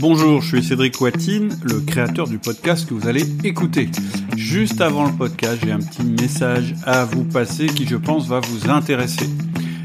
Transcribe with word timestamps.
Bonjour, 0.00 0.40
je 0.42 0.46
suis 0.46 0.62
Cédric 0.62 1.00
Watine, 1.00 1.58
le 1.64 1.80
créateur 1.80 2.28
du 2.28 2.38
podcast 2.38 2.88
que 2.88 2.94
vous 2.94 3.08
allez 3.08 3.24
écouter. 3.42 3.90
Juste 4.36 4.80
avant 4.80 5.06
le 5.06 5.12
podcast, 5.12 5.58
j'ai 5.64 5.72
un 5.72 5.80
petit 5.80 6.04
message 6.04 6.76
à 6.84 7.04
vous 7.04 7.24
passer 7.24 7.66
qui 7.66 7.84
je 7.84 7.96
pense 7.96 8.28
va 8.28 8.38
vous 8.38 8.70
intéresser. 8.70 9.28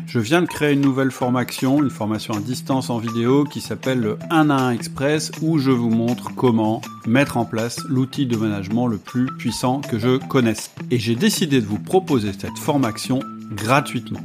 Je 0.05 0.19
viens 0.19 0.43
de 0.43 0.47
créer 0.47 0.73
une 0.73 0.81
nouvelle 0.81 1.09
formation, 1.09 1.81
une 1.81 1.89
formation 1.89 2.35
à 2.35 2.39
distance 2.39 2.91
en 2.91 2.99
vidéo 2.99 3.43
qui 3.43 3.59
s'appelle 3.59 4.01
le 4.01 4.19
1 4.29 4.51
à 4.51 4.61
1 4.65 4.71
Express 4.73 5.31
où 5.41 5.57
je 5.57 5.71
vous 5.71 5.89
montre 5.89 6.29
comment 6.35 6.81
mettre 7.07 7.37
en 7.37 7.45
place 7.45 7.79
l'outil 7.89 8.27
de 8.27 8.37
management 8.37 8.85
le 8.85 8.99
plus 8.99 9.25
puissant 9.25 9.81
que 9.81 9.97
je 9.97 10.17
connaisse. 10.17 10.69
Et 10.91 10.99
j'ai 10.99 11.15
décidé 11.15 11.59
de 11.59 11.65
vous 11.65 11.79
proposer 11.79 12.33
cette 12.33 12.59
formation 12.59 13.19
gratuitement. 13.55 14.21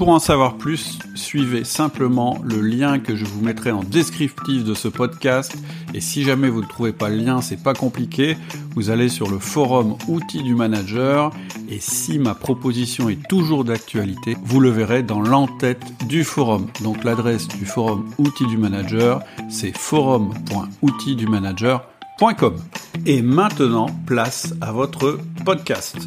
Pour 0.00 0.08
en 0.08 0.18
savoir 0.18 0.54
plus, 0.54 0.98
suivez 1.14 1.62
simplement 1.62 2.38
le 2.42 2.62
lien 2.62 2.98
que 3.00 3.14
je 3.14 3.26
vous 3.26 3.42
mettrai 3.42 3.70
en 3.70 3.84
descriptif 3.84 4.64
de 4.64 4.72
ce 4.72 4.88
podcast. 4.88 5.54
Et 5.92 6.00
si 6.00 6.22
jamais 6.22 6.48
vous 6.48 6.62
ne 6.62 6.66
trouvez 6.66 6.94
pas 6.94 7.10
le 7.10 7.16
lien, 7.16 7.42
c'est 7.42 7.62
pas 7.62 7.74
compliqué. 7.74 8.38
Vous 8.74 8.88
allez 8.88 9.10
sur 9.10 9.28
le 9.28 9.38
forum 9.38 9.96
Outils 10.08 10.42
du 10.42 10.54
Manager. 10.54 11.32
Et 11.68 11.80
si 11.80 12.18
ma 12.18 12.34
proposition 12.34 13.10
est 13.10 13.28
toujours 13.28 13.62
d'actualité, 13.62 14.38
vous 14.42 14.60
le 14.60 14.70
verrez 14.70 15.02
dans 15.02 15.20
l'entête 15.20 15.84
du 16.08 16.24
forum. 16.24 16.68
Donc 16.82 17.04
l'adresse 17.04 17.46
du 17.46 17.66
forum 17.66 18.08
Outils 18.16 18.46
du 18.46 18.56
Manager, 18.56 19.20
c'est 19.50 19.76
forum.outildumanager.com. 19.76 22.56
Et 23.04 23.20
maintenant, 23.20 23.88
place 24.06 24.54
à 24.62 24.72
votre 24.72 25.18
podcast. 25.44 25.98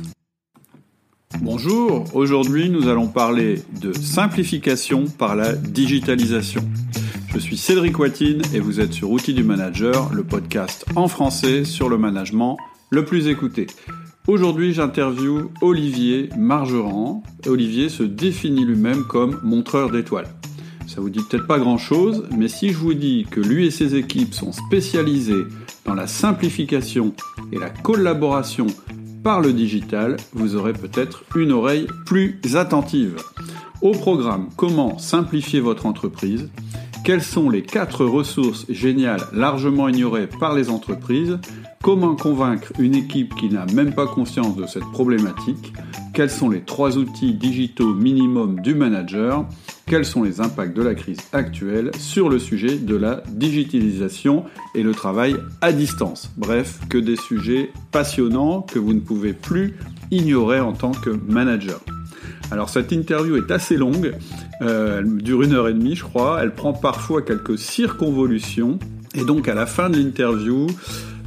Bonjour, 1.41 2.05
aujourd'hui 2.13 2.69
nous 2.69 2.87
allons 2.87 3.07
parler 3.07 3.61
de 3.81 3.91
simplification 3.91 5.05
par 5.05 5.35
la 5.35 5.53
digitalisation. 5.53 6.61
Je 7.33 7.39
suis 7.39 7.57
Cédric 7.57 7.97
Watine 7.97 8.41
et 8.53 8.59
vous 8.59 8.79
êtes 8.79 8.93
sur 8.93 9.09
Outils 9.11 9.33
du 9.33 9.43
Manager, 9.43 10.13
le 10.13 10.23
podcast 10.23 10.85
en 10.95 11.07
français 11.07 11.65
sur 11.65 11.89
le 11.89 11.97
management 11.97 12.57
le 12.89 13.03
plus 13.03 13.27
écouté. 13.27 13.67
Aujourd'hui 14.27 14.73
j'interviewe 14.73 15.49
Olivier 15.61 16.29
Margerand. 16.37 17.23
Olivier 17.47 17.89
se 17.89 18.03
définit 18.03 18.65
lui-même 18.65 19.03
comme 19.03 19.39
montreur 19.43 19.89
d'étoiles. 19.89 20.29
Ça 20.87 21.01
vous 21.01 21.09
dit 21.09 21.21
peut-être 21.27 21.47
pas 21.47 21.59
grand-chose, 21.59 22.27
mais 22.37 22.47
si 22.47 22.69
je 22.69 22.77
vous 22.77 22.93
dis 22.93 23.25
que 23.29 23.39
lui 23.39 23.65
et 23.65 23.71
ses 23.71 23.95
équipes 23.95 24.33
sont 24.33 24.51
spécialisés 24.51 25.45
dans 25.85 25.95
la 25.95 26.07
simplification 26.07 27.13
et 27.51 27.57
la 27.57 27.69
collaboration 27.69 28.67
par 29.23 29.39
le 29.39 29.53
digital, 29.53 30.17
vous 30.33 30.55
aurez 30.55 30.73
peut-être 30.73 31.23
une 31.35 31.53
oreille 31.53 31.87
plus 32.05 32.39
attentive. 32.55 33.15
Au 33.81 33.91
programme, 33.91 34.49
comment 34.57 34.97
simplifier 34.97 35.61
votre 35.61 35.85
entreprise? 35.85 36.49
Quelles 37.05 37.23
sont 37.23 37.49
les 37.49 37.63
quatre 37.63 38.05
ressources 38.05 38.65
géniales 38.69 39.23
largement 39.33 39.89
ignorées 39.89 40.27
par 40.27 40.53
les 40.53 40.69
entreprises? 40.69 41.37
Comment 41.81 42.15
convaincre 42.15 42.71
une 42.79 42.95
équipe 42.95 43.35
qui 43.35 43.49
n'a 43.49 43.65
même 43.73 43.93
pas 43.93 44.07
conscience 44.07 44.55
de 44.55 44.65
cette 44.67 44.89
problématique? 44.91 45.73
Quels 46.13 46.29
sont 46.29 46.49
les 46.49 46.61
trois 46.61 46.97
outils 46.97 47.33
digitaux 47.33 47.93
minimum 47.93 48.61
du 48.61 48.73
manager? 48.75 49.45
Quels 49.85 50.05
sont 50.05 50.23
les 50.23 50.39
impacts 50.39 50.75
de 50.75 50.81
la 50.81 50.95
crise 50.95 51.19
actuelle 51.33 51.91
sur 51.99 52.29
le 52.29 52.39
sujet 52.39 52.77
de 52.77 52.95
la 52.95 53.21
digitalisation 53.29 54.45
et 54.75 54.81
le 54.81 54.93
travail 54.93 55.35
à 55.61 55.73
distance? 55.73 56.31
Bref, 56.37 56.79
que 56.89 56.97
des 56.97 57.17
sujets 57.17 57.69
passionnants 57.91 58.61
que 58.61 58.79
vous 58.79 58.93
ne 58.93 59.01
pouvez 59.01 59.33
plus 59.33 59.75
ignorer 60.09 60.61
en 60.61 60.73
tant 60.73 60.91
que 60.91 61.09
manager. 61.09 61.81
Alors 62.49 62.69
cette 62.69 62.91
interview 62.91 63.35
est 63.35 63.51
assez 63.51 63.77
longue, 63.77 64.15
euh, 64.61 64.99
elle 64.99 65.17
dure 65.17 65.41
une 65.41 65.53
heure 65.53 65.67
et 65.67 65.73
demie 65.73 65.95
je 65.95 66.03
crois, 66.03 66.39
elle 66.41 66.53
prend 66.53 66.73
parfois 66.73 67.21
quelques 67.21 67.57
circonvolutions, 67.57 68.79
et 69.15 69.25
donc 69.25 69.47
à 69.47 69.53
la 69.53 69.65
fin 69.65 69.89
de 69.89 69.97
l'interview, 69.97 70.67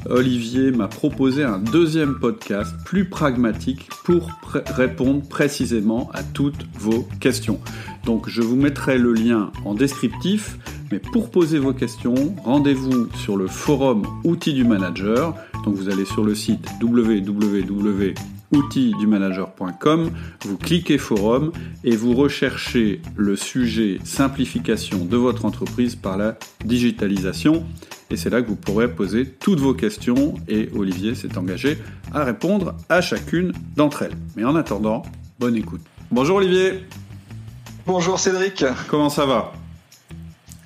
Olivier 0.08 0.70
m'a 0.70 0.88
proposé 0.88 1.42
un 1.42 1.58
deuxième 1.58 2.18
podcast 2.18 2.74
plus 2.84 3.06
pragmatique 3.06 3.88
pour 4.04 4.30
répondre 4.44 5.22
précisément 5.28 6.10
à 6.14 6.22
toutes 6.22 6.66
vos 6.78 7.08
questions. 7.20 7.60
Donc 8.06 8.28
je 8.28 8.40
vous 8.40 8.56
mettrai 8.56 8.98
le 8.98 9.12
lien 9.12 9.50
en 9.64 9.74
descriptif, 9.74 10.58
mais 10.92 11.00
pour 11.00 11.30
poser 11.30 11.58
vos 11.58 11.72
questions, 11.72 12.14
rendez-vous 12.44 13.08
sur 13.16 13.36
le 13.36 13.48
forum 13.48 14.04
Outils 14.22 14.54
du 14.54 14.62
Manager. 14.62 15.34
Donc 15.64 15.74
vous 15.74 15.88
allez 15.88 16.04
sur 16.04 16.24
le 16.24 16.34
site 16.34 16.66
www 16.80 18.14
outildumanager.com, 18.52 20.10
vous 20.44 20.56
cliquez 20.56 20.98
forum 20.98 21.50
et 21.82 21.96
vous 21.96 22.14
recherchez 22.14 23.02
le 23.16 23.34
sujet 23.34 23.98
simplification 24.04 25.04
de 25.04 25.16
votre 25.16 25.44
entreprise 25.44 25.96
par 25.96 26.16
la 26.16 26.38
digitalisation. 26.64 27.64
Et 28.08 28.16
c'est 28.16 28.30
là 28.30 28.40
que 28.40 28.46
vous 28.46 28.54
pourrez 28.54 28.88
poser 28.88 29.26
toutes 29.26 29.58
vos 29.58 29.74
questions 29.74 30.34
et 30.46 30.68
Olivier 30.76 31.16
s'est 31.16 31.36
engagé 31.36 31.76
à 32.14 32.22
répondre 32.22 32.76
à 32.88 33.00
chacune 33.00 33.52
d'entre 33.74 34.02
elles. 34.02 34.16
Mais 34.36 34.44
en 34.44 34.54
attendant, 34.54 35.02
bonne 35.40 35.56
écoute. 35.56 35.82
Bonjour 36.12 36.36
Olivier. 36.36 36.84
Bonjour 37.86 38.18
Cédric. 38.18 38.64
Comment 38.88 39.10
ça 39.10 39.26
va? 39.26 39.52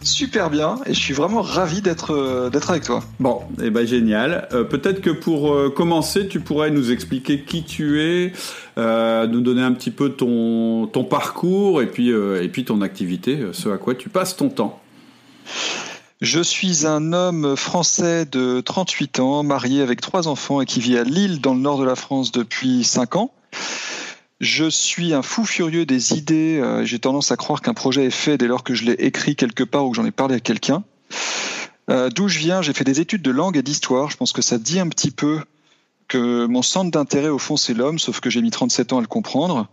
Super 0.01 0.49
bien 0.49 0.79
et 0.87 0.95
je 0.95 0.99
suis 0.99 1.13
vraiment 1.13 1.43
ravi 1.43 1.83
d'être 1.83 2.15
euh, 2.15 2.49
d'être 2.49 2.71
avec 2.71 2.85
toi. 2.85 3.03
Bon, 3.19 3.43
et 3.61 3.67
eh 3.67 3.71
ben 3.71 3.87
génial. 3.87 4.49
Euh, 4.55 4.65
peut-être 4.65 5.03
que 5.03 5.11
pour 5.11 5.53
euh, 5.53 5.69
commencer, 5.69 6.29
tu 6.29 6.41
pourrais 6.41 6.71
nous 6.71 6.91
expliquer 6.91 7.43
qui 7.43 7.63
tu 7.63 8.01
es, 8.01 8.33
nous 8.79 9.43
donner 9.43 9.61
un 9.61 9.73
petit 9.73 9.91
peu 9.91 10.09
ton 10.09 10.87
ton 10.87 11.05
parcours 11.05 11.83
et 11.83 11.87
puis 11.87 12.09
et 12.09 12.49
puis 12.49 12.65
ton 12.65 12.81
activité, 12.81 13.39
ce 13.53 13.69
à 13.69 13.77
quoi 13.77 13.95
tu 13.95 14.09
passes 14.09 14.35
ton 14.35 14.49
temps. 14.49 14.81
Je 16.23 16.41
suis 16.41 16.87
un 16.87 17.13
homme 17.13 17.55
français 17.55 18.25
de 18.25 18.63
38 18.63 19.21
ans, 19.21 19.43
marié 19.43 19.83
avec 19.83 20.01
trois 20.01 20.27
enfants 20.27 20.63
et 20.63 20.67
qui 20.67 20.81
vit 20.81 20.97
à 20.97 21.05
Lille 21.05 21.43
dans 21.43 21.53
le 21.53 21.61
nord 21.61 21.79
de 21.79 21.85
la 21.85 21.97
France 21.97 22.33
depuis 22.33 22.83
5 22.83 23.17
ans. 23.17 23.31
Je 24.41 24.71
suis 24.71 25.13
un 25.13 25.21
fou 25.21 25.45
furieux 25.45 25.85
des 25.85 26.15
idées. 26.15 26.59
Euh, 26.59 26.85
j'ai 26.85 26.99
tendance 26.99 27.31
à 27.31 27.37
croire 27.37 27.61
qu'un 27.61 27.75
projet 27.75 28.07
est 28.07 28.11
fait 28.11 28.39
dès 28.39 28.47
lors 28.47 28.65
que 28.65 28.75
je 28.75 28.85
l'ai 28.85 28.93
écrit 28.93 29.37
quelque 29.37 29.65
part 29.65 29.87
ou 29.87 29.91
que 29.91 29.97
j'en 29.97 30.07
ai 30.07 30.11
parlé 30.11 30.37
à 30.37 30.41
quelqu'un. 30.41 30.83
Euh, 31.91 32.09
d'où 32.09 32.29
je 32.29 32.39
viens, 32.39 32.63
j'ai 32.63 32.73
fait 32.73 32.85
des 32.85 33.01
études 33.01 33.21
de 33.21 33.31
langue 33.31 33.59
et 33.59 33.63
d'histoire. 33.63 34.11
Je 34.11 34.17
pense 34.17 34.33
que 34.33 34.41
ça 34.41 34.57
dit 34.57 34.81
un 34.81 34.89
petit 34.89 35.11
peu 35.11 35.41
que 36.11 36.47
mon 36.47 36.61
centre 36.61 36.91
d'intérêt 36.91 37.29
au 37.29 37.39
fond 37.39 37.57
c'est 37.57 37.73
l'homme, 37.73 37.99
sauf 37.99 38.21
que 38.21 38.29
j'ai 38.29 38.43
mis 38.43 38.51
37 38.51 38.93
ans 38.93 38.99
à 38.99 39.01
le 39.01 39.07
comprendre, 39.07 39.69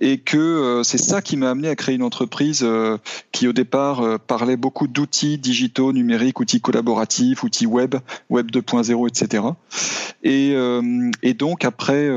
et 0.00 0.18
que 0.18 0.36
euh, 0.36 0.82
c'est 0.82 0.98
ça 0.98 1.22
qui 1.22 1.38
m'a 1.38 1.50
amené 1.50 1.68
à 1.68 1.74
créer 1.74 1.94
une 1.94 2.02
entreprise 2.02 2.60
euh, 2.62 2.98
qui 3.32 3.48
au 3.48 3.52
départ 3.52 4.00
euh, 4.00 4.18
parlait 4.18 4.58
beaucoup 4.58 4.88
d'outils 4.88 5.38
digitaux, 5.38 5.92
numériques, 5.92 6.38
outils 6.38 6.60
collaboratifs, 6.60 7.42
outils 7.42 7.66
web, 7.66 7.96
web 8.28 8.50
2.0, 8.50 9.08
etc. 9.08 9.42
Et, 10.22 10.54
et 11.22 11.32
donc 11.32 11.64
après 11.64 12.10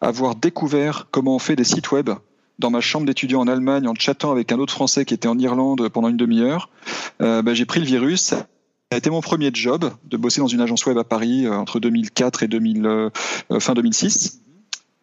avoir 0.00 0.34
découvert 0.34 1.06
comment 1.12 1.36
on 1.36 1.38
fait 1.38 1.54
des 1.54 1.62
sites 1.62 1.92
web 1.92 2.10
dans 2.58 2.70
ma 2.70 2.80
chambre 2.80 3.06
d'étudiant 3.06 3.40
en 3.40 3.46
Allemagne 3.46 3.86
en 3.86 3.94
chattant 3.94 4.32
avec 4.32 4.50
un 4.50 4.58
autre 4.58 4.72
Français 4.72 5.04
qui 5.04 5.14
était 5.14 5.28
en 5.28 5.38
Irlande 5.38 5.88
pendant 5.90 6.08
une 6.08 6.16
demi-heure, 6.16 6.70
ben, 7.20 7.54
j'ai 7.54 7.66
pris 7.66 7.78
le 7.78 7.86
virus, 7.86 8.34
a 8.94 8.98
été 8.98 9.10
mon 9.10 9.20
premier 9.20 9.50
job 9.52 9.90
de 10.04 10.16
bosser 10.16 10.40
dans 10.40 10.46
une 10.46 10.60
agence 10.60 10.86
web 10.86 10.96
à 10.98 11.04
Paris 11.04 11.46
euh, 11.46 11.52
entre 11.52 11.80
2004 11.80 12.44
et 12.44 12.48
2000, 12.48 12.86
euh, 12.86 13.10
euh, 13.50 13.60
fin 13.60 13.74
2006. 13.74 14.40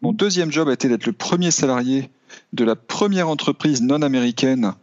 Mon 0.01 0.13
deuxième 0.13 0.51
job 0.51 0.69
a 0.69 0.73
été 0.73 0.87
d'être 0.87 1.05
le 1.05 1.11
premier 1.11 1.51
salarié 1.51 2.09
de 2.53 2.63
la 2.63 2.75
première 2.75 3.27
entreprise 3.29 3.81
non 3.81 4.01
américaine 4.01 4.73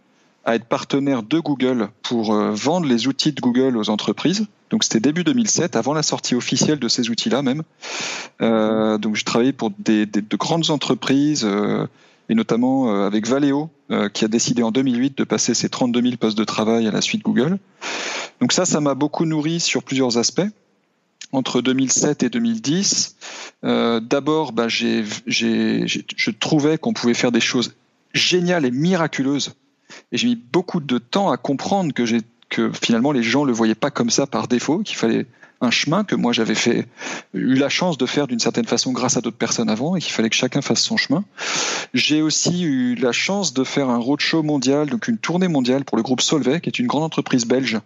à 0.44 0.54
être 0.54 0.66
partenaire 0.66 1.22
de 1.22 1.40
Google 1.40 1.88
pour 2.02 2.32
vendre 2.32 2.86
les 2.86 3.08
outils 3.08 3.32
de 3.32 3.40
Google 3.40 3.76
aux 3.76 3.90
entreprises. 3.90 4.46
Donc 4.70 4.84
c'était 4.84 5.00
début 5.00 5.24
2007, 5.24 5.76
avant 5.76 5.92
la 5.92 6.02
sortie 6.02 6.34
officielle 6.34 6.78
de 6.78 6.88
ces 6.88 7.10
outils-là 7.10 7.42
même. 7.42 7.62
Euh, 8.40 8.96
donc 8.96 9.16
je 9.16 9.24
travaillais 9.24 9.52
pour 9.52 9.72
des, 9.78 10.06
de 10.06 10.36
grandes 10.36 10.70
entreprises 10.70 11.46
et 12.28 12.34
notamment 12.34 12.90
euh, 12.90 13.06
avec 13.06 13.26
Valeo, 13.26 13.70
qui 14.12 14.26
a 14.26 14.28
décidé 14.28 14.62
en 14.62 14.70
2008 14.70 15.16
de 15.16 15.24
passer 15.24 15.54
ses 15.54 15.70
32 15.70 16.02
000 16.02 16.16
postes 16.18 16.36
de 16.36 16.44
travail 16.44 16.86
à 16.86 16.90
la 16.90 17.00
suite 17.00 17.22
Google. 17.22 17.58
Donc 18.40 18.52
ça, 18.52 18.66
ça 18.66 18.80
m'a 18.80 18.94
beaucoup 18.94 19.24
nourri 19.24 19.60
sur 19.60 19.82
plusieurs 19.82 20.18
aspects. 20.18 20.46
Entre 21.32 21.60
2007 21.60 22.22
et 22.22 22.30
2010, 22.30 23.16
euh, 23.64 24.00
d'abord, 24.00 24.52
bah, 24.52 24.68
j'ai, 24.68 25.04
je 25.26 26.30
trouvais 26.30 26.78
qu'on 26.78 26.94
pouvait 26.94 27.14
faire 27.14 27.32
des 27.32 27.40
choses 27.40 27.74
géniales 28.14 28.64
et 28.64 28.70
miraculeuses. 28.70 29.54
Et 30.12 30.16
j'ai 30.16 30.28
mis 30.28 30.36
beaucoup 30.36 30.80
de 30.80 30.98
temps 30.98 31.30
à 31.30 31.36
comprendre 31.36 31.92
que, 31.92 32.04
que 32.48 32.70
finalement 32.72 33.12
les 33.12 33.22
gens 33.22 33.44
le 33.44 33.52
voyaient 33.52 33.74
pas 33.74 33.90
comme 33.90 34.10
ça 34.10 34.26
par 34.26 34.48
défaut, 34.48 34.78
qu'il 34.78 34.96
fallait 34.96 35.26
un 35.60 35.70
chemin 35.70 36.04
que 36.04 36.14
moi 36.14 36.32
j'avais 36.32 36.54
fait, 36.54 36.86
eu 37.34 37.54
la 37.54 37.68
chance 37.68 37.98
de 37.98 38.06
faire 38.06 38.28
d'une 38.28 38.38
certaine 38.38 38.64
façon 38.64 38.92
grâce 38.92 39.16
à 39.16 39.20
d'autres 39.20 39.36
personnes 39.36 39.68
avant 39.68 39.96
et 39.96 40.00
qu'il 40.00 40.12
fallait 40.12 40.30
que 40.30 40.36
chacun 40.36 40.62
fasse 40.62 40.80
son 40.80 40.96
chemin. 40.96 41.24
J'ai 41.94 42.22
aussi 42.22 42.62
eu 42.62 42.94
la 42.94 43.12
chance 43.12 43.54
de 43.54 43.64
faire 43.64 43.90
un 43.90 43.98
roadshow 43.98 44.42
mondial, 44.42 44.88
donc 44.88 45.08
une 45.08 45.18
tournée 45.18 45.48
mondiale 45.48 45.84
pour 45.84 45.96
le 45.96 46.02
groupe 46.02 46.20
Solvay, 46.20 46.60
qui 46.60 46.68
est 46.68 46.78
une 46.78 46.86
grande 46.86 47.02
entreprise 47.02 47.44
belge, 47.44 47.78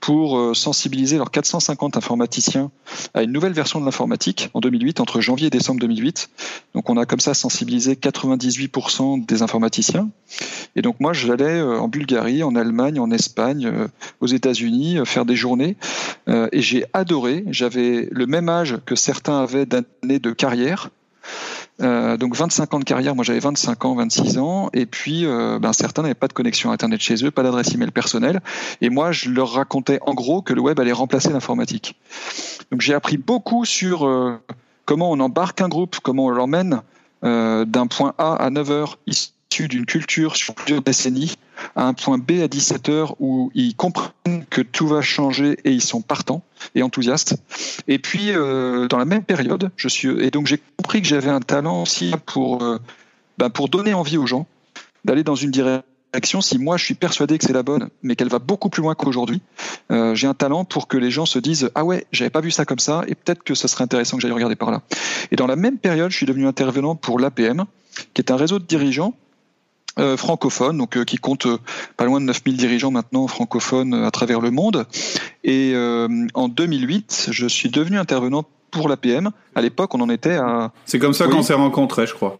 pour 0.00 0.38
euh, 0.38 0.52
sensibiliser 0.52 1.16
leurs 1.16 1.30
450 1.30 1.96
informaticiens 1.96 2.70
à 3.14 3.22
une 3.22 3.32
nouvelle 3.32 3.54
version 3.54 3.80
de 3.80 3.86
l'informatique 3.86 4.50
en 4.52 4.60
2008, 4.60 5.00
entre 5.00 5.20
janvier 5.20 5.46
et 5.46 5.50
décembre 5.50 5.80
2008. 5.80 6.28
Donc 6.74 6.90
on 6.90 6.98
a 6.98 7.06
comme 7.06 7.20
ça 7.20 7.32
sensibilisé 7.32 7.94
98% 7.94 9.24
des 9.24 9.42
informaticiens. 9.42 10.10
Et 10.74 10.82
donc 10.82 11.00
moi 11.00 11.14
j'allais 11.14 11.44
euh, 11.44 11.78
en 11.78 11.88
Bulgarie, 11.88 12.42
en 12.42 12.54
Allemagne, 12.56 13.00
en 13.00 13.10
Espagne, 13.10 13.66
euh, 13.66 13.88
aux 14.20 14.26
États-Unis 14.26 14.98
faire 15.04 15.24
des 15.24 15.36
journées 15.36 15.76
et 16.26 16.60
j'ai. 16.60 16.84
J'avais 17.48 18.08
le 18.10 18.26
même 18.26 18.48
âge 18.48 18.76
que 18.86 18.94
certains 18.94 19.42
avaient 19.42 19.66
d'années 19.66 20.18
de 20.18 20.30
carrière. 20.30 20.90
Euh, 21.82 22.16
donc 22.16 22.34
25 22.34 22.72
ans 22.72 22.78
de 22.78 22.84
carrière, 22.84 23.14
moi 23.14 23.24
j'avais 23.24 23.40
25 23.40 23.84
ans, 23.84 23.94
26 23.96 24.38
ans, 24.38 24.70
et 24.72 24.86
puis 24.86 25.26
euh, 25.26 25.58
ben, 25.58 25.74
certains 25.74 26.02
n'avaient 26.02 26.14
pas 26.14 26.28
de 26.28 26.32
connexion 26.32 26.70
Internet 26.70 27.00
chez 27.02 27.22
eux, 27.22 27.30
pas 27.30 27.42
d'adresse 27.42 27.74
email 27.74 27.90
personnelle, 27.90 28.40
et 28.80 28.88
moi 28.88 29.12
je 29.12 29.28
leur 29.28 29.52
racontais 29.52 29.98
en 30.00 30.14
gros 30.14 30.40
que 30.40 30.54
le 30.54 30.62
web 30.62 30.80
allait 30.80 30.92
remplacer 30.92 31.30
l'informatique. 31.30 32.00
Donc 32.70 32.80
j'ai 32.80 32.94
appris 32.94 33.18
beaucoup 33.18 33.66
sur 33.66 34.06
euh, 34.06 34.40
comment 34.86 35.10
on 35.10 35.20
embarque 35.20 35.60
un 35.60 35.68
groupe, 35.68 35.96
comment 36.02 36.26
on 36.26 36.30
l'emmène 36.30 36.82
d'un 37.22 37.88
point 37.88 38.14
A 38.18 38.34
à 38.36 38.50
9 38.50 38.70
heures, 38.70 38.98
d'une 39.64 39.86
culture 39.86 40.36
sur 40.36 40.54
plusieurs 40.54 40.82
décennies 40.82 41.36
à 41.74 41.86
un 41.86 41.94
point 41.94 42.18
B 42.18 42.42
à 42.42 42.48
17 42.48 42.88
heures 42.88 43.16
où 43.20 43.50
ils 43.54 43.74
comprennent 43.74 44.44
que 44.50 44.60
tout 44.60 44.86
va 44.86 45.00
changer 45.00 45.58
et 45.64 45.72
ils 45.72 45.82
sont 45.82 46.02
partants 46.02 46.42
et 46.74 46.82
enthousiastes. 46.82 47.36
Et 47.88 47.98
puis 47.98 48.30
euh, 48.30 48.88
dans 48.88 48.98
la 48.98 49.04
même 49.04 49.24
période, 49.24 49.70
je 49.76 49.88
suis 49.88 50.08
et 50.08 50.30
donc 50.30 50.46
j'ai 50.46 50.60
compris 50.76 51.02
que 51.02 51.08
j'avais 51.08 51.30
un 51.30 51.40
talent 51.40 51.82
aussi 51.82 52.14
pour 52.26 52.62
euh, 52.62 52.78
ben, 53.38 53.50
pour 53.50 53.68
donner 53.68 53.94
envie 53.94 54.16
aux 54.18 54.26
gens 54.26 54.46
d'aller 55.04 55.24
dans 55.24 55.34
une 55.34 55.50
direction. 55.50 56.40
Si 56.40 56.58
moi 56.58 56.76
je 56.76 56.84
suis 56.84 56.94
persuadé 56.94 57.36
que 57.36 57.44
c'est 57.44 57.52
la 57.52 57.62
bonne, 57.62 57.90
mais 58.02 58.16
qu'elle 58.16 58.28
va 58.30 58.38
beaucoup 58.38 58.70
plus 58.70 58.80
loin 58.80 58.94
qu'aujourd'hui, 58.94 59.42
euh, 59.90 60.14
j'ai 60.14 60.26
un 60.26 60.34
talent 60.34 60.64
pour 60.64 60.88
que 60.88 60.96
les 60.96 61.10
gens 61.10 61.26
se 61.26 61.38
disent 61.38 61.70
ah 61.74 61.84
ouais 61.84 62.06
j'avais 62.12 62.30
pas 62.30 62.40
vu 62.40 62.50
ça 62.50 62.64
comme 62.64 62.78
ça 62.78 63.02
et 63.06 63.14
peut-être 63.14 63.42
que 63.42 63.54
ce 63.54 63.68
serait 63.68 63.84
intéressant 63.84 64.16
que 64.16 64.22
j'aille 64.22 64.32
regarder 64.32 64.56
par 64.56 64.70
là. 64.70 64.82
Et 65.30 65.36
dans 65.36 65.46
la 65.46 65.56
même 65.56 65.78
période, 65.78 66.10
je 66.10 66.16
suis 66.16 66.26
devenu 66.26 66.46
intervenant 66.46 66.94
pour 66.94 67.18
l'APM, 67.18 67.64
qui 68.14 68.22
est 68.22 68.30
un 68.30 68.36
réseau 68.36 68.58
de 68.58 68.64
dirigeants 68.64 69.14
euh, 69.98 70.18
francophone, 70.18 70.76
donc 70.76 70.98
euh, 70.98 71.04
qui 71.04 71.16
compte 71.16 71.46
euh, 71.46 71.56
pas 71.96 72.04
loin 72.04 72.20
de 72.20 72.26
9000 72.26 72.58
dirigeants 72.58 72.90
maintenant 72.90 73.26
francophones 73.28 73.94
à 73.94 74.10
travers 74.10 74.42
le 74.42 74.50
monde. 74.50 74.86
Et 75.42 75.74
en 76.34 76.48
2008, 76.48 77.28
je 77.30 77.46
suis 77.46 77.70
devenu 77.70 77.98
intervenant 77.98 78.44
pour 78.70 78.88
l'APM. 78.90 79.30
À 79.54 79.62
l'époque, 79.62 79.94
on 79.94 80.00
en 80.00 80.10
était 80.10 80.36
à... 80.36 80.72
C'est 80.84 80.98
comme 80.98 81.14
ça 81.14 81.28
qu'on 81.28 81.42
s'est 81.42 81.54
rencontrés, 81.54 82.06
je 82.06 82.12
crois. 82.12 82.38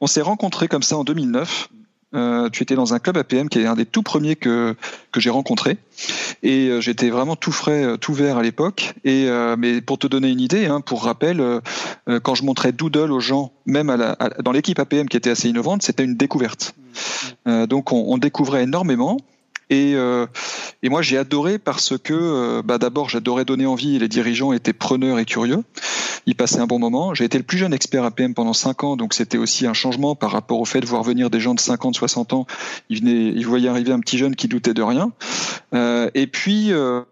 On 0.00 0.06
s'est 0.06 0.22
rencontrés 0.22 0.68
comme 0.68 0.82
ça 0.82 0.96
en 0.96 1.04
2009. 1.04 1.68
Euh, 2.12 2.48
tu 2.50 2.64
étais 2.64 2.74
dans 2.74 2.92
un 2.92 2.98
club 2.98 3.16
APM 3.16 3.48
qui 3.48 3.60
est 3.60 3.66
un 3.66 3.76
des 3.76 3.86
tout 3.86 4.02
premiers 4.02 4.34
que 4.34 4.74
que 5.12 5.20
j'ai 5.20 5.30
rencontré 5.30 5.78
et 6.42 6.66
euh, 6.66 6.80
j'étais 6.80 7.08
vraiment 7.08 7.36
tout 7.36 7.52
frais, 7.52 7.84
euh, 7.84 7.96
tout 7.96 8.14
vert 8.14 8.36
à 8.36 8.42
l'époque. 8.42 8.94
Et 9.04 9.28
mais 9.58 9.80
pour 9.80 9.98
te 9.98 10.06
donner 10.06 10.30
une 10.30 10.40
idée, 10.40 10.66
hein, 10.66 10.80
pour 10.80 11.04
rappel, 11.04 11.60
quand 12.22 12.34
je 12.34 12.44
montrais 12.44 12.72
Doodle 12.72 13.12
aux 13.12 13.20
gens, 13.20 13.52
même 13.66 13.90
à 13.90 13.96
la, 13.96 14.16
dans 14.42 14.52
l'équipe 14.52 14.78
APM 14.78 15.08
qui 15.08 15.16
était 15.16 15.30
assez 15.30 15.48
innovante, 15.48 15.82
c'était 15.82 16.04
une 16.04 16.16
découverte. 16.16 16.74
Mmh. 17.46 17.66
donc 17.66 17.92
on, 17.92 18.04
on 18.08 18.18
découvrait 18.18 18.64
énormément. 18.64 19.18
Et, 19.70 19.94
euh, 19.94 20.26
et 20.82 20.88
moi, 20.88 21.00
j'ai 21.00 21.16
adoré 21.16 21.58
parce 21.58 21.96
que, 21.96 22.12
euh, 22.12 22.62
bah, 22.62 22.78
d'abord, 22.78 23.08
j'adorais 23.08 23.44
donner 23.44 23.66
envie. 23.66 23.98
Les 23.98 24.08
dirigeants 24.08 24.52
étaient 24.52 24.72
preneurs 24.72 25.18
et 25.18 25.24
curieux. 25.24 25.62
Ils 26.26 26.34
passaient 26.34 26.60
un 26.60 26.66
bon 26.66 26.78
moment. 26.78 27.14
J'ai 27.14 27.24
été 27.24 27.38
le 27.38 27.44
plus 27.44 27.58
jeune 27.58 27.72
expert 27.72 28.04
APM 28.04 28.34
pendant 28.34 28.52
5 28.52 28.84
ans, 28.84 28.96
donc 28.96 29.14
c'était 29.14 29.38
aussi 29.38 29.66
un 29.66 29.72
changement 29.72 30.14
par 30.14 30.32
rapport 30.32 30.60
au 30.60 30.64
fait 30.64 30.80
de 30.80 30.86
voir 30.86 31.02
venir 31.02 31.30
des 31.30 31.40
gens 31.40 31.54
de 31.54 31.60
50, 31.60 31.94
60 31.94 32.32
ans. 32.32 32.46
Ils, 32.88 33.00
venaient, 33.00 33.32
ils 33.34 33.46
voyaient 33.46 33.68
arriver 33.68 33.92
un 33.92 34.00
petit 34.00 34.18
jeune 34.18 34.36
qui 34.36 34.48
doutait 34.48 34.74
de 34.74 34.82
rien. 34.82 35.12
Euh, 35.74 36.10
et 36.14 36.26
puis, 36.26 36.72
euh, 36.72 37.02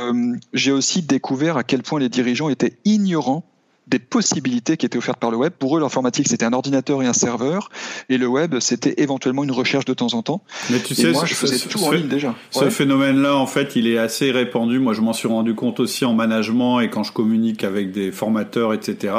euh, 0.00 0.36
j'ai 0.52 0.72
aussi 0.72 1.02
découvert 1.02 1.56
à 1.56 1.64
quel 1.64 1.82
point 1.82 2.00
les 2.00 2.08
dirigeants 2.08 2.48
étaient 2.48 2.78
ignorants 2.84 3.44
des 3.88 3.98
possibilités 3.98 4.76
qui 4.76 4.86
étaient 4.86 4.98
offertes 4.98 5.18
par 5.18 5.30
le 5.30 5.36
web. 5.36 5.52
Pour 5.58 5.76
eux, 5.76 5.80
l'informatique, 5.80 6.28
c'était 6.28 6.44
un 6.44 6.52
ordinateur 6.52 7.02
et 7.02 7.06
un 7.06 7.12
serveur, 7.12 7.70
et 8.08 8.18
le 8.18 8.26
web, 8.26 8.56
c'était 8.60 8.94
éventuellement 8.98 9.44
une 9.44 9.52
recherche 9.52 9.84
de 9.84 9.94
temps 9.94 10.14
en 10.14 10.22
temps. 10.22 10.42
Mais 10.70 10.78
tu 10.80 10.94
sais, 10.94 11.12
moi, 11.12 11.24
je 11.24 11.34
faisais 11.34 11.58
tout 11.58 11.82
en 11.82 11.92
ligne 11.92 12.08
déjà. 12.08 12.34
Ce 12.50 12.68
phénomène-là, 12.70 13.36
en 13.36 13.46
fait, 13.46 13.76
il 13.76 13.86
est 13.86 13.98
assez 13.98 14.30
répandu. 14.30 14.78
Moi, 14.78 14.92
je 14.92 15.00
m'en 15.00 15.12
suis 15.12 15.28
rendu 15.28 15.54
compte 15.54 15.80
aussi 15.80 16.04
en 16.04 16.14
management 16.14 16.80
et 16.80 16.90
quand 16.90 17.02
je 17.02 17.12
communique 17.12 17.64
avec 17.64 17.92
des 17.92 18.12
formateurs, 18.12 18.74
etc. 18.74 19.14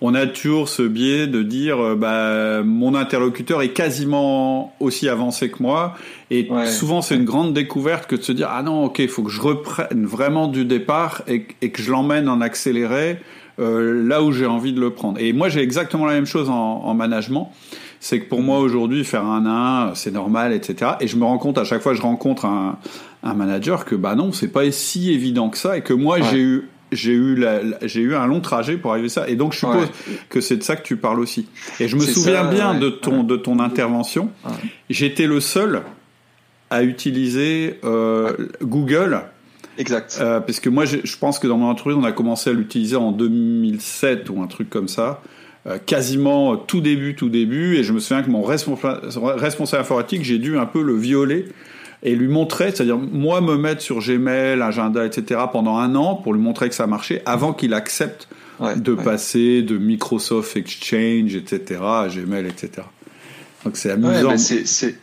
On 0.00 0.14
a 0.14 0.26
toujours 0.26 0.68
ce 0.68 0.82
biais 0.82 1.26
de 1.26 1.42
dire, 1.42 1.80
euh, 1.80 1.94
bah, 1.96 2.62
mon 2.62 2.94
interlocuteur 2.94 3.62
est 3.62 3.72
quasiment 3.72 4.74
aussi 4.78 5.08
avancé 5.08 5.50
que 5.50 5.62
moi. 5.62 5.94
Et 6.30 6.48
souvent, 6.66 7.02
c'est 7.02 7.14
une 7.14 7.24
grande 7.24 7.54
découverte 7.54 8.06
que 8.06 8.16
de 8.16 8.22
se 8.22 8.32
dire, 8.32 8.48
ah 8.50 8.62
non, 8.62 8.84
ok, 8.84 8.98
il 8.98 9.08
faut 9.08 9.22
que 9.22 9.30
je 9.30 9.40
reprenne 9.40 10.04
vraiment 10.04 10.48
du 10.48 10.64
départ 10.64 11.22
et, 11.28 11.46
et 11.62 11.70
que 11.70 11.80
je 11.80 11.90
l'emmène 11.90 12.28
en 12.28 12.40
accéléré 12.40 13.18
euh, 13.58 14.06
là 14.06 14.22
où 14.22 14.32
j'ai 14.32 14.46
envie 14.46 14.72
de 14.72 14.80
le 14.80 14.90
prendre. 14.90 15.20
Et 15.20 15.32
moi, 15.32 15.48
j'ai 15.48 15.60
exactement 15.60 16.06
la 16.06 16.14
même 16.14 16.26
chose 16.26 16.50
en, 16.50 16.54
en 16.84 16.94
management. 16.94 17.50
C'est 18.00 18.20
que 18.20 18.28
pour 18.28 18.42
moi 18.42 18.58
aujourd'hui, 18.58 19.04
faire 19.04 19.24
un 19.24 19.46
à 19.46 19.88
un, 19.90 19.94
c'est 19.94 20.10
normal, 20.10 20.52
etc. 20.52 20.92
Et 21.00 21.08
je 21.08 21.16
me 21.16 21.24
rends 21.24 21.38
compte 21.38 21.58
à 21.58 21.64
chaque 21.64 21.82
fois 21.82 21.92
que 21.92 21.98
je 21.98 22.02
rencontre 22.02 22.44
un, 22.44 22.78
un 23.22 23.34
manager 23.34 23.84
que 23.84 23.94
bah 23.94 24.14
non, 24.14 24.32
c'est 24.32 24.48
pas 24.48 24.70
si 24.70 25.12
évident 25.12 25.48
que 25.48 25.58
ça, 25.58 25.76
et 25.78 25.82
que 25.82 25.92
moi 25.92 26.20
j'ai 26.20 26.40
eu 26.40 26.68
j'ai 26.92 27.12
eu 27.12 27.44
j'ai 27.82 28.00
eu 28.00 28.14
un 28.14 28.26
long 28.26 28.40
trajet 28.40 28.76
pour 28.76 28.92
arriver 28.92 29.06
à 29.06 29.10
ça. 29.10 29.28
Et 29.28 29.34
donc 29.34 29.52
je 29.52 29.58
suppose 29.58 29.88
que 30.28 30.40
c'est 30.40 30.56
de 30.56 30.62
ça 30.62 30.76
que 30.76 30.82
tu 30.82 30.96
parles 30.96 31.20
aussi. 31.20 31.48
Et 31.80 31.88
je 31.88 31.96
me 31.96 32.02
souviens 32.02 32.44
bien 32.44 32.74
de 32.74 32.90
ton 32.90 33.24
de 33.24 33.36
ton 33.36 33.58
intervention. 33.58 34.30
J'étais 34.88 35.26
le 35.26 35.40
seul 35.40 35.82
à 36.70 36.82
utiliser 36.82 37.78
euh, 37.84 38.32
Google 38.62 39.22
Exact. 39.78 40.18
Euh, 40.20 40.40
parce 40.40 40.60
que 40.60 40.68
moi, 40.68 40.84
je, 40.84 41.16
pense 41.18 41.38
que 41.38 41.46
dans 41.46 41.58
mon 41.58 41.66
entreprise, 41.66 41.96
on 41.98 42.04
a 42.04 42.12
commencé 42.12 42.50
à 42.50 42.52
l'utiliser 42.52 42.96
en 42.96 43.12
2007 43.12 44.30
ou 44.30 44.42
un 44.42 44.46
truc 44.46 44.70
comme 44.70 44.88
ça. 44.88 45.22
Euh, 45.66 45.78
quasiment 45.84 46.56
tout 46.56 46.80
début, 46.80 47.14
tout 47.14 47.28
début. 47.28 47.76
Et 47.76 47.84
je 47.84 47.92
me 47.92 47.98
souviens 47.98 48.22
que 48.22 48.30
mon 48.30 48.42
responsable 48.42 49.80
informatique, 49.80 50.24
j'ai 50.24 50.38
dû 50.38 50.58
un 50.58 50.66
peu 50.66 50.82
le 50.82 50.94
violer 50.94 51.46
et 52.02 52.14
lui 52.14 52.28
montrer, 52.28 52.70
c'est-à-dire 52.70 52.98
moi 52.98 53.40
me 53.40 53.56
mettre 53.56 53.82
sur 53.82 54.00
Gmail, 54.00 54.62
agenda, 54.62 55.04
etc. 55.04 55.40
pendant 55.50 55.76
un 55.78 55.94
an 55.94 56.14
pour 56.14 56.34
lui 56.34 56.40
montrer 56.40 56.68
que 56.68 56.74
ça 56.74 56.86
marchait 56.86 57.22
avant 57.26 57.52
qu'il 57.52 57.74
accepte 57.74 58.28
de 58.76 58.94
passer 58.94 59.62
de 59.62 59.76
Microsoft 59.76 60.56
Exchange, 60.56 61.34
etc. 61.34 61.80
à 61.82 62.08
Gmail, 62.08 62.46
etc. 62.46 62.86
Donc 63.64 63.76
c'est 63.76 63.90
amusant. 63.90 64.30
Ouais, 64.30 64.38
c'est 64.38 64.98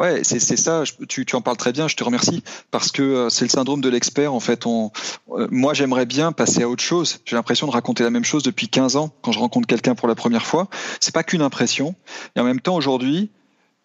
Ouais, 0.00 0.24
c'est 0.24 0.40
ça. 0.40 0.82
Tu, 1.08 1.24
tu 1.24 1.36
en 1.36 1.40
parles 1.40 1.56
très 1.56 1.72
bien. 1.72 1.86
Je 1.86 1.94
te 1.94 2.02
remercie 2.02 2.42
parce 2.72 2.90
que 2.90 3.02
euh, 3.02 3.28
c'est 3.28 3.44
le 3.44 3.50
syndrome 3.50 3.80
de 3.80 3.88
l'expert. 3.88 4.34
En 4.34 4.40
fait, 4.40 4.66
on, 4.66 4.90
euh, 5.30 5.46
moi, 5.52 5.72
j'aimerais 5.72 6.06
bien 6.06 6.32
passer 6.32 6.62
à 6.62 6.68
autre 6.68 6.82
chose. 6.82 7.20
J'ai 7.24 7.36
l'impression 7.36 7.68
de 7.68 7.72
raconter 7.72 8.02
la 8.02 8.10
même 8.10 8.24
chose 8.24 8.42
depuis 8.42 8.68
15 8.68 8.96
ans 8.96 9.10
quand 9.22 9.30
je 9.30 9.38
rencontre 9.38 9.68
quelqu'un 9.68 9.94
pour 9.94 10.08
la 10.08 10.16
première 10.16 10.46
fois. 10.46 10.68
C'est 11.00 11.14
pas 11.14 11.22
qu'une 11.22 11.42
impression. 11.42 11.94
Et 12.34 12.40
en 12.40 12.44
même 12.44 12.60
temps, 12.60 12.74
aujourd'hui, 12.74 13.30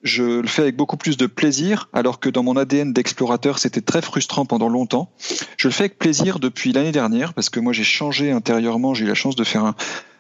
je 0.02 0.24
le 0.24 0.48
fais 0.48 0.64
avec 0.64 0.78
beaucoup 0.78 0.98
plus 0.98 1.18
de 1.18 1.28
plaisir, 1.28 1.90
alors 1.94 2.20
que 2.20 2.30
dans 2.30 2.42
mon 2.42 2.56
ADN 2.56 2.94
d'explorateur, 2.94 3.60
c'était 3.60 3.82
très 3.82 4.02
frustrant 4.02 4.46
pendant 4.46 4.70
longtemps. 4.70 5.12
Je 5.58 5.68
le 5.68 5.74
fais 5.74 5.86
avec 5.86 6.00
plaisir 6.00 6.40
depuis 6.40 6.72
l'année 6.72 6.94
dernière, 6.94 7.34
parce 7.34 7.50
que 7.50 7.60
moi 7.60 7.74
j'ai 7.74 7.84
changé 7.84 8.32
intérieurement, 8.32 8.94
j'ai 8.94 9.04
eu 9.04 9.08
la 9.10 9.14
chance 9.14 9.36
de 9.36 9.44
faire 9.44 9.66
un, 9.66 9.76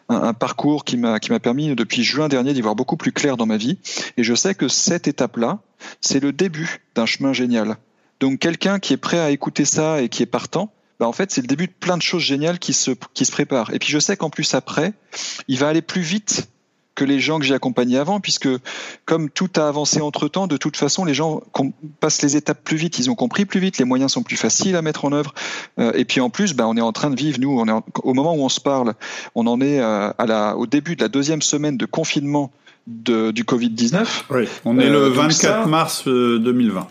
un, 0.09 0.33
parcours 0.33 0.83
qui 0.83 0.97
m'a 0.97 1.19
qui 1.19 1.31
m'a 1.31 1.39
permis 1.39 1.73
depuis 1.75 2.03
juin 2.03 2.27
dernier 2.27 2.53
d'y 2.53 2.61
voir 2.61 2.75
beaucoup 2.75 2.97
plus 2.97 3.11
clair 3.11 3.37
dans 3.37 3.45
ma 3.45 3.57
vie. 3.57 3.77
Et 4.17 4.23
je 4.23 4.33
sais 4.35 4.55
que 4.55 4.67
cette 4.67 5.07
étape-là, 5.07 5.59
c'est 6.01 6.19
le 6.19 6.33
début 6.33 6.81
d'un 6.95 7.05
chemin 7.05 7.33
génial. 7.33 7.77
Donc 8.19 8.39
quelqu'un 8.39 8.79
qui 8.79 8.93
est 8.93 8.97
prêt 8.97 9.19
à 9.19 9.31
écouter 9.31 9.65
ça 9.65 10.01
et 10.01 10.09
qui 10.09 10.23
est 10.23 10.27
partant, 10.27 10.73
bah 10.99 11.07
en 11.07 11.13
fait 11.13 11.31
c'est 11.31 11.41
le 11.41 11.47
début 11.47 11.67
de 11.67 11.73
plein 11.79 11.95
de 11.95 12.01
choses 12.01 12.23
géniales 12.23 12.59
qui 12.59 12.73
se 12.73 12.91
qui 13.13 13.25
se 13.25 13.31
préparent. 13.31 13.73
Et 13.73 13.79
puis 13.79 13.89
je 13.89 13.99
sais 13.99 14.17
qu'en 14.17 14.29
plus 14.29 14.53
après, 14.53 14.93
il 15.47 15.57
va 15.57 15.69
aller 15.69 15.81
plus 15.81 16.01
vite 16.01 16.49
que 16.99 17.05
les 17.05 17.21
gens 17.21 17.39
que 17.39 17.45
j'ai 17.45 17.53
accompagnés 17.53 17.97
avant, 17.97 18.19
puisque 18.19 18.49
comme 19.05 19.29
tout 19.29 19.49
a 19.55 19.69
avancé 19.69 20.01
entre 20.01 20.27
temps, 20.27 20.47
de 20.47 20.57
toute 20.57 20.75
façon, 20.75 21.05
les 21.05 21.13
gens 21.13 21.41
passent 22.01 22.21
les 22.21 22.35
étapes 22.35 22.61
plus 22.61 22.75
vite, 22.75 22.99
ils 22.99 23.09
ont 23.09 23.15
compris 23.15 23.45
plus 23.45 23.61
vite, 23.61 23.77
les 23.77 23.85
moyens 23.85 24.11
sont 24.11 24.21
plus 24.21 24.35
faciles 24.35 24.75
à 24.75 24.81
mettre 24.81 25.05
en 25.05 25.13
œuvre. 25.13 25.33
Euh, 25.79 25.93
et 25.95 26.03
puis 26.03 26.19
en 26.19 26.29
plus, 26.29 26.53
bah, 26.53 26.67
on 26.67 26.75
est 26.75 26.81
en 26.81 26.91
train 26.91 27.09
de 27.09 27.15
vivre, 27.15 27.39
nous, 27.39 27.57
on 27.57 27.65
est 27.69 27.81
au 28.03 28.13
moment 28.13 28.35
où 28.35 28.41
on 28.41 28.49
se 28.49 28.59
parle, 28.59 28.95
on 29.33 29.47
en 29.47 29.61
est 29.61 29.79
euh, 29.79 30.11
à 30.17 30.25
la, 30.25 30.57
au 30.57 30.67
début 30.67 30.97
de 30.97 31.01
la 31.01 31.07
deuxième 31.07 31.41
semaine 31.41 31.77
de 31.77 31.85
confinement 31.85 32.51
de, 32.85 33.31
du 33.31 33.45
Covid-19. 33.45 34.05
Oui, 34.31 34.49
on 34.65 34.77
est 34.77 34.89
le 34.89 35.07
24 35.07 35.67
euh, 35.67 35.69
mars 35.69 36.05
2020. 36.05 36.85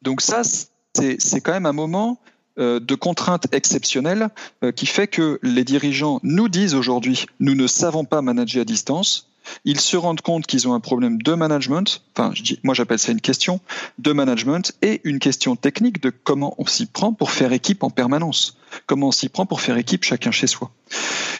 Donc 0.00 0.22
ça, 0.22 0.40
c'est 0.42 1.40
quand 1.42 1.52
même 1.52 1.66
un 1.66 1.74
moment 1.74 2.18
de 2.56 2.94
contraintes 2.94 3.46
exceptionnelles 3.52 4.28
qui 4.76 4.84
fait 4.84 5.06
que 5.06 5.38
les 5.42 5.64
dirigeants 5.64 6.20
nous 6.22 6.48
disent 6.48 6.74
aujourd'hui, 6.74 7.24
nous 7.38 7.54
ne 7.54 7.66
savons 7.66 8.04
pas 8.04 8.20
manager 8.20 8.62
à 8.62 8.64
distance, 8.64 9.29
ils 9.64 9.80
se 9.80 9.96
rendent 9.96 10.20
compte 10.20 10.46
qu'ils 10.46 10.68
ont 10.68 10.74
un 10.74 10.80
problème 10.80 11.20
de 11.22 11.34
management, 11.34 12.02
enfin 12.16 12.32
moi 12.62 12.74
j'appelle 12.74 12.98
ça 12.98 13.12
une 13.12 13.20
question 13.20 13.60
de 13.98 14.12
management 14.12 14.72
et 14.82 15.00
une 15.04 15.18
question 15.18 15.56
technique 15.56 16.02
de 16.02 16.10
comment 16.10 16.54
on 16.58 16.66
s'y 16.66 16.86
prend 16.86 17.12
pour 17.12 17.30
faire 17.30 17.52
équipe 17.52 17.82
en 17.82 17.90
permanence, 17.90 18.56
comment 18.86 19.08
on 19.08 19.12
s'y 19.12 19.28
prend 19.28 19.46
pour 19.46 19.60
faire 19.60 19.76
équipe 19.76 20.04
chacun 20.04 20.30
chez 20.30 20.46
soi. 20.46 20.70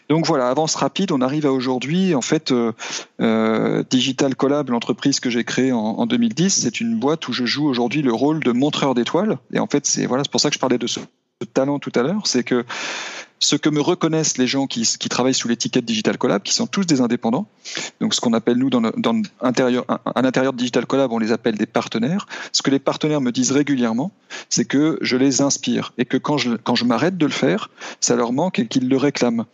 Donc 0.09 0.26
voilà, 0.26 0.49
avance 0.49 0.75
rapide, 0.75 1.12
on 1.12 1.21
arrive 1.21 1.47
à 1.47 1.52
aujourd'hui. 1.52 2.16
En 2.16 2.21
fait, 2.21 2.50
euh, 2.50 2.73
euh, 3.21 3.85
Digital 3.88 4.35
Collab, 4.35 4.71
l'entreprise 4.71 5.21
que 5.21 5.30
j'ai 5.30 5.45
créée 5.45 5.71
en, 5.71 5.78
en 5.78 6.07
2010, 6.07 6.62
c'est 6.62 6.80
une 6.80 6.99
boîte 6.99 7.28
où 7.28 7.33
je 7.33 7.45
joue 7.45 7.69
aujourd'hui 7.69 8.02
le 8.02 8.12
rôle 8.12 8.40
de 8.40 8.50
montreur 8.50 8.95
d'étoiles. 8.95 9.38
Et 9.52 9.61
en 9.61 9.69
fait, 9.69 9.87
c'est 9.87 10.07
voilà, 10.07 10.25
c'est 10.25 10.33
pour 10.33 10.40
ça 10.40 10.49
que 10.49 10.54
je 10.54 10.61
parlais 10.61 10.78
de 10.78 10.87
ce 10.88 10.99
talent 11.54 11.78
tout 11.78 11.92
à 11.95 12.02
l'heure, 12.02 12.26
c'est 12.26 12.45
que 12.45 12.64
ce 13.40 13.56
que 13.56 13.70
me 13.70 13.80
reconnaissent 13.80 14.37
les 14.37 14.47
gens 14.47 14.66
qui, 14.66 14.82
qui, 14.82 15.09
travaillent 15.09 15.35
sous 15.35 15.49
l'étiquette 15.49 15.85
Digital 15.85 16.18
Collab, 16.18 16.42
qui 16.42 16.52
sont 16.52 16.66
tous 16.66 16.85
des 16.85 17.00
indépendants, 17.00 17.49
donc 18.00 18.14
ce 18.14 18.20
qu'on 18.20 18.35
appelle 18.35 18.59
nous 18.59 18.68
dans, 18.68 18.82
dans 18.97 19.23
intérieur, 19.40 19.85
à 19.88 20.23
l'intérieur 20.23 20.52
de 20.52 20.59
Digital 20.59 20.87
Collab, 20.87 21.11
on 21.11 21.18
les 21.18 21.32
appelle 21.32 21.56
des 21.56 21.66
partenaires. 21.66 22.26
Ce 22.52 22.62
que 22.62 22.70
les 22.70 22.78
partenaires 22.78 23.23
me 23.23 23.32
disent 23.32 23.52
régulièrement, 23.52 24.12
c'est 24.50 24.66
que 24.66 24.99
je 25.00 25.16
les 25.16 25.40
inspire 25.40 25.92
et 25.97 26.04
que 26.04 26.18
quand 26.18 26.37
je, 26.37 26.54
quand 26.56 26.75
je 26.75 26.85
m'arrête 26.85 27.16
de 27.16 27.26
le 27.26 27.32
faire, 27.32 27.70
ça 28.00 28.14
leur 28.14 28.32
manque 28.32 28.59
et 28.59 28.66
qu'ils 28.66 28.88
le 28.88 28.97
réclament. 28.97 29.47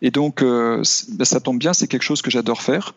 Et 0.00 0.10
donc, 0.10 0.42
euh, 0.42 0.82
ben, 1.10 1.24
ça 1.24 1.40
tombe 1.40 1.58
bien, 1.58 1.74
c'est 1.74 1.88
quelque 1.88 2.02
chose 2.02 2.22
que 2.22 2.30
j'adore 2.30 2.62
faire. 2.62 2.94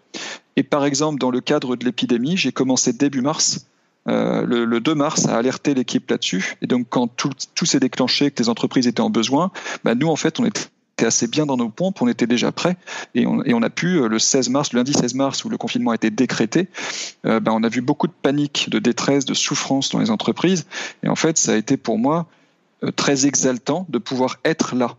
Et 0.56 0.64
par 0.64 0.86
exemple, 0.86 1.20
dans 1.20 1.32
le 1.32 1.42
cadre 1.42 1.76
de 1.76 1.86
l'épidémie, 1.86 2.38
j'ai 2.38 2.52
commencé 2.52 2.94
début 2.94 3.22
mars 3.22 3.66
euh, 4.10 4.44
le, 4.46 4.66
le, 4.66 4.80
2 4.80 4.96
mars 4.96 5.28
a 5.28 5.38
alerté 5.38 5.74
l'équipe 5.74 6.10
là-dessus. 6.10 6.56
Et 6.62 6.68
donc, 6.68 6.88
quand 6.90 7.08
tout, 7.08 7.32
s'est 7.66 7.80
déclenché, 7.80 8.32
que 8.32 8.42
les 8.42 8.50
entreprises 8.50 8.88
étaient 8.88 9.02
en 9.02 9.10
besoin, 9.10 9.52
bah, 9.84 9.96
nous, 9.96 10.08
en 10.08 10.16
fait, 10.16 10.40
on 10.40 10.46
était 10.46 10.64
assez 11.02 11.28
bien 11.28 11.46
dans 11.46 11.56
nos 11.56 11.70
pompes, 11.70 12.02
on 12.02 12.10
était 12.10 12.28
déjà 12.28 12.52
prêts 12.52 12.76
et 13.16 13.26
on, 13.26 13.62
a 13.62 13.70
pu 13.70 14.02
euh, 14.02 14.10
le 14.10 14.20
16 14.20 14.50
mars, 14.50 14.74
le 14.74 14.80
lundi 14.80 14.92
16 14.92 15.14
mars 15.16 15.46
où 15.46 15.50
le 15.50 15.58
confinement 15.58 15.92
a 15.92 15.96
été 15.96 16.10
décrété, 16.10 16.68
euh, 17.26 17.40
ben 17.40 17.54
on 17.54 17.64
a 17.64 17.70
vu 17.70 17.80
beaucoup 17.80 18.08
de 18.08 18.14
panique, 18.22 18.70
de 18.70 18.80
détresse, 18.80 19.24
de 19.24 19.34
souffrance 19.34 19.92
dans 19.92 20.00
les 20.00 20.12
entreprises 20.12 20.66
et 21.02 21.08
en 21.08 21.16
fait 21.16 21.38
ça 21.38 21.54
a 21.54 21.56
été 21.56 21.78
pour 21.78 21.98
moi 21.98 22.28
très 22.98 23.28
exaltant 23.28 23.86
de 23.88 23.98
pouvoir 23.98 24.40
être 24.44 24.76
là 24.76 24.98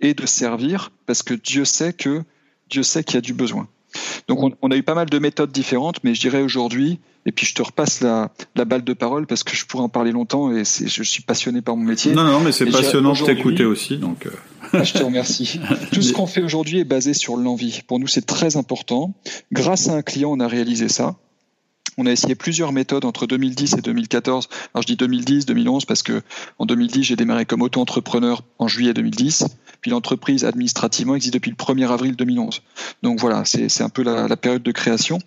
et 0.00 0.14
de 0.14 0.26
servir 0.26 0.90
parce 1.06 1.22
que 1.22 1.34
Dieu 1.34 1.64
sait 1.64 1.92
que 1.92 2.24
Dieu 2.68 2.82
sait 2.82 3.04
qu'il 3.04 3.14
y 3.14 3.18
a 3.18 3.20
du 3.20 3.32
besoin. 3.32 3.68
Donc 4.28 4.42
on, 4.42 4.52
on, 4.62 4.70
a 4.70 4.76
eu 4.76 4.82
pas 4.82 4.94
mal 4.94 5.08
de 5.08 5.18
méthodes 5.18 5.52
différentes, 5.52 6.02
mais 6.04 6.14
je 6.14 6.20
dirais 6.20 6.42
aujourd'hui, 6.42 7.00
et 7.26 7.32
puis 7.32 7.44
je 7.44 7.54
te 7.54 7.62
repasse 7.62 8.00
la, 8.00 8.30
la, 8.54 8.64
balle 8.64 8.84
de 8.84 8.92
parole 8.92 9.26
parce 9.26 9.42
que 9.42 9.56
je 9.56 9.66
pourrais 9.66 9.82
en 9.82 9.88
parler 9.88 10.12
longtemps 10.12 10.52
et 10.52 10.64
je 10.64 11.02
suis 11.02 11.22
passionné 11.22 11.60
par 11.60 11.76
mon 11.76 11.84
métier. 11.84 12.12
Non, 12.12 12.24
non, 12.24 12.40
mais 12.40 12.52
c'est 12.52 12.66
passionnant 12.66 13.12
de 13.12 13.24
t'écouter 13.24 13.64
aussi. 13.64 13.98
Donc... 13.98 14.26
Euh. 14.26 14.30
Ah, 14.72 14.82
je 14.82 14.92
te 14.92 15.02
remercie. 15.02 15.60
Tout 15.92 16.02
ce 16.02 16.12
qu'on 16.12 16.26
fait 16.26 16.42
aujourd'hui 16.42 16.80
est 16.80 16.84
basé 16.84 17.14
sur 17.14 17.36
l'envie. 17.36 17.82
Pour 17.86 17.98
nous, 17.98 18.06
c'est 18.06 18.26
très 18.26 18.56
important. 18.56 19.14
Grâce 19.52 19.88
à 19.88 19.94
un 19.94 20.02
client, 20.02 20.30
on 20.32 20.40
a 20.40 20.48
réalisé 20.48 20.88
ça. 20.88 21.16
On 21.98 22.06
a 22.06 22.12
essayé 22.12 22.34
plusieurs 22.34 22.72
méthodes 22.72 23.04
entre 23.04 23.26
2010 23.26 23.74
et 23.78 23.80
2014. 23.80 24.48
Alors 24.74 24.82
je 24.82 24.86
dis 24.86 24.96
2010, 24.96 25.46
2011 25.46 25.84
parce 25.86 26.02
que 26.02 26.20
en 26.58 26.66
2010 26.66 27.04
j'ai 27.04 27.16
démarré 27.16 27.46
comme 27.46 27.62
auto-entrepreneur 27.62 28.42
en 28.58 28.68
juillet 28.68 28.92
2010. 28.92 29.46
L'entreprise 29.86 30.44
administrativement 30.44 31.14
existe 31.14 31.34
depuis 31.34 31.50
le 31.50 31.56
1er 31.56 31.88
avril 31.88 32.16
2011. 32.16 32.62
Donc 33.02 33.20
voilà, 33.20 33.44
c'est 33.44 33.82
un 33.82 33.88
peu 33.88 34.02
la, 34.02 34.36
période 34.36 34.62
de 34.62 34.72
création. 34.72 35.18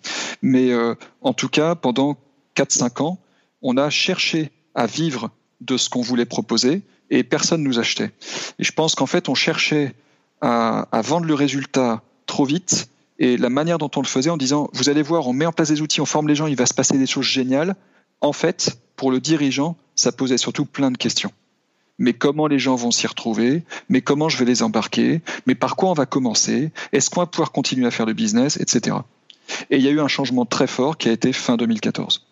Mais 0.42 0.70
euh, 0.70 0.94
en 1.22 1.32
tout 1.32 1.48
cas, 1.48 1.74
pendant 1.74 2.16
4-5 2.56 3.02
ans, 3.02 3.18
on 3.62 3.76
a 3.76 3.90
cherché 3.90 4.50
à 4.74 4.86
vivre 4.86 5.30
de 5.60 5.76
ce 5.76 5.88
qu'on 5.90 6.02
voulait 6.02 6.26
proposer 6.26 6.82
et 7.10 7.24
personne 7.24 7.62
nous 7.62 7.78
achetait. 7.78 8.10
Et 8.58 8.64
je 8.64 8.72
pense 8.72 8.94
qu'en 8.94 9.06
fait, 9.06 9.28
on 9.28 9.34
cherchait 9.34 9.94
à 10.42 11.02
vendre 11.04 11.26
le 11.26 11.34
résultat 11.34 12.02
trop 12.24 12.46
vite 12.46 12.88
et 13.20 13.36
la 13.36 13.50
manière 13.50 13.76
dont 13.76 13.90
on 13.96 14.00
le 14.00 14.06
faisait 14.06 14.30
en 14.30 14.38
disant, 14.38 14.70
vous 14.72 14.88
allez 14.88 15.02
voir, 15.02 15.28
on 15.28 15.34
met 15.34 15.44
en 15.44 15.52
place 15.52 15.68
des 15.68 15.82
outils, 15.82 16.00
on 16.00 16.06
forme 16.06 16.26
les 16.26 16.34
gens, 16.34 16.46
il 16.46 16.56
va 16.56 16.64
se 16.64 16.72
passer 16.72 16.96
des 16.96 17.06
choses 17.06 17.26
géniales. 17.26 17.76
En 18.22 18.32
fait, 18.32 18.78
pour 18.96 19.10
le 19.10 19.20
dirigeant, 19.20 19.76
ça 19.94 20.10
posait 20.10 20.38
surtout 20.38 20.64
plein 20.64 20.90
de 20.90 20.96
questions. 20.96 21.30
Mais 22.00 22.14
comment 22.14 22.48
les 22.48 22.58
gens 22.58 22.74
vont 22.74 22.90
s'y 22.90 23.06
retrouver? 23.06 23.62
Mais 23.88 24.00
comment 24.00 24.28
je 24.28 24.38
vais 24.38 24.46
les 24.46 24.64
embarquer? 24.64 25.20
Mais 25.46 25.54
par 25.54 25.76
quoi 25.76 25.90
on 25.90 25.94
va 25.94 26.06
commencer? 26.06 26.72
Est-ce 26.92 27.10
qu'on 27.10 27.20
va 27.20 27.26
pouvoir 27.26 27.52
continuer 27.52 27.86
à 27.86 27.92
faire 27.92 28.06
le 28.06 28.14
business, 28.14 28.56
etc. 28.56 28.96
Et 29.70 29.76
il 29.76 29.82
y 29.82 29.88
a 29.88 29.90
eu 29.90 30.00
un 30.00 30.08
changement 30.08 30.46
très 30.46 30.66
fort 30.66 30.96
qui 30.96 31.08
a 31.08 31.12
été 31.12 31.32
fin 31.32 31.56
2014. 31.56 32.26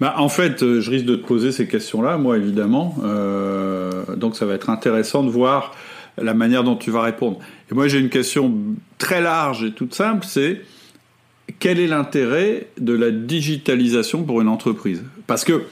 Bah, 0.00 0.14
en 0.18 0.28
fait, 0.28 0.62
euh, 0.62 0.80
je 0.80 0.90
risque 0.90 1.06
de 1.06 1.16
te 1.16 1.26
poser 1.26 1.50
ces 1.50 1.66
questions-là, 1.66 2.18
moi 2.18 2.36
évidemment. 2.36 2.96
Euh, 3.02 4.04
donc 4.16 4.36
ça 4.36 4.44
va 4.44 4.54
être 4.54 4.68
intéressant 4.70 5.24
de 5.24 5.30
voir 5.30 5.74
la 6.20 6.34
manière 6.34 6.62
dont 6.62 6.76
tu 6.76 6.90
vas 6.90 7.02
répondre. 7.02 7.38
Et 7.70 7.74
moi 7.74 7.88
j'ai 7.88 7.98
une 7.98 8.10
question 8.10 8.54
très 8.98 9.20
large 9.20 9.64
et 9.64 9.72
toute 9.72 9.94
simple, 9.94 10.26
c'est 10.28 10.60
quel 11.58 11.80
est 11.80 11.86
l'intérêt 11.86 12.68
de 12.78 12.92
la 12.92 13.10
digitalisation 13.10 14.22
pour 14.22 14.40
une 14.40 14.48
entreprise? 14.48 15.02
Parce 15.26 15.44
que 15.44 15.64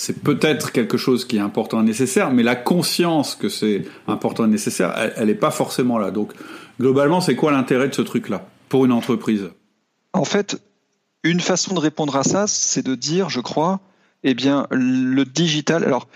c'est 0.00 0.22
peut-être 0.22 0.70
quelque 0.70 0.96
chose 0.96 1.24
qui 1.24 1.38
est 1.38 1.40
important 1.40 1.80
et 1.80 1.84
nécessaire, 1.84 2.30
mais 2.30 2.44
la 2.44 2.54
conscience 2.54 3.34
que 3.34 3.48
c'est 3.48 3.82
important 4.06 4.44
et 4.44 4.48
nécessaire, 4.48 4.94
elle 5.16 5.26
n'est 5.26 5.34
pas 5.34 5.50
forcément 5.50 5.98
là. 5.98 6.12
Donc, 6.12 6.34
globalement, 6.78 7.20
c'est 7.20 7.34
quoi 7.34 7.50
l'intérêt 7.50 7.88
de 7.88 7.94
ce 7.96 8.02
truc-là 8.02 8.46
pour 8.68 8.84
une 8.84 8.92
entreprise? 8.92 9.50
En 10.12 10.24
fait, 10.24 10.62
une 11.24 11.40
façon 11.40 11.74
de 11.74 11.80
répondre 11.80 12.14
à 12.14 12.22
ça, 12.22 12.46
c'est 12.46 12.86
de 12.86 12.94
dire, 12.94 13.28
je 13.28 13.40
crois, 13.40 13.80
eh 14.22 14.34
bien, 14.34 14.68
le 14.70 15.24
digital. 15.24 15.82
Alors, 15.82 16.06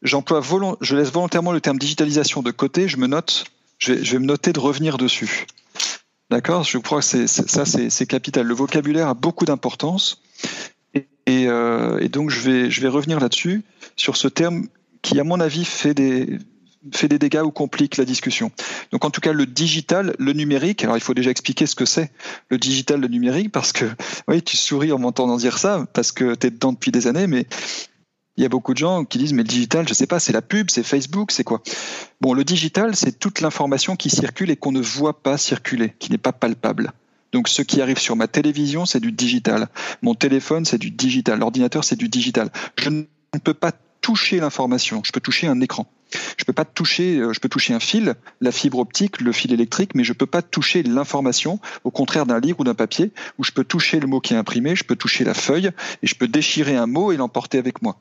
j'emploie 0.00 0.40
je 0.80 0.96
laisse 0.96 1.12
volontairement 1.12 1.52
le 1.52 1.60
terme 1.60 1.78
digitalisation 1.78 2.40
de 2.40 2.50
côté. 2.50 2.88
Je 2.88 2.96
me 2.96 3.08
note, 3.08 3.44
je 3.76 3.92
vais, 3.92 4.02
je 4.02 4.12
vais 4.12 4.20
me 4.20 4.26
noter 4.26 4.54
de 4.54 4.60
revenir 4.60 4.96
dessus. 4.96 5.44
D'accord? 6.30 6.64
Je 6.64 6.78
crois 6.78 7.00
que 7.00 7.04
c'est, 7.04 7.26
ça, 7.26 7.66
c'est 7.66 8.06
capital. 8.06 8.46
Le 8.46 8.54
vocabulaire 8.54 9.08
a 9.08 9.14
beaucoup 9.14 9.44
d'importance. 9.44 10.22
Et, 11.28 11.46
euh, 11.46 11.98
et, 12.00 12.08
donc 12.08 12.30
je 12.30 12.40
vais, 12.40 12.70
je 12.70 12.80
vais 12.80 12.88
revenir 12.88 13.20
là-dessus, 13.20 13.62
sur 13.96 14.16
ce 14.16 14.28
terme 14.28 14.66
qui, 15.02 15.20
à 15.20 15.24
mon 15.24 15.40
avis, 15.40 15.66
fait 15.66 15.92
des, 15.92 16.38
fait 16.94 17.06
des 17.06 17.18
dégâts 17.18 17.42
ou 17.44 17.50
complique 17.50 17.98
la 17.98 18.06
discussion. 18.06 18.50
Donc 18.92 19.04
en 19.04 19.10
tout 19.10 19.20
cas, 19.20 19.34
le 19.34 19.44
digital, 19.44 20.16
le 20.18 20.32
numérique, 20.32 20.84
alors 20.84 20.96
il 20.96 21.02
faut 21.02 21.12
déjà 21.12 21.30
expliquer 21.30 21.66
ce 21.66 21.74
que 21.74 21.84
c'est 21.84 22.10
le 22.48 22.56
digital, 22.56 23.00
le 23.00 23.08
numérique, 23.08 23.52
parce 23.52 23.72
que, 23.72 23.84
oui, 24.26 24.42
tu 24.42 24.56
souris 24.56 24.90
en 24.90 24.98
m'entendant 24.98 25.36
dire 25.36 25.58
ça, 25.58 25.86
parce 25.92 26.12
que 26.12 26.34
tu 26.34 26.46
es 26.46 26.50
dedans 26.50 26.72
depuis 26.72 26.92
des 26.92 27.06
années, 27.06 27.26
mais 27.26 27.46
il 28.38 28.42
y 28.42 28.46
a 28.46 28.48
beaucoup 28.48 28.72
de 28.72 28.78
gens 28.78 29.04
qui 29.04 29.18
disent 29.18 29.34
mais 29.34 29.42
le 29.42 29.48
digital, 29.48 29.86
je 29.86 29.92
sais 29.92 30.06
pas, 30.06 30.20
c'est 30.20 30.32
la 30.32 30.40
pub, 30.40 30.70
c'est 30.70 30.82
Facebook, 30.82 31.30
c'est 31.30 31.44
quoi? 31.44 31.60
Bon, 32.22 32.32
le 32.32 32.42
digital, 32.42 32.96
c'est 32.96 33.18
toute 33.18 33.42
l'information 33.42 33.96
qui 33.96 34.08
circule 34.08 34.50
et 34.50 34.56
qu'on 34.56 34.72
ne 34.72 34.80
voit 34.80 35.22
pas 35.22 35.36
circuler, 35.36 35.92
qui 35.98 36.10
n'est 36.10 36.16
pas 36.16 36.32
palpable. 36.32 36.92
Donc 37.32 37.48
ce 37.48 37.62
qui 37.62 37.80
arrive 37.80 37.98
sur 37.98 38.16
ma 38.16 38.28
télévision, 38.28 38.86
c'est 38.86 39.00
du 39.00 39.12
digital. 39.12 39.68
Mon 40.02 40.14
téléphone, 40.14 40.64
c'est 40.64 40.78
du 40.78 40.90
digital. 40.90 41.38
L'ordinateur, 41.38 41.84
c'est 41.84 41.96
du 41.96 42.08
digital. 42.08 42.50
Je 42.76 42.90
ne 42.90 43.04
peux 43.42 43.54
pas 43.54 43.72
toucher 44.00 44.40
l'information. 44.40 45.02
Je 45.04 45.12
peux 45.12 45.20
toucher 45.20 45.46
un 45.46 45.60
écran. 45.60 45.86
Je 46.38 46.44
peux 46.44 46.52
pas 46.52 46.64
toucher, 46.64 47.18
euh, 47.18 47.32
je 47.32 47.40
peux 47.40 47.48
toucher 47.48 47.74
un 47.74 47.80
fil, 47.80 48.14
la 48.40 48.52
fibre 48.52 48.78
optique, 48.78 49.20
le 49.20 49.32
fil 49.32 49.52
électrique, 49.52 49.94
mais 49.94 50.04
je 50.04 50.12
peux 50.12 50.26
pas 50.26 50.40
toucher 50.40 50.82
l'information, 50.82 51.60
au 51.84 51.90
contraire 51.90 52.24
d'un 52.24 52.40
livre 52.40 52.60
ou 52.60 52.64
d'un 52.64 52.74
papier, 52.74 53.12
où 53.36 53.44
je 53.44 53.52
peux 53.52 53.64
toucher 53.64 54.00
le 54.00 54.06
mot 54.06 54.20
qui 54.20 54.32
est 54.32 54.36
imprimé, 54.36 54.74
je 54.74 54.84
peux 54.84 54.96
toucher 54.96 55.24
la 55.24 55.34
feuille, 55.34 55.70
et 56.02 56.06
je 56.06 56.14
peux 56.14 56.28
déchirer 56.28 56.76
un 56.76 56.86
mot 56.86 57.12
et 57.12 57.18
l'emporter 57.18 57.58
avec 57.58 57.82
moi. 57.82 57.98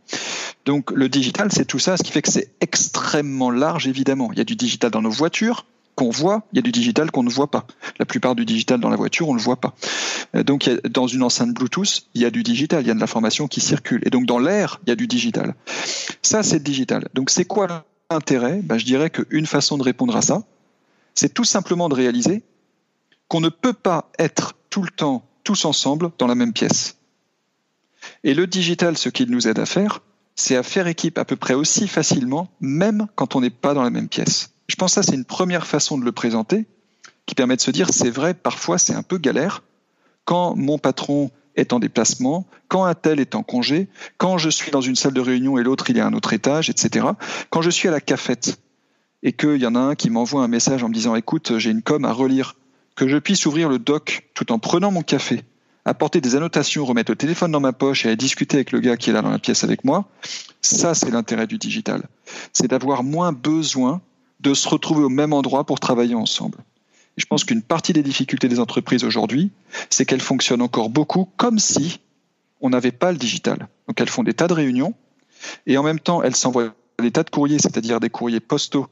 Donc 0.66 0.92
le 0.92 1.10
digital, 1.10 1.52
c'est 1.52 1.66
tout 1.66 1.80
ça, 1.80 1.98
ce 1.98 2.04
qui 2.04 2.12
fait 2.12 2.22
que 2.22 2.32
c'est 2.32 2.52
extrêmement 2.62 3.52
large, 3.52 3.88
évidemment. 3.88 4.32
Il 4.32 4.38
y 4.38 4.42
a 4.42 4.46
du 4.46 4.56
digital 4.56 4.92
dans 4.92 5.02
nos 5.02 5.12
voitures, 5.12 5.66
qu'on 5.98 6.12
voit, 6.12 6.44
il 6.54 6.58
y 6.58 6.60
a 6.60 6.62
du 6.62 6.72
digital 6.72 7.10
qu'on 7.10 7.24
ne 7.24 7.30
voit 7.30 7.50
pas. 7.50 7.66
La 7.98 8.06
plupart 8.06 8.36
du 8.36 8.46
digital 8.46 8.80
dans 8.80 8.90
la 8.90 8.96
voiture, 8.96 9.28
on 9.28 9.34
ne 9.34 9.40
le 9.40 9.44
voit 9.44 9.56
pas. 9.56 9.74
Euh, 10.36 10.44
donc, 10.44 10.70
dans 10.88 11.08
une 11.08 11.24
enceinte 11.24 11.54
Bluetooth, 11.54 12.04
il 12.14 12.22
y 12.22 12.26
a 12.26 12.30
du 12.30 12.44
digital, 12.44 12.84
il 12.84 12.88
y 12.88 12.92
a 12.92 12.94
de 12.94 13.00
l'information 13.00 13.48
qui 13.48 13.62
circule. 13.62 14.02
Et 14.06 14.12
donc, 14.12 14.28
dans 14.28 14.38
l'air, 14.38 14.80
il 14.86 14.90
y 14.90 14.92
a 14.92 14.96
du 14.96 15.08
digital. 15.08 15.56
Ça, 16.22 16.44
c'est 16.44 16.62
digital. 16.62 17.10
Donc, 17.16 17.32
c'est 17.32 17.46
quoi 17.46 17.84
l'intérêt? 18.12 18.62
Ben, 18.64 18.78
Je 18.78 18.86
dirais 18.86 19.10
qu'une 19.10 19.48
façon 19.48 19.78
de 19.80 19.84
répondre 19.84 20.16
à 20.16 20.22
ça, 20.22 20.44
c'est 21.16 21.34
tout 21.34 21.46
simplement 21.46 21.90
de 21.90 21.96
réaliser 21.96 22.44
qu'on 23.28 23.42
ne 23.42 23.50
peut 23.50 23.74
pas 23.74 24.12
être 24.20 24.54
tout 24.70 24.84
le 24.84 24.92
temps 24.92 25.26
tous 25.44 25.66
ensemble 25.66 26.12
dans 26.20 26.28
la 26.28 26.36
même 26.36 26.54
pièce. 26.54 26.98
Et 28.24 28.36
le 28.36 28.46
digital, 28.46 28.98
ce 28.98 29.10
qu'il 29.10 29.32
nous 29.32 29.48
aide 29.48 29.58
à 29.58 29.66
faire, 29.66 30.02
c'est 30.36 30.56
à 30.56 30.62
faire 30.62 30.86
équipe 30.86 31.18
à 31.18 31.26
peu 31.26 31.36
près 31.36 31.56
aussi 31.56 31.88
facilement, 31.88 32.50
même 32.62 33.08
quand 33.16 33.36
on 33.36 33.42
n'est 33.42 33.50
pas 33.50 33.74
dans 33.74 33.82
la 33.82 33.90
même 33.90 34.08
pièce. 34.08 34.52
Je 34.68 34.76
pense 34.76 34.96
que 34.96 35.02
ça, 35.02 35.04
c'est 35.04 35.16
une 35.16 35.26
première 35.26 35.66
façon 35.66 35.98
de 35.98 36.06
le 36.06 36.12
présenter 36.12 36.66
qui 37.26 37.36
permet 37.36 37.56
de 37.56 37.62
se 37.62 37.72
dire, 37.72 37.90
c'est 37.92 38.10
vrai, 38.10 38.34
parfois 38.34 38.78
c'est 38.78 38.94
un 38.94 39.04
peu 39.04 39.18
galère 39.18 39.64
quand 40.26 40.56
mon 40.56 40.78
patron 40.78 41.32
est 41.56 41.74
en 41.74 41.80
déplacement, 41.80 42.46
quand 42.68 42.86
un 42.86 42.94
tel 42.94 43.20
est 43.20 43.36
en 43.36 43.44
congé, 43.44 43.88
quand 44.18 44.38
je 44.38 44.50
suis 44.50 44.72
dans 44.72 44.82
une 44.82 44.96
salle 44.96 45.14
de 45.14 45.22
réunion 45.22 45.58
et 45.58 45.64
l'autre 45.64 45.90
il 45.90 45.98
est 45.98 46.02
à 46.02 46.08
un 46.08 46.14
autre 46.14 46.34
étage, 46.34 46.70
etc. 46.70 47.08
Quand 47.50 47.62
je 47.62 47.70
suis 47.70 47.88
à 47.88 47.92
la 47.92 48.02
cafette 48.02 48.60
et 49.24 49.34
qu'il 49.34 49.58
y 49.58 49.66
en 49.66 49.76
a 49.76 49.80
un 49.80 49.96
qui 49.96 50.10
m'envoie 50.10 50.44
un 50.44 50.48
message 50.48 50.84
en 50.84 50.90
me 50.90 50.94
disant 50.94 51.16
écoute, 51.16 51.58
j'ai 51.58 51.72
une 51.72 51.82
com 51.82 52.06
à 52.06 52.14
relire, 52.14 52.56
que 52.96 53.08
je 53.08 53.18
puisse 53.18 53.46
ouvrir 53.46 53.70
le 53.70 53.80
doc 53.80 54.30
tout 54.34 54.52
en 54.52 54.60
prenant 54.60 54.92
mon 54.92 55.02
café, 55.02 55.44
apporter 55.86 56.22
des 56.22 56.36
annotations, 56.36 56.86
remettre 56.86 57.12
le 57.12 57.18
téléphone 57.18 57.52
dans 57.52 57.60
ma 57.60 57.74
poche 57.74 58.06
et 58.06 58.10
aller 58.10 58.18
discuter 58.18 58.58
avec 58.58 58.72
le 58.72 58.80
gars 58.80 58.98
qui 58.98 59.10
est 59.10 59.14
là 59.14 59.22
dans 59.22 59.32
la 59.32 59.40
pièce 59.40 59.64
avec 59.64 59.84
moi, 59.84 60.10
ça 60.62 60.94
c'est 60.94 61.10
l'intérêt 61.10 61.48
du 61.48 61.58
digital. 61.58 62.04
C'est 62.54 62.68
d'avoir 62.68 63.04
moins 63.04 63.32
besoin 63.32 64.02
de 64.40 64.54
se 64.54 64.68
retrouver 64.68 65.04
au 65.04 65.10
même 65.10 65.34
endroit 65.34 65.66
pour 65.66 65.80
travailler 65.80 66.16
ensemble. 66.16 66.60
Et 67.18 67.22
je 67.22 67.26
pense 67.26 67.44
qu'une 67.44 67.64
partie 67.64 67.94
des 67.94 68.04
difficultés 68.04 68.48
des 68.48 68.60
entreprises 68.60 69.04
aujourd'hui, 69.04 69.52
c'est 69.90 70.06
qu'elles 70.06 70.22
fonctionnent 70.22 70.62
encore 70.62 70.90
beaucoup 70.90 71.30
comme 71.38 71.60
si 71.60 72.00
on 72.62 72.70
n'avait 72.70 72.92
pas 72.92 73.12
le 73.12 73.18
digital. 73.18 73.68
Donc 73.88 74.00
elles 74.00 74.10
font 74.10 74.24
des 74.24 74.34
tas 74.34 74.48
de 74.48 74.54
réunions 74.54 74.94
et 75.66 75.78
en 75.78 75.84
même 75.84 76.00
temps 76.00 76.22
elles 76.22 76.36
s'envoient 76.36 76.74
des 77.00 77.12
tas 77.12 77.24
de 77.24 77.30
courriers, 77.30 77.60
c'est-à-dire 77.60 78.00
des 78.00 78.10
courriers 78.10 78.40
postaux 78.40 78.88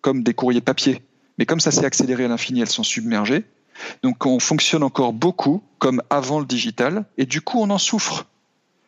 comme 0.00 0.22
des 0.22 0.34
courriers 0.34 0.60
papier. 0.60 1.02
Mais 1.38 1.46
comme 1.46 1.60
ça 1.60 1.70
s'est 1.70 1.84
accéléré 1.84 2.24
à 2.24 2.28
l'infini, 2.28 2.60
elles 2.60 2.68
sont 2.68 2.82
submergées. 2.82 3.44
Donc 4.02 4.26
on 4.26 4.40
fonctionne 4.40 4.82
encore 4.82 5.12
beaucoup 5.12 5.62
comme 5.78 6.02
avant 6.10 6.40
le 6.40 6.46
digital 6.46 7.06
et 7.16 7.24
du 7.24 7.40
coup 7.40 7.60
on 7.60 7.70
en 7.70 7.78
souffre 7.78 8.26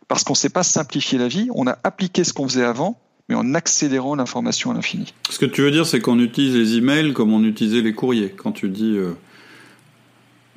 parce 0.09 0.25
qu'on 0.25 0.35
ne 0.35 0.39
sait 0.39 0.51
pas 0.51 0.63
simplifier 0.63 1.19
la 1.19 1.29
vie, 1.29 1.49
on 1.55 1.67
a 1.67 1.79
appliqué 1.85 2.25
ce 2.25 2.35
qu'on 2.35 2.47
faisait 2.47 2.65
avant 2.65 3.01
mais 3.29 3.35
en 3.35 3.55
accélérant 3.55 4.15
l'information 4.15 4.71
à 4.71 4.75
l'infini. 4.75 5.13
Ce 5.31 5.39
que 5.39 5.47
tu 5.47 5.63
veux 5.63 5.71
dire, 5.71 5.87
c'est 5.87 6.01
qu'on 6.01 6.19
utilise 6.19 6.55
les 6.55 6.77
emails 6.77 7.13
comme 7.13 7.33
on 7.33 7.45
utilisait 7.45 7.81
les 7.83 7.93
courriers. 7.95 8.31
Quand 8.37 8.53
tu 8.53 8.69
dis. 8.69 8.97
Euh, 8.97 9.13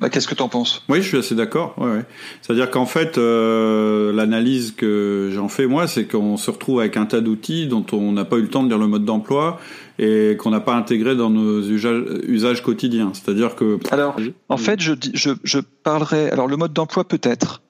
bah, 0.00 0.10
Qu'est-ce 0.10 0.28
que 0.28 0.34
tu 0.34 0.42
en 0.42 0.48
penses? 0.48 0.82
Oui, 0.88 1.00
je 1.00 1.08
suis 1.08 1.16
assez 1.16 1.34
d'accord. 1.34 1.74
Ouais, 1.78 2.04
C'est-à-dire 2.42 2.70
qu'en 2.70 2.84
fait, 2.84 3.16
euh, 3.16 4.12
l'analyse 4.12 4.72
que 4.76 5.30
j'en 5.32 5.48
fais, 5.48 5.66
moi, 5.66 5.86
c'est 5.88 6.04
qu'on 6.04 6.36
se 6.36 6.50
retrouve 6.50 6.80
avec 6.80 6.96
un 6.98 7.06
tas 7.06 7.20
d'outils 7.20 7.66
dont 7.66 7.86
on 7.92 8.12
n'a 8.12 8.24
pas 8.24 8.36
eu 8.36 8.42
le 8.42 8.48
temps 8.48 8.62
de 8.62 8.68
lire 8.68 8.78
le 8.78 8.88
mode 8.88 9.04
d'emploi 9.06 9.58
et 9.98 10.36
qu'on 10.38 10.50
n'a 10.50 10.60
pas 10.60 10.74
intégré 10.74 11.16
dans 11.16 11.30
nos 11.30 11.62
usages, 11.62 12.02
usages 12.26 12.62
quotidiens. 12.62 13.12
C'est-à-dire 13.14 13.54
que. 13.54 13.78
Alors, 13.90 14.16
en 14.50 14.58
fait, 14.58 14.80
je, 14.80 14.92
je, 15.14 15.30
je 15.42 15.60
parlerai. 15.82 16.28
Alors, 16.30 16.46
le 16.46 16.58
mode 16.58 16.74
d'emploi, 16.74 17.04
peut-être. 17.04 17.62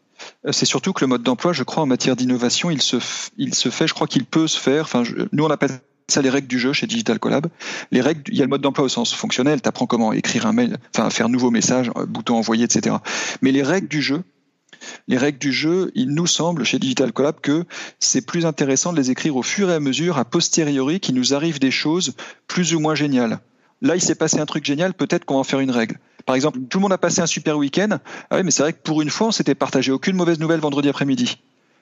Euh, 0.47 0.53
c'est 0.53 0.67
surtout 0.67 0.93
que 0.93 1.03
le 1.03 1.09
mode 1.09 1.23
d'emploi, 1.23 1.53
je 1.53 1.63
crois, 1.63 1.83
en 1.83 1.87
matière 1.87 2.17
d'innovation, 2.17 2.71
il 2.71 2.83
se, 2.83 2.99
fait, 2.99 3.87
je 3.87 3.95
crois 3.95 4.07
qu'il 4.07 4.25
peut 4.25 4.47
se 4.47 4.59
faire. 4.59 4.85
Enfin, 4.85 5.03
nous, 5.33 5.45
on 5.45 5.51
appelle 5.51 5.81
ça 6.09 6.23
les 6.23 6.31
règles 6.31 6.47
du 6.47 6.59
jeu 6.59 6.73
chez 6.73 6.87
Digital 6.87 7.19
Collab. 7.19 7.49
Les 7.91 8.01
règles, 8.01 8.23
il 8.29 8.37
y 8.37 8.41
a 8.41 8.45
le 8.45 8.49
mode 8.49 8.61
d'emploi 8.61 8.85
au 8.85 8.89
sens 8.89 9.13
fonctionnel, 9.13 9.61
tu 9.61 9.69
apprends 9.69 9.87
comment 9.87 10.13
écrire 10.13 10.47
un 10.47 10.53
mail, 10.53 10.77
enfin 10.95 11.11
faire 11.11 11.27
un 11.27 11.31
nouveau 11.31 11.51
message, 11.51 11.91
bouton 12.09 12.37
envoyer, 12.37 12.65
etc. 12.65 12.97
Mais 13.43 13.51
les 13.51 13.63
règles 13.63 13.89
du 13.89 14.03
jeu, 14.03 14.23
les 15.09 15.19
règles 15.19 15.39
du 15.39 15.53
jeu, 15.53 15.91
il 15.95 16.11
nous 16.11 16.27
semble 16.27 16.65
chez 16.65 16.79
Digital 16.79 17.13
Collab 17.13 17.41
que 17.41 17.65
c'est 17.99 18.25
plus 18.25 18.47
intéressant 18.47 18.93
de 18.93 18.99
les 18.99 19.11
écrire 19.11 19.37
au 19.37 19.43
fur 19.43 19.71
et 19.71 19.75
à 19.75 19.81
mesure, 19.81 20.19
a 20.19 20.25
posteriori, 20.25 21.01
qu'il 21.01 21.15
nous 21.17 21.35
arrive 21.35 21.59
des 21.59 21.71
choses 21.71 22.15
plus 22.47 22.75
ou 22.75 22.81
moins 22.81 22.95
géniales. 22.95 23.41
Là, 23.83 23.95
il 23.95 24.01
s'est 24.01 24.15
passé 24.15 24.39
un 24.39 24.47
truc 24.47 24.65
génial, 24.65 24.95
peut-être 24.95 25.25
qu'on 25.25 25.35
va 25.35 25.41
en 25.41 25.45
faire 25.45 25.61
une 25.61 25.71
règle. 25.71 25.99
Par 26.25 26.35
exemple, 26.35 26.59
tout 26.69 26.79
le 26.79 26.83
monde 26.83 26.93
a 26.93 26.99
passé 26.99 27.21
un 27.21 27.27
super 27.27 27.57
week-end. 27.57 27.99
Ah 28.31 28.37
oui, 28.37 28.43
mais 28.43 28.51
c'est 28.51 28.63
vrai 28.63 28.73
que 28.73 28.83
pour 28.83 29.03
une 29.03 29.11
fois, 29.11 29.29
on 29.29 29.33
s'était 29.33 29.55
partagé 29.55 29.93
aucune 29.93 30.17
mauvaise 30.17 30.41
nouvelle 30.41 30.61
vendredi 30.61 30.89
après-midi. 30.89 31.39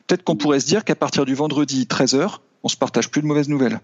Peut-être 0.07 0.23
qu'on 0.23 0.37
pourrait 0.37 0.61
se 0.61 0.67
dire 0.67 0.85
qu'à 0.85 0.95
partir 0.95 1.25
du 1.25 1.35
vendredi 1.35 1.87
13h, 1.89 2.39
on 2.63 2.69
se 2.69 2.77
partage 2.77 3.11
plus 3.11 3.23
de 3.23 3.27
mauvaises 3.27 3.49
nouvelles. 3.49 3.81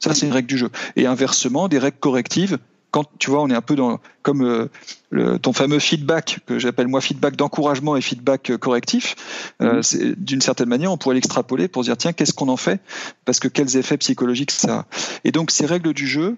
Ça, 0.00 0.14
c'est 0.14 0.26
une 0.26 0.32
règle 0.32 0.48
du 0.48 0.58
jeu. 0.58 0.70
Et 0.96 1.06
inversement, 1.06 1.68
des 1.68 1.78
règles 1.78 1.98
correctives. 1.98 2.58
Quand 2.90 3.04
tu 3.20 3.30
vois, 3.30 3.40
on 3.42 3.48
est 3.48 3.54
un 3.54 3.60
peu 3.60 3.76
dans 3.76 4.00
comme 4.22 4.42
euh, 4.42 4.66
le, 5.10 5.38
ton 5.38 5.52
fameux 5.52 5.78
feedback 5.78 6.40
que 6.46 6.58
j'appelle 6.58 6.88
moi 6.88 7.00
feedback 7.00 7.36
d'encouragement 7.36 7.96
et 7.96 8.00
feedback 8.00 8.50
euh, 8.50 8.58
correctif. 8.58 9.14
Euh, 9.62 9.80
mm-hmm. 9.80 10.14
D'une 10.16 10.40
certaine 10.40 10.68
manière, 10.68 10.90
on 10.90 10.96
pourrait 10.96 11.14
l'extrapoler 11.14 11.68
pour 11.68 11.84
dire 11.84 11.96
tiens, 11.96 12.12
qu'est-ce 12.12 12.32
qu'on 12.32 12.48
en 12.48 12.56
fait? 12.56 12.80
Parce 13.26 13.38
que 13.38 13.46
quels 13.46 13.76
effets 13.76 13.96
psychologiques 13.98 14.50
ça 14.50 14.78
a? 14.80 14.86
Et 15.22 15.30
donc 15.30 15.52
ces 15.52 15.66
règles 15.66 15.92
du 15.92 16.08
jeu, 16.08 16.36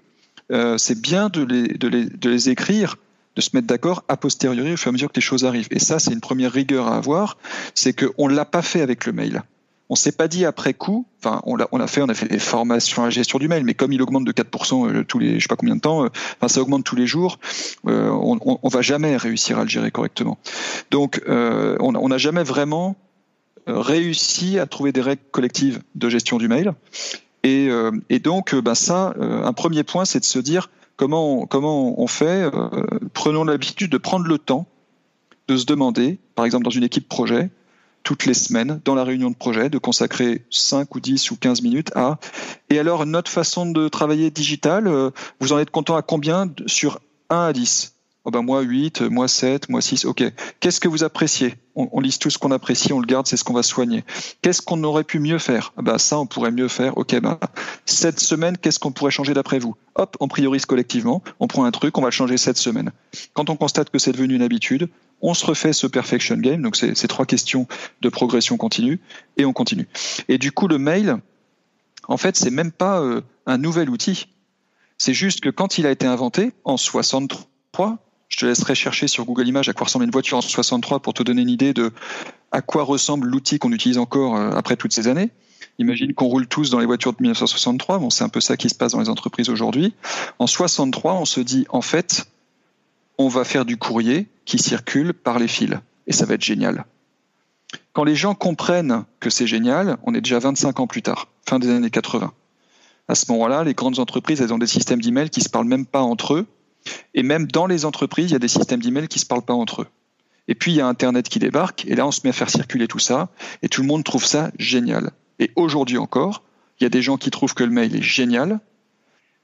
euh, 0.51 0.77
c'est 0.77 0.99
bien 0.99 1.29
de 1.29 1.43
les, 1.43 2.49
écrire 2.49 2.97
de 3.35 3.41
se 3.41 3.49
mettre 3.53 3.67
d'accord 3.67 4.03
a 4.07 4.17
posteriori 4.17 4.73
au 4.73 4.77
fur 4.77 4.89
et 4.89 4.89
à 4.89 4.93
mesure 4.93 5.09
que 5.09 5.15
les 5.15 5.21
choses 5.21 5.45
arrivent. 5.45 5.67
Et 5.71 5.79
ça, 5.79 5.99
c'est 5.99 6.11
une 6.11 6.21
première 6.21 6.51
rigueur 6.51 6.87
à 6.87 6.97
avoir, 6.97 7.37
c'est 7.73 7.93
qu'on 7.93 8.29
ne 8.29 8.35
l'a 8.35 8.45
pas 8.45 8.61
fait 8.61 8.81
avec 8.81 9.05
le 9.05 9.13
mail. 9.13 9.43
On 9.89 9.95
s'est 9.95 10.13
pas 10.13 10.27
dit 10.27 10.45
après 10.45 10.73
coup, 10.73 11.05
enfin 11.19 11.41
on 11.45 11.55
l'a 11.55 11.67
on 11.71 11.79
a 11.79 11.87
fait, 11.87 12.01
on 12.01 12.09
a 12.09 12.13
fait 12.13 12.27
des 12.27 12.39
formations 12.39 13.03
à 13.03 13.05
la 13.05 13.09
gestion 13.11 13.37
du 13.37 13.47
mail, 13.47 13.63
mais 13.63 13.73
comme 13.73 13.91
il 13.91 14.01
augmente 14.01 14.23
de 14.23 14.31
4% 14.31 14.89
euh, 14.89 15.03
tous 15.03 15.19
les, 15.19 15.35
je 15.35 15.41
sais 15.41 15.47
pas 15.47 15.55
combien 15.55 15.75
de 15.75 15.81
temps, 15.81 16.05
euh, 16.05 16.09
enfin 16.37 16.47
ça 16.47 16.61
augmente 16.61 16.85
tous 16.85 16.95
les 16.95 17.05
jours, 17.05 17.37
euh, 17.87 18.09
on, 18.09 18.39
on, 18.41 18.69
va 18.69 18.81
jamais 18.81 19.17
réussir 19.17 19.59
à 19.59 19.63
le 19.63 19.69
gérer 19.69 19.91
correctement. 19.91 20.39
Donc 20.89 21.21
on 21.27 22.07
n'a 22.07 22.17
jamais 22.17 22.43
vraiment 22.43 22.95
réussi 23.67 24.57
à 24.57 24.65
trouver 24.65 24.93
des 24.93 25.01
règles 25.01 25.21
collectives 25.31 25.81
de 25.95 26.09
gestion 26.09 26.37
du 26.37 26.47
mail. 26.47 26.73
Et, 27.43 27.69
et 28.09 28.19
donc 28.19 28.55
ben 28.55 28.73
ça, 28.73 29.13
un 29.19 29.53
premier 29.53 29.83
point, 29.83 30.05
c'est 30.05 30.19
de 30.19 30.25
se 30.25 30.39
dire 30.39 30.69
Comment 30.95 31.41
on, 31.41 31.45
comment 31.47 31.99
on 31.99 32.07
fait 32.07 32.43
euh, 32.43 32.69
Prenons 33.13 33.43
l'habitude 33.43 33.91
de 33.91 33.97
prendre 33.97 34.25
le 34.25 34.37
temps 34.37 34.67
de 35.47 35.57
se 35.57 35.65
demander, 35.65 36.19
par 36.35 36.45
exemple 36.45 36.63
dans 36.63 36.69
une 36.69 36.83
équipe 36.83 37.09
projet, 37.09 37.49
toutes 38.03 38.25
les 38.25 38.33
semaines, 38.33 38.79
dans 38.85 38.95
la 38.95 39.03
réunion 39.03 39.29
de 39.29 39.35
projet, 39.35 39.69
de 39.69 39.77
consacrer 39.77 40.45
5 40.49 40.93
ou 40.95 40.99
10 40.99 41.31
ou 41.31 41.35
15 41.37 41.61
minutes 41.61 41.91
à. 41.95 42.19
Et 42.69 42.79
alors, 42.79 43.05
notre 43.05 43.31
façon 43.31 43.65
de 43.65 43.87
travailler 43.87 44.29
digital, 44.29 44.87
euh, 44.87 45.09
vous 45.39 45.53
en 45.53 45.59
êtes 45.59 45.71
content 45.71 45.95
à 45.95 46.01
combien 46.01 46.49
sur 46.67 46.99
1 47.29 47.47
à 47.47 47.53
10 47.53 47.95
Oh 48.25 48.31
ben 48.31 48.41
moi 48.41 48.61
8, 48.61 49.01
moi 49.01 49.27
7, 49.27 49.67
moi 49.67 49.81
6, 49.81 50.05
ok. 50.05 50.23
Qu'est-ce 50.59 50.79
que 50.79 50.87
vous 50.87 51.03
appréciez? 51.03 51.55
On, 51.75 51.89
on, 51.91 51.99
lise 51.99 52.19
tout 52.19 52.29
ce 52.29 52.37
qu'on 52.37 52.51
apprécie, 52.51 52.93
on 52.93 52.99
le 52.99 53.05
garde, 53.05 53.27
c'est 53.27 53.37
ce 53.37 53.43
qu'on 53.43 53.53
va 53.53 53.63
soigner. 53.63 54.03
Qu'est-ce 54.41 54.61
qu'on 54.61 54.83
aurait 54.83 55.03
pu 55.03 55.19
mieux 55.19 55.39
faire? 55.39 55.73
Ben 55.77 55.97
ça, 55.97 56.19
on 56.19 56.25
pourrait 56.25 56.51
mieux 56.51 56.67
faire. 56.67 56.97
Ok, 56.97 57.19
ben 57.19 57.39
cette 57.85 58.19
semaine, 58.19 58.57
qu'est-ce 58.57 58.79
qu'on 58.79 58.91
pourrait 58.91 59.11
changer 59.11 59.33
d'après 59.33 59.59
vous? 59.59 59.75
Hop, 59.95 60.17
on 60.19 60.27
priorise 60.27 60.65
collectivement, 60.65 61.23
on 61.39 61.47
prend 61.47 61.65
un 61.65 61.71
truc, 61.71 61.97
on 61.97 62.01
va 62.01 62.07
le 62.07 62.11
changer 62.11 62.37
cette 62.37 62.57
semaine. 62.57 62.91
Quand 63.33 63.49
on 63.49 63.55
constate 63.55 63.89
que 63.89 63.99
c'est 63.99 64.11
devenu 64.11 64.35
une 64.35 64.41
habitude, 64.41 64.89
on 65.21 65.33
se 65.33 65.45
refait 65.45 65.73
ce 65.73 65.87
perfection 65.87 66.35
game, 66.37 66.61
donc 66.61 66.75
c'est 66.75 67.07
trois 67.07 67.25
questions 67.25 67.67
de 68.01 68.09
progression 68.09 68.57
continue, 68.57 68.99
et 69.37 69.45
on 69.45 69.53
continue. 69.53 69.87
Et 70.27 70.37
du 70.37 70.51
coup, 70.51 70.67
le 70.67 70.77
mail, 70.77 71.17
en 72.07 72.17
fait, 72.17 72.35
c'est 72.35 72.51
même 72.51 72.71
pas 72.71 73.01
euh, 73.01 73.21
un 73.45 73.57
nouvel 73.57 73.89
outil. 73.89 74.27
C'est 74.97 75.13
juste 75.13 75.39
que 75.39 75.49
quand 75.49 75.77
il 75.77 75.85
a 75.85 75.91
été 75.91 76.05
inventé, 76.05 76.51
en 76.65 76.77
63, 76.77 77.97
je 78.33 78.37
te 78.39 78.47
laisserai 78.47 78.73
chercher 78.73 79.07
sur 79.07 79.25
Google 79.25 79.47
Images 79.47 79.69
à 79.69 79.73
quoi 79.73 79.85
ressemble 79.85 80.05
une 80.05 80.11
voiture 80.11 80.39
en 80.39 80.41
63 80.41 81.01
pour 81.01 81.13
te 81.13 81.21
donner 81.21 81.43
une 81.43 81.51
idée 81.51 81.71
de 81.71 81.91
à 82.51 82.63
quoi 82.63 82.81
ressemble 82.81 83.27
l'outil 83.27 83.59
qu'on 83.59 83.71
utilise 83.71 83.99
encore 83.99 84.35
euh, 84.35 84.49
après 84.55 84.75
toutes 84.75 84.91
ces 84.91 85.07
années. 85.07 85.29
Imagine 85.77 86.15
qu'on 86.15 86.25
roule 86.25 86.47
tous 86.47 86.71
dans 86.71 86.79
les 86.79 86.87
voitures 86.87 87.13
de 87.13 87.17
1963. 87.21 87.99
Bon, 87.99 88.09
c'est 88.09 88.23
un 88.23 88.29
peu 88.29 88.41
ça 88.41 88.57
qui 88.57 88.69
se 88.69 88.75
passe 88.75 88.93
dans 88.93 89.01
les 89.01 89.09
entreprises 89.09 89.49
aujourd'hui. 89.49 89.93
En 90.39 90.47
63, 90.47 91.13
on 91.13 91.25
se 91.25 91.41
dit, 91.41 91.67
en 91.69 91.81
fait, 91.81 92.25
on 93.19 93.27
va 93.27 93.43
faire 93.43 93.65
du 93.65 93.77
courrier 93.77 94.27
qui 94.45 94.57
circule 94.57 95.13
par 95.13 95.37
les 95.37 95.47
fils. 95.47 95.77
Et 96.07 96.11
ça 96.11 96.25
va 96.25 96.33
être 96.33 96.43
génial. 96.43 96.85
Quand 97.91 98.03
les 98.03 98.15
gens 98.15 98.33
comprennent 98.33 99.03
que 99.19 99.29
c'est 99.29 99.47
génial, 99.47 99.97
on 100.03 100.15
est 100.15 100.21
déjà 100.21 100.39
25 100.39 100.79
ans 100.79 100.87
plus 100.87 101.03
tard, 101.03 101.27
fin 101.45 101.59
des 101.59 101.69
années 101.69 101.91
80. 101.91 102.33
À 103.07 103.13
ce 103.13 103.31
moment-là, 103.31 103.63
les 103.63 103.75
grandes 103.75 103.99
entreprises, 103.99 104.41
elles 104.41 104.53
ont 104.53 104.57
des 104.57 104.65
systèmes 104.65 105.01
d'email 105.01 105.29
qui 105.29 105.41
se 105.41 105.49
parlent 105.49 105.67
même 105.67 105.85
pas 105.85 106.01
entre 106.01 106.33
eux 106.33 106.47
et 107.13 107.23
même 107.23 107.47
dans 107.47 107.67
les 107.67 107.85
entreprises, 107.85 108.31
il 108.31 108.33
y 108.33 108.35
a 108.35 108.39
des 108.39 108.47
systèmes 108.47 108.81
d'email 108.81 109.07
qui 109.07 109.17
ne 109.17 109.21
se 109.21 109.25
parlent 109.25 109.45
pas 109.45 109.53
entre 109.53 109.83
eux. 109.83 109.87
Et 110.47 110.55
puis, 110.55 110.73
il 110.73 110.75
y 110.75 110.81
a 110.81 110.87
Internet 110.87 111.29
qui 111.29 111.39
débarque, 111.39 111.85
et 111.85 111.95
là, 111.95 112.05
on 112.05 112.11
se 112.11 112.21
met 112.23 112.29
à 112.29 112.33
faire 112.33 112.49
circuler 112.49 112.87
tout 112.87 112.99
ça, 112.99 113.29
et 113.61 113.69
tout 113.69 113.81
le 113.81 113.87
monde 113.87 114.03
trouve 114.03 114.25
ça 114.25 114.51
génial. 114.59 115.11
Et 115.39 115.51
aujourd'hui 115.55 115.97
encore, 115.97 116.43
il 116.79 116.83
y 116.83 116.85
a 116.85 116.89
des 116.89 117.01
gens 117.01 117.17
qui 117.17 117.31
trouvent 117.31 117.53
que 117.53 117.63
le 117.63 117.71
mail 117.71 117.95
est 117.95 118.01
génial, 118.01 118.59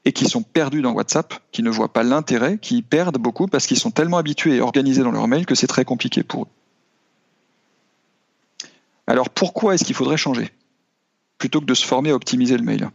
et 0.05 0.13
qui 0.13 0.25
sont 0.25 0.43
perdus 0.43 0.81
dans 0.81 0.93
WhatsApp, 0.93 1.33
qui 1.51 1.63
ne 1.63 1.69
voient 1.69 1.91
pas 1.91 2.03
l'intérêt, 2.03 2.57
qui 2.57 2.81
perdent 2.81 3.17
beaucoup 3.17 3.47
parce 3.47 3.67
qu'ils 3.67 3.79
sont 3.79 3.91
tellement 3.91 4.17
habitués 4.17 4.55
et 4.55 4.61
organisés 4.61 5.03
dans 5.03 5.11
leur 5.11 5.27
mail 5.27 5.45
que 5.45 5.55
c'est 5.55 5.67
très 5.67 5.85
compliqué 5.85 6.23
pour 6.23 6.43
eux. 6.43 6.47
Alors 9.07 9.29
pourquoi 9.29 9.75
est-ce 9.75 9.83
qu'il 9.83 9.95
faudrait 9.95 10.17
changer 10.17 10.51
Plutôt 11.37 11.59
que 11.61 11.65
de 11.65 11.73
se 11.73 11.85
former 11.85 12.11
à 12.11 12.15
optimiser 12.15 12.57
le 12.57 12.63
mail? 12.63 12.89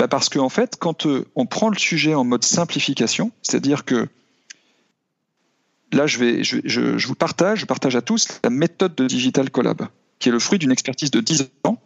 Bah 0.00 0.08
Parce 0.08 0.30
qu'en 0.30 0.46
en 0.46 0.48
fait, 0.48 0.78
quand 0.80 1.04
euh, 1.04 1.26
on 1.36 1.44
prend 1.44 1.68
le 1.68 1.76
sujet 1.76 2.14
en 2.14 2.24
mode 2.24 2.42
simplification, 2.42 3.32
c'est-à-dire 3.42 3.84
que 3.84 4.08
là, 5.92 6.06
je, 6.06 7.06
vous 7.06 7.14
partage, 7.14 7.60
je 7.60 7.66
partage 7.66 7.96
à 7.96 8.00
tous 8.00 8.40
la 8.42 8.48
méthode 8.48 8.94
de 8.94 9.06
Digital 9.06 9.50
Collab, 9.50 9.88
qui 10.18 10.30
est 10.30 10.32
le 10.32 10.38
fruit 10.38 10.58
d'une 10.58 10.72
expertise 10.72 11.10
de 11.10 11.20
10 11.20 11.50
ans 11.64 11.78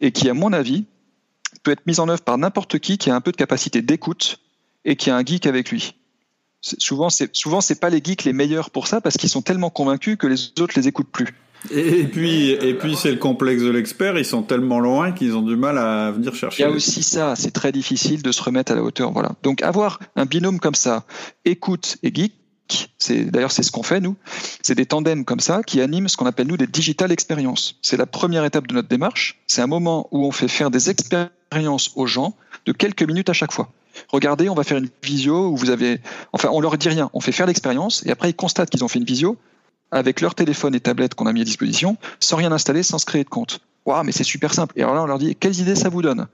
et 0.00 0.10
qui, 0.10 0.28
à 0.28 0.34
mon 0.34 0.52
avis, 0.52 0.86
peut 1.62 1.70
être 1.70 1.86
mise 1.86 2.00
en 2.00 2.08
œuvre 2.08 2.22
par 2.22 2.36
n'importe 2.36 2.80
qui 2.80 2.98
qui 2.98 3.10
a 3.10 3.14
un 3.14 3.20
peu 3.20 3.30
de 3.30 3.36
capacité 3.36 3.80
d'écoute 3.80 4.40
et 4.84 4.96
qui 4.96 5.10
a 5.10 5.16
un 5.16 5.24
geek 5.24 5.46
avec 5.46 5.70
lui. 5.70 5.94
Souvent, 6.62 7.10
c'est 7.10 7.32
souvent 7.36 7.60
c'est 7.60 7.78
pas 7.78 7.90
les 7.90 8.02
geeks 8.02 8.24
les 8.24 8.32
meilleurs 8.32 8.70
pour 8.70 8.88
ça 8.88 9.00
parce 9.00 9.16
qu'ils 9.16 9.30
sont 9.30 9.42
tellement 9.42 9.70
convaincus 9.70 10.16
que 10.18 10.26
les 10.26 10.50
autres 10.58 10.76
les 10.76 10.88
écoutent 10.88 11.12
plus. 11.12 11.32
Et 11.70 12.04
puis, 12.04 12.50
et 12.50 12.74
puis 12.74 12.96
c'est 12.96 13.10
le 13.10 13.18
complexe 13.18 13.62
de 13.62 13.70
l'expert. 13.70 14.18
Ils 14.18 14.24
sont 14.24 14.42
tellement 14.42 14.80
loin 14.80 15.12
qu'ils 15.12 15.34
ont 15.36 15.42
du 15.42 15.56
mal 15.56 15.78
à 15.78 16.10
venir 16.10 16.34
chercher. 16.34 16.62
Il 16.62 16.66
y 16.66 16.68
a 16.68 16.74
aussi 16.74 17.02
ça. 17.02 17.34
C'est 17.36 17.50
très 17.50 17.72
difficile 17.72 18.22
de 18.22 18.32
se 18.32 18.42
remettre 18.42 18.72
à 18.72 18.74
la 18.74 18.82
hauteur. 18.82 19.12
Voilà. 19.12 19.32
Donc 19.42 19.62
avoir 19.62 20.00
un 20.16 20.26
binôme 20.26 20.58
comme 20.58 20.74
ça, 20.74 21.04
écoute 21.44 21.96
et 22.02 22.14
geek, 22.14 22.32
c'est 22.98 23.24
d'ailleurs 23.24 23.52
c'est 23.52 23.62
ce 23.62 23.70
qu'on 23.70 23.82
fait 23.82 24.00
nous. 24.00 24.16
C'est 24.62 24.74
des 24.74 24.86
tandems 24.86 25.24
comme 25.24 25.40
ça 25.40 25.62
qui 25.62 25.80
animent 25.80 26.08
ce 26.08 26.16
qu'on 26.16 26.26
appelle 26.26 26.46
nous 26.46 26.56
des 26.56 26.66
digital 26.66 27.12
expériences. 27.12 27.78
C'est 27.82 27.96
la 27.96 28.06
première 28.06 28.44
étape 28.44 28.66
de 28.66 28.74
notre 28.74 28.88
démarche. 28.88 29.40
C'est 29.46 29.62
un 29.62 29.66
moment 29.66 30.08
où 30.10 30.24
on 30.24 30.32
fait 30.32 30.48
faire 30.48 30.70
des 30.70 30.90
expériences 30.90 31.92
aux 31.96 32.06
gens 32.06 32.34
de 32.66 32.72
quelques 32.72 33.02
minutes 33.02 33.30
à 33.30 33.32
chaque 33.32 33.52
fois. 33.52 33.70
Regardez, 34.12 34.48
on 34.48 34.54
va 34.54 34.64
faire 34.64 34.76
une 34.76 34.88
visio 35.02 35.48
où 35.48 35.56
vous 35.56 35.70
avez, 35.70 36.00
enfin, 36.32 36.50
on 36.52 36.60
leur 36.60 36.76
dit 36.76 36.88
rien. 36.88 37.08
On 37.14 37.20
fait 37.20 37.32
faire 37.32 37.46
l'expérience 37.46 38.04
et 38.04 38.10
après 38.10 38.30
ils 38.30 38.36
constatent 38.36 38.68
qu'ils 38.70 38.84
ont 38.84 38.88
fait 38.88 38.98
une 38.98 39.06
visio 39.06 39.38
avec 39.90 40.20
leur 40.20 40.34
téléphone 40.34 40.74
et 40.74 40.80
tablette 40.80 41.14
qu'on 41.14 41.26
a 41.26 41.32
mis 41.32 41.40
à 41.42 41.44
disposition, 41.44 41.96
sans 42.20 42.36
rien 42.36 42.52
installer, 42.52 42.82
sans 42.82 42.98
se 42.98 43.06
créer 43.06 43.24
de 43.24 43.28
compte. 43.28 43.60
Waouh, 43.84 44.02
mais 44.04 44.12
c'est 44.12 44.24
super 44.24 44.52
simple. 44.52 44.74
Et 44.76 44.82
alors 44.82 44.94
là, 44.94 45.02
on 45.02 45.06
leur 45.06 45.18
dit, 45.18 45.36
quelles 45.36 45.60
idées 45.60 45.76
ça 45.76 45.88
vous 45.88 46.02
donne? 46.02 46.26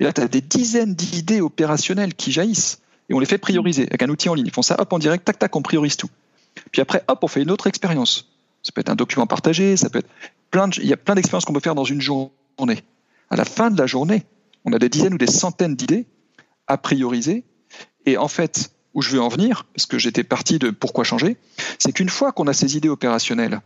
Et 0.00 0.04
là, 0.04 0.12
tu 0.12 0.20
as 0.20 0.28
des 0.28 0.40
dizaines 0.40 0.94
d'idées 0.94 1.40
opérationnelles 1.40 2.14
qui 2.14 2.32
jaillissent. 2.32 2.80
et 3.08 3.14
on 3.14 3.20
les 3.20 3.26
fait 3.26 3.38
prioriser 3.38 3.82
avec 3.82 4.02
un 4.02 4.08
outil 4.08 4.28
en 4.28 4.34
ligne. 4.34 4.46
Ils 4.46 4.52
font 4.52 4.62
ça, 4.62 4.76
hop, 4.78 4.92
en 4.92 4.98
direct, 4.98 5.24
tac, 5.24 5.38
tac, 5.38 5.54
on 5.54 5.62
priorise 5.62 5.96
tout. 5.96 6.10
Puis 6.72 6.82
après, 6.82 7.04
hop, 7.08 7.20
on 7.22 7.28
fait 7.28 7.42
une 7.42 7.50
autre 7.50 7.66
expérience. 7.66 8.28
Ça 8.62 8.72
peut 8.72 8.80
être 8.80 8.90
un 8.90 8.96
document 8.96 9.26
partagé, 9.26 9.76
ça 9.76 9.88
peut 9.88 10.00
être 10.00 10.10
plein 10.50 10.66
de, 10.66 10.80
il 10.80 10.88
y 10.88 10.92
a 10.92 10.96
plein 10.96 11.14
d'expériences 11.14 11.44
qu'on 11.44 11.52
peut 11.52 11.60
faire 11.60 11.76
dans 11.76 11.84
une 11.84 12.00
journée. 12.00 12.82
À 13.30 13.36
la 13.36 13.44
fin 13.44 13.70
de 13.70 13.78
la 13.78 13.86
journée, 13.86 14.24
on 14.64 14.72
a 14.72 14.78
des 14.78 14.88
dizaines 14.88 15.14
ou 15.14 15.18
des 15.18 15.28
centaines 15.28 15.76
d'idées 15.76 16.06
à 16.66 16.76
prioriser. 16.76 17.44
Et 18.06 18.16
en 18.18 18.28
fait, 18.28 18.72
où 18.96 19.02
je 19.02 19.10
veux 19.10 19.20
en 19.20 19.28
venir, 19.28 19.66
parce 19.74 19.86
que 19.86 19.98
j'étais 19.98 20.24
parti 20.24 20.58
de 20.58 20.70
pourquoi 20.70 21.04
changer, 21.04 21.36
c'est 21.78 21.92
qu'une 21.92 22.08
fois 22.08 22.32
qu'on 22.32 22.46
a 22.46 22.54
ces 22.54 22.76
idées 22.76 22.88
opérationnelles 22.88 23.60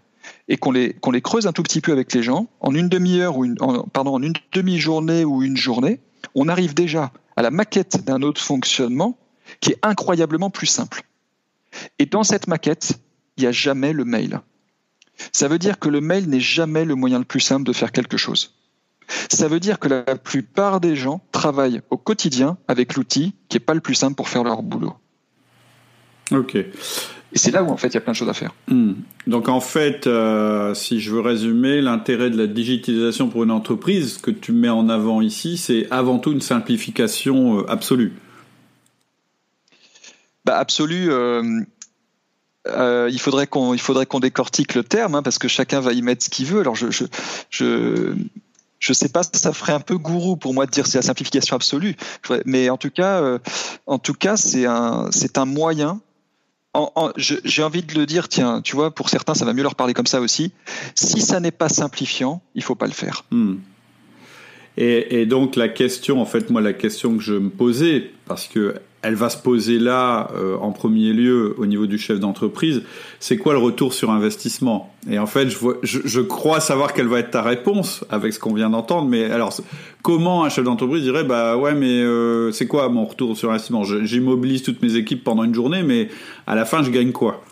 et 0.48 0.56
qu'on 0.56 0.72
les, 0.72 0.96
les 1.12 1.22
creuse 1.22 1.46
un 1.46 1.52
tout 1.52 1.62
petit 1.62 1.80
peu 1.80 1.92
avec 1.92 2.12
les 2.12 2.22
gens, 2.22 2.48
en 2.60 2.74
une 2.74 2.88
demi-heure 2.88 3.38
ou 3.38 3.44
une, 3.44 3.56
pardon, 3.92 4.14
en 4.14 4.22
une 4.22 4.34
demi-journée 4.52 5.24
ou 5.24 5.42
une 5.42 5.56
journée, 5.56 6.00
on 6.34 6.48
arrive 6.48 6.74
déjà 6.74 7.12
à 7.36 7.42
la 7.42 7.52
maquette 7.52 8.04
d'un 8.04 8.22
autre 8.22 8.42
fonctionnement 8.42 9.16
qui 9.60 9.70
est 9.70 9.78
incroyablement 9.82 10.50
plus 10.50 10.66
simple. 10.66 11.04
Et 12.00 12.06
dans 12.06 12.24
cette 12.24 12.48
maquette, 12.48 12.98
il 13.36 13.42
n'y 13.42 13.46
a 13.46 13.52
jamais 13.52 13.92
le 13.92 14.04
mail. 14.04 14.40
Ça 15.32 15.46
veut 15.46 15.58
dire 15.58 15.78
que 15.78 15.88
le 15.88 16.00
mail 16.00 16.28
n'est 16.28 16.40
jamais 16.40 16.84
le 16.84 16.96
moyen 16.96 17.20
le 17.20 17.24
plus 17.24 17.40
simple 17.40 17.64
de 17.64 17.72
faire 17.72 17.92
quelque 17.92 18.16
chose. 18.16 18.56
Ça 19.30 19.46
veut 19.46 19.60
dire 19.60 19.78
que 19.78 19.88
la 19.88 20.16
plupart 20.16 20.80
des 20.80 20.96
gens 20.96 21.20
travaillent 21.30 21.82
au 21.90 21.96
quotidien 21.96 22.58
avec 22.66 22.96
l'outil 22.96 23.34
qui 23.48 23.56
n'est 23.56 23.64
pas 23.64 23.74
le 23.74 23.80
plus 23.80 23.94
simple 23.94 24.16
pour 24.16 24.28
faire 24.28 24.42
leur 24.42 24.62
boulot. 24.62 24.96
Ok. 26.32 26.56
Et 27.32 27.38
c'est 27.38 27.50
là 27.52 27.62
où 27.62 27.68
en 27.68 27.76
fait 27.76 27.88
il 27.88 27.94
y 27.94 27.96
a 27.96 28.00
plein 28.00 28.12
de 28.12 28.16
choses 28.16 28.28
à 28.28 28.34
faire. 28.34 28.52
Hmm. 28.68 28.94
Donc 29.26 29.48
en 29.48 29.60
fait, 29.60 30.06
euh, 30.06 30.74
si 30.74 31.00
je 31.00 31.12
veux 31.12 31.20
résumer, 31.20 31.80
l'intérêt 31.80 32.30
de 32.30 32.36
la 32.36 32.46
digitalisation 32.46 33.28
pour 33.28 33.44
une 33.44 33.52
entreprise, 33.52 34.18
que 34.18 34.30
tu 34.30 34.52
mets 34.52 34.68
en 34.68 34.88
avant 34.88 35.20
ici, 35.20 35.56
c'est 35.56 35.86
avant 35.90 36.18
tout 36.18 36.32
une 36.32 36.40
simplification 36.40 37.60
euh, 37.60 37.70
absolue. 37.70 38.14
Bah, 40.44 40.56
absolue. 40.56 41.10
Euh, 41.12 41.60
il 42.66 43.20
faudrait 43.20 43.46
qu'on 43.46 43.74
il 43.74 43.80
faudrait 43.80 44.06
qu'on 44.06 44.20
décortique 44.20 44.74
le 44.74 44.82
terme 44.82 45.14
hein, 45.14 45.22
parce 45.22 45.38
que 45.38 45.48
chacun 45.48 45.80
va 45.80 45.92
y 45.92 46.02
mettre 46.02 46.24
ce 46.24 46.30
qu'il 46.30 46.46
veut. 46.46 46.60
Alors 46.60 46.74
je 46.74 46.90
je 46.90 47.04
je 47.48 48.14
je 48.80 48.92
sais 48.92 49.08
pas, 49.10 49.22
ça 49.22 49.52
ferait 49.52 49.72
un 49.72 49.80
peu 49.80 49.98
gourou 49.98 50.36
pour 50.36 50.52
moi 50.52 50.66
de 50.66 50.70
dire 50.70 50.86
c'est 50.86 50.98
la 50.98 51.02
simplification 51.02 51.54
absolue, 51.54 51.96
mais 52.46 52.70
en 52.70 52.78
tout 52.78 52.88
cas, 52.88 53.38
en 53.86 53.98
tout 53.98 54.14
cas, 54.14 54.38
c'est 54.38 54.64
un 54.64 55.08
c'est 55.10 55.36
un 55.36 55.44
moyen 55.44 56.00
j'ai 57.16 57.62
envie 57.62 57.83
de 57.83 57.94
le 57.94 58.06
dire, 58.06 58.28
tiens, 58.28 58.61
tu 58.62 58.76
vois, 58.76 58.94
pour 58.94 59.09
certains, 59.09 59.35
ça 59.35 59.44
va 59.44 59.52
mieux 59.52 59.62
leur 59.62 59.74
parler 59.74 59.94
comme 59.94 60.06
ça 60.06 60.20
aussi. 60.20 60.52
Si 60.94 61.20
ça 61.20 61.40
n'est 61.40 61.50
pas 61.50 61.68
simplifiant, 61.68 62.42
il 62.54 62.62
faut 62.62 62.74
pas 62.74 62.87
le 62.87 62.92
faire. 62.92 63.24
Hmm. 63.30 63.56
Et, 64.76 65.20
et, 65.20 65.26
donc 65.26 65.56
la 65.56 65.68
question, 65.68 66.20
en 66.20 66.26
fait, 66.26 66.48
moi, 66.48 66.61
la 66.61 66.72
question 66.72 67.16
que 67.16 67.22
je 67.22 67.35
me 67.35 67.50
posais, 67.50 68.12
parce 68.26 68.46
que 68.46 68.76
elle 69.02 69.14
va 69.14 69.30
se 69.30 69.38
poser 69.38 69.78
là 69.78 70.30
euh, 70.34 70.56
en 70.58 70.72
premier 70.72 71.12
lieu 71.12 71.54
au 71.58 71.66
niveau 71.66 71.86
du 71.86 71.98
chef 71.98 72.20
d'entreprise, 72.20 72.82
c'est 73.18 73.38
quoi 73.38 73.52
le 73.52 73.58
retour 73.58 73.94
sur 73.94 74.10
investissement? 74.10 74.94
Et 75.10 75.18
en 75.18 75.26
fait, 75.26 75.48
je, 75.48 75.56
vois, 75.56 75.76
je, 75.82 76.20
crois 76.20 76.60
savoir 76.60 76.92
quelle 76.92 77.06
va 77.06 77.20
être 77.20 77.30
ta 77.30 77.42
réponse 77.42 78.04
avec 78.10 78.34
ce 78.34 78.38
qu'on 78.38 78.52
vient 78.52 78.70
d'entendre, 78.70 79.08
mais 79.08 79.30
alors 79.30 79.54
comment 80.02 80.44
un 80.44 80.50
chef 80.50 80.64
d'entreprise 80.64 81.02
dirait 81.02 81.24
bah 81.24 81.56
ouais 81.56 81.74
mais 81.74 82.02
euh, 82.02 82.52
c'est 82.52 82.66
quoi 82.66 82.88
mon 82.88 83.06
retour 83.06 83.36
sur 83.36 83.50
investissement? 83.50 83.84
J'immobilise 83.84 84.62
toutes 84.62 84.82
mes 84.82 84.96
équipes 84.96 85.24
pendant 85.24 85.44
une 85.44 85.54
journée, 85.54 85.82
mais 85.82 86.08
à 86.46 86.54
la 86.54 86.64
fin 86.64 86.82
je 86.82 86.90
gagne 86.90 87.12
quoi? 87.12 87.42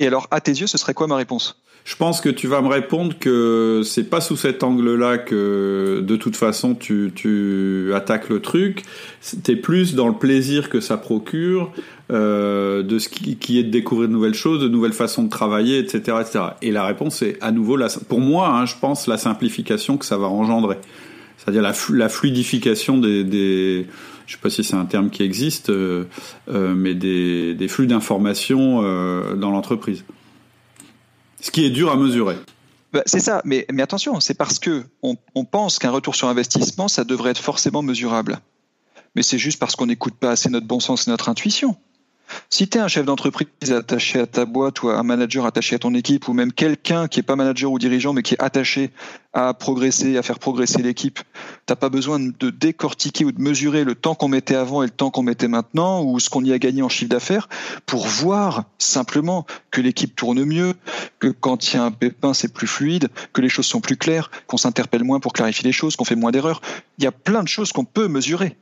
Et 0.00 0.06
alors 0.06 0.28
à 0.30 0.40
tes 0.40 0.52
yeux, 0.52 0.66
ce 0.66 0.78
serait 0.78 0.94
quoi 0.94 1.06
ma 1.06 1.16
réponse? 1.16 1.60
Je 1.88 1.96
pense 1.96 2.20
que 2.20 2.28
tu 2.28 2.48
vas 2.48 2.60
me 2.60 2.68
répondre 2.68 3.18
que 3.18 3.80
c'est 3.82 4.10
pas 4.10 4.20
sous 4.20 4.36
cet 4.36 4.62
angle-là 4.62 5.16
que 5.16 6.04
de 6.06 6.16
toute 6.16 6.36
façon 6.36 6.74
tu, 6.74 7.12
tu 7.14 7.92
attaques 7.94 8.28
le 8.28 8.40
truc. 8.40 8.82
T'es 9.42 9.56
plus 9.56 9.94
dans 9.94 10.06
le 10.06 10.12
plaisir 10.12 10.68
que 10.68 10.80
ça 10.80 10.98
procure, 10.98 11.72
euh, 12.12 12.82
de 12.82 12.98
ce 12.98 13.08
qui, 13.08 13.36
qui, 13.36 13.58
est 13.58 13.62
de 13.62 13.70
découvrir 13.70 14.06
de 14.06 14.12
nouvelles 14.12 14.34
choses, 14.34 14.60
de 14.60 14.68
nouvelles 14.68 14.92
façons 14.92 15.22
de 15.22 15.30
travailler, 15.30 15.78
etc., 15.78 16.18
etc. 16.20 16.44
Et 16.60 16.72
la 16.72 16.84
réponse 16.84 17.22
est 17.22 17.38
à 17.40 17.52
nouveau, 17.52 17.78
la, 17.78 17.88
pour 18.06 18.20
moi, 18.20 18.50
hein, 18.50 18.66
je 18.66 18.74
pense 18.78 19.06
la 19.06 19.16
simplification 19.16 19.96
que 19.96 20.04
ça 20.04 20.18
va 20.18 20.26
engendrer. 20.26 20.76
C'est-à-dire 21.38 21.62
la, 21.62 21.72
la, 21.94 22.08
fluidification 22.10 22.98
des, 22.98 23.24
des 23.24 23.86
je 24.26 24.34
sais 24.34 24.40
pas 24.42 24.50
si 24.50 24.62
c'est 24.62 24.76
un 24.76 24.84
terme 24.84 25.08
qui 25.08 25.22
existe, 25.22 25.70
euh, 25.70 26.04
euh, 26.50 26.74
mais 26.74 26.94
des, 26.94 27.54
des 27.54 27.66
flux 27.66 27.86
d'informations 27.86 28.82
euh, 28.82 29.36
dans 29.36 29.50
l'entreprise. 29.50 30.04
Ce 31.40 31.50
qui 31.50 31.64
est 31.64 31.70
dur 31.70 31.90
à 31.90 31.96
mesurer. 31.96 32.36
Bah, 32.92 33.02
c'est 33.06 33.20
ça, 33.20 33.42
mais, 33.44 33.66
attention, 33.80 34.18
c'est 34.20 34.34
parce 34.34 34.58
que 34.58 34.84
on, 35.02 35.16
on 35.34 35.44
pense 35.44 35.78
qu'un 35.78 35.90
retour 35.90 36.14
sur 36.14 36.28
investissement, 36.28 36.88
ça 36.88 37.04
devrait 37.04 37.30
être 37.30 37.42
forcément 37.42 37.82
mesurable. 37.82 38.40
Mais 39.14 39.22
c'est 39.22 39.38
juste 39.38 39.58
parce 39.58 39.76
qu'on 39.76 39.86
n'écoute 39.86 40.14
pas 40.14 40.30
assez 40.30 40.48
notre 40.48 40.66
bon 40.66 40.80
sens 40.80 41.06
et 41.06 41.10
notre 41.10 41.28
intuition. 41.28 41.76
Si 42.50 42.68
tu 42.68 42.78
es 42.78 42.80
un 42.80 42.88
chef 42.88 43.04
d'entreprise 43.04 43.48
attaché 43.72 44.20
à 44.20 44.26
ta 44.26 44.44
boîte 44.44 44.82
ou 44.82 44.88
un 44.88 45.02
manager 45.02 45.46
attaché 45.46 45.76
à 45.76 45.78
ton 45.78 45.94
équipe 45.94 46.28
ou 46.28 46.32
même 46.32 46.52
quelqu'un 46.52 47.08
qui 47.08 47.20
est 47.20 47.22
pas 47.22 47.36
manager 47.36 47.70
ou 47.70 47.78
dirigeant 47.78 48.12
mais 48.12 48.22
qui 48.22 48.34
est 48.34 48.42
attaché 48.42 48.90
à 49.32 49.54
progresser, 49.54 50.16
à 50.16 50.22
faire 50.22 50.38
progresser 50.38 50.82
l'équipe, 50.82 51.20
t'as 51.66 51.76
pas 51.76 51.90
besoin 51.90 52.18
de 52.18 52.50
décortiquer 52.50 53.24
ou 53.24 53.32
de 53.32 53.40
mesurer 53.40 53.84
le 53.84 53.94
temps 53.94 54.14
qu'on 54.14 54.28
mettait 54.28 54.54
avant 54.54 54.82
et 54.82 54.86
le 54.86 54.90
temps 54.90 55.10
qu'on 55.10 55.22
mettait 55.22 55.48
maintenant 55.48 56.02
ou 56.02 56.18
ce 56.18 56.30
qu'on 56.30 56.44
y 56.44 56.52
a 56.52 56.58
gagné 56.58 56.82
en 56.82 56.88
chiffre 56.88 57.10
d'affaires 57.10 57.48
pour 57.86 58.06
voir 58.06 58.64
simplement 58.78 59.46
que 59.70 59.80
l'équipe 59.80 60.16
tourne 60.16 60.44
mieux, 60.44 60.74
que 61.18 61.28
quand 61.28 61.72
il 61.72 61.76
y 61.76 61.78
a 61.78 61.84
un 61.84 61.90
pépin 61.90 62.34
c'est 62.34 62.52
plus 62.52 62.66
fluide, 62.66 63.08
que 63.32 63.40
les 63.40 63.48
choses 63.48 63.66
sont 63.66 63.80
plus 63.80 63.96
claires, 63.96 64.30
qu'on 64.46 64.56
s'interpelle 64.56 65.04
moins 65.04 65.20
pour 65.20 65.32
clarifier 65.32 65.64
les 65.64 65.72
choses, 65.72 65.96
qu'on 65.96 66.04
fait 66.04 66.16
moins 66.16 66.30
d'erreurs. 66.30 66.60
Il 66.98 67.04
y 67.04 67.06
a 67.06 67.12
plein 67.12 67.42
de 67.42 67.48
choses 67.48 67.72
qu'on 67.72 67.84
peut 67.84 68.08
mesurer. 68.08 68.56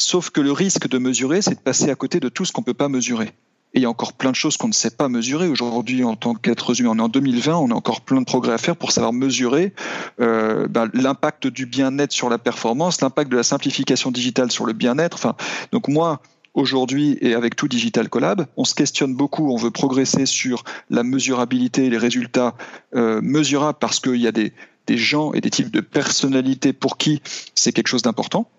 Sauf 0.00 0.30
que 0.30 0.40
le 0.40 0.50
risque 0.50 0.88
de 0.88 0.96
mesurer, 0.96 1.42
c'est 1.42 1.56
de 1.56 1.60
passer 1.60 1.90
à 1.90 1.94
côté 1.94 2.20
de 2.20 2.30
tout 2.30 2.46
ce 2.46 2.52
qu'on 2.52 2.62
ne 2.62 2.64
peut 2.64 2.72
pas 2.72 2.88
mesurer. 2.88 3.26
Et 3.74 3.80
il 3.80 3.82
y 3.82 3.84
a 3.84 3.90
encore 3.90 4.14
plein 4.14 4.30
de 4.30 4.36
choses 4.36 4.56
qu'on 4.56 4.68
ne 4.68 4.72
sait 4.72 4.90
pas 4.90 5.10
mesurer. 5.10 5.46
Aujourd'hui, 5.46 6.04
en 6.04 6.16
tant 6.16 6.34
qu'être 6.34 6.80
humain, 6.80 6.92
on 6.94 6.98
est 6.98 7.02
en 7.02 7.08
2020, 7.08 7.54
on 7.54 7.70
a 7.70 7.74
encore 7.74 8.00
plein 8.00 8.20
de 8.20 8.24
progrès 8.24 8.54
à 8.54 8.58
faire 8.58 8.76
pour 8.76 8.92
savoir 8.92 9.12
mesurer 9.12 9.74
euh, 10.20 10.66
ben, 10.68 10.88
l'impact 10.94 11.48
du 11.48 11.66
bien-être 11.66 12.12
sur 12.12 12.30
la 12.30 12.38
performance, 12.38 13.02
l'impact 13.02 13.30
de 13.30 13.36
la 13.36 13.42
simplification 13.42 14.10
digitale 14.10 14.50
sur 14.50 14.64
le 14.64 14.72
bien-être. 14.72 15.36
Donc 15.70 15.86
moi, 15.86 16.22
aujourd'hui, 16.54 17.18
et 17.20 17.34
avec 17.34 17.54
tout 17.54 17.68
Digital 17.68 18.08
Collab, 18.08 18.46
on 18.56 18.64
se 18.64 18.74
questionne 18.74 19.14
beaucoup, 19.14 19.52
on 19.52 19.56
veut 19.56 19.70
progresser 19.70 20.24
sur 20.24 20.64
la 20.88 21.02
mesurabilité, 21.02 21.90
les 21.90 21.98
résultats 21.98 22.54
euh, 22.94 23.20
mesurables, 23.22 23.78
parce 23.78 24.00
qu'il 24.00 24.16
y 24.16 24.26
a 24.26 24.32
des, 24.32 24.54
des 24.86 24.96
gens 24.96 25.34
et 25.34 25.42
des 25.42 25.50
types 25.50 25.70
de 25.70 25.82
personnalités 25.82 26.72
pour 26.72 26.96
qui 26.96 27.20
c'est 27.54 27.72
quelque 27.72 27.88
chose 27.88 28.02
d'important 28.02 28.50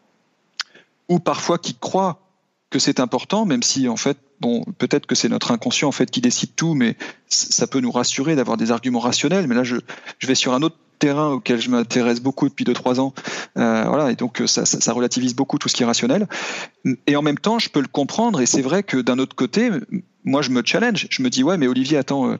ou 1.11 1.19
parfois 1.19 1.57
qui 1.57 1.75
croient 1.75 2.21
que 2.69 2.79
c'est 2.79 3.01
important, 3.01 3.45
même 3.45 3.63
si 3.63 3.89
en 3.89 3.97
fait, 3.97 4.17
bon, 4.39 4.63
peut-être 4.77 5.05
que 5.05 5.13
c'est 5.13 5.27
notre 5.27 5.51
inconscient 5.51 5.89
en 5.89 5.91
fait 5.91 6.09
qui 6.09 6.21
décide 6.21 6.55
tout, 6.55 6.73
mais 6.73 6.95
ça 7.27 7.67
peut 7.67 7.81
nous 7.81 7.91
rassurer 7.91 8.35
d'avoir 8.35 8.55
des 8.55 8.71
arguments 8.71 9.01
rationnels. 9.01 9.45
Mais 9.47 9.55
là, 9.55 9.63
je, 9.63 9.75
je 10.19 10.27
vais 10.27 10.35
sur 10.35 10.53
un 10.53 10.61
autre 10.61 10.77
terrain 10.97 11.31
auquel 11.31 11.59
je 11.59 11.69
m'intéresse 11.69 12.21
beaucoup 12.21 12.47
depuis 12.47 12.63
2-3 12.63 13.01
ans. 13.01 13.13
Euh, 13.57 13.83
voilà, 13.87 14.09
et 14.09 14.15
donc 14.15 14.41
ça, 14.45 14.65
ça, 14.65 14.79
ça, 14.79 14.93
relativise 14.93 15.35
beaucoup 15.35 15.57
tout 15.57 15.67
ce 15.67 15.75
qui 15.75 15.83
est 15.83 15.85
rationnel. 15.85 16.27
Et 17.07 17.17
en 17.17 17.21
même 17.21 17.37
temps, 17.37 17.59
je 17.59 17.69
peux 17.69 17.81
le 17.81 17.87
comprendre. 17.87 18.39
Et 18.39 18.45
c'est 18.45 18.61
vrai 18.61 18.83
que 18.83 18.97
d'un 18.97 19.19
autre 19.19 19.35
côté, 19.35 19.69
moi, 20.23 20.41
je 20.41 20.51
me 20.51 20.61
challenge. 20.63 21.07
Je 21.09 21.21
me 21.23 21.29
dis 21.29 21.43
ouais, 21.43 21.57
mais 21.57 21.67
Olivier, 21.67 21.97
attends, 21.97 22.29
euh, 22.29 22.37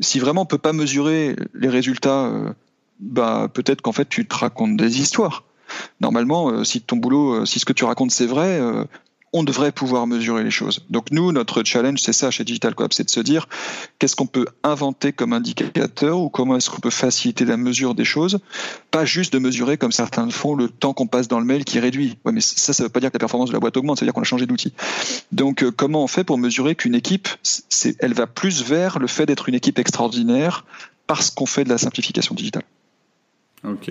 si 0.00 0.18
vraiment 0.18 0.42
on 0.42 0.46
peut 0.46 0.58
pas 0.58 0.72
mesurer 0.72 1.36
les 1.54 1.68
résultats, 1.68 2.24
euh, 2.24 2.52
bah 2.98 3.48
peut-être 3.52 3.80
qu'en 3.80 3.92
fait 3.92 4.08
tu 4.08 4.26
te 4.26 4.34
racontes 4.34 4.76
des 4.76 5.00
histoires. 5.00 5.44
Normalement, 6.00 6.50
euh, 6.50 6.64
si 6.64 6.80
ton 6.80 6.96
boulot, 6.96 7.34
euh, 7.34 7.46
si 7.46 7.58
ce 7.58 7.64
que 7.64 7.72
tu 7.72 7.84
racontes 7.84 8.10
c'est 8.10 8.26
vrai, 8.26 8.60
euh, 8.60 8.84
on 9.32 9.42
devrait 9.44 9.72
pouvoir 9.72 10.06
mesurer 10.06 10.42
les 10.42 10.50
choses. 10.50 10.86
Donc 10.88 11.10
nous, 11.10 11.32
notre 11.32 11.62
challenge, 11.62 12.00
c'est 12.00 12.14
ça 12.14 12.30
chez 12.30 12.44
Digital 12.44 12.74
Coop, 12.74 12.94
c'est 12.94 13.04
de 13.04 13.10
se 13.10 13.20
dire 13.20 13.46
qu'est-ce 13.98 14.16
qu'on 14.16 14.26
peut 14.26 14.46
inventer 14.62 15.12
comme 15.12 15.34
indicateur 15.34 16.18
ou 16.18 16.30
comment 16.30 16.56
est-ce 16.56 16.70
qu'on 16.70 16.80
peut 16.80 16.88
faciliter 16.88 17.44
la 17.44 17.58
mesure 17.58 17.94
des 17.94 18.06
choses, 18.06 18.38
pas 18.90 19.04
juste 19.04 19.34
de 19.34 19.38
mesurer 19.38 19.76
comme 19.76 19.92
certains 19.92 20.24
le 20.24 20.30
font 20.30 20.54
le 20.54 20.68
temps 20.70 20.94
qu'on 20.94 21.06
passe 21.06 21.28
dans 21.28 21.40
le 21.40 21.44
mail 21.44 21.64
qui 21.64 21.78
réduit. 21.78 22.16
Mais 22.24 22.40
ça, 22.40 22.72
ça 22.72 22.82
veut 22.84 22.88
pas 22.88 23.00
dire 23.00 23.10
que 23.10 23.16
la 23.16 23.20
performance 23.20 23.50
de 23.50 23.54
la 23.54 23.60
boîte 23.60 23.76
augmente, 23.76 23.98
ça 23.98 24.04
veut 24.04 24.06
dire 24.06 24.14
qu'on 24.14 24.22
a 24.22 24.24
changé 24.24 24.46
d'outil. 24.46 24.72
Donc 25.30 25.68
comment 25.72 26.02
on 26.02 26.08
fait 26.08 26.24
pour 26.24 26.38
mesurer 26.38 26.74
qu'une 26.74 26.94
équipe, 26.94 27.28
elle 27.98 28.14
va 28.14 28.26
plus 28.26 28.62
vers 28.62 28.98
le 28.98 29.08
fait 29.08 29.26
d'être 29.26 29.48
une 29.50 29.54
équipe 29.54 29.78
extraordinaire 29.78 30.64
parce 31.06 31.30
qu'on 31.30 31.46
fait 31.46 31.64
de 31.64 31.68
la 31.68 31.78
simplification 31.78 32.34
digitale? 32.34 32.64
Ok. 33.64 33.90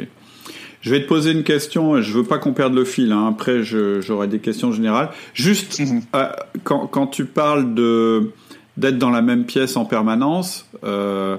Je 0.88 0.94
vais 0.94 1.02
te 1.02 1.08
poser 1.08 1.34
une 1.34 1.44
question, 1.44 2.02
je 2.02 2.14
veux 2.14 2.24
pas 2.24 2.38
qu'on 2.38 2.54
perde 2.54 2.74
le 2.74 2.86
fil, 2.86 3.12
hein. 3.12 3.28
après 3.28 3.62
j'aurai 3.62 4.30
des 4.30 4.40
questions 4.40 4.72
générales. 4.72 5.10
Juste, 5.34 5.82
mhm. 5.82 6.02
euh, 6.16 6.30
quand, 6.64 6.88
quand, 6.88 7.08
tu 7.08 7.26
parles 7.26 7.74
de 7.74 8.32
d'être 8.78 8.98
dans 8.98 9.10
la 9.10 9.22
même 9.22 9.44
pièce 9.44 9.76
en 9.76 9.84
permanence, 9.84 10.66
euh, 10.86 11.36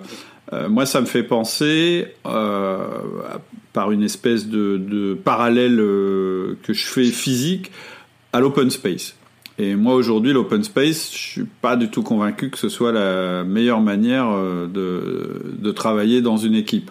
euh, 0.53 0.69
moi 0.69 0.85
ça 0.85 1.01
me 1.01 1.07
fait 1.07 1.23
penser, 1.23 2.09
par 2.25 3.91
une 3.91 4.03
espèce 4.03 4.49
de, 4.49 4.77
de 4.77 5.15
parallèle 5.15 5.79
que 5.79 6.75
je 6.75 6.85
fais 6.85 7.05
physique, 7.05 7.73
à 8.35 8.41
l'open 8.41 8.69
space. 8.69 9.15
Et 9.57 9.77
moi 9.77 9.95
aujourd'hui, 9.95 10.35
l'open 10.35 10.63
space, 10.63 11.11
je 11.11 11.19
suis 11.19 11.47
pas 11.63 11.75
du 11.77 11.89
tout 11.89 12.03
convaincu 12.03 12.51
que 12.51 12.59
ce 12.59 12.69
soit 12.69 12.93
la 12.93 13.45
meilleure 13.45 13.81
manière 13.81 14.29
de, 14.29 15.41
de 15.59 15.71
travailler 15.73 16.21
dans 16.21 16.37
une 16.37 16.55
équipe. 16.55 16.91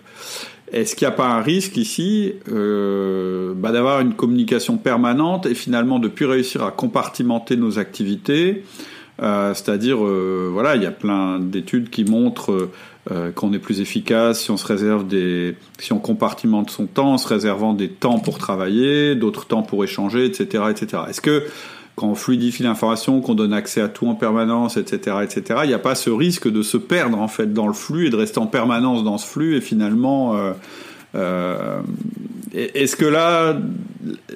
Est-ce 0.71 0.95
qu'il 0.95 1.07
n'y 1.07 1.13
a 1.13 1.15
pas 1.15 1.27
un 1.27 1.41
risque 1.41 1.77
ici 1.77 2.33
euh, 2.51 3.53
bah, 3.55 3.71
d'avoir 3.71 4.01
une 4.01 4.13
communication 4.13 4.77
permanente 4.77 5.45
et 5.45 5.55
finalement 5.55 5.99
de 5.99 6.09
plus 6.09 6.25
réussir 6.25 6.63
à 6.63 6.71
compartimenter 6.71 7.55
nos 7.55 7.79
activités 7.79 8.63
euh, 9.21 9.53
C'est-à-dire, 9.53 10.05
euh, 10.05 10.49
voilà, 10.51 10.75
il 10.75 10.83
y 10.83 10.85
a 10.85 10.91
plein 10.91 11.39
d'études 11.39 11.89
qui 11.89 12.03
montrent 12.03 12.69
euh, 13.09 13.31
qu'on 13.31 13.53
est 13.53 13.59
plus 13.59 13.79
efficace 13.79 14.41
si 14.41 14.51
on 14.51 14.57
se 14.57 14.67
réserve 14.67 15.07
des, 15.07 15.55
si 15.79 15.93
on 15.93 15.99
compartimente 15.99 16.69
son 16.69 16.85
temps 16.85 17.13
en 17.13 17.17
se 17.17 17.27
réservant 17.29 17.73
des 17.73 17.87
temps 17.87 18.19
pour 18.19 18.37
travailler, 18.37 19.15
d'autres 19.15 19.45
temps 19.45 19.63
pour 19.63 19.85
échanger, 19.85 20.25
etc., 20.25 20.65
etc. 20.69 21.03
Est-ce 21.07 21.21
que 21.21 21.45
quand 21.97 22.09
on 22.09 22.15
fluidifie 22.15 22.61
l'information, 22.61 23.21
qu'on 23.21 23.33
donne 23.33 23.53
accès 23.53 23.81
à 23.81 23.89
tout 23.89 24.07
en 24.07 24.13
permanence, 24.13 24.77
etc., 24.77 25.17
etc., 25.23 25.61
il 25.63 25.69
n'y 25.69 25.73
a 25.73 25.79
pas 25.79 25.95
ce 25.95 26.11
risque 26.11 26.47
de 26.47 26.61
se 26.61 26.77
perdre 26.77 27.19
en 27.19 27.27
fait 27.27 27.51
dans 27.51 27.65
le 27.65 27.73
flux 27.73 28.05
et 28.05 28.09
de 28.11 28.15
rester 28.15 28.37
en 28.37 28.45
permanence 28.45 29.03
dans 29.03 29.17
ce 29.17 29.25
flux 29.25 29.57
et 29.57 29.61
finalement, 29.61 30.35
euh, 30.35 30.53
euh, 31.15 31.81
est-ce 32.53 32.95
que 32.95 33.05
là, 33.05 33.57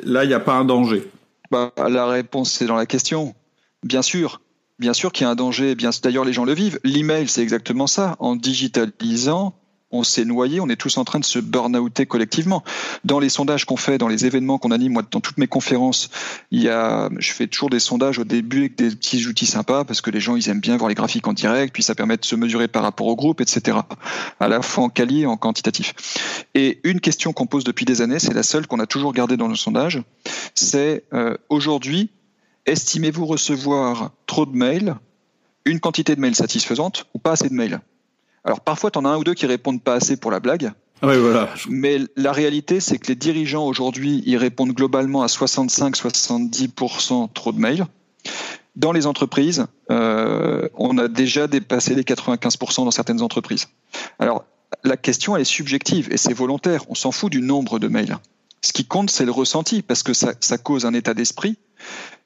là, 0.04 0.24
il 0.24 0.28
n'y 0.28 0.34
a 0.34 0.39
pas 0.39 0.56
un 0.56 0.65
danger? 0.65 1.08
Bah, 1.52 1.71
La 1.78 2.08
réponse 2.08 2.52
c'est 2.52 2.65
dans 2.65 2.76
la 2.76 2.88
question. 2.88 3.36
Bien 3.84 4.02
sûr, 4.02 4.41
bien 4.80 4.93
sûr 4.93 5.12
qu'il 5.12 5.26
y 5.26 5.28
a 5.28 5.30
un 5.30 5.36
danger. 5.36 5.76
D'ailleurs, 6.02 6.26
les 6.26 6.34
gens 6.34 6.45
le 6.45 6.54
vivent. 6.54 6.80
L'email, 6.84 7.28
c'est 7.28 7.43
exactement 7.43 7.86
ça. 7.86 8.15
En 8.17 8.36
digitalisant, 8.36 9.54
on 9.92 10.04
s'est 10.04 10.26
noyé, 10.26 10.60
on 10.60 10.70
est 10.70 10.76
tous 10.76 10.98
en 10.98 11.04
train 11.04 11.20
de 11.20 11.26
se 11.26 11.40
burn-outer 11.40 12.06
collectivement. 12.06 12.64
Dans 13.04 13.20
les 13.20 13.30
sondages 13.30 13.66
qu'on 13.66 13.78
fait, 13.78 13.98
dans 13.98 14.08
les 14.08 14.26
événements 14.26 14.58
qu'on 14.58 14.72
anime, 14.72 14.94
moi, 14.94 15.04
dans 15.10 15.20
toutes 15.20 15.38
mes 15.38 15.48
conférences, 15.48 16.10
il 16.52 16.62
y 16.62 16.70
a, 16.70 17.10
je 17.18 17.32
fais 17.32 17.48
toujours 17.48 17.70
des 17.70 17.80
sondages 17.80 18.20
au 18.20 18.24
début 18.24 18.60
avec 18.60 18.76
des 18.76 18.90
petits 18.90 19.28
outils 19.28 19.46
sympas 19.46 19.84
parce 19.84 20.02
que 20.02 20.10
les 20.10 20.20
gens, 20.20 20.36
ils 20.36 20.50
aiment 20.50 20.60
bien 20.60 20.78
voir 20.78 20.90
les 20.90 20.96
graphiques 20.96 21.28
en 21.28 21.34
direct, 21.34 21.74
puis 21.74 21.84
ça 21.84 21.96
permet 21.96 22.18
de 22.18 22.26
se 22.26 22.36
mesurer 22.36 22.68
par 22.68 22.84
rapport 22.84 23.08
au 23.08 23.16
groupe, 23.16 23.42
etc. 23.42 23.78
À 24.40 24.48
la 24.48 24.62
fois 24.62 24.86
en 24.86 24.90
quali 24.90 25.22
et 25.22 25.26
en 25.26 25.38
quantitatif. 25.38 25.94
Et 26.56 26.80
une 26.84 27.00
question 27.00 27.34
qu'on 27.34 27.48
pose 27.48 27.64
depuis 27.64 27.86
des 27.86 28.02
années, 28.02 28.20
c'est 28.20 28.34
la 28.34 28.44
seule 28.44 28.68
qu'on 28.68 28.80
a 28.80 28.88
toujours 28.88 29.14
gardée 29.14 29.38
dans 29.38 29.48
le 29.48 29.56
sondage, 29.56 30.02
c'est 30.56 31.04
euh, 31.14 31.38
aujourd'hui, 31.50 32.10
estimez-vous 32.66 33.26
recevoir 33.26 34.12
trop 34.28 34.46
de 34.46 34.56
mails, 34.56 34.96
une 35.66 35.80
quantité 35.80 36.16
de 36.16 36.22
mails 36.22 36.36
satisfaisante 36.36 37.08
ou 37.14 37.20
pas 37.20 37.34
assez 37.34 37.50
de 37.50 37.54
mails? 37.54 37.82
Alors 38.44 38.62
parfois, 38.62 38.92
tu 38.92 39.00
en 39.00 39.06
as 39.06 39.10
un 39.10 39.18
ou 39.18 39.24
deux 39.24 39.34
qui 39.34 39.46
répondent 39.46 39.82
pas 39.82 39.96
assez 39.96 40.18
pour 40.18 40.32
la 40.32 40.40
blague. 40.40 40.72
Oui, 41.04 41.18
voilà. 41.18 41.50
Mais 41.68 42.00
la 42.16 42.32
réalité, 42.32 42.80
c'est 42.80 42.98
que 42.98 43.08
les 43.08 43.16
dirigeants 43.16 43.66
aujourd'hui, 43.66 44.24
ils 44.26 44.38
répondent 44.38 44.74
globalement 44.74 45.24
à 45.24 45.28
65-70% 45.28 47.30
trop 47.34 47.52
de 47.52 47.60
mails. 47.60 47.86
Dans 48.76 48.92
les 48.92 49.08
entreprises, 49.08 49.66
euh, 49.90 50.70
on 50.76 50.98
a 50.98 51.08
déjà 51.08 51.48
dépassé 51.48 51.96
les 51.96 52.04
95% 52.04 52.86
dans 52.86 52.92
certaines 52.92 53.22
entreprises. 53.22 53.68
Alors, 54.20 54.46
la 54.84 54.96
question, 54.96 55.36
elle 55.36 55.42
est 55.42 55.46
subjective 55.46 56.08
et 56.12 56.18
c'est 56.18 56.34
volontaire. 56.34 56.84
On 56.88 56.96
s'en 56.96 57.12
fout 57.12 57.32
du 57.32 57.42
nombre 57.42 57.80
de 57.80 57.88
mails. 57.88 58.18
Ce 58.63 58.74
qui 58.74 58.86
compte, 58.86 59.10
c'est 59.10 59.26
le 59.26 59.32
ressenti, 59.32 59.82
parce 59.82 60.04
que 60.04 60.13
ça, 60.13 60.34
cause 60.58 60.86
un 60.86 60.93
état 60.93 61.13
d'esprit, 61.13 61.58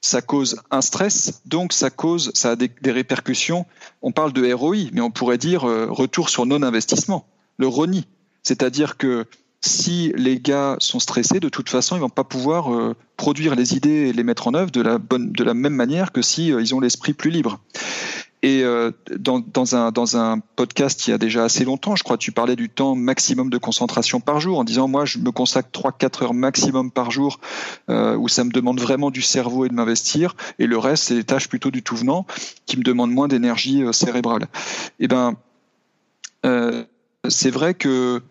ça 0.02 0.20
cause 0.20 0.60
un 0.70 0.82
stress, 0.82 1.40
donc 1.46 1.72
ça 1.72 1.88
cause, 1.88 2.30
ça 2.34 2.50
a 2.50 2.56
des, 2.56 2.70
répercussions. 2.84 3.64
On 4.02 4.12
parle 4.12 4.32
de 4.32 4.52
ROI, 4.52 4.90
mais 4.92 5.00
on 5.00 5.10
pourrait 5.10 5.38
dire 5.38 5.66
euh, 5.66 5.86
retour 5.90 6.28
sur 6.28 6.44
non-investissement, 6.44 7.26
le 7.56 7.66
RONI. 7.66 8.06
C'est-à-dire 8.42 8.98
que 8.98 9.26
si 9.62 10.12
les 10.14 10.38
gars 10.38 10.76
sont 10.78 11.00
stressés, 11.00 11.40
de 11.40 11.48
toute 11.48 11.68
façon, 11.68 11.96
ils 11.96 12.00
vont 12.00 12.08
pas 12.08 12.24
pouvoir 12.24 12.72
euh, 12.72 12.94
produire 13.16 13.54
les 13.54 13.74
idées 13.74 14.08
et 14.08 14.12
les 14.12 14.22
mettre 14.22 14.46
en 14.48 14.54
œuvre 14.54 14.70
de 14.70 14.80
la, 14.80 14.98
bonne, 14.98 15.32
de 15.32 15.44
la 15.44 15.54
même 15.54 15.74
manière 15.74 16.12
que 16.12 16.22
si 16.22 16.52
euh, 16.52 16.60
ils 16.60 16.74
ont 16.74 16.80
l'esprit 16.80 17.14
plus 17.14 17.30
libre. 17.30 17.60
Et 18.42 18.62
euh, 18.62 18.90
dans, 19.18 19.40
dans, 19.40 19.74
un, 19.74 19.90
dans 19.90 20.16
un 20.16 20.40
podcast 20.56 21.06
il 21.06 21.10
y 21.10 21.14
a 21.14 21.18
déjà 21.18 21.44
assez 21.44 21.64
longtemps, 21.64 21.96
je 21.96 22.04
crois, 22.04 22.18
tu 22.18 22.32
parlais 22.32 22.56
du 22.56 22.68
temps 22.68 22.94
maximum 22.94 23.50
de 23.50 23.58
concentration 23.58 24.20
par 24.20 24.40
jour 24.40 24.58
en 24.58 24.64
disant 24.64 24.88
moi 24.88 25.04
je 25.04 25.18
me 25.18 25.30
consacre 25.30 25.68
3-4 25.72 26.24
heures 26.24 26.34
maximum 26.34 26.90
par 26.90 27.10
jour 27.10 27.40
euh, 27.88 28.16
où 28.16 28.28
ça 28.28 28.44
me 28.44 28.50
demande 28.50 28.80
vraiment 28.80 29.10
du 29.10 29.22
cerveau 29.22 29.64
et 29.64 29.68
de 29.68 29.74
m'investir 29.74 30.36
et 30.58 30.66
le 30.66 30.78
reste 30.78 31.04
c'est 31.04 31.14
des 31.14 31.24
tâches 31.24 31.48
plutôt 31.48 31.70
du 31.70 31.82
tout 31.82 31.96
venant 31.96 32.26
qui 32.66 32.76
me 32.76 32.82
demandent 32.82 33.12
moins 33.12 33.28
d'énergie 33.28 33.82
euh, 33.82 33.92
cérébrale. 33.92 34.42
Et 35.00 35.04
eh 35.04 35.08
ben 35.08 35.36
c'est 37.28 37.50
vrai 37.50 37.74
que 37.74 38.22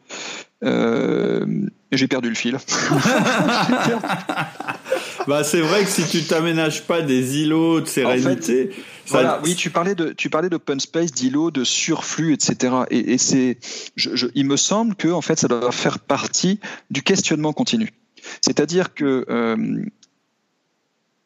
j'ai 0.61 2.07
perdu 2.07 2.29
le 2.29 2.35
fil. 2.35 2.57
bah, 5.27 5.43
c'est 5.43 5.61
vrai 5.61 5.83
que 5.83 5.89
si 5.89 6.05
tu 6.07 6.23
t'aménages 6.23 6.83
pas 6.83 7.01
des 7.01 7.39
îlots 7.39 7.81
de 7.81 7.87
sérénité. 7.87 8.71
voilà, 9.07 9.39
oui, 9.43 9.55
tu 9.55 9.69
parlais 9.69 9.95
de, 9.95 10.13
tu 10.13 10.29
parlais 10.29 10.49
d'open 10.49 10.79
space, 10.79 11.11
d'îlots, 11.11 11.51
de 11.51 11.63
surflux, 11.63 12.33
etc. 12.33 12.75
Et, 12.89 13.13
et 13.13 13.17
c'est, 13.17 13.57
je, 13.95 14.27
il 14.35 14.45
me 14.45 14.57
semble 14.57 14.95
que, 14.95 15.07
en 15.07 15.21
fait, 15.21 15.39
ça 15.39 15.47
doit 15.47 15.71
faire 15.71 15.99
partie 15.99 16.59
du 16.89 17.03
questionnement 17.03 17.53
continu. 17.53 17.89
C'est-à-dire 18.41 18.93
que 18.93 19.25
euh, 19.29 19.85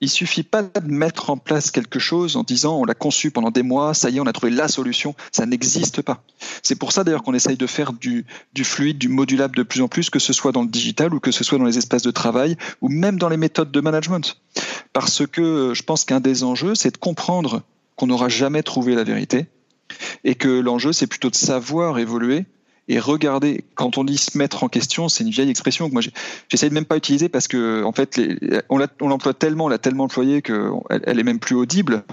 il 0.02 0.10
suffit 0.10 0.44
pas 0.44 0.64
de 0.64 0.92
mettre 0.92 1.30
en 1.30 1.38
place 1.38 1.72
quelque 1.72 2.00
chose 2.00 2.38
en 2.38 2.44
disant 2.44 2.78
on 2.78 2.86
l'a 2.86 2.94
conçu 2.94 3.32
pendant 3.32 3.52
des 3.52 3.64
mois, 3.64 3.94
ça 3.94 4.10
y 4.10 4.18
est, 4.18 4.20
on 4.20 4.28
a 4.28 4.34
trouvé 4.34 4.52
la 4.52 4.68
solution. 4.68 5.16
Ça 5.32 5.46
n'existe 5.46 6.02
pas. 6.02 6.24
C'est 6.64 6.76
pour 6.76 6.92
ça 6.92 7.04
d'ailleurs 7.04 7.24
qu'on 7.24 7.34
essaye 7.34 7.58
de 7.58 7.68
faire 7.68 7.92
du, 7.92 8.26
fluide, 8.64 8.98
du 8.98 9.10
modulable 9.10 9.56
de 9.56 9.64
plus 9.64 9.82
en 9.82 9.88
plus, 9.88 10.10
que 10.10 10.20
ce 10.20 10.32
soit 10.32 10.52
dans 10.52 10.64
le 10.64 10.70
digital 10.70 11.14
ou 11.14 11.20
que 11.20 11.32
ce 11.32 11.44
soit 11.44 11.58
dans 11.58 11.66
les 11.66 11.78
espaces 11.78 12.04
de 12.04 12.12
travail 12.12 12.56
ou 12.82 12.90
même 12.90 13.20
dans 13.20 13.30
les 13.30 13.38
méthodes 13.38 13.72
de 13.72 13.82
management. 13.82 14.38
Parce 14.94 15.26
que 15.28 15.42
euh, 15.42 15.74
je 15.74 15.84
pense 15.84 16.06
qu'un 16.06 16.20
des 16.20 16.44
enjeux, 16.44 16.76
c'est 16.76 16.92
de 16.92 16.98
comprendre 16.98 17.64
qu'on 17.96 18.08
n'aura 18.08 18.30
jamais 18.30 18.64
trouvé 18.64 18.96
la 18.96 19.04
vérité 19.04 19.48
et 20.24 20.36
que 20.36 20.48
l'enjeu, 20.48 20.94
c'est 20.94 21.08
plutôt 21.08 21.30
de 21.30 21.36
savoir 21.36 22.00
évoluer 22.00 22.46
et 22.90 23.00
regarder. 23.00 23.64
Quand 23.76 23.98
on 23.98 24.04
dit 24.04 24.18
se 24.18 24.38
mettre 24.38 24.64
en 24.64 24.68
question, 24.68 25.08
c'est 25.08 25.24
une 25.24 25.30
vieille 25.30 25.50
expression 25.50 25.88
que 25.88 25.94
moi 25.94 26.02
j'essaie 26.50 26.68
de 26.68 26.74
même 26.74 26.86
pas 26.86 26.98
utiliser 26.98 27.30
parce 27.30 27.48
que 27.48 27.84
en 27.84 27.92
fait 27.92 28.20
on 28.68 29.08
l'emploie 29.08 29.34
tellement, 29.34 29.66
on 29.66 29.68
l'a 29.70 29.78
tellement 29.78 30.06
employé 30.06 30.42
que 30.42 30.72
elle, 30.90 31.20
est 31.20 31.24
même 31.24 31.40
plus 31.40 31.56
audible. 31.56 32.04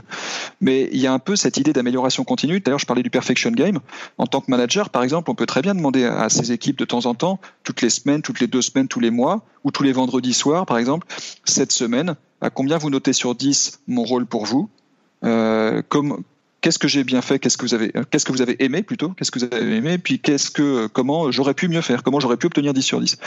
Mais 0.61 0.89
il 0.93 1.01
y 1.01 1.07
a 1.07 1.13
un 1.13 1.19
peu 1.19 1.35
cette 1.35 1.57
idée 1.57 1.73
d'amélioration 1.73 2.25
continue. 2.25 2.61
D'ailleurs, 2.61 2.79
je 2.79 2.87
parlais 2.87 3.03
du 3.03 3.11
perfection 3.11 3.51
game. 3.51 3.81
En 4.19 4.27
tant 4.27 4.41
que 4.41 4.51
manager, 4.51 4.91
par 4.91 5.03
exemple, 5.03 5.31
on 5.31 5.35
peut 5.35 5.47
très 5.47 5.63
bien 5.63 5.75
demander 5.75 6.05
à 6.05 6.29
ses 6.29 6.53
équipes 6.53 6.79
de 6.79 6.85
temps 6.85 7.07
en 7.07 7.15
temps, 7.15 7.41
toutes 7.65 7.81
les 7.81 7.91
semaines, 7.91 8.23
toutes 8.23 8.41
les 8.41 8.47
deux 8.47 8.63
semaines, 8.63 8.89
tous 8.89 9.01
les 9.01 9.11
mois, 9.11 9.43
ou 9.65 9.71
tous 9.71 9.83
les 9.83 9.93
vendredis 9.93 10.35
soirs, 10.35 10.67
par 10.67 10.79
exemple, 10.79 11.07
cette 11.45 11.73
semaine, 11.73 12.17
à 12.41 12.51
combien 12.51 12.79
vous 12.79 12.91
notez 12.91 13.13
sur 13.13 13.35
10 13.35 13.81
mon 13.89 14.05
rôle 14.05 14.27
pour 14.27 14.45
vous? 14.45 14.69
Euh, 15.25 15.83
qu'est-ce 16.67 16.81
que 16.81 16.89
j'ai 16.89 17.05
bien 17.05 17.23
fait, 17.23 17.39
qu'est-ce 17.39 17.57
que 17.57 17.65
vous 17.65 17.75
avez, 17.75 17.93
qu'est-ce 18.11 18.25
que 18.25 18.33
vous 18.33 18.43
avez 18.43 18.57
aimé 18.59 18.83
plutôt, 18.83 19.11
qu'est-ce 19.11 19.31
que 19.31 19.39
vous 19.39 19.45
avez 19.45 19.77
aimé, 19.77 19.99
puis 19.99 20.19
qu'est-ce 20.19 20.51
que, 20.51 20.89
comment 20.89 21.31
j'aurais 21.31 21.55
pu 21.55 21.69
mieux 21.69 21.81
faire, 21.81 22.03
comment 22.03 22.19
j'aurais 22.19 22.37
pu 22.37 22.47
obtenir 22.47 22.75
10 22.75 22.83
sur 22.83 23.01
10. 23.01 23.19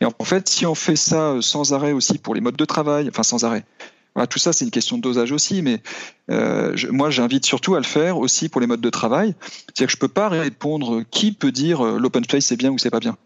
Et 0.00 0.04
en 0.04 0.12
fait, 0.24 0.48
si 0.48 0.64
on 0.64 0.76
fait 0.76 0.94
ça 0.94 1.32
euh, 1.32 1.40
sans 1.40 1.72
arrêt 1.72 1.90
aussi 1.90 2.18
pour 2.18 2.36
les 2.36 2.40
modes 2.40 2.54
de 2.54 2.64
travail, 2.64 3.08
enfin 3.08 3.24
sans 3.24 3.42
arrêt, 3.42 3.64
voilà, 4.14 4.28
tout 4.28 4.38
ça 4.38 4.52
c'est 4.52 4.64
une 4.64 4.70
question 4.70 4.96
de 4.96 5.02
dosage 5.02 5.32
aussi, 5.32 5.60
mais 5.60 5.82
euh, 6.30 6.76
moi 6.90 7.10
j'invite 7.10 7.44
surtout 7.46 7.74
à 7.74 7.78
le 7.78 7.84
faire 7.84 8.16
aussi 8.16 8.48
pour 8.48 8.60
les 8.60 8.68
modes 8.68 8.80
de 8.80 8.90
travail. 8.90 9.34
C'est-à-dire 9.40 9.88
que 9.88 9.92
je 9.92 9.98
peux 9.98 10.06
pas 10.06 10.28
répondre 10.28 11.02
qui 11.10 11.32
peut 11.32 11.50
dire 11.50 11.84
euh, 11.84 11.98
l'open 11.98 12.22
space 12.22 12.44
c'est 12.44 12.56
bien 12.56 12.70
ou 12.70 12.78
c'est 12.78 12.90
pas 12.90 13.00
bien 13.00 13.16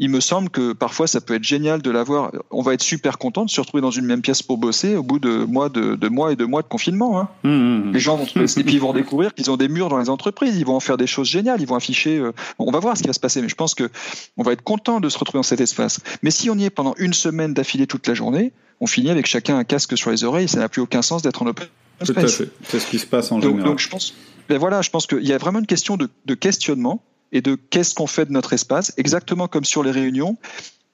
il 0.00 0.08
me 0.08 0.20
semble 0.20 0.48
que 0.48 0.72
parfois 0.72 1.06
ça 1.06 1.20
peut 1.20 1.34
être 1.34 1.44
génial 1.44 1.82
de 1.82 1.90
l'avoir. 1.90 2.32
On 2.50 2.62
va 2.62 2.72
être 2.72 2.82
super 2.82 3.18
content 3.18 3.44
de 3.44 3.50
se 3.50 3.60
retrouver 3.60 3.82
dans 3.82 3.90
une 3.90 4.06
même 4.06 4.22
pièce 4.22 4.42
pour 4.42 4.56
bosser 4.56 4.96
au 4.96 5.02
bout 5.02 5.18
de 5.18 5.44
mois, 5.44 5.68
de, 5.68 6.08
mois 6.08 6.32
et 6.32 6.36
de 6.36 6.46
mois 6.46 6.62
de 6.62 6.68
confinement. 6.68 7.20
Hein. 7.20 7.28
Mmh, 7.44 7.50
mmh, 7.50 7.84
mmh. 7.84 7.92
Les 7.92 8.00
gens 8.00 8.16
vont 8.16 8.24
et 8.24 8.64
puis 8.64 8.74
ils 8.74 8.80
vont 8.80 8.94
découvrir 8.94 9.34
qu'ils 9.34 9.50
ont 9.50 9.58
des 9.58 9.68
murs 9.68 9.90
dans 9.90 9.98
les 9.98 10.08
entreprises. 10.08 10.56
Ils 10.56 10.64
vont 10.64 10.74
en 10.74 10.80
faire 10.80 10.96
des 10.96 11.06
choses 11.06 11.28
géniales. 11.28 11.60
Ils 11.60 11.66
vont 11.66 11.76
afficher. 11.76 12.16
Euh, 12.16 12.32
on 12.58 12.70
va 12.72 12.78
voir 12.78 12.96
ce 12.96 13.02
qui 13.02 13.08
va 13.08 13.12
se 13.12 13.20
passer. 13.20 13.42
Mais 13.42 13.50
je 13.50 13.54
pense 13.54 13.74
que 13.74 13.90
on 14.38 14.42
va 14.42 14.52
être 14.52 14.62
content 14.62 15.00
de 15.00 15.08
se 15.10 15.18
retrouver 15.18 15.38
dans 15.38 15.42
cet 15.42 15.60
espace. 15.60 16.00
Mais 16.22 16.30
si 16.30 16.48
on 16.48 16.56
y 16.56 16.64
est 16.64 16.70
pendant 16.70 16.94
une 16.96 17.12
semaine 17.12 17.52
d'affilée 17.52 17.86
toute 17.86 18.06
la 18.06 18.14
journée, 18.14 18.54
on 18.80 18.86
finit 18.86 19.10
avec 19.10 19.26
chacun 19.26 19.58
un 19.58 19.64
casque 19.64 19.98
sur 19.98 20.10
les 20.10 20.24
oreilles. 20.24 20.48
Ça 20.48 20.60
n'a 20.60 20.70
plus 20.70 20.80
aucun 20.80 21.02
sens 21.02 21.20
d'être 21.20 21.42
en 21.42 21.46
open 21.46 21.68
Tout 22.02 22.14
à 22.16 22.26
fait. 22.26 22.50
C'est 22.62 22.80
ce 22.80 22.86
qui 22.86 22.98
se 22.98 23.06
passe 23.06 23.30
en 23.32 23.40
général. 23.42 23.64
Donc 23.64 23.80
je 23.80 23.88
pense. 23.90 24.14
Ben 24.48 24.56
voilà, 24.56 24.80
je 24.80 24.88
pense 24.88 25.06
qu'il 25.06 25.26
y 25.26 25.34
a 25.34 25.38
vraiment 25.38 25.58
une 25.58 25.66
question 25.66 25.98
de 25.98 26.34
questionnement 26.34 27.02
et 27.32 27.42
de 27.42 27.54
qu'est-ce 27.54 27.94
qu'on 27.94 28.06
fait 28.06 28.26
de 28.26 28.32
notre 28.32 28.52
espace, 28.52 28.92
exactement 28.96 29.48
comme 29.48 29.64
sur 29.64 29.82
les 29.82 29.90
réunions. 29.90 30.36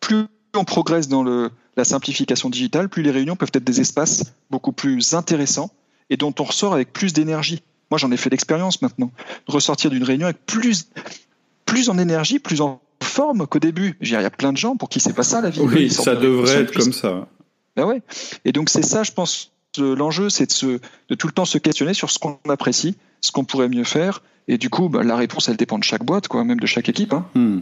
Plus 0.01 0.27
on 0.55 0.65
progresse 0.65 1.09
dans 1.09 1.23
le, 1.23 1.51
la 1.77 1.85
simplification 1.85 2.51
digitale, 2.51 2.89
plus 2.89 3.03
les 3.03 3.11
réunions 3.11 3.37
peuvent 3.37 3.51
être 3.53 3.65
des 3.65 3.81
espaces 3.81 4.33
beaucoup 4.51 4.73
plus 4.73 5.15
intéressants 5.15 5.71
et 6.11 6.17
dont 6.17 6.35
on 6.39 6.45
ressort 6.45 6.73
avec 6.73 6.93
plus 6.93 7.13
d'énergie. 7.13 7.63
Moi, 7.91 7.99
j'en 7.99 8.11
ai 8.11 8.17
fait 8.17 8.31
l'expérience 8.31 8.83
maintenant, 8.83 9.13
de 9.47 9.53
ressortir 9.53 9.91
d'une 9.91 10.03
réunion 10.03 10.27
avec 10.27 10.45
plus, 10.45 10.89
plus 11.67 11.89
en 11.89 11.99
énergie, 11.99 12.39
plus 12.39 12.61
en 12.61 12.81
forme 13.03 13.47
qu'au 13.47 13.59
début. 13.59 13.97
Il 14.01 14.09
y 14.09 14.17
a 14.17 14.31
plein 14.31 14.53
de 14.53 14.57
gens 14.59 14.77
pour 14.77 14.89
qui 14.89 15.01
c'est 15.01 15.13
pas 15.13 15.23
ça 15.23 15.41
la 15.41 15.51
vie. 15.51 15.61
Oui, 15.61 15.91
ça 15.91 16.17
devrait 16.17 16.63
être 16.63 16.73
comme 16.73 16.93
ça. 16.93 17.29
Ben 17.77 17.85
ouais. 17.85 18.03
Et 18.45 18.53
donc 18.53 18.71
c'est 18.71 18.83
ça, 18.83 19.03
je 19.03 19.13
pense, 19.13 19.53
l'enjeu, 19.79 20.31
c'est 20.31 20.65
de, 20.65 20.81
de 21.09 21.15
tout 21.15 21.27
le 21.27 21.33
temps 21.33 21.45
se 21.45 21.59
questionner 21.59 21.95
sur 21.95 22.11
ce 22.11 22.19
qu'on 22.19 22.39
apprécie, 22.49 22.97
ce 23.21 23.33
qu'on 23.33 23.45
pourrait 23.45 23.69
mieux 23.69 23.85
faire, 23.85 24.23
et 24.49 24.59
du 24.59 24.71
coup, 24.71 24.89
bah, 24.89 25.03
la 25.03 25.17
réponse, 25.17 25.49
elle 25.49 25.57
dépend 25.57 25.79
de 25.79 25.85
chaque 25.85 26.05
boîte, 26.05 26.29
quoi, 26.29 26.45
même 26.45 26.61
de 26.61 26.67
chaque 26.67 26.89
équipe. 26.89 27.13
Hein. 27.13 27.27
Hmm. 27.35 27.61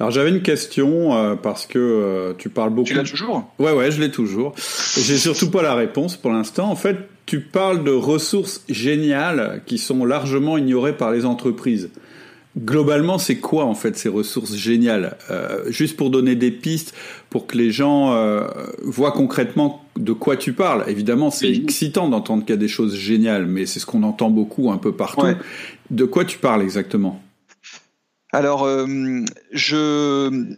Alors 0.00 0.10
j'avais 0.10 0.30
une 0.30 0.42
question 0.42 1.14
euh, 1.14 1.34
parce 1.34 1.66
que 1.66 1.78
euh, 1.78 2.32
tu 2.38 2.48
parles 2.48 2.70
beaucoup. 2.70 2.88
Tu 2.88 2.94
l'as 2.94 3.02
toujours? 3.02 3.52
Ouais, 3.58 3.72
ouais, 3.72 3.90
je 3.90 4.00
l'ai 4.00 4.10
toujours. 4.10 4.54
J'ai 4.96 5.18
surtout 5.18 5.50
pas 5.50 5.62
la 5.62 5.74
réponse 5.74 6.16
pour 6.16 6.32
l'instant. 6.32 6.70
En 6.70 6.76
fait, 6.76 6.96
tu 7.26 7.40
parles 7.40 7.84
de 7.84 7.90
ressources 7.90 8.64
géniales 8.68 9.62
qui 9.66 9.76
sont 9.76 10.04
largement 10.04 10.56
ignorées 10.56 10.96
par 10.96 11.10
les 11.10 11.26
entreprises. 11.26 11.90
Globalement, 12.58 13.18
c'est 13.18 13.38
quoi 13.38 13.64
en 13.64 13.74
fait 13.74 13.96
ces 13.96 14.08
ressources 14.08 14.54
géniales? 14.54 15.16
Euh, 15.30 15.70
Juste 15.70 15.96
pour 15.96 16.10
donner 16.10 16.34
des 16.34 16.50
pistes, 16.50 16.94
pour 17.30 17.46
que 17.46 17.56
les 17.56 17.70
gens 17.70 18.12
euh, 18.12 18.46
voient 18.82 19.12
concrètement 19.12 19.84
de 19.96 20.12
quoi 20.12 20.36
tu 20.36 20.52
parles. 20.52 20.84
Évidemment, 20.88 21.30
c'est 21.30 21.50
excitant 21.50 22.08
d'entendre 22.08 22.44
qu'il 22.44 22.50
y 22.50 22.58
a 22.58 22.60
des 22.60 22.68
choses 22.68 22.94
géniales, 22.96 23.46
mais 23.46 23.66
c'est 23.66 23.80
ce 23.80 23.86
qu'on 23.86 24.02
entend 24.02 24.30
beaucoup 24.30 24.70
un 24.70 24.78
peu 24.78 24.92
partout. 24.92 25.26
De 25.90 26.04
quoi 26.04 26.24
tu 26.24 26.38
parles 26.38 26.62
exactement? 26.62 27.22
Alors, 28.32 28.64
euh, 28.64 29.24
je 29.52 30.54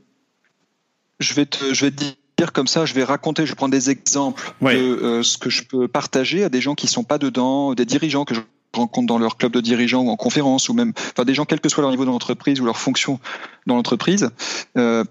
je 1.21 1.35
vais 1.35 1.47
te 1.47 1.73
je 1.73 1.85
vais 1.85 1.91
te 1.91 2.05
dire 2.37 2.53
comme 2.53 2.67
ça, 2.67 2.85
je 2.87 2.95
vais 2.95 3.05
raconter, 3.05 3.45
je 3.45 3.53
vais 3.53 3.57
prendre 3.57 3.73
des 3.73 3.91
exemples 3.91 4.55
de 4.63 5.23
ce 5.23 5.39
que 5.39 5.51
je 5.51 5.63
peux 5.65 5.87
partager 5.87 6.43
à 6.43 6.49
des 6.49 6.61
gens 6.61 6.75
qui 6.75 6.89
sont 6.89 7.05
pas 7.05 7.19
dedans, 7.19 7.75
des 7.75 7.85
dirigeants 7.85 8.25
que 8.25 8.35
je 8.35 8.41
rencontre 8.75 9.07
dans 9.07 9.19
leur 9.19 9.37
club 9.37 9.53
de 9.53 9.61
dirigeants 9.61 10.03
ou 10.03 10.11
en 10.11 10.17
conférence 10.17 10.69
ou 10.69 10.75
même 10.75 10.93
enfin 10.97 11.25
des 11.25 11.35
gens 11.35 11.45
quel 11.45 11.61
que 11.61 11.69
soit 11.69 11.83
leur 11.83 11.91
niveau 11.91 12.05
dans 12.05 12.13
l'entreprise 12.13 12.61
ou 12.61 12.65
leur 12.65 12.79
fonction 12.79 13.21
dans 13.67 13.77
l'entreprise. 13.77 14.31
Euh, 14.77 15.05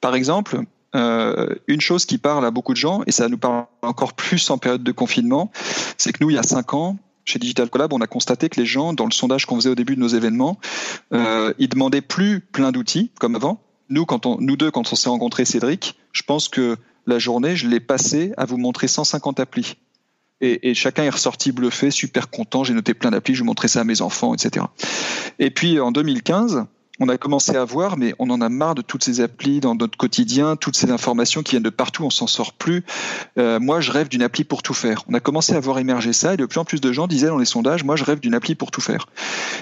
par 0.00 0.14
exemple, 0.14 0.62
euh, 0.94 1.54
une 1.66 1.80
chose 1.80 2.06
qui 2.06 2.18
parle 2.18 2.46
à 2.46 2.50
beaucoup 2.50 2.72
de 2.72 2.78
gens 2.78 3.02
et 3.06 3.12
ça 3.12 3.28
nous 3.28 3.38
parle 3.38 3.66
encore 3.82 4.14
plus 4.14 4.48
en 4.50 4.58
période 4.58 4.82
de 4.82 4.92
confinement, 4.92 5.50
c'est 5.96 6.12
que 6.12 6.18
nous 6.22 6.30
il 6.30 6.36
y 6.36 6.38
a 6.38 6.42
cinq 6.42 6.74
ans 6.74 6.96
chez 7.28 7.38
Digital 7.38 7.68
Collab, 7.68 7.92
on 7.92 8.00
a 8.00 8.06
constaté 8.06 8.48
que 8.48 8.58
les 8.58 8.64
gens, 8.64 8.94
dans 8.94 9.04
le 9.04 9.10
sondage 9.10 9.44
qu'on 9.44 9.56
faisait 9.56 9.68
au 9.68 9.74
début 9.74 9.96
de 9.96 10.00
nos 10.00 10.08
événements, 10.08 10.58
euh, 11.12 11.52
ils 11.58 11.68
demandaient 11.68 12.00
plus 12.00 12.40
plein 12.40 12.72
d'outils 12.72 13.10
comme 13.20 13.36
avant. 13.36 13.60
Nous 13.90 14.06
deux, 14.56 14.70
quand 14.70 14.92
on 14.92 14.96
s'est 14.96 15.10
rencontrés, 15.10 15.44
Cédric, 15.44 15.98
je 16.12 16.22
pense 16.22 16.48
que 16.48 16.76
la 17.06 17.18
journée, 17.18 17.54
je 17.54 17.68
l'ai 17.68 17.80
passée 17.80 18.32
à 18.38 18.46
vous 18.46 18.56
montrer 18.56 18.88
150 18.88 19.40
applis. 19.40 19.76
Et, 20.40 20.70
et, 20.70 20.74
chacun 20.74 21.04
est 21.04 21.10
ressorti 21.10 21.52
bluffé, 21.52 21.90
super 21.90 22.30
content. 22.30 22.64
J'ai 22.64 22.74
noté 22.74 22.94
plein 22.94 23.10
d'applis, 23.10 23.34
je 23.34 23.44
montrais 23.44 23.68
ça 23.68 23.80
à 23.80 23.84
mes 23.84 24.02
enfants, 24.02 24.34
etc. 24.34 24.66
Et 25.38 25.50
puis 25.50 25.80
en 25.80 25.90
2015, 25.90 26.66
on 27.00 27.08
a 27.08 27.16
commencé 27.16 27.54
à 27.54 27.64
voir, 27.64 27.96
mais 27.96 28.14
on 28.18 28.28
en 28.30 28.40
a 28.40 28.48
marre 28.48 28.74
de 28.74 28.82
toutes 28.82 29.04
ces 29.04 29.20
applis 29.20 29.60
dans 29.60 29.74
notre 29.74 29.96
quotidien, 29.96 30.56
toutes 30.56 30.76
ces 30.76 30.90
informations 30.90 31.42
qui 31.42 31.52
viennent 31.52 31.62
de 31.62 31.70
partout, 31.70 32.04
on 32.04 32.10
s'en 32.10 32.26
sort 32.26 32.52
plus. 32.52 32.84
Euh, 33.38 33.60
moi, 33.60 33.80
je 33.80 33.92
rêve 33.92 34.08
d'une 34.08 34.22
appli 34.22 34.44
pour 34.44 34.62
tout 34.62 34.74
faire. 34.74 35.04
On 35.08 35.14
a 35.14 35.20
commencé 35.20 35.54
à 35.54 35.60
voir 35.60 35.78
émerger 35.78 36.12
ça, 36.12 36.34
et 36.34 36.36
de 36.36 36.46
plus 36.46 36.58
en 36.58 36.64
plus 36.64 36.80
de 36.80 36.92
gens 36.92 37.06
disaient 37.06 37.28
dans 37.28 37.38
les 37.38 37.44
sondages, 37.44 37.84
moi, 37.84 37.94
je 37.94 38.04
rêve 38.04 38.18
d'une 38.18 38.34
appli 38.34 38.54
pour 38.56 38.70
tout 38.70 38.80
faire. 38.80 39.06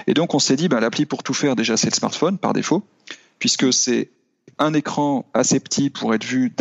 Et 0.07 0.13
donc, 0.13 0.33
on 0.33 0.39
s'est 0.39 0.55
dit, 0.55 0.67
ben, 0.67 0.79
l'appli 0.79 1.05
pour 1.05 1.21
tout 1.21 1.33
faire, 1.33 1.55
déjà, 1.55 1.77
c'est 1.77 1.89
le 1.89 1.95
smartphone 1.95 2.39
par 2.39 2.53
défaut, 2.53 2.83
puisque 3.37 3.71
c'est 3.71 4.09
un 4.59 4.73
écran 4.73 5.25
assez 5.33 5.59
petit 5.59 5.89
pour 5.89 6.13
être 6.13 6.23
vu 6.23 6.53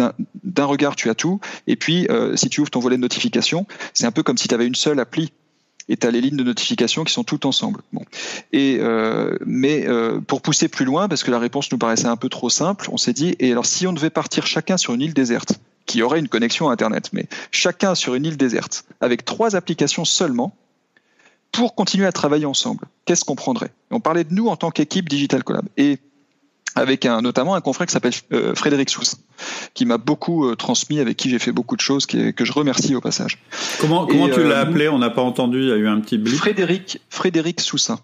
d'un 0.44 0.64
regard, 0.64 0.96
tu 0.96 1.10
as 1.10 1.14
tout. 1.14 1.40
Et 1.66 1.76
puis, 1.76 2.06
euh, 2.10 2.36
si 2.36 2.48
tu 2.48 2.60
ouvres 2.60 2.70
ton 2.70 2.80
volet 2.80 2.96
de 2.96 3.02
notification, 3.02 3.66
c'est 3.94 4.06
un 4.06 4.12
peu 4.12 4.22
comme 4.22 4.38
si 4.38 4.48
tu 4.48 4.54
avais 4.54 4.66
une 4.66 4.74
seule 4.74 5.00
appli 5.00 5.32
et 5.88 5.96
tu 5.96 6.06
as 6.06 6.10
les 6.10 6.20
lignes 6.20 6.36
de 6.36 6.42
notification 6.42 7.04
qui 7.04 7.12
sont 7.12 7.24
toutes 7.24 7.46
ensemble. 7.46 7.80
Et 8.52 8.78
euh, 8.80 9.36
mais 9.46 9.86
euh, 9.86 10.20
pour 10.20 10.42
pousser 10.42 10.68
plus 10.68 10.84
loin, 10.84 11.08
parce 11.08 11.22
que 11.22 11.30
la 11.30 11.38
réponse 11.38 11.70
nous 11.70 11.78
paraissait 11.78 12.06
un 12.06 12.16
peu 12.16 12.28
trop 12.28 12.50
simple, 12.50 12.88
on 12.90 12.96
s'est 12.96 13.12
dit 13.12 13.36
et 13.38 13.52
alors 13.52 13.66
si 13.66 13.86
on 13.86 13.92
devait 13.92 14.10
partir 14.10 14.46
chacun 14.46 14.76
sur 14.76 14.94
une 14.94 15.00
île 15.00 15.14
déserte, 15.14 15.54
qui 15.86 16.02
aurait 16.02 16.18
une 16.18 16.28
connexion 16.28 16.68
Internet, 16.68 17.10
mais 17.12 17.26
chacun 17.52 17.94
sur 17.94 18.16
une 18.16 18.26
île 18.26 18.36
déserte, 18.36 18.84
avec 19.00 19.24
trois 19.24 19.54
applications 19.54 20.04
seulement, 20.04 20.56
pour 21.52 21.74
continuer 21.74 22.06
à 22.06 22.12
travailler 22.12 22.44
ensemble, 22.44 22.86
qu'est-ce 23.04 23.24
qu'on 23.24 23.36
prendrait? 23.36 23.70
On 23.90 24.00
parlait 24.00 24.24
de 24.24 24.34
nous 24.34 24.48
en 24.48 24.56
tant 24.56 24.70
qu'équipe 24.70 25.08
Digital 25.08 25.44
Collab. 25.44 25.66
Et 25.76 26.00
avec 26.76 27.06
un, 27.06 27.22
notamment 27.22 27.54
un 27.54 27.60
confrère 27.60 27.86
qui 27.86 27.92
s'appelle 27.92 28.12
euh, 28.32 28.54
Frédéric 28.54 28.90
Soussin, 28.90 29.18
qui 29.74 29.86
m'a 29.86 29.98
beaucoup 29.98 30.46
euh, 30.46 30.54
transmis, 30.54 31.00
avec 31.00 31.16
qui 31.16 31.30
j'ai 31.30 31.38
fait 31.38 31.52
beaucoup 31.52 31.74
de 31.74 31.80
choses, 31.80 32.06
qui, 32.06 32.32
que 32.34 32.44
je 32.44 32.52
remercie 32.52 32.94
au 32.94 33.00
passage. 33.00 33.38
Comment, 33.80 34.06
comment 34.06 34.28
tu 34.28 34.42
l'as 34.42 34.58
euh, 34.58 34.62
appelé? 34.62 34.88
On 34.88 34.98
n'a 34.98 35.10
pas 35.10 35.22
entendu, 35.22 35.62
il 35.62 35.68
y 35.68 35.72
a 35.72 35.76
eu 35.76 35.88
un 35.88 36.00
petit 36.00 36.18
blip. 36.18 36.36
Frédéric, 36.36 37.00
Frédéric 37.08 37.60
Soussin. 37.60 37.98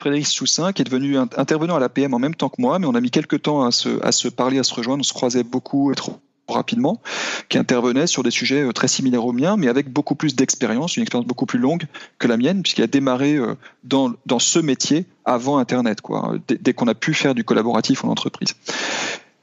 Frédéric 0.00 0.26
Soussin, 0.26 0.72
qui 0.72 0.82
est 0.82 0.84
devenu 0.84 1.16
intervenant 1.18 1.76
à 1.76 1.80
l'APM 1.80 2.14
en 2.14 2.18
même 2.18 2.34
temps 2.34 2.48
que 2.48 2.60
moi, 2.60 2.78
mais 2.78 2.86
on 2.86 2.94
a 2.94 3.00
mis 3.00 3.10
quelques 3.10 3.42
temps 3.42 3.64
à 3.64 3.70
se, 3.70 4.02
à 4.04 4.12
se 4.12 4.28
parler, 4.28 4.58
à 4.58 4.64
se 4.64 4.72
rejoindre, 4.74 5.00
on 5.00 5.04
se 5.04 5.12
croisait 5.12 5.42
beaucoup, 5.42 5.92
trop 5.94 6.18
rapidement, 6.54 7.00
qui 7.48 7.58
intervenait 7.58 8.06
sur 8.06 8.22
des 8.22 8.30
sujets 8.30 8.62
euh, 8.62 8.72
très 8.72 8.88
similaires 8.88 9.24
aux 9.24 9.32
miens, 9.32 9.56
mais 9.56 9.68
avec 9.68 9.90
beaucoup 9.90 10.14
plus 10.14 10.34
d'expérience, 10.34 10.96
une 10.96 11.02
expérience 11.02 11.26
beaucoup 11.26 11.46
plus 11.46 11.58
longue 11.58 11.84
que 12.18 12.28
la 12.28 12.36
mienne, 12.36 12.62
puisqu'il 12.62 12.82
a 12.82 12.86
démarré 12.86 13.34
euh, 13.34 13.54
dans, 13.84 14.14
ce 14.38 14.58
métier 14.58 15.06
avant 15.24 15.58
Internet, 15.58 16.00
quoi, 16.00 16.34
dès, 16.48 16.72
qu'on 16.72 16.88
a 16.88 16.94
pu 16.94 17.14
faire 17.14 17.34
du 17.34 17.44
collaboratif 17.44 18.04
en 18.04 18.08
entreprise, 18.08 18.54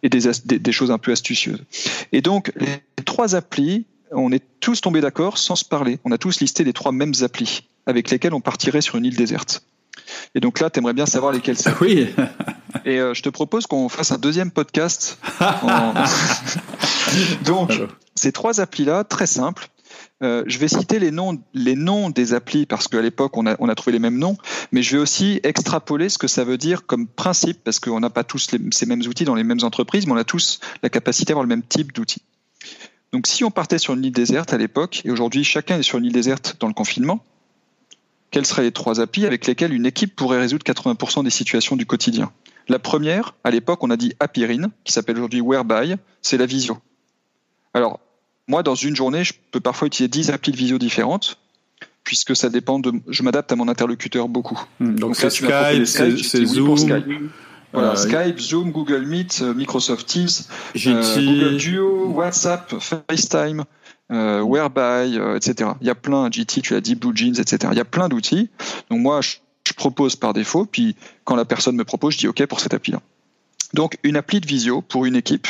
et 0.04 0.10
des, 0.10 0.30
des, 0.46 0.72
choses 0.72 0.92
un 0.92 0.98
peu 0.98 1.12
astucieuses. 1.12 1.64
Et 2.12 2.22
donc, 2.22 2.52
les 2.56 3.04
trois 3.04 3.36
applis, 3.36 3.86
on 4.12 4.32
est 4.32 4.44
tous 4.60 4.82
tombés 4.82 5.02
d'accord 5.02 5.38
sans 5.38 5.56
se 5.56 5.66
parler. 5.66 6.00
On 6.06 6.12
a 6.12 6.18
tous 6.18 6.40
listé 6.40 6.64
les 6.64 6.74
trois 6.74 6.92
mêmes 6.92 7.14
applis 7.22 7.68
avec 7.86 8.10
lesquelles 8.10 8.34
on 8.34 8.42
partirait 8.42 8.82
sur 8.82 8.96
une 8.96 9.06
île 9.06 9.16
déserte. 9.16 9.64
Et 10.36 10.40
donc 10.40 10.60
là, 10.60 10.70
tu 10.70 10.80
aimerais 10.80 10.94
bien 10.94 11.06
savoir 11.06 11.32
lesquelles 11.32 11.58
c'est. 11.58 11.74
Oui. 11.82 12.14
Et 12.86 13.00
euh, 13.00 13.14
je 13.14 13.22
te 13.22 13.30
propose 13.30 13.68
qu'on 13.68 13.90
fasse 13.90 14.12
un 14.12 14.18
deuxième 14.18 14.52
podcast. 14.52 15.18
Donc, 17.46 17.74
ces 18.16 18.32
trois 18.32 18.60
applis-là, 18.60 19.04
très 19.04 19.28
simples. 19.28 19.70
Euh, 20.24 20.44
je 20.48 20.58
vais 20.60 20.68
citer 20.68 21.00
les 21.00 21.12
noms, 21.12 21.38
les 21.54 21.76
noms 21.76 22.10
des 22.10 22.34
applis 22.34 22.66
parce 22.66 22.88
qu'à 22.88 23.02
l'époque 23.02 23.36
on 23.36 23.46
a, 23.46 23.58
on 23.60 23.68
a 23.68 23.76
trouvé 23.76 23.92
les 23.92 24.00
mêmes 24.00 24.18
noms, 24.18 24.38
mais 24.72 24.82
je 24.82 24.96
vais 24.96 25.02
aussi 25.02 25.42
extrapoler 25.44 26.08
ce 26.08 26.18
que 26.18 26.28
ça 26.28 26.46
veut 26.46 26.58
dire 26.58 26.86
comme 26.86 27.06
principe 27.06 27.62
parce 27.64 27.80
qu'on 27.80 28.00
n'a 28.00 28.10
pas 28.10 28.24
tous 28.24 28.50
ces 28.72 28.86
mêmes 28.86 29.02
outils 29.02 29.26
dans 29.26 29.36
les 29.36 29.44
mêmes 29.44 29.64
entreprises, 29.64 30.08
mais 30.08 30.14
on 30.14 30.18
a 30.18 30.24
tous 30.24 30.62
la 30.84 30.90
capacité 30.90 31.32
d'avoir 31.32 31.44
le 31.44 31.50
même 31.50 31.64
type 31.64 31.94
d'outils. 31.94 32.22
Donc 33.12 33.28
si 33.28 33.44
on 33.44 33.52
partait 33.52 33.78
sur 33.78 33.94
une 33.94 34.06
île 34.06 34.14
déserte 34.14 34.54
à 34.54 34.58
l'époque, 34.58 35.02
et 35.04 35.12
aujourd'hui 35.12 35.44
chacun 35.44 35.80
est 35.80 35.84
sur 35.84 35.98
une 35.98 36.06
île 36.06 36.14
déserte 36.14 36.56
dans 36.60 36.68
le 36.68 36.74
confinement, 36.74 37.22
quelles 38.32 38.46
seraient 38.46 38.64
les 38.64 38.72
trois 38.72 39.00
applis 39.00 39.26
avec 39.26 39.46
lesquelles 39.48 39.74
une 39.74 39.86
équipe 39.86 40.16
pourrait 40.16 40.40
résoudre 40.40 40.66
80% 40.66 41.24
des 41.24 41.30
situations 41.30 41.76
du 41.76 41.86
quotidien? 41.86 42.32
La 42.68 42.80
première, 42.80 43.36
à 43.44 43.52
l'époque, 43.52 43.84
on 43.84 43.90
a 43.92 43.98
dit 43.98 44.14
Apirine, 44.20 44.70
qui 44.84 44.92
s'appelle 44.92 45.18
aujourd'hui 45.18 45.42
Whereby, 45.42 45.96
c'est 46.22 46.38
la 46.38 46.46
visio. 46.46 46.78
Alors, 47.74 48.00
moi, 48.48 48.64
dans 48.64 48.76
une 48.76 48.96
journée, 48.96 49.24
je 49.24 49.34
peux 49.52 49.60
parfois 49.60 49.88
utiliser 49.88 50.08
10 50.08 50.32
applis 50.32 50.52
de 50.52 50.58
visio 50.58 50.78
différentes, 50.78 51.38
puisque 52.04 52.36
ça 52.36 52.50
dépend 52.50 52.80
de. 52.80 52.94
Je 53.08 53.24
m'adapte 53.24 53.52
à 53.52 53.56
mon 53.56 53.68
interlocuteur 53.68 54.28
beaucoup. 54.30 54.60
Hmm, 54.80 54.96
donc, 54.96 55.16
c'est 55.16 55.30
Skype, 55.30 55.86
c'est 55.86 56.46
Zoom. 56.46 56.78
Skype. 56.78 57.06
Voilà, 57.74 57.92
euh, 57.92 57.96
Skype, 57.96 58.40
Zoom, 58.40 58.72
Google 58.72 59.06
Meet, 59.06 59.42
euh, 59.42 59.54
Microsoft 59.54 60.08
Teams, 60.08 60.30
euh, 60.88 61.16
Google 61.16 61.58
Duo, 61.58 62.08
WhatsApp, 62.08 62.74
FaceTime, 62.80 63.66
euh, 64.12 64.42
Whereby, 64.42 65.18
etc. 65.36 65.72
Il 65.82 65.88
y 65.88 65.90
a 65.90 65.96
plein, 65.96 66.30
GT, 66.30 66.62
tu 66.62 66.76
as 66.76 66.82
dit, 66.82 66.96
Blue 66.96 67.16
Jeans, 67.16 67.36
etc. 67.40 67.70
Il 67.72 67.78
y 67.78 67.82
a 67.82 67.86
plein 67.86 68.10
d'outils. 68.10 68.50
Donc 68.90 69.00
moi, 69.00 69.22
je, 69.22 69.36
je, 69.68 69.74
propose 69.74 70.16
par 70.16 70.34
défaut, 70.34 70.66
puis 70.66 70.96
quand 71.24 71.36
la 71.36 71.46
personne 71.46 71.76
me 71.76 71.84
propose, 71.84 72.14
je 72.14 72.20
dis 72.20 72.28
OK 72.28 72.46
pour 72.46 72.60
cette 72.60 72.74
appli-là. 72.74 73.02
Donc 73.74 73.98
une 74.04 74.16
appli 74.16 74.40
de 74.40 74.48
visio 74.48 74.82
pour 74.82 75.06
une 75.06 75.16
équipe, 75.16 75.48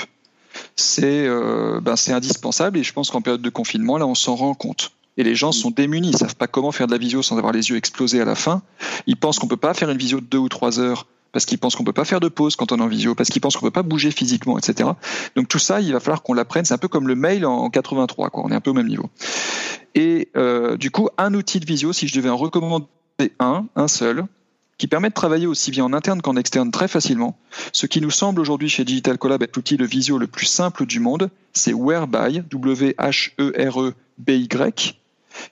c'est 0.76 1.28
euh, 1.28 1.80
ben, 1.82 1.96
indispensable 2.08 2.78
et 2.78 2.84
je 2.84 2.94
pense 2.94 3.12
qu'en 3.12 3.22
période 3.22 3.42
de 3.42 3.50
confinement, 3.50 3.98
là, 3.98 4.08
on 4.08 4.16
s'en 4.16 4.36
rend 4.36 4.54
compte. 4.54 4.92
Et 5.18 5.24
les 5.24 5.36
gens 5.36 5.52
sont 5.52 5.72
démunis, 5.72 6.10
ils 6.10 6.18
savent 6.18 6.36
pas 6.36 6.48
comment 6.48 6.72
faire 6.72 6.88
de 6.88 6.92
la 6.92 6.98
visio 6.98 7.22
sans 7.22 7.38
avoir 7.38 7.54
les 7.54 7.70
yeux 7.70 7.78
explosés 7.78 8.20
à 8.20 8.26
la 8.26 8.36
fin. 8.36 8.62
Ils 9.08 9.16
pensent 9.16 9.40
qu'on 9.40 9.48
peut 9.48 9.56
pas 9.56 9.74
faire 9.74 9.90
une 9.90 9.98
visio 9.98 10.20
de 10.20 10.26
deux 10.26 10.38
ou 10.38 10.50
trois 10.50 10.80
heures 10.80 11.08
parce 11.36 11.44
qu'ils 11.44 11.58
pensent 11.58 11.76
qu'on 11.76 11.84
peut 11.84 11.92
pas 11.92 12.06
faire 12.06 12.22
de 12.22 12.30
pause 12.30 12.56
quand 12.56 12.72
on 12.72 12.78
est 12.78 12.82
en 12.82 12.88
visio, 12.88 13.14
parce 13.14 13.30
qu'ils 13.30 13.42
pensent 13.42 13.58
qu'on 13.58 13.66
peut 13.66 13.70
pas 13.70 13.84
bouger 13.84 14.10
physiquement, 14.10 14.58
etc. 14.58 14.92
Donc 15.36 15.50
tout 15.50 15.60
ça, 15.60 15.82
il 15.82 15.92
va 15.92 16.00
falloir 16.00 16.24
qu'on 16.24 16.34
l'apprenne. 16.34 16.64
C'est 16.64 16.74
un 16.74 16.78
peu 16.78 16.88
comme 16.88 17.10
le 17.10 17.16
mail 17.16 17.46
en 17.46 17.70
83, 17.70 18.30
quoi. 18.30 18.46
On 18.46 18.52
est 18.52 18.56
un 18.56 18.62
peu 18.62 18.70
au 18.70 18.74
même 18.74 18.88
niveau. 18.88 19.10
Et 19.96 20.30
euh, 20.38 20.78
du 20.78 20.92
coup, 20.92 21.10
un 21.18 21.34
outil 21.34 21.60
de 21.60 21.66
visio, 21.66 21.92
si 21.92 22.08
je 22.08 22.16
devais 22.16 22.30
en 22.30 22.38
recommander 22.38 22.86
un, 23.40 23.66
un 23.76 23.90
seul, 23.90 24.24
qui 24.78 24.88
permet 24.88 25.10
de 25.10 25.14
travailler 25.14 25.46
aussi 25.46 25.72
bien 25.72 25.84
en 25.84 25.92
interne 25.92 26.22
qu'en 26.22 26.38
externe 26.38 26.72
très 26.72 26.88
facilement. 26.88 27.38
Ce 27.74 27.86
qui 27.86 28.00
nous 28.00 28.12
semble 28.12 28.40
aujourd'hui 28.40 28.70
chez 28.70 28.86
Digital 28.86 29.18
Collab 29.18 29.44
être 29.44 29.58
l'outil 29.58 29.76
de 29.76 29.84
visio 29.84 30.18
le 30.18 30.28
plus 30.28 30.46
simple 30.46 30.86
du 30.86 31.02
monde, 31.02 31.30
c'est 31.52 31.74
Whereby, 31.74 32.44
W-H-E-R-E-B-Y, 32.50 33.36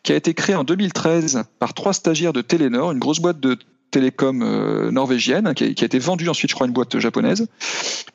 qui 0.01 0.13
a 0.13 0.15
été 0.15 0.33
créé 0.33 0.55
en 0.55 0.63
2013 0.63 1.43
par 1.59 1.73
trois 1.73 1.91
stagiaires 1.91 2.31
de 2.31 2.39
Telenor, 2.41 2.93
une 2.93 2.99
grosse 2.99 3.19
boîte 3.19 3.41
de 3.41 3.57
télécom 3.93 4.41
euh, 4.41 4.91
norvégienne, 4.91 5.53
qui 5.53 5.63
a, 5.63 5.67
été 5.67 5.99
vendue 5.99 6.27
ensuite, 6.27 6.49
je 6.49 6.55
crois, 6.55 6.65
à 6.65 6.67
une 6.67 6.73
boîte 6.73 6.97
japonaise. 6.99 7.47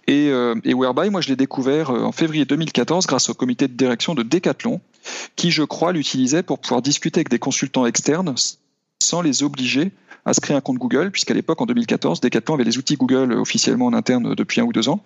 Et, 0.06 0.28
euh, 0.28 0.56
et 0.64 0.74
Whereby, 0.74 1.08
moi, 1.08 1.20
je 1.20 1.28
l'ai 1.28 1.36
découvert 1.36 1.90
euh, 1.90 2.02
en 2.02 2.12
février 2.12 2.44
2014 2.44 3.06
grâce 3.06 3.30
au 3.30 3.34
comité 3.34 3.68
de 3.68 3.72
direction 3.72 4.14
de 4.14 4.22
Decathlon, 4.22 4.80
qui, 5.36 5.50
je 5.50 5.62
crois, 5.62 5.92
l'utilisait 5.92 6.42
pour 6.42 6.58
pouvoir 6.58 6.82
discuter 6.82 7.20
avec 7.20 7.30
des 7.30 7.38
consultants 7.38 7.86
externes 7.86 8.34
sans 9.00 9.22
les 9.22 9.44
obliger 9.44 9.92
à 10.24 10.34
se 10.34 10.40
créer 10.40 10.56
un 10.56 10.60
compte 10.60 10.78
Google, 10.78 11.12
puisqu'à 11.12 11.32
l'époque, 11.32 11.60
en 11.60 11.66
2014, 11.66 12.20
Decathlon 12.20 12.56
avait 12.56 12.64
les 12.64 12.76
outils 12.76 12.96
Google 12.96 13.32
officiellement 13.32 13.86
en 13.86 13.94
interne 13.94 14.34
depuis 14.34 14.60
un 14.60 14.64
ou 14.64 14.72
deux 14.72 14.88
ans. 14.88 15.02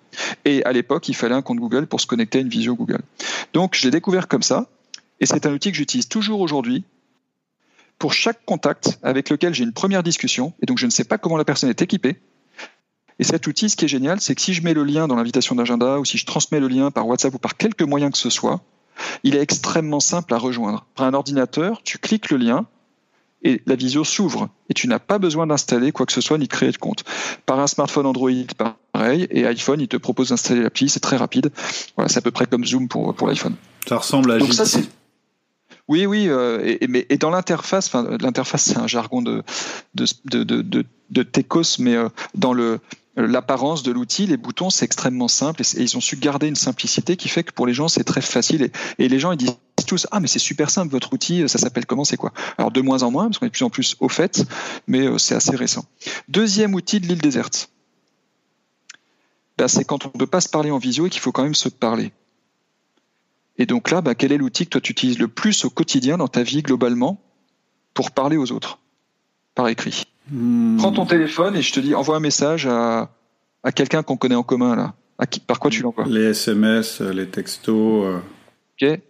Et 0.47 0.65
à 0.65 0.73
l'époque, 0.73 1.09
il 1.09 1.15
fallait 1.15 1.35
un 1.35 1.43
compte 1.43 1.59
Google 1.59 1.87
pour 1.87 2.01
se 2.01 2.07
connecter 2.07 2.39
à 2.39 2.41
une 2.41 2.49
visio 2.49 2.75
Google. 2.75 3.03
Donc, 3.53 3.77
je 3.77 3.85
l'ai 3.85 3.91
découvert 3.91 4.27
comme 4.27 4.43
ça. 4.43 4.69
Et 5.21 5.27
c'est 5.27 5.45
un 5.47 5.53
outil 5.53 5.71
que 5.71 5.77
j'utilise 5.77 6.09
toujours 6.09 6.41
aujourd'hui 6.41 6.85
pour 8.03 8.15
chaque 8.15 8.45
contact 8.45 8.99
avec 9.05 9.31
lequel 9.31 9.55
j'ai 9.55 9.63
une 9.63 9.73
première 9.73 10.03
discussion. 10.03 10.55
Et 10.61 10.67
donc, 10.67 10.77
je 10.77 10.87
ne 10.87 10.91
sais 10.91 11.05
pas 11.05 11.19
comment 11.19 11.37
la 11.37 11.45
personne 11.45 11.71
est 11.71 11.83
équipée. 11.83 12.21
Et 13.21 13.23
cet 13.23 13.47
outil, 13.47 13.71
ce 13.71 13.77
qui 13.77 13.85
est 13.85 13.89
génial, 13.89 14.21
c'est 14.21 14.35
que 14.35 14.41
si 14.41 14.55
je 14.55 14.63
mets 14.65 14.75
le 14.75 14.83
lien 14.83 15.07
dans 15.07 15.15
l'invitation 15.15 15.55
d'agenda 15.55 16.01
ou 16.01 16.05
si 16.05 16.19
je 16.19 16.27
transmets 16.27 16.59
le 16.59 16.67
lien 16.67 16.91
par 16.91 17.07
WhatsApp 17.07 17.33
ou 17.33 17.39
par 17.39 17.57
quelque 17.57 17.85
moyen 17.85 18.11
que 18.11 18.19
ce 18.19 18.29
soit, 18.29 18.61
il 19.23 19.37
est 19.37 19.41
extrêmement 19.41 20.01
simple 20.01 20.35
à 20.35 20.39
rejoindre. 20.39 20.85
Par 20.97 21.07
un 21.07 21.15
ordinateur, 21.15 21.81
tu 21.85 21.99
cliques 21.99 22.31
le 22.31 22.39
lien, 22.39 22.67
et 23.45 23.63
la 23.67 23.77
visio 23.77 24.03
s'ouvre 24.03 24.49
et 24.69 24.75
tu 24.75 24.89
n'as 24.89 24.99
pas 24.99 25.19
besoin 25.19 25.47
d'installer 25.47 25.93
quoi 25.93 26.07
que 26.07 26.13
ce 26.13 26.21
soit 26.21 26.39
ni 26.39 26.47
de 26.47 26.53
créer 26.53 26.73
de 26.73 26.79
compte. 26.79 27.05
Par 27.47 27.61
un 27.61 27.69
smartphone 27.69 28.07
Android, 28.07 28.31
pareil, 28.93 29.29
et 29.31 29.47
iPhone, 29.47 29.81
il 29.81 29.89
te 29.89 29.97
propose 29.97 30.31
d'installer 30.31 30.63
l'appli, 30.63 30.89
c'est 30.89 31.01
très 31.01 31.17
rapide. 31.17 31.53
Voilà, 31.97 32.09
c'est 32.09 32.19
à 32.19 32.23
peu 32.23 32.33
près 32.33 32.47
comme 32.47 32.65
Zoom 32.65 32.89
pour, 32.89 33.15
pour 33.15 33.29
l'iPhone. 33.29 33.55
Ça 33.89 33.99
ressemble 33.99 34.33
à 34.33 34.39
Donc 34.39 34.53
ça. 34.55 34.65
Oui, 35.93 36.07
oui, 36.07 36.27
euh, 36.27 36.79
et, 36.81 36.87
mais, 36.87 37.05
dans 37.21 37.29
l'interface, 37.29 37.93
l'interface, 37.93 38.63
c'est 38.63 38.79
un 38.79 38.87
jargon 38.87 39.21
de, 39.21 39.43
de, 39.95 40.07
de, 40.25 40.43
de, 40.43 40.87
de 41.11 41.23
Tecos, 41.23 41.79
mais 41.81 41.97
euh, 41.97 42.09
dans 42.35 42.55
le, 42.55 42.81
l'apparence 43.15 43.83
de 43.83 43.93
l'outil, 43.93 44.27
les 44.27 44.39
boutons, 44.39 44.71
c'est 44.71 44.87
extrêmement 44.87 45.29
simple 45.29 45.61
et, 45.61 45.83
ils 45.83 45.95
ont 45.99 46.01
su 46.01 46.17
garder 46.17 46.47
une 46.47 46.57
simplicité 46.57 47.19
qui 47.19 47.29
fait 47.29 47.45
que 47.45 47.53
pour 47.53 47.67
les 47.67 47.75
gens, 47.75 47.89
c'est 47.89 48.05
très 48.05 48.23
facile. 48.23 48.63
Et, 48.63 49.05
et, 49.05 49.09
les 49.11 49.19
gens, 49.19 49.33
ils 49.33 49.37
disent 49.37 49.59
tous 49.87 50.07
Ah, 50.13 50.21
mais 50.21 50.29
c'est 50.29 50.39
super 50.39 50.71
simple, 50.71 50.91
votre 50.91 51.13
outil, 51.13 51.47
ça 51.47 51.59
s'appelle 51.59 51.85
comment, 51.85 52.05
c'est 52.05 52.17
quoi? 52.17 52.33
Alors, 52.57 52.71
de 52.71 52.81
moins 52.81 53.03
en 53.03 53.11
moins, 53.11 53.27
parce 53.27 53.39
qu'on 53.39 53.45
est 53.45 53.51
de 53.51 53.53
plus 53.53 53.65
en 53.67 53.69
plus 53.69 53.97
au 54.01 54.09
fait, 54.09 54.47
mais 54.87 55.07
euh, 55.07 55.19
c'est 55.19 55.35
assez 55.35 55.55
récent. 55.55 55.85
Deuxième 56.31 56.73
outil 56.73 57.01
de 57.01 57.07
l'île 57.07 57.21
déserte, 57.21 57.69
ben, 59.59 59.69
c'est 59.69 59.85
quand 59.85 60.07
on 60.07 60.11
ne 60.15 60.19
peut 60.19 60.27
pas 60.27 60.41
se 60.41 60.49
parler 60.49 60.71
en 60.71 60.79
visio 60.79 61.07
et 61.07 61.11
qu'il 61.11 61.21
faut 61.21 61.33
quand 61.33 61.43
même 61.43 61.55
se 61.55 61.69
parler. 61.69 62.13
Et 63.59 63.67
donc 63.67 63.91
là, 63.91 64.01
ben, 64.01 64.15
quel 64.15 64.33
est 64.33 64.39
l'outil 64.39 64.65
que 64.65 64.71
toi 64.71 64.81
tu 64.81 64.93
utilises 64.93 65.19
le 65.19 65.29
plus 65.29 65.65
au 65.65 65.71
quotidien 65.71 66.17
dans 66.19 66.29
ta 66.29 66.43
vie 66.43 66.63
globalement 66.63 67.21
pour 67.95 68.11
parler 68.11 68.37
aux 68.37 68.53
autres 68.53 68.79
par 69.55 69.69
écrit? 69.69 70.05
Hmm. 70.31 70.77
Prends 70.79 70.93
ton 70.93 71.07
téléphone 71.07 71.57
et 71.57 71.63
je 71.63 71.73
te 71.73 71.81
dis 71.81 71.95
envoie 71.95 72.17
un 72.17 72.21
message 72.21 72.67
à, 72.67 73.11
à 73.63 73.73
quelqu'un 73.73 74.03
qu'on 74.03 74.17
connaît 74.17 74.35
en 74.35 74.43
commun 74.43 74.77
là. 74.77 74.95
À 75.19 75.27
qui, 75.27 75.41
par 75.41 75.61
quoi 75.61 75.71
tu 75.71 75.83
l'envoies? 75.83 76.07
Les 76.07 76.31
SMS, 76.31 77.01
les 77.01 77.29
textos. 77.29 78.05
Euh. 78.05 78.21
Ok. 78.81 79.01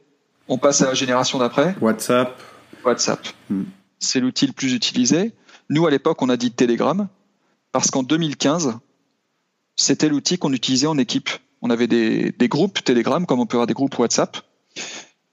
On 0.49 0.59
passe 0.59 0.83
à 0.83 0.87
la 0.87 0.95
génération 0.95 1.39
d'après? 1.39 1.75
WhatsApp. 1.81 2.43
WhatsApp. 2.85 3.27
Hmm. 3.49 3.63
C'est 3.99 4.21
l'outil 4.21 4.47
le 4.47 4.53
plus 4.53 4.75
utilisé. 4.75 5.33
Nous, 5.71 5.87
à 5.87 5.91
l'époque, 5.91 6.21
on 6.21 6.29
a 6.29 6.37
dit 6.37 6.51
Telegram 6.51 7.09
parce 7.71 7.91
qu'en 7.91 8.03
2015, 8.03 8.79
c'était 9.77 10.09
l'outil 10.09 10.37
qu'on 10.37 10.53
utilisait 10.53 10.89
en 10.89 10.99
équipe. 10.99 11.31
On 11.63 11.71
avait 11.71 11.87
des, 11.87 12.49
groupes 12.49 12.83
Telegram, 12.85 13.25
comme 13.25 13.41
on 13.41 13.47
peut 13.47 13.57
avoir 13.57 13.67
des 13.67 13.75
groupes 13.75 13.99
WhatsApp. 13.99 14.37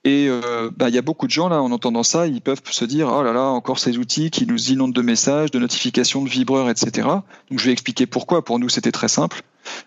Et 0.06 0.28
euh, 0.30 0.70
bah, 0.76 0.88
il 0.88 0.96
y 0.96 0.98
a 0.98 1.02
beaucoup 1.02 1.28
de 1.28 1.32
gens 1.32 1.50
là, 1.50 1.62
en 1.62 1.72
entendant 1.72 2.04
ça, 2.04 2.26
ils 2.26 2.42
peuvent 2.42 2.62
se 2.70 2.86
dire 2.86 3.10
oh 3.12 3.22
là 3.22 3.34
là, 3.34 3.44
encore 3.44 3.80
ces 3.80 3.98
outils 3.98 4.32
qui 4.32 4.46
nous 4.48 4.72
inondent 4.72 4.94
de 4.94 5.02
messages, 5.02 5.52
de 5.52 5.60
notifications, 5.60 6.24
de 6.24 6.30
vibreurs, 6.30 6.70
etc. 6.70 7.08
Donc 7.50 7.60
je 7.60 7.66
vais 7.66 7.74
expliquer 7.74 8.06
pourquoi. 8.06 8.46
Pour 8.46 8.60
nous, 8.60 8.70
c'était 8.70 8.94
très 8.94 9.10
simple, 9.10 9.42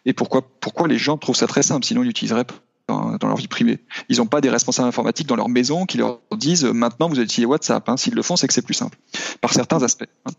et 0.04 0.12
pourquoi 0.12 0.42
les 0.86 0.98
gens 0.98 1.16
trouvent 1.16 1.36
ça 1.36 1.46
très 1.46 1.62
simple. 1.62 1.86
Sinon, 1.86 2.02
ils 2.02 2.08
l'utiliseraient 2.08 2.44
dans, 2.88 3.16
dans, 3.16 3.28
leur 3.28 3.36
vie 3.36 3.48
privée. 3.48 3.78
Ils 4.08 4.18
n'ont 4.18 4.26
pas 4.26 4.40
des 4.40 4.50
responsables 4.50 4.88
informatiques 4.88 5.28
dans 5.28 5.36
leur 5.36 5.48
maison 5.48 5.86
qui 5.86 5.98
leur 5.98 6.20
disent 6.36 6.64
maintenant 6.64 7.08
vous 7.08 7.20
utilisez 7.20 7.46
WhatsApp. 7.46 7.88
Hein. 7.88 7.96
S'ils 7.96 8.14
le 8.14 8.22
font, 8.22 8.36
c'est 8.36 8.46
que 8.46 8.54
c'est 8.54 8.62
plus 8.62 8.74
simple, 8.74 8.98
par 9.40 9.52
certains 9.52 9.82
aspects. 9.82 10.08
Hein. 10.26 10.32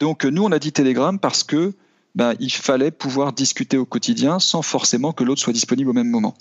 Donc 0.00 0.24
nous, 0.24 0.42
on 0.42 0.52
a 0.52 0.58
dit 0.58 0.72
Telegram 0.72 1.18
parce 1.18 1.42
que 1.42 1.74
ben, 2.16 2.34
il 2.40 2.50
fallait 2.50 2.90
pouvoir 2.90 3.32
discuter 3.32 3.76
au 3.76 3.84
quotidien 3.84 4.38
sans 4.40 4.62
forcément 4.62 5.12
que 5.12 5.22
l'autre 5.22 5.40
soit 5.40 5.52
disponible 5.52 5.90
au 5.90 5.92
même 5.92 6.10
moment. 6.10 6.34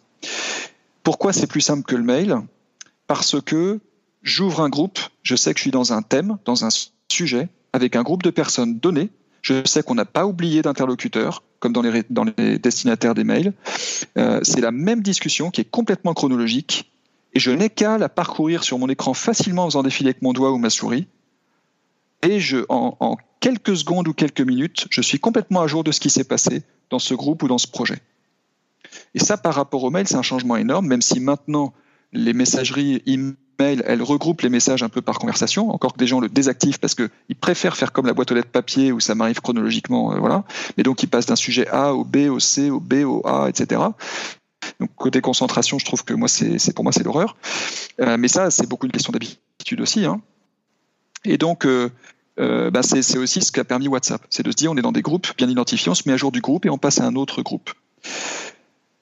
Pourquoi 1.04 1.34
c'est 1.34 1.48
plus 1.48 1.62
simple 1.62 1.84
que 1.84 1.96
le 1.96 2.04
mail? 2.04 2.38
Parce 3.08 3.40
que 3.42 3.80
j'ouvre 4.24 4.62
un 4.62 4.70
groupe, 4.70 5.00
je 5.22 5.36
sais 5.36 5.54
que 5.54 5.60
je 5.60 5.64
suis 5.64 5.72
dans 5.72 5.94
un 5.94 6.02
thème, 6.02 6.38
dans 6.46 6.66
un 6.66 6.70
sujet, 7.12 7.50
avec 7.74 7.96
un 7.96 8.04
groupe 8.04 8.24
de 8.24 8.32
personnes 8.32 8.80
données. 8.80 9.10
Je 9.42 9.64
sais 9.66 9.84
qu'on 9.84 9.94
n'a 9.94 10.06
pas 10.06 10.26
oublié 10.26 10.64
d'interlocuteur, 10.64 11.44
comme 11.60 11.74
dans 11.74 11.84
les, 11.84 12.04
dans 12.10 12.24
les, 12.24 12.58
destinataires 12.58 13.14
des 13.14 13.24
mails. 13.24 13.54
Euh, 14.18 14.40
c'est 14.42 14.62
la 14.62 14.72
même 14.72 15.04
discussion 15.04 15.52
qui 15.52 15.62
est 15.62 15.70
complètement 15.70 16.16
chronologique, 16.16 16.92
et 17.34 17.40
je 17.40 17.52
n'ai 17.52 17.70
qu'à 17.70 17.98
la 17.98 18.08
parcourir 18.10 18.64
sur 18.64 18.80
mon 18.80 18.88
écran 18.88 19.14
facilement 19.14 19.66
en 19.66 19.68
faisant 19.68 19.84
défiler 19.84 20.12
avec 20.12 20.22
mon 20.22 20.32
doigt 20.32 20.52
ou 20.52 20.58
ma 20.58 20.70
souris. 20.70 21.06
Et 22.28 22.40
en 22.70 23.18
quelques 23.40 23.78
secondes 23.78 24.08
ou 24.08 24.14
quelques 24.14 24.42
minutes, 24.42 24.88
je 24.90 25.02
suis 25.02 25.20
complètement 25.20 25.62
à 25.62 25.68
jour 25.68 25.84
de 25.84 25.92
ce 25.92 26.00
qui 26.00 26.10
s'est 26.10 26.24
passé 26.24 26.64
dans 26.90 27.00
ce 27.00 27.14
groupe 27.14 27.44
ou 27.44 27.48
dans 27.48 27.60
ce 27.60 27.68
projet. 27.68 28.00
Et 29.14 29.20
ça, 29.20 29.38
par 29.38 29.54
rapport 29.54 29.84
au 29.84 29.92
mail, 29.92 30.08
c'est 30.08 30.16
un 30.16 30.24
changement 30.24 30.58
énorme, 30.58 30.88
même 30.88 31.02
si 31.02 31.20
maintenant, 31.20 31.74
les 32.12 32.34
messageries 32.34 33.04
email, 33.06 33.84
elles 33.86 34.02
regroupent 34.02 34.42
les 34.42 34.50
messages 34.50 34.84
un 34.84 34.90
peu 34.90 35.02
par 35.02 35.20
conversation, 35.20 35.70
encore 35.70 35.94
que 35.94 35.98
des 36.00 36.08
gens 36.08 36.20
le 36.20 36.28
désactivent 36.28 36.80
parce 36.80 36.96
qu'ils 36.96 37.36
préfèrent 37.40 37.78
faire 37.78 37.92
comme 37.92 38.08
la 38.08 38.14
boîte 38.14 38.32
aux 38.32 38.36
lettres 38.36 38.50
papier 38.50 38.92
où 38.92 39.00
ça 39.00 39.16
m'arrive 39.16 39.42
chronologiquement, 39.42 40.14
euh, 40.14 40.20
voilà. 40.20 40.44
Mais 40.78 40.84
donc, 40.84 41.04
ils 41.04 41.08
passent 41.08 41.28
d'un 41.28 41.36
sujet 41.36 41.68
A 41.68 41.94
au 41.94 42.04
B, 42.04 42.28
au 42.30 42.40
C, 42.40 42.70
au 42.70 42.80
B, 42.80 43.04
au 43.06 43.22
A, 43.28 43.48
etc. 43.50 43.82
Donc, 44.80 44.90
côté 44.96 45.22
concentration, 45.22 45.78
je 45.78 45.86
trouve 45.86 46.04
que 46.04 46.14
moi, 46.14 46.28
c'est 46.28 46.74
pour 46.74 46.84
moi, 46.84 46.92
c'est 46.92 47.04
l'horreur. 47.04 47.38
Euh, 48.02 48.18
mais 48.18 48.28
ça, 48.28 48.50
c'est 48.50 48.68
beaucoup 48.68 48.88
une 48.88 48.92
question 48.92 49.12
d'habitude 49.12 49.82
aussi. 49.82 50.06
Hein. 50.06 50.22
Et 51.24 51.38
donc, 51.38 51.66
euh, 51.66 51.90
euh, 52.40 52.70
bah 52.70 52.82
c'est 52.84 53.18
aussi 53.18 53.42
ce 53.42 53.52
qu'a 53.52 53.64
permis 53.64 53.88
WhatsApp. 53.88 54.22
C'est 54.30 54.44
de 54.44 54.52
se 54.52 54.56
dire 54.56 54.72
on 54.72 54.78
est 54.78 54.82
dans 54.82 54.92
des 54.92 55.02
groupes 55.02 55.28
bien 55.38 55.50
identifiés, 55.50 55.90
on 55.92 55.96
se 55.96 56.04
met 56.06 56.14
à 56.14 56.18
jour 56.18 56.32
du 56.32 56.42
groupe 56.42 56.66
et 56.66 56.70
on 56.70 56.78
passe 56.78 57.00
à 57.00 57.06
un 57.06 57.16
autre 57.16 57.42
groupe. 57.42 57.72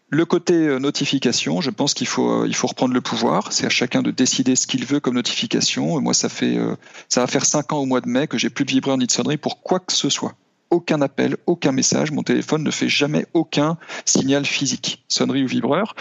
Le 0.09 0.25
côté 0.25 0.53
euh, 0.53 0.77
notification, 0.77 1.59
je 1.59 1.71
pense 1.71 1.95
qu'il 1.95 2.05
faut, 2.05 2.43
euh, 2.43 2.47
il 2.47 2.55
faut 2.55 2.67
reprendre 2.67 2.93
le 2.93 3.01
pouvoir. 3.01 3.51
C'est 3.51 3.65
à 3.65 3.69
chacun 3.69 4.03
de 4.03 4.11
décider 4.11 4.55
ce 4.55 4.67
qu'il 4.67 4.85
veut 4.85 4.99
comme 4.99 5.15
notification. 5.15 5.99
Moi, 5.99 6.13
ça 6.13 6.29
fait, 6.29 6.57
ça 7.09 7.21
va 7.21 7.27
faire 7.27 7.45
cinq 7.45 7.73
ans 7.73 7.79
au 7.79 7.85
mois 7.85 8.01
de 8.01 8.07
mai 8.07 8.27
que 8.27 8.37
j'ai 8.37 8.51
plus 8.51 8.65
de 8.65 8.71
vibreur 8.71 8.97
ni 8.97 9.07
de 9.07 9.11
sonnerie 9.11 9.37
pour 9.37 9.61
quoi 9.61 9.79
que 9.79 9.93
ce 9.93 10.09
soit. 10.09 10.35
Aucun 10.69 11.01
appel, 11.01 11.37
aucun 11.47 11.71
message. 11.71 12.11
Mon 12.11 12.23
téléphone 12.23 12.63
ne 12.63 12.71
fait 12.71 12.89
jamais 12.89 13.25
aucun 13.33 13.77
signal 14.05 14.45
physique, 14.45 15.03
sonnerie 15.07 15.43
ou 15.43 15.47
vibreur. 15.47 15.95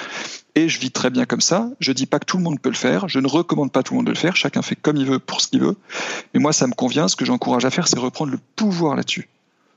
Et 0.54 0.68
je 0.68 0.78
vis 0.78 0.90
très 0.90 1.10
bien 1.10 1.24
comme 1.24 1.40
ça. 1.40 1.70
Je 1.80 1.92
dis 1.92 2.06
pas 2.06 2.18
que 2.18 2.26
tout 2.26 2.36
le 2.36 2.42
monde 2.42 2.60
peut 2.60 2.68
le 2.68 2.74
faire. 2.74 3.08
Je 3.08 3.18
ne 3.18 3.26
recommande 3.26 3.72
pas 3.72 3.82
tout 3.82 3.94
le 3.94 3.98
monde 3.98 4.06
de 4.06 4.12
le 4.12 4.16
faire. 4.16 4.36
Chacun 4.36 4.60
fait 4.60 4.76
comme 4.76 4.96
il 4.96 5.06
veut 5.06 5.18
pour 5.18 5.40
ce 5.40 5.48
qu'il 5.48 5.60
veut. 5.60 5.76
Mais 6.34 6.40
moi, 6.40 6.52
ça 6.52 6.66
me 6.66 6.74
convient. 6.74 7.08
Ce 7.08 7.16
que 7.16 7.24
j'encourage 7.24 7.64
à 7.64 7.70
faire, 7.70 7.88
c'est 7.88 7.98
reprendre 7.98 8.32
le 8.32 8.38
pouvoir 8.56 8.94
là-dessus. 8.94 9.28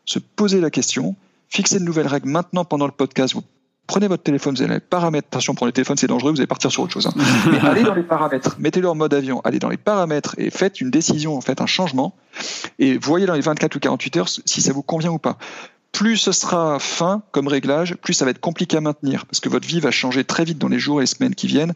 Se 0.03 0.19
poser 0.19 0.59
la 0.59 0.69
question, 0.69 1.15
fixer 1.49 1.80
de 1.80 1.86
nouvelles 1.86 2.07
règles 2.07 2.30
maintenant 2.30 2.65
pendant 2.65 2.88
le 2.88 2.91
podcast. 2.91 3.34
Vous 3.34 3.43
prenez 3.88 4.09
votre 4.09 4.23
téléphone, 4.23 4.55
vous 4.55 4.61
allez 4.63 4.67
dans 4.67 4.76
les 4.76 4.82
paramètres. 4.82 5.30
Attention, 5.32 5.55
pour 5.55 5.65
les 5.65 5.71
téléphones, 5.71 5.95
c'est 5.95 6.07
dangereux. 6.07 6.32
Vous 6.32 6.39
allez 6.39 6.47
partir 6.47 6.71
sur 6.71 6.84
autre 6.84 6.91
chose. 6.91 7.07
Hein. 7.07 7.13
Mais 7.51 7.59
allez 7.59 7.84
dans 7.84 7.95
les 7.95 8.03
paramètres. 8.03 8.57
Mettez-le 8.59 8.89
en 8.89 8.95
mode 8.95 9.13
avion. 9.13 9.39
Allez 9.45 9.59
dans 9.59 9.69
les 9.69 9.78
paramètres 9.78 10.36
et 10.38 10.49
faites 10.49 10.82
une 10.82 10.91
décision, 10.91 11.39
faites 11.39 11.61
un 11.61 11.67
changement. 11.67 12.15
Et 12.80 12.97
voyez 12.97 13.26
dans 13.26 13.34
les 13.34 13.41
24 13.41 13.78
ou 13.78 13.80
48 13.80 14.17
heures 14.17 14.30
si 14.30 14.61
ça 14.61 14.73
vous 14.73 14.84
convient 14.84 15.11
ou 15.11 15.19
pas 15.19 15.38
plus 15.95 16.17
ce 16.17 16.33
sera 16.33 16.77
fin 16.77 17.23
comme 17.31 17.47
réglage, 17.47 17.95
plus 17.95 18.13
ça 18.13 18.25
va 18.25 18.31
être 18.31 18.41
compliqué 18.41 18.75
à 18.75 18.81
maintenir 18.81 19.25
parce 19.25 19.39
que 19.39 19.47
votre 19.47 19.65
vie 19.65 19.79
va 19.79 19.91
changer 19.91 20.25
très 20.25 20.43
vite 20.43 20.57
dans 20.57 20.67
les 20.67 20.77
jours 20.77 20.99
et 20.99 21.03
les 21.03 21.07
semaines 21.07 21.35
qui 21.35 21.47
viennent. 21.47 21.73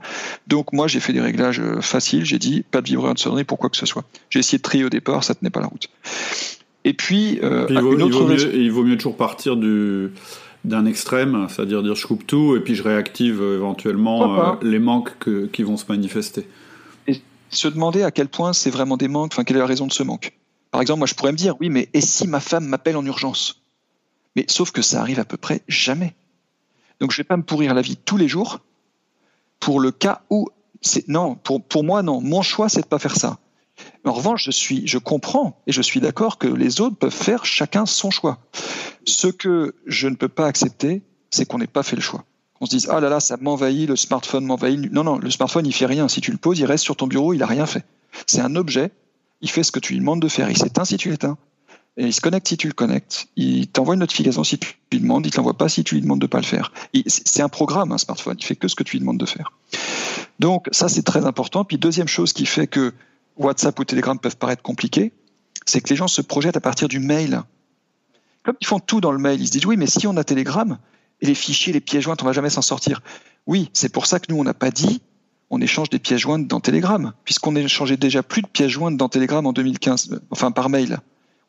Donc 0.47 0.73
moi 0.73 0.87
j'ai 0.87 0.99
fait 0.99 1.13
des 1.13 1.21
réglages 1.21 1.61
euh, 1.61 1.79
faciles, 1.79 2.25
j'ai 2.25 2.37
dit 2.37 2.65
pas 2.69 2.81
de 2.81 2.87
vibreur 2.87 3.13
de 3.13 3.19
sonnerie 3.19 3.45
pour 3.45 3.57
quoi 3.57 3.69
que 3.69 3.77
ce 3.77 3.85
soit. 3.85 4.03
J'ai 4.29 4.39
essayé 4.39 4.57
de 4.57 4.63
trier 4.63 4.83
au 4.83 4.89
départ, 4.89 5.23
ça 5.23 5.35
tenait 5.35 5.49
pas 5.49 5.61
la 5.61 5.67
route. 5.67 5.87
Et 6.83 6.93
puis, 6.93 7.39
euh, 7.43 7.65
il, 7.69 7.79
vaut, 7.79 7.97
il, 7.97 8.71
vaut 8.71 8.83
mieux, 8.83 8.97
toujours 8.97 9.15
partir 9.15 9.55
du 9.55 10.11
d'un 10.65 10.85
extrême, 10.85 11.47
c'est-à-dire 11.47 11.81
dire 11.81 11.95
je 11.95 12.05
coupe 12.05 12.27
tout 12.27 12.57
et 12.57 12.59
puis 12.59 12.75
je 12.75 12.83
réactive 12.83 13.41
euh, 13.41 13.55
éventuellement 13.55 14.57
les 14.61 14.79
manques 14.79 15.11
qui 15.53 15.63
vont 15.63 15.77
se 15.77 15.85
manifester. 15.87 16.45
Et 17.07 17.21
se 17.51 17.69
demander 17.69 18.03
à 18.03 18.11
quel 18.11 18.27
point 18.27 18.51
c'est 18.51 18.69
vraiment 18.69 18.97
des 18.97 19.07
manques, 19.07 19.31
enfin 19.33 19.45
quelle 19.45 19.55
est 19.55 19.61
la 19.61 19.65
raison 19.65 19.87
de 19.87 19.93
ce 19.93 20.03
manque. 20.03 20.33
Par 20.71 20.81
exemple, 20.81 20.99
moi 20.99 21.07
je 21.07 21.15
pourrais 21.15 21.31
me 21.31 21.37
dire 21.37 21.55
oui 21.61 21.69
mais 21.69 21.87
et 21.93 22.01
si 22.01 22.27
ma 22.27 22.41
femme 22.41 22.65
m'appelle 22.65 22.97
en 22.97 23.05
urgence? 23.05 23.58
Mais 24.39 24.45
sauf 24.47 24.71
que 24.71 24.81
ça 24.81 25.01
arrive 25.01 25.19
à 25.19 25.25
peu 25.25 25.35
près 25.35 25.63
jamais. 25.67 26.15
Donc 27.01 27.11
je 27.11 27.17
vais 27.17 27.25
pas 27.25 27.35
me 27.35 27.43
pourrir 27.43 27.73
la 27.73 27.81
vie 27.81 27.97
tous 27.97 28.15
les 28.15 28.29
jours 28.29 28.61
pour 29.59 29.81
le 29.81 29.91
cas 29.91 30.21
où 30.29 30.47
c'est 30.81 31.09
non 31.09 31.35
pour 31.35 31.61
pour 31.61 31.83
moi 31.83 32.03
non 32.03 32.21
mon 32.21 32.41
choix 32.41 32.69
c'est 32.69 32.81
de 32.81 32.85
pas 32.85 32.99
faire 32.99 33.17
ça. 33.17 33.37
En 34.05 34.13
revanche 34.13 34.45
je 34.45 34.51
suis 34.51 34.87
je 34.87 34.97
comprends 34.97 35.61
et 35.67 35.73
je 35.73 35.81
suis 35.81 35.99
d'accord 35.99 36.37
que 36.37 36.47
les 36.47 36.79
autres 36.79 36.95
peuvent 36.95 37.11
faire 37.11 37.43
chacun 37.43 37.85
son 37.85 38.11
choix. 38.11 38.37
Ce 39.03 39.27
que 39.27 39.75
je 39.85 40.07
ne 40.07 40.15
peux 40.15 40.29
pas 40.29 40.47
accepter 40.47 41.01
c'est 41.31 41.45
qu'on 41.45 41.57
n'ait 41.57 41.67
pas 41.67 41.83
fait 41.83 41.97
le 41.97 42.01
choix. 42.01 42.23
On 42.61 42.65
se 42.65 42.71
dise 42.71 42.87
ah 42.89 43.01
là 43.01 43.09
là 43.09 43.19
ça 43.19 43.35
m'envahit 43.35 43.89
le 43.89 43.97
smartphone 43.97 44.45
m'envahit 44.45 44.89
non 44.89 45.03
non 45.03 45.17
le 45.17 45.31
smartphone 45.31 45.65
il 45.65 45.73
fait 45.73 45.85
rien 45.85 46.07
si 46.07 46.21
tu 46.21 46.31
le 46.31 46.37
poses 46.37 46.59
il 46.59 46.65
reste 46.65 46.85
sur 46.85 46.95
ton 46.95 47.07
bureau 47.07 47.33
il 47.33 47.43
a 47.43 47.45
rien 47.45 47.65
fait. 47.65 47.83
C'est 48.25 48.39
un 48.39 48.55
objet 48.55 48.91
il 49.41 49.49
fait 49.49 49.63
ce 49.63 49.73
que 49.73 49.79
tu 49.79 49.91
lui 49.91 49.99
demandes 49.99 50.21
de 50.21 50.29
faire 50.29 50.49
il 50.49 50.57
s'éteint 50.57 50.85
si 50.85 50.95
tu 50.95 51.09
l'éteins 51.09 51.37
et 51.97 52.05
il 52.05 52.13
se 52.13 52.21
connecte 52.21 52.47
si 52.47 52.57
tu 52.57 52.67
le 52.67 52.73
connectes. 52.73 53.27
Il 53.35 53.67
t'envoie 53.67 53.95
une 53.95 53.99
notification 53.99 54.43
si 54.43 54.57
tu 54.57 54.75
lui 54.91 54.99
demandes. 54.99 55.25
Il 55.25 55.29
ne 55.29 55.31
te 55.31 55.37
l'envoie 55.37 55.57
pas 55.57 55.69
si 55.69 55.83
tu 55.83 55.95
lui 55.95 56.01
demandes 56.01 56.21
de 56.21 56.27
pas 56.27 56.39
le 56.39 56.45
faire. 56.45 56.71
C'est 57.07 57.41
un 57.41 57.49
programme, 57.49 57.91
un 57.91 57.97
smartphone. 57.97 58.37
Il 58.39 58.45
fait 58.45 58.55
que 58.55 58.67
ce 58.67 58.75
que 58.75 58.83
tu 58.83 58.97
lui 58.97 58.99
demandes 59.01 59.17
de 59.17 59.25
faire. 59.25 59.51
Donc 60.39 60.67
ça, 60.71 60.87
c'est 60.87 61.03
très 61.03 61.25
important. 61.25 61.65
Puis 61.65 61.77
deuxième 61.77 62.07
chose 62.07 62.31
qui 62.31 62.45
fait 62.45 62.67
que 62.67 62.93
WhatsApp 63.37 63.77
ou 63.79 63.85
Telegram 63.85 64.17
peuvent 64.17 64.37
paraître 64.37 64.61
compliqués, 64.61 65.11
c'est 65.65 65.81
que 65.81 65.89
les 65.89 65.95
gens 65.95 66.07
se 66.07 66.21
projettent 66.21 66.57
à 66.57 66.61
partir 66.61 66.87
du 66.87 66.99
mail. 66.99 67.41
Comme 68.43 68.55
ils 68.61 68.67
font 68.67 68.79
tout 68.79 69.01
dans 69.01 69.11
le 69.11 69.19
mail, 69.19 69.41
ils 69.41 69.47
se 69.47 69.51
disent 69.51 69.65
oui, 69.65 69.75
mais 69.75 69.87
si 69.87 70.07
on 70.07 70.15
a 70.15 70.23
Telegram 70.23 70.77
et 71.21 71.25
les 71.25 71.35
fichiers, 71.35 71.73
les 71.73 71.81
pièces 71.81 72.03
jointes, 72.03 72.23
on 72.23 72.25
va 72.25 72.31
jamais 72.31 72.49
s'en 72.49 72.61
sortir. 72.61 73.01
Oui, 73.45 73.69
c'est 73.73 73.91
pour 73.91 74.05
ça 74.05 74.19
que 74.19 74.31
nous, 74.31 74.39
on 74.39 74.43
n'a 74.43 74.53
pas 74.53 74.71
dit 74.71 75.01
on 75.49 75.61
échange 75.61 75.89
des 75.89 75.99
pièces 75.99 76.21
jointes 76.21 76.47
dans 76.47 76.59
Telegram, 76.59 77.13
puisqu'on 77.25 77.55
échangeait 77.55 77.97
déjà 77.97 78.23
plus 78.23 78.41
de 78.41 78.47
pièces 78.47 78.71
jointes 78.71 78.97
dans 78.97 79.09
Telegram 79.09 79.45
en 79.45 79.53
2015, 79.53 80.11
euh, 80.11 80.19
enfin 80.29 80.51
par 80.51 80.69
mail. 80.69 80.99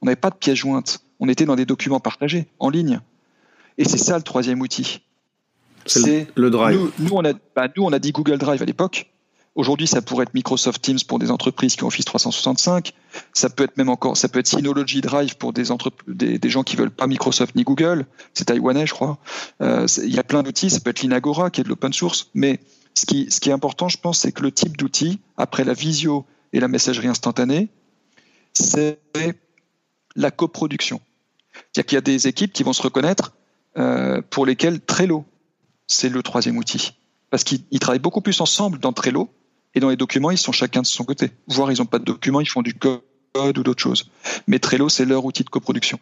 On 0.03 0.07
n'avait 0.07 0.17
pas 0.17 0.31
de 0.31 0.37
pièces 0.37 0.59
jointes. 0.59 1.01
On 1.19 1.29
était 1.29 1.45
dans 1.45 1.57
des 1.57 1.67
documents 1.67 2.01
partagés, 2.01 2.47
en 2.59 2.71
ligne. 2.71 3.01
Et 3.79 3.85
c'est 3.85 3.99
ça 3.99 4.17
le 4.17 4.23
troisième 4.23 4.61
outil. 4.61 5.03
C'est 5.87 6.29
le 6.35 6.51
Drive. 6.51 6.91
Nous, 6.99 7.11
on 7.13 7.25
a, 7.25 7.33
bah, 7.57 7.69
nous, 7.77 7.85
on 7.85 7.93
a 7.93 7.99
dit 7.99 8.13
Google 8.13 8.39
Drive 8.39 8.63
à 8.63 8.65
l'époque. 8.65 9.11
Aujourd'hui, 9.57 9.87
ça 9.87 10.01
pourrait 10.01 10.23
être 10.23 10.35
Microsoft 10.35 10.81
Teams 10.81 10.99
pour 11.07 11.19
des 11.19 11.31
entreprises 11.31 11.75
qui 11.75 11.83
ont 11.83 11.89
Office 11.89 12.05
365. 12.05 12.93
Ça 13.33 13.51
peut 13.51 13.65
être 13.65 13.77
même 13.77 13.89
encore, 13.89 14.17
ça 14.17 14.29
peut 14.29 14.39
être 14.39 14.47
Synology 14.47 15.01
Drive 15.01 15.37
pour 15.37 15.53
des, 15.53 15.65
des, 16.07 16.39
des, 16.39 16.51
gens 16.51 16.63
qui 16.63 16.77
veulent 16.77 16.93
pas 16.93 17.09
Microsoft 17.09 17.57
ni 17.57 17.65
Google. 17.65 18.07
C'est 18.33 18.45
taïwanais, 18.45 18.87
je 18.87 18.95
crois. 18.95 19.19
Euh, 19.61 19.87
il 20.05 20.15
y 20.15 20.19
a 20.21 20.23
plein 20.23 20.43
d'outils. 20.43 20.71
Ça 20.71 20.79
peut 20.81 20.91
être 20.91 21.03
Linagora 21.03 21.51
qui 21.51 21.61
est 21.61 21.65
de 21.65 21.69
l'open 21.69 21.93
source. 21.93 22.31
Mais 22.33 22.61
ce 22.95 23.07
qui, 23.07 23.31
ce 23.31 23.41
qui 23.41 23.51
est 23.51 23.53
important, 23.53 23.89
je 23.89 23.99
pense, 23.99 24.21
c'est 24.21 24.33
que 24.33 24.43
le 24.43 24.53
type 24.53 24.77
d'outil, 24.77 25.19
après 25.37 25.65
la 25.65 25.73
visio 25.73 26.25
et 26.53 26.61
la 26.61 26.69
messagerie 26.69 27.09
instantanée, 27.09 27.69
c'est 28.53 29.01
la 30.21 30.31
coproduction. 30.31 31.01
C'est-à-dire 31.53 31.87
qu'il 31.87 31.97
y 31.97 31.99
a 31.99 32.03
des 32.03 32.29
équipes 32.29 32.53
qui 32.53 32.63
vont 32.63 32.73
se 32.73 32.83
reconnaître 32.83 33.33
euh, 33.77 34.23
pour 34.31 34.47
lesquelles 34.47 34.81
Trello, 34.81 35.25
c'est 35.87 36.09
le 36.09 36.23
troisième 36.23 36.57
outil. 36.57 36.93
Parce 37.31 37.45
qu'ils 37.45 37.79
travaillent 37.81 38.01
beaucoup 38.01 38.21
plus 38.21 38.41
ensemble 38.41 38.79
dans 38.79 38.93
Trello 38.93 39.31
et 39.75 39.81
dans 39.81 39.89
les 39.89 39.97
documents, 39.97 40.31
ils 40.31 40.39
sont 40.39 40.53
chacun 40.53 40.83
de 40.83 40.87
son 40.87 41.05
côté. 41.05 41.31
Voire 41.47 41.71
ils 41.73 41.79
n'ont 41.79 41.87
pas 41.87 41.99
de 41.99 42.05
documents, 42.05 42.41
ils 42.41 42.49
font 42.49 42.63
du 42.63 42.75
code 42.75 43.03
ou 43.37 43.63
d'autres 43.63 43.83
choses. 43.83 44.11
Mais 44.47 44.59
Trello, 44.59 44.89
c'est 44.89 45.05
leur 45.05 45.25
outil 45.25 45.45
de 45.45 45.51
coproduction. 45.51 45.99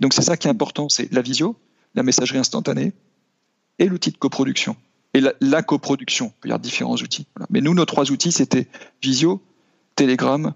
Donc 0.00 0.14
c'est 0.14 0.22
ça 0.22 0.36
qui 0.36 0.48
est 0.48 0.50
important, 0.50 0.88
c'est 0.88 1.12
la 1.12 1.22
visio, 1.22 1.56
la 1.94 2.02
messagerie 2.02 2.38
instantanée 2.38 2.92
et 3.78 3.86
l'outil 3.86 4.10
de 4.10 4.16
coproduction. 4.16 4.76
Et 5.14 5.22
la, 5.40 5.62
coproduction, 5.62 6.32
il 6.44 6.50
y 6.50 6.52
a 6.52 6.58
différents 6.58 6.96
outils. 6.96 7.26
Mais 7.48 7.60
nous, 7.60 7.72
nos 7.72 7.84
trois 7.84 8.10
outils, 8.10 8.32
c'était 8.32 8.66
Visio, 9.00 9.40
Telegram 9.94 10.54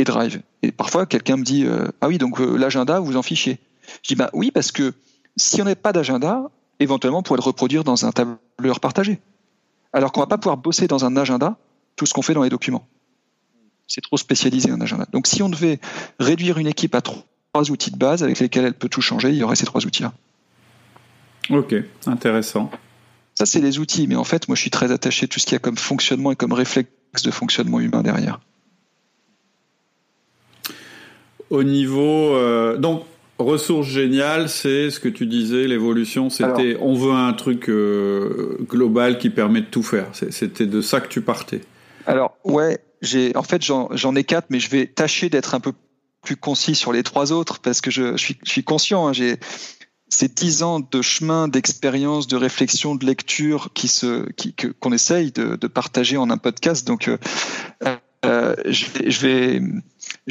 et 0.00 0.04
Drive. 0.04 0.40
Et 0.62 0.72
parfois, 0.72 1.06
quelqu'un 1.06 1.36
me 1.36 1.44
dit 1.44 1.64
euh, 1.64 1.88
Ah 2.00 2.08
oui, 2.08 2.18
donc 2.18 2.40
euh, 2.40 2.56
l'agenda, 2.56 2.98
vous 3.00 3.16
en 3.16 3.22
fichez? 3.22 3.58
Je 4.02 4.08
dis 4.08 4.14
bah, 4.14 4.30
Oui, 4.32 4.50
parce 4.50 4.72
que 4.72 4.94
si 5.36 5.60
on 5.60 5.64
n'a 5.64 5.76
pas 5.76 5.92
d'agenda, 5.92 6.50
éventuellement, 6.78 7.18
on 7.18 7.22
pourrait 7.22 7.38
le 7.38 7.44
reproduire 7.44 7.84
dans 7.84 8.06
un 8.06 8.12
tableur 8.12 8.80
partagé. 8.80 9.20
Alors 9.92 10.12
qu'on 10.12 10.20
ne 10.20 10.24
va 10.24 10.28
pas 10.28 10.38
pouvoir 10.38 10.56
bosser 10.56 10.86
dans 10.86 11.04
un 11.04 11.16
agenda 11.16 11.56
tout 11.96 12.06
ce 12.06 12.14
qu'on 12.14 12.22
fait 12.22 12.34
dans 12.34 12.42
les 12.42 12.48
documents. 12.48 12.86
C'est 13.86 14.00
trop 14.00 14.16
spécialisé 14.16 14.70
un 14.70 14.80
agenda. 14.80 15.06
Donc 15.12 15.26
si 15.26 15.42
on 15.42 15.48
devait 15.48 15.80
réduire 16.18 16.58
une 16.58 16.68
équipe 16.68 16.94
à 16.94 17.02
trois 17.02 17.70
outils 17.70 17.90
de 17.90 17.96
base 17.96 18.22
avec 18.22 18.38
lesquels 18.38 18.64
elle 18.64 18.74
peut 18.74 18.88
tout 18.88 19.02
changer, 19.02 19.30
il 19.30 19.36
y 19.36 19.42
aurait 19.42 19.56
ces 19.56 19.66
trois 19.66 19.84
outils-là. 19.84 20.12
Ok, 21.50 21.74
intéressant. 22.06 22.70
Ça, 23.34 23.46
c'est 23.46 23.60
les 23.60 23.78
outils, 23.80 24.06
mais 24.06 24.16
en 24.16 24.24
fait, 24.24 24.48
moi, 24.48 24.54
je 24.54 24.60
suis 24.60 24.70
très 24.70 24.92
attaché 24.92 25.24
à 25.24 25.28
tout 25.28 25.40
ce 25.40 25.46
qu'il 25.46 25.54
y 25.54 25.56
a 25.56 25.58
comme 25.58 25.76
fonctionnement 25.76 26.30
et 26.30 26.36
comme 26.36 26.52
réflexe 26.52 27.22
de 27.24 27.30
fonctionnement 27.30 27.80
humain 27.80 28.02
derrière. 28.02 28.38
Au 31.50 31.62
niveau. 31.62 32.34
Euh, 32.34 32.76
donc, 32.76 33.04
ressources 33.38 33.88
géniales, 33.88 34.48
c'est 34.48 34.90
ce 34.90 35.00
que 35.00 35.08
tu 35.08 35.26
disais, 35.26 35.66
l'évolution, 35.66 36.30
c'était 36.30 36.76
on 36.80 36.94
veut 36.94 37.12
un 37.12 37.32
truc 37.32 37.68
euh, 37.68 38.58
global 38.68 39.18
qui 39.18 39.30
permet 39.30 39.60
de 39.60 39.66
tout 39.66 39.82
faire. 39.82 40.06
C'était 40.12 40.66
de 40.66 40.80
ça 40.80 41.00
que 41.00 41.08
tu 41.08 41.20
partais. 41.20 41.60
Alors, 42.06 42.36
ouais, 42.44 42.78
j'ai 43.02 43.36
en 43.36 43.42
fait, 43.42 43.62
j'en 43.64 44.14
ai 44.14 44.24
quatre, 44.24 44.46
mais 44.50 44.60
je 44.60 44.70
vais 44.70 44.86
tâcher 44.86 45.28
d'être 45.28 45.54
un 45.54 45.60
peu 45.60 45.72
plus 46.22 46.36
concis 46.36 46.74
sur 46.74 46.92
les 46.92 47.02
trois 47.02 47.32
autres 47.32 47.60
parce 47.60 47.80
que 47.80 47.90
je, 47.90 48.16
suis, 48.16 48.38
je 48.44 48.50
suis, 48.50 48.64
conscient. 48.64 49.08
Hein, 49.08 49.12
j'ai 49.12 49.36
ces 50.08 50.28
dix 50.28 50.62
ans 50.62 50.80
de 50.80 51.02
chemin, 51.02 51.48
d'expérience, 51.48 52.26
de 52.26 52.36
réflexion, 52.36 52.94
de 52.94 53.06
lecture 53.06 53.70
qui 53.74 53.88
se, 53.88 54.30
qui, 54.32 54.54
qu'on 54.54 54.92
essaye 54.92 55.32
de, 55.32 55.56
de, 55.56 55.66
partager 55.66 56.16
en 56.16 56.30
un 56.30 56.36
podcast. 56.36 56.86
Donc, 56.86 57.08
euh, 57.08 57.16
euh, 58.24 58.54
je, 58.66 59.26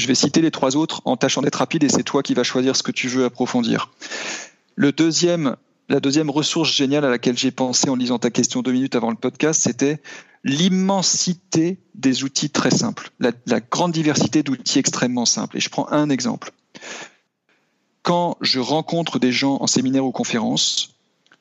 vais, 0.06 0.16
citer 0.16 0.42
les 0.42 0.52
trois 0.52 0.76
autres 0.76 1.02
en 1.06 1.18
tâchant 1.18 1.42
d'être 1.42 1.56
rapide 1.56 1.84
et 1.84 1.90
c'est 1.90 2.04
toi 2.04 2.22
qui 2.22 2.34
vas 2.34 2.44
choisir 2.44 2.76
ce 2.76 2.84
que 2.84 2.92
tu 2.92 3.08
veux 3.08 3.26
approfondir. 3.26 3.92
La 4.78 4.92
deuxième 4.92 6.30
ressource 6.30 6.72
géniale 6.72 7.04
à 7.04 7.10
laquelle 7.10 7.38
j'ai 7.38 7.52
pensé 7.52 7.90
en 7.90 7.96
lisant 7.96 8.20
ta 8.20 8.30
question 8.30 8.62
deux 8.62 8.72
minutes 8.72 8.96
avant 8.96 9.10
le 9.10 9.16
podcast, 9.16 9.62
c'était 9.62 10.02
l'immensité 10.44 11.80
des 11.96 12.24
outils 12.24 12.50
très 12.50 12.72
simples, 12.72 13.10
la, 13.20 13.32
la 13.46 13.60
grande 13.60 13.92
diversité 13.92 14.44
d'outils 14.44 14.80
extrêmement 14.80 15.26
simples. 15.26 15.58
Et 15.58 15.60
je 15.60 15.70
prends 15.70 15.90
un 15.92 16.10
exemple. 16.10 16.52
Quand 18.04 18.38
je 18.40 18.60
rencontre 18.60 19.20
des 19.20 19.32
gens 19.32 19.58
en 19.60 19.68
séminaire 19.68 20.06
ou 20.06 20.12
conférence, 20.12 20.96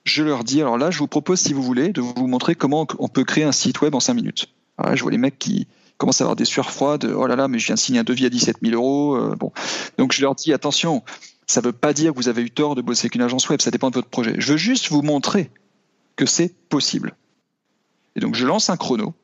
je 0.05 0.23
leur 0.23 0.43
dis, 0.43 0.61
alors 0.61 0.79
là, 0.79 0.91
je 0.91 0.99
vous 0.99 1.07
propose, 1.07 1.41
si 1.41 1.53
vous 1.53 1.63
voulez, 1.63 1.91
de 1.91 2.01
vous 2.01 2.27
montrer 2.27 2.55
comment 2.55 2.87
on 2.99 3.09
peut 3.09 3.25
créer 3.25 3.45
un 3.45 3.53
site 3.53 3.81
web 3.83 3.95
en 3.95 4.01
cinq 4.01 4.15
minutes. 4.15 4.49
je 4.95 5.03
vois 5.03 5.13
les 5.13 5.19
mecs 5.19 5.39
qui, 5.39 5.69
commence 5.99 6.21
à 6.21 6.25
avoir 6.25 6.37
des 6.37 6.45
sueurs 6.45 6.71
froides. 6.71 7.05
Oh 7.05 7.27
là 7.27 7.37
là, 7.37 7.49
mais 7.49 7.59
je 7.59 7.67
viens 7.67 7.75
de 7.75 7.81
signer 7.81 8.01
un 8.01 8.05
devis 8.05 8.27
à 8.27 8.31
17 8.31 8.59
000 8.63 8.75
euros. 8.75 9.17
Euh, 9.17 9.35
bon, 9.37 9.53
donc 9.99 10.13
je 10.13 10.23
leur 10.23 10.35
dis 10.35 10.53
attention, 10.53 11.03
ça 11.47 11.61
ne 11.61 11.67
veut 11.67 11.73
pas 11.73 11.93
dire 11.93 12.13
que 12.13 12.17
vous 12.17 12.29
avez 12.29 12.43
eu 12.43 12.51
tort 12.51 12.75
de 12.75 12.83
bosser 12.83 13.07
avec 13.07 13.17
une 13.17 13.23
agence 13.23 13.49
web. 13.49 13.61
Ça 13.61 13.71
dépend 13.71 13.91
de 13.91 13.95
votre 13.95 14.09
projet. 14.09 14.35
Je 14.39 14.53
veux 14.53 14.59
juste 14.59 14.89
vous 14.89 15.03
montrer 15.03 15.51
que 16.17 16.25
c'est 16.25 16.55
possible. 16.69 17.15
Et 18.17 18.21
donc 18.21 18.35
je 18.35 18.47
lance 18.47 18.71
un 18.71 18.77
chrono 18.77 19.15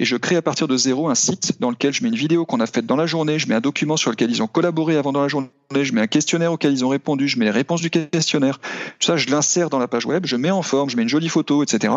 et 0.00 0.06
je 0.06 0.16
crée 0.16 0.36
à 0.36 0.42
partir 0.42 0.66
de 0.66 0.78
zéro 0.78 1.10
un 1.10 1.14
site 1.14 1.60
dans 1.60 1.70
lequel 1.70 1.92
je 1.92 2.02
mets 2.02 2.08
une 2.08 2.16
vidéo 2.16 2.46
qu'on 2.46 2.60
a 2.60 2.66
faite 2.66 2.86
dans 2.86 2.96
la 2.96 3.04
journée, 3.04 3.38
je 3.38 3.46
mets 3.46 3.54
un 3.54 3.60
document 3.60 3.98
sur 3.98 4.10
lequel 4.10 4.30
ils 4.30 4.42
ont 4.42 4.46
collaboré 4.46 4.96
avant 4.96 5.12
dans 5.12 5.20
la 5.20 5.28
journée, 5.28 5.50
je 5.74 5.92
mets 5.92 6.00
un 6.00 6.06
questionnaire 6.06 6.52
auquel 6.52 6.72
ils 6.72 6.86
ont 6.86 6.88
répondu, 6.88 7.28
je 7.28 7.38
mets 7.38 7.44
les 7.44 7.50
réponses 7.50 7.82
du 7.82 7.90
questionnaire. 7.90 8.60
Tout 8.98 9.06
ça, 9.06 9.18
je 9.18 9.28
l'insère 9.28 9.68
dans 9.68 9.78
la 9.78 9.88
page 9.88 10.06
web, 10.06 10.24
je 10.24 10.36
mets 10.36 10.50
en 10.50 10.62
forme, 10.62 10.88
je 10.88 10.96
mets 10.96 11.02
une 11.02 11.08
jolie 11.10 11.28
photo, 11.28 11.62
etc. 11.62 11.92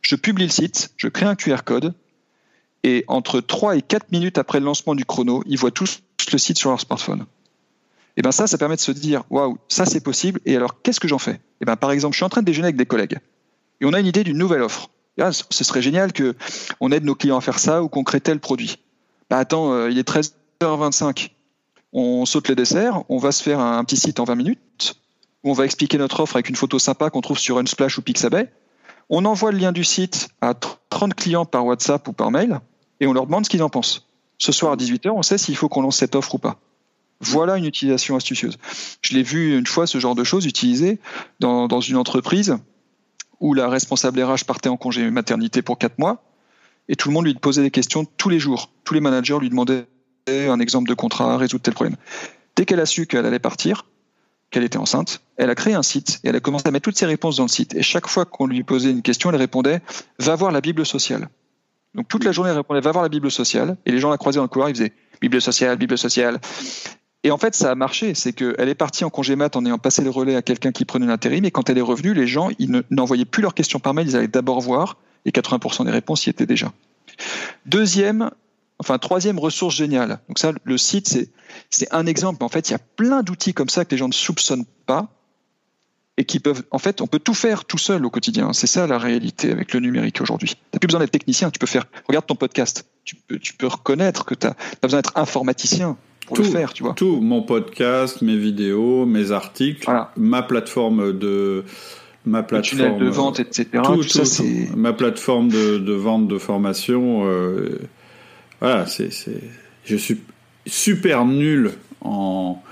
Je 0.00 0.16
publie 0.16 0.44
le 0.44 0.50
site, 0.50 0.94
je 0.96 1.08
crée 1.08 1.26
un 1.26 1.34
QR 1.34 1.58
code, 1.62 1.92
et 2.82 3.04
entre 3.08 3.40
3 3.40 3.76
et 3.76 3.82
4 3.82 4.12
minutes 4.12 4.38
après 4.38 4.60
le 4.60 4.66
lancement 4.66 4.94
du 4.94 5.04
chrono, 5.04 5.42
ils 5.46 5.58
voient 5.58 5.70
tous 5.70 6.00
le 6.32 6.38
site 6.38 6.58
sur 6.58 6.70
leur 6.70 6.80
smartphone. 6.80 7.26
Et 8.16 8.22
ben 8.22 8.32
ça, 8.32 8.46
ça 8.46 8.58
permet 8.58 8.76
de 8.76 8.80
se 8.80 8.92
dire, 8.92 9.22
waouh, 9.30 9.58
ça 9.68 9.86
c'est 9.86 10.00
possible. 10.00 10.40
Et 10.44 10.56
alors, 10.56 10.82
qu'est-ce 10.82 11.00
que 11.00 11.08
j'en 11.08 11.18
fais? 11.18 11.40
Et 11.60 11.64
ben 11.64 11.76
par 11.76 11.92
exemple, 11.92 12.14
je 12.14 12.18
suis 12.18 12.24
en 12.24 12.28
train 12.28 12.42
de 12.42 12.46
déjeuner 12.46 12.66
avec 12.66 12.76
des 12.76 12.86
collègues 12.86 13.18
et 13.80 13.86
on 13.86 13.92
a 13.92 14.00
une 14.00 14.06
idée 14.06 14.24
d'une 14.24 14.38
nouvelle 14.38 14.62
offre. 14.62 14.90
Ah, 15.18 15.32
ce 15.32 15.64
serait 15.64 15.82
génial 15.82 16.12
que 16.12 16.34
on 16.80 16.92
aide 16.92 17.04
nos 17.04 17.14
clients 17.14 17.36
à 17.36 17.40
faire 17.40 17.58
ça 17.58 17.82
ou 17.82 17.88
qu'on 17.88 18.04
crée 18.04 18.20
tel 18.20 18.40
produit. 18.40 18.78
Ben 19.28 19.38
attends, 19.38 19.72
euh, 19.72 19.90
il 19.90 19.98
est 19.98 20.08
13h25. 20.08 21.30
On 21.92 22.24
saute 22.24 22.48
les 22.48 22.54
desserts, 22.54 23.02
on 23.08 23.18
va 23.18 23.32
se 23.32 23.42
faire 23.42 23.60
un 23.60 23.84
petit 23.84 23.96
site 23.96 24.20
en 24.20 24.24
20 24.24 24.34
minutes 24.36 24.94
où 25.42 25.50
on 25.50 25.54
va 25.54 25.64
expliquer 25.64 25.98
notre 25.98 26.20
offre 26.20 26.36
avec 26.36 26.48
une 26.48 26.56
photo 26.56 26.78
sympa 26.78 27.10
qu'on 27.10 27.20
trouve 27.20 27.38
sur 27.38 27.58
Unsplash 27.58 27.98
ou 27.98 28.02
Pixabay. 28.02 28.50
On 29.08 29.24
envoie 29.24 29.50
le 29.50 29.58
lien 29.58 29.72
du 29.72 29.84
site 29.84 30.28
à 30.40 30.54
30 30.54 31.14
clients 31.14 31.44
par 31.44 31.66
WhatsApp 31.66 32.06
ou 32.08 32.12
par 32.12 32.30
mail 32.30 32.60
et 33.00 33.06
on 33.06 33.12
leur 33.12 33.26
demande 33.26 33.44
ce 33.44 33.50
qu'ils 33.50 33.62
en 33.62 33.68
pensent. 33.68 34.06
Ce 34.38 34.52
soir 34.52 34.72
à 34.72 34.76
18h, 34.76 35.10
on 35.10 35.22
sait 35.22 35.38
s'il 35.38 35.56
faut 35.56 35.68
qu'on 35.68 35.82
lance 35.82 35.96
cette 35.96 36.14
offre 36.14 36.34
ou 36.34 36.38
pas. 36.38 36.58
Voilà 37.20 37.56
une 37.56 37.66
utilisation 37.66 38.16
astucieuse. 38.16 38.56
Je 39.02 39.14
l'ai 39.14 39.22
vu 39.22 39.58
une 39.58 39.66
fois, 39.66 39.86
ce 39.86 39.98
genre 39.98 40.14
de 40.14 40.24
choses 40.24 40.46
utilisé 40.46 40.98
dans, 41.38 41.68
dans 41.68 41.80
une 41.80 41.96
entreprise 41.96 42.56
où 43.40 43.52
la 43.52 43.68
responsable 43.68 44.22
RH 44.22 44.44
partait 44.46 44.68
en 44.68 44.76
congé 44.76 45.10
maternité 45.10 45.60
pour 45.60 45.78
quatre 45.78 45.98
mois 45.98 46.22
et 46.88 46.96
tout 46.96 47.08
le 47.08 47.14
monde 47.14 47.26
lui 47.26 47.34
posait 47.34 47.62
des 47.62 47.70
questions 47.70 48.06
tous 48.16 48.28
les 48.28 48.38
jours. 48.38 48.70
Tous 48.84 48.94
les 48.94 49.00
managers 49.00 49.38
lui 49.40 49.50
demandaient 49.50 49.86
un 50.26 50.60
exemple 50.60 50.88
de 50.88 50.94
contrat, 50.94 51.36
résoudre 51.36 51.62
tel 51.62 51.74
problème. 51.74 51.96
Dès 52.56 52.64
qu'elle 52.64 52.80
a 52.80 52.86
su 52.86 53.06
qu'elle 53.06 53.26
allait 53.26 53.38
partir, 53.38 53.86
qu'elle 54.50 54.64
était 54.64 54.78
enceinte, 54.78 55.22
elle 55.36 55.50
a 55.50 55.54
créé 55.54 55.74
un 55.74 55.82
site 55.82 56.20
et 56.24 56.28
elle 56.28 56.36
a 56.36 56.40
commencé 56.40 56.66
à 56.66 56.70
mettre 56.70 56.84
toutes 56.84 56.98
ses 56.98 57.06
réponses 57.06 57.36
dans 57.36 57.44
le 57.44 57.48
site. 57.48 57.74
Et 57.74 57.82
chaque 57.82 58.06
fois 58.06 58.24
qu'on 58.24 58.46
lui 58.46 58.62
posait 58.64 58.90
une 58.90 59.02
question, 59.02 59.30
elle 59.30 59.36
répondait 59.36 59.80
Va 60.18 60.34
voir 60.34 60.50
la 60.50 60.60
Bible 60.60 60.84
sociale. 60.84 61.28
Donc 61.94 62.08
toute 62.08 62.24
la 62.24 62.32
journée, 62.32 62.50
elle 62.50 62.56
répondait 62.56 62.80
va 62.80 62.92
voir 62.92 63.02
la 63.02 63.08
Bible 63.08 63.30
sociale. 63.30 63.76
Et 63.86 63.92
les 63.92 63.98
gens 63.98 64.10
la 64.10 64.18
croisaient 64.18 64.38
dans 64.38 64.44
le 64.44 64.48
couloir, 64.48 64.68
ils 64.68 64.74
faisaient 64.74 64.92
Bible 65.20 65.40
sociale, 65.40 65.76
Bible 65.76 65.98
sociale. 65.98 66.40
Et 67.22 67.30
en 67.30 67.38
fait, 67.38 67.54
ça 67.54 67.70
a 67.70 67.74
marché. 67.74 68.14
C'est 68.14 68.32
qu'elle 68.32 68.68
est 68.68 68.74
partie 68.74 69.04
en 69.04 69.10
congé 69.10 69.36
mat 69.36 69.54
en 69.56 69.64
ayant 69.66 69.78
passé 69.78 70.02
le 70.02 70.10
relais 70.10 70.36
à 70.36 70.42
quelqu'un 70.42 70.72
qui 70.72 70.84
prenait 70.84 71.06
l'intérim. 71.06 71.44
Et 71.44 71.50
quand 71.50 71.68
elle 71.68 71.78
est 71.78 71.82
revenue, 71.82 72.14
les 72.14 72.26
gens, 72.26 72.48
ils 72.58 72.82
n'envoyaient 72.90 73.24
plus 73.24 73.42
leurs 73.42 73.54
questions 73.54 73.80
par 73.80 73.94
mail, 73.94 74.08
ils 74.08 74.16
allaient 74.16 74.28
d'abord 74.28 74.60
voir. 74.60 74.96
Et 75.26 75.30
80% 75.30 75.84
des 75.84 75.90
réponses 75.90 76.26
y 76.26 76.30
étaient 76.30 76.46
déjà. 76.46 76.72
Deuxième, 77.66 78.30
enfin 78.78 78.96
troisième 78.98 79.38
ressource 79.38 79.74
géniale. 79.74 80.20
Donc 80.28 80.38
ça, 80.38 80.52
le 80.64 80.78
site, 80.78 81.28
c'est 81.68 81.92
un 81.92 82.06
exemple. 82.06 82.42
En 82.42 82.48
fait, 82.48 82.70
il 82.70 82.72
y 82.72 82.76
a 82.76 82.80
plein 82.96 83.22
d'outils 83.22 83.52
comme 83.52 83.68
ça 83.68 83.84
que 83.84 83.90
les 83.90 83.98
gens 83.98 84.08
ne 84.08 84.14
soupçonnent 84.14 84.64
pas 84.86 85.08
et 86.20 86.24
qui 86.24 86.38
peuvent, 86.38 86.62
en 86.70 86.78
fait, 86.78 87.00
on 87.00 87.06
peut 87.06 87.18
tout 87.18 87.32
faire 87.32 87.64
tout 87.64 87.78
seul 87.78 88.04
au 88.04 88.10
quotidien. 88.10 88.52
C'est 88.52 88.66
ça 88.66 88.86
la 88.86 88.98
réalité 88.98 89.50
avec 89.50 89.72
le 89.72 89.80
numérique 89.80 90.20
aujourd'hui. 90.20 90.50
Tu 90.50 90.56
n'as 90.74 90.78
plus 90.78 90.86
besoin 90.86 91.00
d'être 91.00 91.12
technicien, 91.12 91.50
tu 91.50 91.58
peux 91.58 91.66
faire, 91.66 91.86
regarde 92.06 92.26
ton 92.26 92.34
podcast, 92.34 92.84
tu 93.04 93.16
peux, 93.16 93.38
tu 93.38 93.54
peux 93.54 93.66
reconnaître 93.66 94.26
que 94.26 94.34
tu 94.34 94.46
as, 94.46 94.54
besoin 94.82 94.98
d'être 94.98 95.16
informaticien 95.16 95.96
pour 96.26 96.36
le 96.36 96.44
faire, 96.44 96.74
tu 96.74 96.82
vois. 96.82 96.92
Tout, 96.92 97.22
mon 97.22 97.40
podcast, 97.40 98.20
mes 98.20 98.36
vidéos, 98.36 99.06
mes 99.06 99.32
articles, 99.32 99.90
ma 100.14 100.42
plateforme 100.42 101.18
de 101.18 101.64
ma 102.26 102.42
plateforme 102.42 102.98
de 102.98 103.08
vente, 103.08 103.40
etc. 103.40 103.68
Tout, 103.82 104.02
ça, 104.02 104.42
ma 104.76 104.92
plateforme 104.92 105.48
de, 105.48 105.78
de, 105.78 105.92
vente 105.94 106.28
de 106.28 106.36
formation. 106.36 107.26
Euh, 107.26 107.78
voilà, 108.60 108.86
c'est, 108.86 109.08
je 109.86 109.96
suis 109.96 110.20
super 110.66 111.24
nul 111.24 111.72
en 112.02 112.62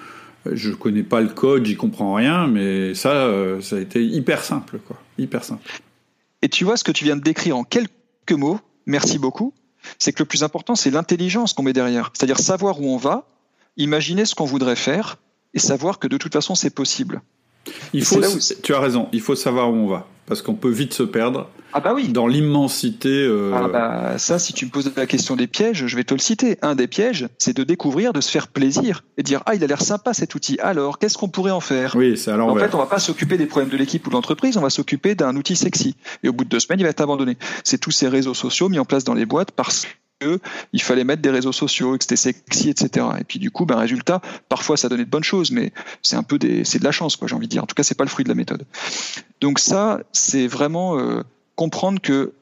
je 0.46 0.70
connais 0.70 1.02
pas 1.02 1.20
le 1.20 1.28
code, 1.28 1.66
j'y 1.66 1.76
comprends 1.76 2.14
rien, 2.14 2.46
mais 2.46 2.94
ça, 2.94 3.10
euh, 3.10 3.60
ça 3.60 3.76
a 3.76 3.80
été 3.80 4.04
hyper 4.04 4.44
simple, 4.44 4.78
quoi. 4.78 5.00
Hyper 5.18 5.44
simple. 5.44 5.80
Et 6.42 6.48
tu 6.48 6.64
vois 6.64 6.76
ce 6.76 6.84
que 6.84 6.92
tu 6.92 7.04
viens 7.04 7.16
de 7.16 7.22
décrire 7.22 7.56
en 7.56 7.64
quelques 7.64 7.90
mots, 8.30 8.60
merci 8.86 9.18
beaucoup, 9.18 9.52
c'est 9.98 10.12
que 10.12 10.22
le 10.22 10.26
plus 10.26 10.44
important, 10.44 10.74
c'est 10.74 10.90
l'intelligence 10.90 11.52
qu'on 11.52 11.62
met 11.62 11.72
derrière. 11.72 12.10
C'est-à-dire 12.14 12.38
savoir 12.38 12.80
où 12.80 12.86
on 12.86 12.96
va, 12.96 13.28
imaginer 13.76 14.24
ce 14.24 14.34
qu'on 14.34 14.44
voudrait 14.44 14.76
faire 14.76 15.18
et 15.54 15.58
savoir 15.58 15.98
que 15.98 16.08
de 16.08 16.16
toute 16.16 16.32
façon, 16.32 16.54
c'est 16.54 16.70
possible. 16.70 17.22
Il 17.92 18.04
faut, 18.04 18.20
tu 18.62 18.74
as 18.74 18.80
raison, 18.80 19.08
il 19.12 19.20
faut 19.20 19.34
savoir 19.34 19.70
où 19.70 19.74
on 19.74 19.86
va, 19.86 20.06
parce 20.26 20.42
qu'on 20.42 20.54
peut 20.54 20.70
vite 20.70 20.94
se 20.94 21.02
perdre. 21.02 21.48
Ah 21.72 21.80
bah 21.80 21.92
oui. 21.94 22.08
Dans 22.08 22.26
l'immensité. 22.26 23.08
Euh... 23.10 23.52
Ah 23.54 23.68
bah 23.68 24.18
ça, 24.18 24.38
si 24.38 24.52
tu 24.54 24.64
me 24.64 24.70
poses 24.70 24.90
la 24.96 25.06
question 25.06 25.36
des 25.36 25.46
pièges, 25.46 25.86
je 25.86 25.96
vais 25.96 26.04
te 26.04 26.14
le 26.14 26.20
citer. 26.20 26.58
Un 26.62 26.74
des 26.74 26.86
pièges, 26.86 27.28
c'est 27.38 27.54
de 27.54 27.62
découvrir, 27.62 28.12
de 28.12 28.20
se 28.20 28.30
faire 28.30 28.48
plaisir 28.48 29.04
et 29.18 29.22
dire 29.22 29.42
ah 29.44 29.54
il 29.54 29.62
a 29.62 29.66
l'air 29.66 29.82
sympa 29.82 30.14
cet 30.14 30.34
outil. 30.34 30.58
Alors 30.60 30.98
qu'est-ce 30.98 31.18
qu'on 31.18 31.28
pourrait 31.28 31.50
en 31.50 31.60
faire? 31.60 31.94
Oui, 31.94 32.16
c'est 32.16 32.32
En 32.32 32.54
fait, 32.56 32.74
on 32.74 32.78
va 32.78 32.86
pas 32.86 32.98
s'occuper 32.98 33.36
des 33.36 33.46
problèmes 33.46 33.70
de 33.70 33.76
l'équipe 33.76 34.06
ou 34.06 34.10
de 34.10 34.14
l'entreprise, 34.14 34.56
on 34.56 34.62
va 34.62 34.70
s'occuper 34.70 35.14
d'un 35.14 35.36
outil 35.36 35.56
sexy. 35.56 35.96
Et 36.22 36.28
au 36.28 36.32
bout 36.32 36.44
de 36.44 36.48
deux 36.48 36.60
semaines, 36.60 36.80
il 36.80 36.84
va 36.84 36.90
être 36.90 37.02
abandonné. 37.02 37.36
C'est 37.64 37.78
tous 37.78 37.90
ces 37.90 38.08
réseaux 38.08 38.34
sociaux 38.34 38.68
mis 38.68 38.78
en 38.78 38.84
place 38.86 39.04
dans 39.04 39.14
les 39.14 39.26
boîtes 39.26 39.50
parce 39.50 39.86
il 40.72 40.82
fallait 40.82 41.04
mettre 41.04 41.22
des 41.22 41.30
réseaux 41.30 41.52
sociaux, 41.52 41.96
que 41.96 42.04
c'était 42.04 42.16
sexy, 42.16 42.70
etc. 42.70 43.06
Et 43.20 43.24
puis 43.24 43.38
du 43.38 43.50
coup, 43.50 43.66
ben 43.66 43.76
résultat, 43.76 44.20
parfois 44.48 44.76
ça 44.76 44.88
donnait 44.88 45.04
de 45.04 45.10
bonnes 45.10 45.24
choses, 45.24 45.50
mais 45.50 45.72
c'est 46.02 46.16
un 46.16 46.22
peu 46.22 46.38
des, 46.38 46.64
c'est 46.64 46.78
de 46.78 46.84
la 46.84 46.92
chance, 46.92 47.16
quoi, 47.16 47.28
j'ai 47.28 47.34
envie 47.34 47.46
de 47.46 47.52
dire. 47.52 47.62
En 47.62 47.66
tout 47.66 47.74
cas, 47.74 47.82
c'est 47.82 47.94
pas 47.94 48.04
le 48.04 48.10
fruit 48.10 48.24
de 48.24 48.28
la 48.28 48.34
méthode. 48.34 48.64
Donc 49.40 49.58
ça, 49.58 50.00
c'est 50.12 50.46
vraiment 50.46 50.98
euh, 50.98 51.22
comprendre 51.56 52.00
que 52.00 52.32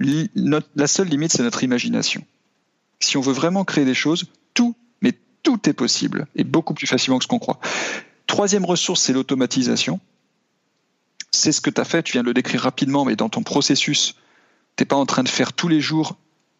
la 0.00 0.86
seule 0.86 1.08
limite, 1.08 1.32
c'est 1.32 1.42
notre 1.42 1.62
imagination. 1.62 2.24
Si 3.00 3.16
on 3.16 3.20
veut 3.20 3.32
vraiment 3.32 3.64
créer 3.64 3.84
des 3.84 3.94
choses, 3.94 4.26
tout, 4.52 4.74
mais 5.00 5.14
tout 5.42 5.68
est 5.68 5.72
possible 5.72 6.26
et 6.34 6.44
beaucoup 6.44 6.74
plus 6.74 6.86
facilement 6.86 7.18
que 7.18 7.24
ce 7.24 7.28
qu'on 7.28 7.38
croit. 7.38 7.60
Troisième 8.26 8.64
ressource, 8.64 9.00
c'est 9.00 9.12
l'automatisation. 9.12 10.00
C'est 11.30 11.52
ce 11.52 11.60
que 11.60 11.70
tu 11.70 11.80
as 11.80 11.84
fait, 11.84 12.02
tu 12.02 12.12
viens 12.12 12.22
de 12.22 12.28
le 12.28 12.34
décrire 12.34 12.62
rapidement, 12.62 13.04
mais 13.04 13.16
dans 13.16 13.28
ton 13.28 13.42
processus, 13.42 14.16
tu 14.76 14.82
n'es 14.82 14.86
pas 14.86 14.96
en 14.96 15.06
train 15.06 15.22
de 15.22 15.28
faire 15.28 15.52
tous 15.52 15.68
les 15.68 15.80
jours 15.80 16.16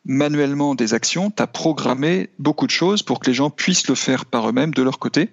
manuellement 0.07 0.75
des 0.75 0.95
actions, 0.95 1.31
tu 1.31 1.43
as 1.43 1.47
programmé 1.47 2.31
beaucoup 2.39 2.67
de 2.67 2.71
choses 2.71 3.03
pour 3.03 3.21
que 3.21 3.27
les 3.27 3.35
gens 3.35 3.51
puissent 3.51 3.89
le 3.89 3.95
faire 3.95 4.25
par 4.25 4.49
eux-mêmes 4.49 4.73
de 4.73 4.83
leur 4.83 4.99
côté. 4.99 5.31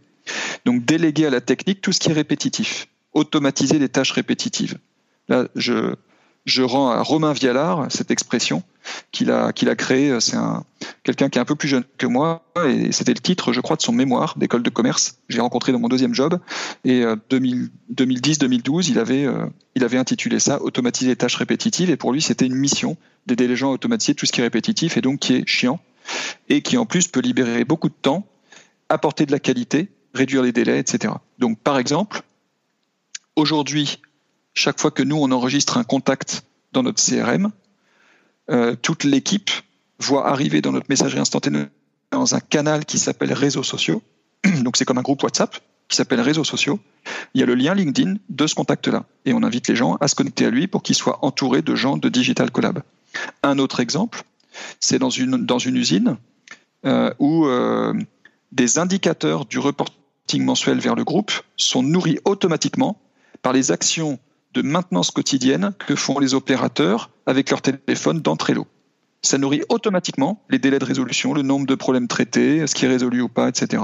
Donc 0.65 0.83
déléguer 0.83 1.27
à 1.27 1.29
la 1.29 1.41
technique 1.41 1.81
tout 1.81 1.91
ce 1.91 1.99
qui 1.99 2.09
est 2.09 2.13
répétitif, 2.13 2.87
automatiser 3.13 3.79
les 3.79 3.89
tâches 3.89 4.11
répétitives. 4.11 4.77
Là, 5.29 5.47
je, 5.55 5.95
je 6.45 6.61
rends 6.61 6.89
à 6.89 7.01
Romain 7.01 7.33
Vialard 7.33 7.87
cette 7.89 8.11
expression 8.11 8.63
qu'il 9.11 9.31
a, 9.31 9.53
qu'il 9.53 9.69
a 9.69 9.75
créée. 9.75 10.19
C'est 10.19 10.35
un, 10.35 10.65
quelqu'un 11.03 11.29
qui 11.29 11.37
est 11.37 11.41
un 11.41 11.45
peu 11.45 11.55
plus 11.55 11.69
jeune 11.69 11.83
que 11.97 12.05
moi 12.05 12.43
et 12.65 12.91
c'était 12.91 13.13
le 13.13 13.19
titre, 13.19 13.53
je 13.53 13.61
crois, 13.61 13.75
de 13.75 13.81
son 13.81 13.93
mémoire 13.93 14.37
d'école 14.37 14.63
de 14.63 14.69
commerce. 14.69 15.17
J'ai 15.29 15.39
rencontré 15.39 15.71
dans 15.71 15.79
mon 15.79 15.87
deuxième 15.87 16.13
job 16.13 16.39
et 16.83 17.03
2010-2012, 17.03 18.77
euh, 18.77 18.81
il 18.89 18.99
avait, 18.99 19.25
euh, 19.25 19.45
il 19.75 19.83
avait 19.83 19.97
intitulé 19.97 20.39
ça 20.39 20.61
Automatiser 20.61 21.11
les 21.11 21.15
tâches 21.15 21.35
répétitives 21.35 21.89
et 21.89 21.97
pour 21.97 22.11
lui, 22.11 22.21
c'était 22.21 22.45
une 22.45 22.55
mission 22.55 22.97
d'aider 23.25 23.47
les 23.47 23.55
gens 23.55 23.69
à 23.69 23.73
automatiser 23.73 24.15
tout 24.15 24.25
ce 24.25 24.31
qui 24.31 24.41
est 24.41 24.43
répétitif 24.43 24.97
et 24.97 25.01
donc 25.01 25.19
qui 25.19 25.35
est 25.35 25.47
chiant 25.47 25.79
et 26.49 26.61
qui 26.61 26.77
en 26.77 26.85
plus 26.85 27.07
peut 27.07 27.21
libérer 27.21 27.63
beaucoup 27.63 27.87
de 27.87 27.93
temps, 27.93 28.25
apporter 28.89 29.25
de 29.25 29.31
la 29.31 29.39
qualité, 29.39 29.89
réduire 30.13 30.43
les 30.43 30.51
délais, 30.51 30.79
etc. 30.79 31.13
Donc, 31.39 31.59
par 31.59 31.77
exemple, 31.77 32.21
aujourd'hui, 33.35 33.99
chaque 34.53 34.79
fois 34.79 34.91
que 34.91 35.03
nous, 35.03 35.17
on 35.17 35.31
enregistre 35.31 35.77
un 35.77 35.83
contact 35.83 36.43
dans 36.71 36.83
notre 36.83 37.03
CRM, 37.03 37.51
euh, 38.49 38.75
toute 38.75 39.03
l'équipe 39.03 39.51
voit 39.99 40.27
arriver 40.27 40.61
dans 40.61 40.71
notre 40.71 40.87
messagerie 40.89 41.19
instantanée 41.19 41.65
dans 42.11 42.35
un 42.35 42.39
canal 42.39 42.85
qui 42.85 42.99
s'appelle 42.99 43.33
réseaux 43.33 43.63
sociaux. 43.63 44.01
Donc 44.63 44.77
c'est 44.77 44.85
comme 44.85 44.97
un 44.97 45.03
groupe 45.03 45.23
WhatsApp 45.23 45.57
qui 45.87 45.97
s'appelle 45.97 46.21
réseaux 46.21 46.43
sociaux. 46.43 46.79
Il 47.33 47.41
y 47.41 47.43
a 47.43 47.45
le 47.45 47.55
lien 47.55 47.73
LinkedIn 47.73 48.15
de 48.29 48.47
ce 48.47 48.55
contact-là. 48.55 49.05
Et 49.25 49.33
on 49.33 49.43
invite 49.43 49.67
les 49.67 49.75
gens 49.75 49.95
à 49.95 50.07
se 50.07 50.15
connecter 50.15 50.45
à 50.45 50.49
lui 50.49 50.67
pour 50.67 50.83
qu'ils 50.83 50.95
soient 50.95 51.23
entourés 51.25 51.61
de 51.61 51.75
gens 51.75 51.97
de 51.97 52.09
Digital 52.09 52.51
Collab. 52.51 52.81
Un 53.43 53.59
autre 53.59 53.79
exemple, 53.79 54.23
c'est 54.79 54.99
dans 54.99 55.09
une, 55.09 55.45
dans 55.45 55.59
une 55.59 55.75
usine 55.75 56.17
euh, 56.85 57.13
où 57.19 57.45
euh, 57.45 57.93
des 58.51 58.79
indicateurs 58.79 59.45
du 59.45 59.59
reporting 59.59 60.43
mensuel 60.43 60.79
vers 60.79 60.95
le 60.95 61.03
groupe 61.03 61.31
sont 61.57 61.83
nourris 61.83 62.19
automatiquement 62.25 62.99
par 63.41 63.53
les 63.53 63.71
actions 63.71 64.19
de 64.53 64.61
maintenance 64.61 65.11
quotidienne 65.11 65.73
que 65.87 65.95
font 65.95 66.19
les 66.19 66.33
opérateurs 66.33 67.09
avec 67.25 67.49
leur 67.49 67.61
téléphone 67.61 68.21
dans 68.21 68.35
Trello. 68.35 68.67
Ça 69.21 69.37
nourrit 69.37 69.63
automatiquement 69.69 70.43
les 70.49 70.59
délais 70.59 70.79
de 70.79 70.85
résolution, 70.85 71.33
le 71.33 71.41
nombre 71.41 71.65
de 71.65 71.75
problèmes 71.75 72.07
traités, 72.07 72.67
ce 72.67 72.75
qui 72.75 72.85
est 72.85 72.89
résolu 72.89 73.21
ou 73.21 73.29
pas, 73.29 73.47
etc. 73.47 73.83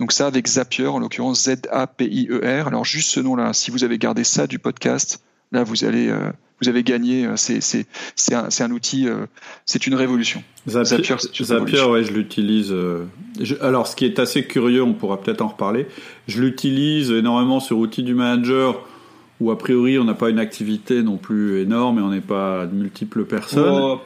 Donc 0.00 0.12
ça 0.12 0.26
avec 0.26 0.46
Zapier, 0.46 0.86
en 0.86 1.00
l'occurrence 1.00 1.44
Z-A-P-I-E-R. 1.44 2.68
Alors 2.68 2.84
juste 2.84 3.10
ce 3.10 3.20
nom-là, 3.20 3.52
si 3.52 3.70
vous 3.70 3.84
avez 3.84 3.98
gardé 3.98 4.24
ça 4.24 4.46
du 4.46 4.58
podcast, 4.58 5.22
là 5.52 5.64
vous 5.64 5.84
allez, 5.84 6.08
euh, 6.08 6.30
vous 6.62 6.68
avez 6.68 6.82
gagné. 6.82 7.26
Euh, 7.26 7.34
c'est 7.36 7.84
un, 8.32 8.48
un, 8.58 8.70
outil, 8.70 9.06
euh, 9.06 9.26
c'est 9.66 9.86
une 9.86 9.94
révolution. 9.94 10.42
Zapier, 10.66 11.16
Zapier, 11.42 11.82
ouais, 11.82 12.04
je 12.04 12.12
l'utilise. 12.12 12.74
alors 13.60 13.86
ce 13.86 13.96
qui 13.96 14.06
est 14.06 14.18
assez 14.18 14.44
curieux, 14.44 14.82
on 14.82 14.94
pourra 14.94 15.20
peut-être 15.20 15.42
en 15.42 15.48
reparler. 15.48 15.86
Je 16.26 16.40
l'utilise 16.40 17.10
énormément 17.10 17.60
sur 17.60 17.76
outil 17.78 18.02
du 18.02 18.14
manager 18.14 18.87
où 19.40 19.50
a 19.50 19.58
priori 19.58 19.98
on 19.98 20.04
n'a 20.04 20.14
pas 20.14 20.30
une 20.30 20.38
activité 20.38 21.02
non 21.02 21.16
plus 21.16 21.60
énorme 21.60 21.98
et 21.98 22.02
on 22.02 22.10
n'est 22.10 22.20
pas 22.20 22.66
de 22.66 22.74
multiples 22.74 23.24
personnes. 23.24 23.64
Oh, 23.68 24.00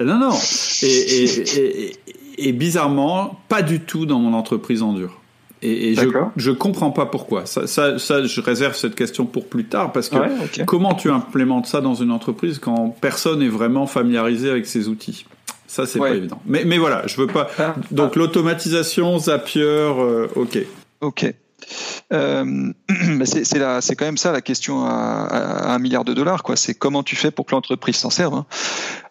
Non, 0.00 0.18
non. 0.18 0.34
Et, 0.82 1.92
et, 2.38 2.52
bizarrement, 2.52 3.40
pas 3.48 3.62
du 3.62 3.80
tout 3.80 4.06
dans 4.06 4.18
mon 4.18 4.34
entreprise 4.34 4.82
en 4.82 4.92
dur. 4.92 5.20
Et, 5.60 5.94
je, 5.94 6.08
je 6.36 6.50
comprends 6.52 6.90
pas 6.90 7.06
pourquoi. 7.06 7.46
Ça, 7.46 7.66
ça, 7.66 7.98
ça, 7.98 8.22
je 8.24 8.40
réserve 8.40 8.76
cette 8.76 8.94
question 8.94 9.26
pour 9.26 9.46
plus 9.46 9.64
tard 9.64 9.92
parce 9.92 10.08
que 10.08 10.64
comment 10.64 10.94
tu 10.94 11.10
implémentes 11.10 11.66
ça 11.66 11.80
dans 11.80 11.94
une 11.94 12.12
entreprise 12.12 12.58
quand 12.58 12.94
personne 13.00 13.42
est 13.42 13.48
vraiment 13.48 13.86
familiarisé 13.86 14.50
avec 14.50 14.66
ces 14.66 14.88
outils? 14.88 15.26
Ça, 15.66 15.84
c'est 15.84 15.98
pas 15.98 16.14
évident. 16.14 16.40
Mais, 16.46 16.64
mais 16.64 16.78
voilà, 16.78 17.06
je 17.06 17.16
veux 17.20 17.26
pas. 17.26 17.48
Ah. 17.58 17.74
Donc 17.90 18.16
l'automatisation, 18.16 19.18
Zapier, 19.18 19.62
euh, 19.62 20.26
ok. 20.34 20.58
Ok. 21.00 21.34
Euh, 22.12 22.72
c'est 23.24 23.96
quand 23.96 24.04
même 24.04 24.16
ça 24.16 24.32
la 24.32 24.40
question 24.40 24.84
à, 24.84 25.72
un 25.72 25.78
milliard 25.78 26.04
de 26.04 26.14
dollars. 26.14 26.42
quoi. 26.42 26.56
C'est 26.56 26.74
comment 26.74 27.02
tu 27.02 27.16
fais 27.16 27.30
pour 27.30 27.46
que 27.46 27.52
l'entreprise 27.52 27.96
s'en 27.96 28.10
serve. 28.10 28.34
Hein. 28.34 28.46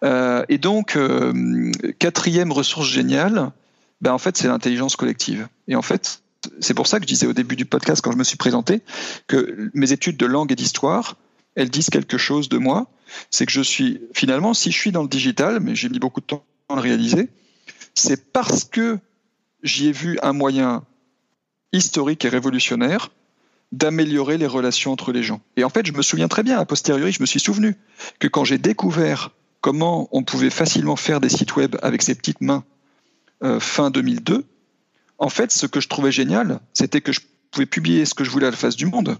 Euh, 0.03 0.45
et 0.49 0.57
donc, 0.57 0.95
euh, 0.95 1.71
quatrième 1.99 2.51
ressource 2.51 2.87
géniale, 2.87 3.51
ben 4.01 4.13
en 4.13 4.17
fait, 4.17 4.37
c'est 4.37 4.47
l'intelligence 4.47 4.95
collective. 4.95 5.47
Et 5.67 5.75
en 5.75 5.81
fait, 5.81 6.21
c'est 6.59 6.73
pour 6.73 6.87
ça 6.87 6.99
que 6.99 7.03
je 7.03 7.07
disais 7.07 7.27
au 7.27 7.33
début 7.33 7.55
du 7.55 7.65
podcast, 7.65 8.01
quand 8.01 8.11
je 8.11 8.17
me 8.17 8.23
suis 8.23 8.37
présenté, 8.37 8.81
que 9.27 9.69
mes 9.73 9.91
études 9.91 10.17
de 10.17 10.25
langue 10.25 10.51
et 10.51 10.55
d'histoire, 10.55 11.15
elles 11.55 11.69
disent 11.69 11.89
quelque 11.89 12.17
chose 12.17 12.49
de 12.49 12.57
moi. 12.57 12.87
C'est 13.31 13.45
que 13.45 13.51
je 13.51 13.61
suis, 13.61 14.01
finalement, 14.13 14.53
si 14.53 14.71
je 14.71 14.77
suis 14.77 14.91
dans 14.91 15.01
le 15.01 15.07
digital, 15.07 15.59
mais 15.59 15.75
j'ai 15.75 15.89
mis 15.89 15.99
beaucoup 15.99 16.21
de 16.21 16.25
temps 16.25 16.43
à 16.69 16.75
le 16.75 16.81
réaliser, 16.81 17.29
c'est 17.95 18.31
parce 18.31 18.63
que 18.63 18.99
j'y 19.63 19.87
ai 19.87 19.91
vu 19.91 20.19
un 20.21 20.33
moyen 20.33 20.83
historique 21.73 22.25
et 22.25 22.29
révolutionnaire 22.29 23.09
d'améliorer 23.71 24.37
les 24.37 24.47
relations 24.47 24.91
entre 24.91 25.11
les 25.11 25.23
gens. 25.23 25.41
Et 25.57 25.63
en 25.63 25.69
fait, 25.69 25.85
je 25.85 25.93
me 25.93 26.01
souviens 26.01 26.27
très 26.27 26.43
bien, 26.43 26.57
a 26.57 26.65
posteriori, 26.65 27.11
je 27.11 27.21
me 27.21 27.25
suis 27.25 27.39
souvenu 27.39 27.75
que 28.19 28.27
quand 28.27 28.45
j'ai 28.45 28.57
découvert 28.57 29.31
comment 29.61 30.07
on 30.11 30.23
pouvait 30.23 30.49
facilement 30.49 30.95
faire 30.95 31.19
des 31.19 31.29
sites 31.29 31.55
web 31.55 31.75
avec 31.81 32.01
ses 32.01 32.15
petites 32.15 32.41
mains 32.41 32.63
euh, 33.43 33.59
fin 33.59 33.91
2002, 33.91 34.45
en 35.19 35.29
fait, 35.29 35.51
ce 35.51 35.65
que 35.65 35.81
je 35.81 35.87
trouvais 35.87 36.11
génial, 36.11 36.59
c'était 36.73 37.01
que 37.01 37.11
je 37.11 37.21
pouvais 37.51 37.65
publier 37.65 38.05
ce 38.05 38.13
que 38.13 38.23
je 38.23 38.29
voulais 38.29 38.47
à 38.47 38.51
la 38.51 38.57
face 38.57 38.75
du 38.75 38.85
monde. 38.85 39.17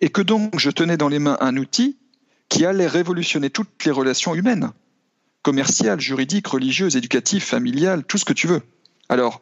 Et 0.00 0.10
que 0.10 0.22
donc, 0.22 0.58
je 0.58 0.70
tenais 0.70 0.96
dans 0.96 1.08
les 1.08 1.18
mains 1.18 1.38
un 1.40 1.56
outil 1.56 1.96
qui 2.48 2.66
allait 2.66 2.86
révolutionner 2.86 3.48
toutes 3.48 3.84
les 3.84 3.90
relations 3.90 4.34
humaines, 4.34 4.72
commerciales, 5.40 6.00
juridiques, 6.00 6.48
religieuses, 6.48 6.96
éducatives, 6.96 7.42
familiales, 7.42 8.04
tout 8.04 8.18
ce 8.18 8.26
que 8.26 8.34
tu 8.34 8.46
veux. 8.46 8.60
Alors, 9.08 9.40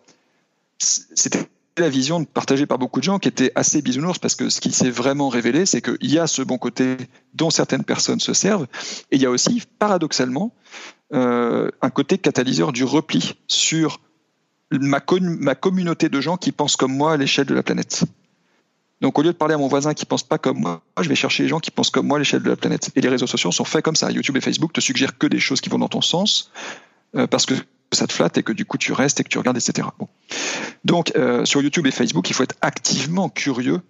c'était 0.78 1.48
la 1.78 1.88
vision 1.88 2.24
partagée 2.24 2.66
par 2.66 2.78
beaucoup 2.78 3.00
de 3.00 3.04
gens 3.04 3.18
qui 3.18 3.28
était 3.28 3.52
assez 3.54 3.82
bisounours 3.82 4.18
parce 4.18 4.34
que 4.34 4.48
ce 4.50 4.60
qui 4.60 4.72
s'est 4.72 4.90
vraiment 4.90 5.28
révélé, 5.28 5.66
c'est 5.66 5.80
qu'il 5.80 6.10
y 6.10 6.18
a 6.18 6.26
ce 6.26 6.42
bon 6.42 6.58
côté 6.58 6.96
dont 7.34 7.50
certaines 7.50 7.84
personnes 7.84 8.20
se 8.20 8.34
servent 8.34 8.66
et 9.10 9.16
il 9.16 9.22
y 9.22 9.26
a 9.26 9.30
aussi, 9.30 9.62
paradoxalement, 9.78 10.54
euh, 11.12 11.70
un 11.80 11.90
côté 11.90 12.18
catalyseur 12.18 12.72
du 12.72 12.84
repli 12.84 13.34
sur 13.48 14.00
ma, 14.70 15.00
communauté 15.00 16.08
de 16.08 16.20
gens 16.20 16.36
qui 16.36 16.52
pensent 16.52 16.76
comme 16.76 16.94
moi 16.94 17.12
à 17.12 17.16
l'échelle 17.16 17.46
de 17.46 17.54
la 17.54 17.62
planète. 17.62 18.04
Donc 19.00 19.18
au 19.18 19.22
lieu 19.22 19.32
de 19.32 19.36
parler 19.36 19.54
à 19.54 19.58
mon 19.58 19.68
voisin 19.68 19.94
qui 19.94 20.04
pense 20.04 20.22
pas 20.22 20.38
comme 20.38 20.60
moi, 20.60 20.82
je 21.00 21.08
vais 21.08 21.14
chercher 21.14 21.44
les 21.44 21.48
gens 21.48 21.60
qui 21.60 21.70
pensent 21.70 21.90
comme 21.90 22.06
moi 22.06 22.18
à 22.18 22.18
l'échelle 22.18 22.42
de 22.42 22.50
la 22.50 22.56
planète. 22.56 22.90
Et 22.96 23.00
les 23.00 23.08
réseaux 23.08 23.26
sociaux 23.26 23.50
sont 23.50 23.64
faits 23.64 23.82
comme 23.82 23.96
ça. 23.96 24.10
YouTube 24.10 24.36
et 24.36 24.40
Facebook 24.40 24.72
te 24.72 24.80
suggèrent 24.80 25.16
que 25.16 25.26
des 25.26 25.40
choses 25.40 25.60
qui 25.60 25.70
vont 25.70 25.78
dans 25.78 25.88
ton 25.88 26.02
sens 26.02 26.50
euh, 27.16 27.26
parce 27.26 27.46
que 27.46 27.54
ça 27.92 28.06
te 28.06 28.12
flatte 28.12 28.38
et 28.38 28.42
que 28.42 28.52
du 28.52 28.64
coup 28.64 28.78
tu 28.78 28.92
restes 28.92 29.20
et 29.20 29.24
que 29.24 29.28
tu 29.28 29.38
regardes, 29.38 29.56
etc. 29.56 29.88
Bon. 29.98 30.08
Donc 30.84 31.12
euh, 31.16 31.44
sur 31.44 31.62
YouTube 31.62 31.86
et 31.86 31.90
Facebook, 31.90 32.28
il 32.30 32.34
faut 32.34 32.42
être 32.42 32.56
activement 32.62 33.28
curieux 33.28 33.80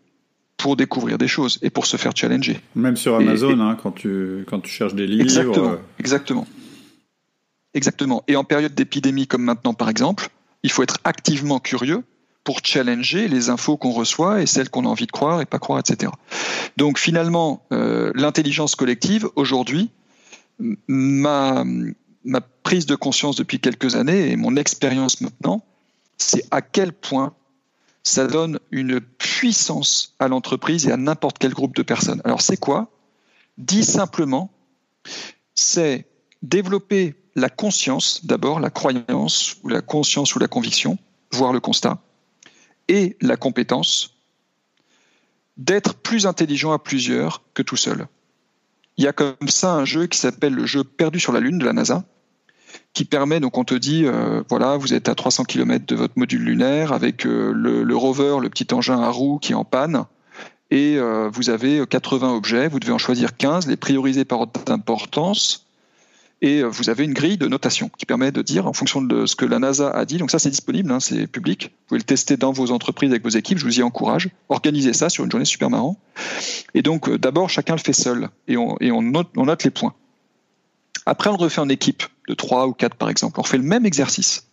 pour 0.57 0.76
découvrir 0.76 1.18
des 1.18 1.28
choses 1.28 1.59
et 1.62 1.70
pour 1.70 1.86
se 1.86 1.96
faire 1.96 2.12
challenger. 2.14 2.61
Même 2.74 2.96
sur 2.96 3.14
Amazon, 3.16 3.61
hein, 3.61 3.76
quand, 3.82 3.92
tu, 3.92 4.44
quand 4.46 4.61
tu 4.61 4.70
cherches 4.70 4.94
des 4.94 5.07
livres. 5.07 5.22
Exactement, 5.22 5.70
euh. 5.70 5.76
exactement. 5.98 6.46
Exactement. 7.72 8.24
Et 8.26 8.36
en 8.36 8.44
période 8.44 8.74
d'épidémie 8.74 9.26
comme 9.26 9.42
maintenant, 9.42 9.74
par 9.74 9.88
exemple, 9.88 10.28
il 10.62 10.70
faut 10.70 10.82
être 10.82 10.98
activement 11.05 11.61
curieux 11.61 12.03
pour 12.44 12.61
challenger 12.64 13.28
les 13.28 13.48
infos 13.48 13.76
qu'on 13.76 13.92
reçoit 13.92 14.42
et 14.42 14.46
celles 14.46 14.70
qu'on 14.70 14.84
a 14.84 14.88
envie 14.88 15.07
de 15.07 15.12
croire 15.12 15.40
et 15.40 15.46
pas 15.46 15.59
croire, 15.59 15.78
etc. 15.78 16.12
Donc 16.76 16.98
finalement, 16.98 17.64
euh, 17.72 18.11
l'intelligence 18.14 18.74
collective, 18.74 19.28
aujourd'hui, 19.36 19.90
m'a 20.88 21.64
ma 22.24 22.40
prise 22.40 22.86
de 22.86 22.94
conscience 22.94 23.36
depuis 23.36 23.60
quelques 23.60 23.96
années 23.96 24.30
et 24.30 24.36
mon 24.36 24.56
expérience 24.56 25.20
maintenant, 25.20 25.64
c'est 26.18 26.44
à 26.50 26.62
quel 26.62 26.92
point 26.92 27.34
ça 28.02 28.26
donne 28.26 28.58
une 28.70 29.00
puissance 29.00 30.14
à 30.18 30.28
l'entreprise 30.28 30.86
et 30.86 30.92
à 30.92 30.96
n'importe 30.96 31.38
quel 31.38 31.52
groupe 31.52 31.74
de 31.76 31.82
personnes. 31.82 32.20
Alors 32.24 32.40
c'est 32.40 32.56
quoi? 32.56 32.90
Dit 33.58 33.84
simplement, 33.84 34.50
c'est 35.54 36.06
développer 36.42 37.14
la 37.34 37.48
conscience, 37.48 38.24
d'abord 38.24 38.60
la 38.60 38.70
croyance 38.70 39.56
ou 39.62 39.68
la 39.68 39.82
conscience 39.82 40.34
ou 40.34 40.38
la 40.38 40.48
conviction, 40.48 40.98
voire 41.32 41.52
le 41.52 41.60
constat, 41.60 42.02
et 42.88 43.16
la 43.20 43.36
compétence 43.36 44.16
d'être 45.56 45.94
plus 45.94 46.26
intelligent 46.26 46.72
à 46.72 46.78
plusieurs 46.78 47.42
que 47.54 47.62
tout 47.62 47.76
seul. 47.76 48.08
Il 49.01 49.05
y 49.05 49.09
a 49.09 49.14
comme 49.14 49.48
ça 49.48 49.72
un 49.72 49.86
jeu 49.86 50.07
qui 50.09 50.18
s'appelle 50.18 50.53
le 50.53 50.66
jeu 50.66 50.84
Perdu 50.84 51.18
sur 51.18 51.32
la 51.32 51.40
Lune 51.40 51.59
de 51.59 51.64
la 51.64 51.72
NASA, 51.72 52.05
qui 52.92 53.07
permet, 53.07 53.40
donc 53.40 53.57
on 53.57 53.64
te 53.64 53.72
dit, 53.72 54.05
euh, 54.05 54.42
voilà, 54.51 54.76
vous 54.76 54.92
êtes 54.92 55.09
à 55.09 55.14
300 55.14 55.44
km 55.44 55.86
de 55.86 55.96
votre 55.96 56.18
module 56.18 56.42
lunaire 56.42 56.92
avec 56.92 57.24
euh, 57.24 57.51
le, 57.55 57.96
rover, 57.96 58.36
le 58.42 58.51
petit 58.51 58.74
engin 58.74 59.01
à 59.01 59.09
roues 59.09 59.38
qui 59.38 59.53
est 59.53 59.55
en 59.55 59.64
panne, 59.64 60.05
et 60.70 60.98
euh, 60.98 61.30
vous 61.32 61.48
avez 61.48 61.82
80 61.86 62.30
objets, 62.30 62.68
vous 62.68 62.78
devez 62.78 62.92
en 62.92 62.98
choisir 62.98 63.38
15, 63.38 63.68
les 63.68 63.78
prioriser 63.78 64.26
par 64.26 64.40
ordre 64.40 64.62
d'importance, 64.66 65.64
et 66.43 66.62
vous 66.62 66.88
avez 66.88 67.05
une 67.05 67.12
grille 67.12 67.36
de 67.36 67.47
notation 67.47 67.91
qui 67.99 68.07
permet 68.07 68.32
de 68.32 68.43
dire, 68.43 68.66
en 68.66 68.72
fonction 68.72 69.03
de 69.03 69.26
ce 69.26 69.36
que 69.36 69.45
la 69.45 69.59
NASA 69.59 69.91
a 69.91 70.05
dit, 70.05 70.16
donc 70.16 70.30
ça 70.30 70.38
c'est 70.38 70.51
disponible, 70.51 70.91
hein, 70.91 71.01
c'est 71.01 71.26
public, 71.26 71.64
vous 71.64 71.86
pouvez 71.88 71.99
le 71.99 72.05
tester 72.05 72.36
dans 72.36 72.53
vos 72.53 72.70
entreprises 72.70 73.11
avec 73.11 73.22
vos 73.22 73.30
équipes, 73.30 73.59
je 73.59 73.64
vous 73.64 73.78
y 73.78 73.82
encourage, 73.82 74.30
organisez 74.49 74.93
ça 74.93 75.11
sur 75.11 75.24
une 75.24 75.30
journée 75.30 75.45
super 75.45 75.68
marrant. 75.68 75.99
Et 76.74 76.82
donc 76.82 77.11
d'abord, 77.11 77.51
chacun 77.51 77.74
le 77.74 77.80
fait 77.80 77.93
seul, 77.93 78.30
et 78.49 78.57
on, 78.57 78.76
et 78.80 78.91
on, 78.91 79.03
note, 79.03 79.28
on 79.36 79.45
note 79.47 79.64
les 79.64 79.70
points. 79.70 79.95
Après, 81.07 81.30
on 81.30 81.32
le 81.32 81.43
refait 81.43 81.61
en 81.61 81.68
équipe 81.68 82.05
de 82.28 82.34
3 82.34 82.66
ou 82.66 82.72
4 82.72 82.97
par 82.97 83.09
exemple. 83.09 83.41
On 83.41 83.43
fait 83.43 83.59
le 83.59 83.64
même 83.64 83.86
exercice. 83.86 84.47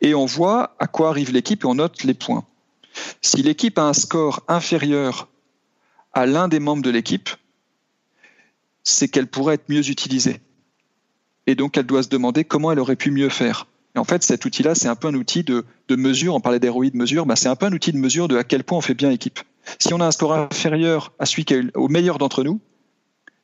Et 0.00 0.14
on 0.14 0.26
voit 0.26 0.76
à 0.78 0.86
quoi 0.86 1.10
arrive 1.10 1.32
l'équipe 1.32 1.64
et 1.64 1.66
on 1.66 1.74
note 1.74 2.04
les 2.04 2.14
points. 2.14 2.46
Si 3.20 3.42
l'équipe 3.42 3.78
a 3.78 3.82
un 3.82 3.92
score 3.92 4.42
inférieur 4.48 5.28
à 6.12 6.24
l'un 6.26 6.48
des 6.48 6.60
membres 6.60 6.82
de 6.82 6.90
l'équipe, 6.90 7.28
c'est 8.84 9.08
qu'elle 9.08 9.26
pourrait 9.26 9.56
être 9.56 9.68
mieux 9.68 9.90
utilisée. 9.90 10.40
Et 11.46 11.54
donc, 11.54 11.76
elle 11.76 11.86
doit 11.86 12.02
se 12.02 12.08
demander 12.08 12.44
comment 12.44 12.72
elle 12.72 12.80
aurait 12.80 12.96
pu 12.96 13.10
mieux 13.10 13.28
faire. 13.28 13.66
Et 13.94 13.98
en 13.98 14.04
fait, 14.04 14.22
cet 14.22 14.44
outil-là, 14.44 14.74
c'est 14.74 14.88
un 14.88 14.96
peu 14.96 15.08
un 15.08 15.14
outil 15.14 15.42
de, 15.42 15.64
mesure. 15.90 16.34
On 16.34 16.40
parlait 16.40 16.60
d'ROI 16.60 16.90
de 16.90 16.96
mesure. 16.96 17.24
Bah, 17.24 17.36
c'est 17.36 17.48
un 17.48 17.56
peu 17.56 17.66
un 17.66 17.72
outil 17.72 17.92
de 17.92 17.98
mesure 17.98 18.28
de 18.28 18.36
à 18.36 18.44
quel 18.44 18.64
point 18.64 18.78
on 18.78 18.82
fait 18.82 18.94
bien 18.94 19.10
équipe. 19.10 19.40
Si 19.78 19.92
on 19.94 20.00
a 20.00 20.06
un 20.06 20.10
score 20.10 20.34
inférieur 20.34 21.12
à 21.18 21.26
celui 21.26 21.44
qui 21.44 21.54
est 21.54 21.76
au 21.76 21.88
meilleur 21.88 22.18
d'entre 22.18 22.44
nous, 22.44 22.60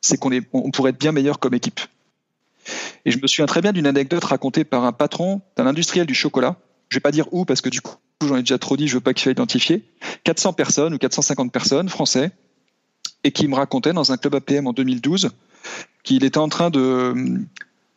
c'est 0.01 0.17
qu'on 0.17 0.31
on 0.53 0.71
pourrait 0.71 0.91
être 0.91 0.99
bien 0.99 1.11
meilleur 1.11 1.39
comme 1.39 1.53
équipe. 1.53 1.79
Et 3.05 3.11
je 3.11 3.19
me 3.19 3.27
souviens 3.27 3.45
très 3.45 3.61
bien 3.61 3.73
d'une 3.73 3.87
anecdote 3.87 4.23
racontée 4.23 4.63
par 4.63 4.85
un 4.85 4.91
patron 4.91 5.41
d'un 5.57 5.65
industriel 5.65 6.05
du 6.05 6.13
chocolat. 6.13 6.57
Je 6.89 6.97
vais 6.97 7.01
pas 7.01 7.11
dire 7.11 7.27
où 7.31 7.45
parce 7.45 7.61
que 7.61 7.69
du 7.69 7.81
coup 7.81 7.95
j'en 8.21 8.37
ai 8.37 8.41
déjà 8.41 8.57
trop 8.57 8.77
dit, 8.77 8.87
je 8.87 8.95
veux 8.95 9.01
pas 9.01 9.13
qu'il 9.13 9.23
soit 9.23 9.31
identifié. 9.31 9.83
400 10.23 10.53
personnes 10.53 10.93
ou 10.93 10.97
450 10.97 11.51
personnes 11.51 11.89
français 11.89 12.31
et 13.23 13.31
qui 13.31 13.47
me 13.47 13.55
racontait 13.55 13.93
dans 13.93 14.11
un 14.11 14.17
club 14.17 14.35
APM 14.35 14.67
en 14.67 14.73
2012 14.73 15.31
qu'il 16.03 16.23
était 16.23 16.37
en 16.37 16.49
train 16.49 16.69
de 16.69 17.41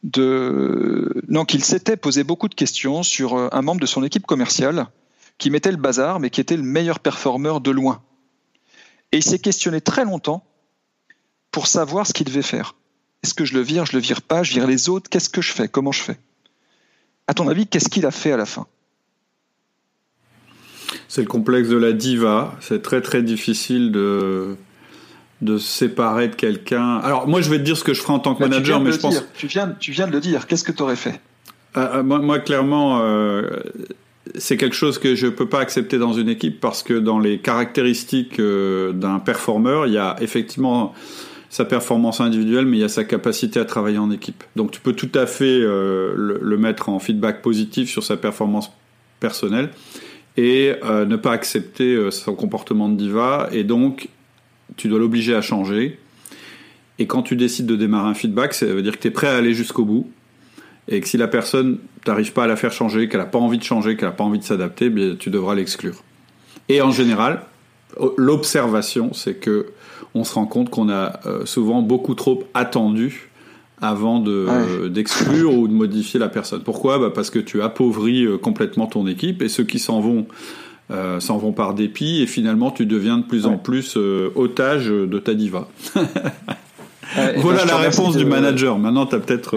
de 0.07 1.23
non 1.29 1.45
qu'il 1.45 1.65
s'était 1.65 1.97
posé 1.97 2.23
beaucoup 2.23 2.49
de 2.49 2.55
questions 2.55 3.03
sur 3.03 3.37
euh, 3.37 3.49
un 3.53 3.61
membre 3.61 3.81
de 3.81 3.87
son 3.87 4.05
équipe 4.05 4.25
commerciale 4.25 4.87
qui 5.37 5.51
mettait 5.51 5.73
le 5.73 5.77
bazar 5.77 6.21
mais 6.21 6.31
qui 6.31 6.41
était 6.41 6.57
le 6.57 6.63
meilleur 6.63 7.01
performeur 7.01 7.61
de 7.61 7.73
loin. 7.73 8.03
Et 9.13 9.19
il 9.19 9.23
s'est 9.23 9.41
questionné 9.41 9.81
très 9.81 10.05
longtemps 10.05 10.45
pour 11.51 11.67
savoir 11.67 12.07
ce 12.07 12.13
qu'il 12.13 12.27
devait 12.27 12.43
faire. 12.43 12.77
Est-ce 13.23 13.35
que 13.35 13.45
je 13.45 13.55
le 13.55 13.61
vire, 13.61 13.85
je 13.85 13.95
le 13.95 13.99
vire 13.99 14.23
pas, 14.23 14.45
je 14.45 14.53
vire 14.53 14.67
les 14.67 14.89
autres, 14.89 15.11
qu'est-ce 15.11 15.29
que 15.29 15.43
je 15.43 15.53
fais, 15.53 15.69
comment 15.69 15.93
je 15.93 16.03
fais? 16.03 16.19
À 17.27 17.35
ton 17.35 17.49
avis, 17.49 17.67
qu'est-ce 17.67 17.89
qu'il 17.89 18.07
a 18.07 18.13
fait 18.13 18.31
à 18.31 18.37
la 18.37 18.47
fin? 18.47 18.67
C'est 21.09 21.23
le 21.23 21.27
complexe 21.27 21.69
de 21.69 21.77
la 21.77 21.93
diva. 21.93 22.57
C'est 22.61 22.83
très 22.83 23.01
très 23.03 23.23
difficile 23.23 23.91
de 23.91 24.57
de 25.43 25.59
se 25.59 25.68
séparer 25.68 26.28
de 26.28 26.34
quelqu'un. 26.34 26.97
Alors 26.99 27.28
moi, 27.28 27.41
je 27.41 27.51
vais 27.51 27.59
te 27.59 27.62
dire 27.62 27.76
ce 27.76 27.84
que 27.84 27.95
je 27.95 28.01
ferai 28.01 28.14
en 28.14 28.18
tant 28.18 28.34
que 28.34 28.41
bah, 28.41 28.49
manager, 28.49 28.80
mais 28.80 28.93
je 28.93 28.99
pense. 28.99 29.22
Tu 29.37 29.47
viens, 29.47 29.74
tu 29.78 29.93
viens 29.93 30.07
de 30.07 30.12
le 30.12 30.20
dire. 30.20 30.47
Qu'est-ce 30.47 30.64
que 30.64 30.72
tu 30.72 30.82
aurais 30.82 30.97
fait? 30.97 31.20
Euh, 31.76 31.99
euh, 31.99 32.03
moi, 32.03 32.39
clairement, 32.39 33.01
euh, 33.01 33.43
c'est 34.37 34.57
quelque 34.57 34.76
chose 34.76 34.99
que 34.99 35.14
je 35.14 35.26
peux 35.26 35.49
pas 35.49 35.61
accepter 35.61 35.99
dans 35.99 36.14
une 36.14 36.28
équipe 36.28 36.61
parce 36.61 36.82
que 36.82 36.95
dans 36.95 37.18
les 37.18 37.39
caractéristiques 37.39 38.41
d'un 38.41 39.18
performeur, 39.18 39.87
il 39.87 39.93
y 39.93 39.99
a 39.99 40.16
effectivement 40.20 40.95
sa 41.49 41.64
performance 41.64 42.20
individuelle, 42.20 42.66
mais 42.66 42.78
il 42.78 42.80
y 42.80 42.84
a 42.84 42.89
sa 42.89 43.05
capacité 43.05 43.61
à 43.61 43.64
travailler 43.64 43.99
en 43.99 44.11
équipe. 44.11 44.43
Donc 44.57 44.72
tu 44.72 44.80
peux 44.80 44.95
tout 44.95 45.12
à 45.14 45.26
fait 45.26 45.45
euh, 45.45 46.12
le, 46.16 46.59
mettre 46.59 46.89
en 46.89 46.99
feedback 46.99 47.41
positif 47.41 47.89
sur 47.89 48.03
sa 48.03 48.16
performance 48.16 48.72
personnelle 49.20 49.70
et 50.39 50.74
ne 50.84 51.16
pas 51.16 51.32
accepter 51.32 52.11
son 52.11 52.34
comportement 52.34 52.91
de 52.91 52.97
diva. 52.97 53.49
Et 53.53 53.64
donc 53.64 54.11
tu 54.77 54.89
dois 54.89 54.99
l'obliger 54.99 55.35
à 55.35 55.41
changer. 55.41 55.99
Et 56.99 57.07
quand 57.07 57.23
tu 57.23 57.37
décides 57.37 57.67
de 57.67 57.77
démarrer 57.77 58.09
un 58.09 58.14
feedback, 58.14 58.55
ça 58.55 58.67
veut 58.67 58.83
dire 58.83 58.97
que 58.97 59.03
tu 59.03 59.09
es 59.09 59.11
prêt 59.11 59.29
à 59.29 59.37
aller 59.37 59.55
jusqu'au 59.55 59.85
bout. 59.85 60.11
Et 60.89 61.01
que 61.01 61.09
si 61.09 61.17
la 61.17 61.29
personne, 61.29 61.79
t'arrives 62.05 62.33
pas 62.33 62.45
à 62.45 62.47
la 62.47 62.57
faire 62.57 62.73
changer, 62.73 63.09
qu'elle 63.09 63.21
n'a 63.21 63.27
pas 63.27 63.39
envie 63.39 63.59
de 63.59 63.64
changer, 63.64 63.97
qu'elle 63.97 64.09
n'a 64.09 64.14
pas 64.14 64.25
envie 64.25 64.39
de 64.39 64.45
s'adapter, 64.45 64.89
bien, 64.89 65.17
tu 65.19 65.31
devras 65.31 65.55
l'exclure. 65.55 66.03
Et 66.69 66.81
en 66.81 66.91
général, 66.91 67.43
l'observation, 68.17 69.12
c'est 69.12 69.35
que 69.35 69.67
on 70.14 70.25
se 70.25 70.35
rend 70.35 70.47
compte 70.47 70.71
qu'on 70.71 70.89
a 70.89 71.21
euh, 71.27 71.45
souvent 71.45 71.83
beaucoup 71.83 72.14
trop 72.14 72.45
attendu 72.55 73.31
avant 73.83 74.21
d'exclure 74.21 75.53
ou 75.53 75.69
de 75.69 75.73
modifier 75.73 76.19
la 76.19 76.29
personne. 76.29 76.62
Pourquoi? 76.62 76.99
Bah 76.99 77.11
Parce 77.14 77.29
que 77.29 77.39
tu 77.39 77.61
appauvris 77.61 78.25
euh, 78.25 78.39
complètement 78.39 78.87
ton 78.87 79.07
équipe 79.07 79.43
et 79.43 79.49
ceux 79.49 79.64
qui 79.64 79.79
s'en 79.79 80.01
vont 80.01 80.27
euh, 80.91 81.20
s'en 81.20 81.39
vont 81.39 81.53
par 81.53 81.74
dépit 81.74 82.22
et 82.22 82.26
finalement 82.26 82.70
tu 82.70 82.87
deviens 82.87 83.18
de 83.18 83.24
plus 83.24 83.47
en 83.47 83.59
plus 83.59 83.97
otage 84.34 84.87
de 84.87 85.18
ta 85.18 85.34
diva. 85.34 85.68
voilà 87.37 87.64
la 87.64 87.76
réponse 87.76 88.16
du 88.16 88.24
manager. 88.24 88.78
Maintenant, 88.78 89.07
tu 89.07 89.14
as 89.14 89.20
peut-être. 89.20 89.57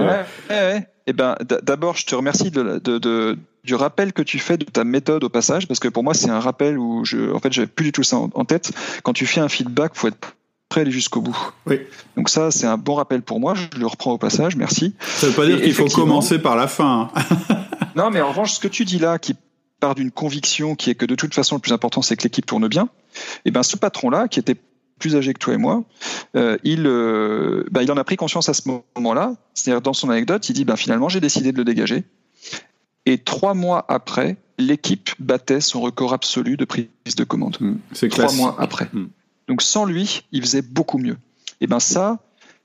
Eh 1.10 1.14
ben, 1.14 1.36
d'abord, 1.64 1.98
je 1.98 2.06
te 2.06 2.14
remercie 2.14 2.52
de, 2.52 3.36
du 3.64 3.76
rappel 3.76 4.14
que 4.14 4.22
tu 4.22 4.38
fais 4.38 4.58
de 4.58 4.66
ta 4.66 4.84
méthode 4.84 5.24
au 5.24 5.30
passage, 5.30 5.68
parce 5.68 5.80
que 5.80 5.88
pour 5.88 6.04
moi, 6.04 6.14
c'est 6.14 6.30
un 6.30 6.40
rappel 6.40 6.78
où 6.78 7.04
je, 7.04 7.34
en 7.34 7.40
fait, 7.40 7.52
j'avais 7.52 7.68
plus 7.68 7.86
du 7.86 7.92
tout 7.92 8.04
ça 8.04 8.18
en, 8.18 8.46
tête. 8.46 8.72
Quand 9.02 9.14
tu 9.14 9.26
fais 9.26 9.42
un 9.42 9.50
feedback, 9.50 9.94
faut 9.96 10.08
être 10.08 10.36
prêt 10.70 10.82
à 10.82 10.84
aller 10.84 10.92
jusqu'au 10.92 11.22
bout. 11.22 11.38
Oui. 11.66 11.80
Donc 12.16 12.30
ça, 12.30 12.52
c'est 12.52 12.68
un 12.68 12.78
bon 12.78 12.94
rappel 12.94 13.24
pour 13.24 13.40
moi. 13.40 13.56
Je 13.56 13.80
le 13.80 13.88
reprends 13.88 14.12
au 14.12 14.18
passage. 14.20 14.56
Merci. 14.56 14.94
Ça 15.00 15.26
veut 15.26 15.34
pas 15.34 15.48
dire 15.48 15.60
qu'il 15.60 15.74
faut 15.74 15.88
commencer 15.88 16.38
par 16.38 16.56
la 16.56 16.68
fin. 16.68 17.10
Hein. 17.16 17.56
non, 17.96 18.12
mais 18.12 18.22
en 18.22 18.30
revanche, 18.30 18.54
ce 18.54 18.60
que 18.60 18.68
tu 18.68 18.86
dis 18.86 19.00
là, 19.00 19.18
qui 19.18 19.36
part 19.80 19.96
d'une 19.96 20.12
conviction 20.12 20.76
qui 20.76 20.90
est 20.90 20.96
que 20.96 21.06
de 21.06 21.16
toute 21.16 21.34
façon, 21.34 21.56
le 21.56 21.62
plus 21.62 21.74
important, 21.74 22.02
c'est 22.02 22.16
que 22.18 22.24
l'équipe 22.24 22.46
tourne 22.46 22.68
bien. 22.68 22.84
Et 22.84 23.18
eh 23.46 23.52
ben, 23.52 23.64
ce 23.64 23.78
patron-là, 23.78 24.28
qui 24.28 24.40
était 24.40 24.56
plus 25.00 25.16
âgé 25.16 25.34
que 25.34 25.40
toi 25.40 25.54
et 25.54 25.58
moi, 25.58 25.84
euh, 26.36 26.58
il, 26.64 26.86
euh, 26.86 27.64
bah, 27.72 27.82
il 27.82 27.92
en 27.92 27.98
a 27.98 28.04
pris 28.04 28.18
conscience 28.18 28.50
à 28.50 28.54
ce 28.54 28.70
moment-là. 28.96 29.34
C'est-à-dire 29.54 29.82
dans 29.82 29.94
son 29.94 30.10
anecdote, 30.10 30.48
il 30.50 30.54
dit 30.54 30.66
ben, 30.66 30.76
finalement 30.76 31.10
j'ai 31.10 31.22
décidé 31.22 31.52
de 31.52 31.58
le 31.58 31.64
dégager. 31.64 32.04
Et 33.06 33.18
trois 33.18 33.54
mois 33.54 33.86
après, 33.88 34.38
l'équipe 34.58 35.10
battait 35.20 35.62
son 35.62 35.82
record 35.82 36.14
absolu 36.14 36.58
de 36.58 36.66
prise 36.66 36.88
de 37.16 37.24
commande. 37.24 37.58
Mmh, 37.60 37.76
c'est 37.94 38.10
trois 38.10 38.32
mois 38.34 38.56
après. 38.60 38.90
Mmh. 38.94 39.08
Donc 39.48 39.62
sans 39.62 39.86
lui, 39.86 40.24
il 40.32 40.42
faisait 40.42 40.62
beaucoup 40.62 41.00
mieux. 41.00 41.18
Et 41.62 41.68
ben 41.68 41.80
ça, 41.80 42.20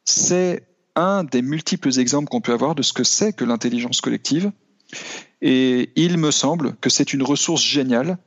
c'est 0.04 0.66
un 0.96 1.24
des 1.24 1.40
multiples 1.40 1.98
exemples 1.98 2.28
qu'on 2.28 2.40
peut 2.40 2.52
avoir 2.52 2.74
de 2.74 2.82
ce 2.82 2.92
que 2.92 3.04
c'est 3.04 3.32
que 3.32 3.44
l'intelligence 3.44 4.00
collective. 4.00 4.52
Et 5.42 5.90
il 5.97 6.18
me 6.18 6.30
semble 6.30 6.76
que 6.80 6.90
c'est 6.90 7.12
une 7.12 7.22
ressource 7.22 7.62
géniale 7.62 8.18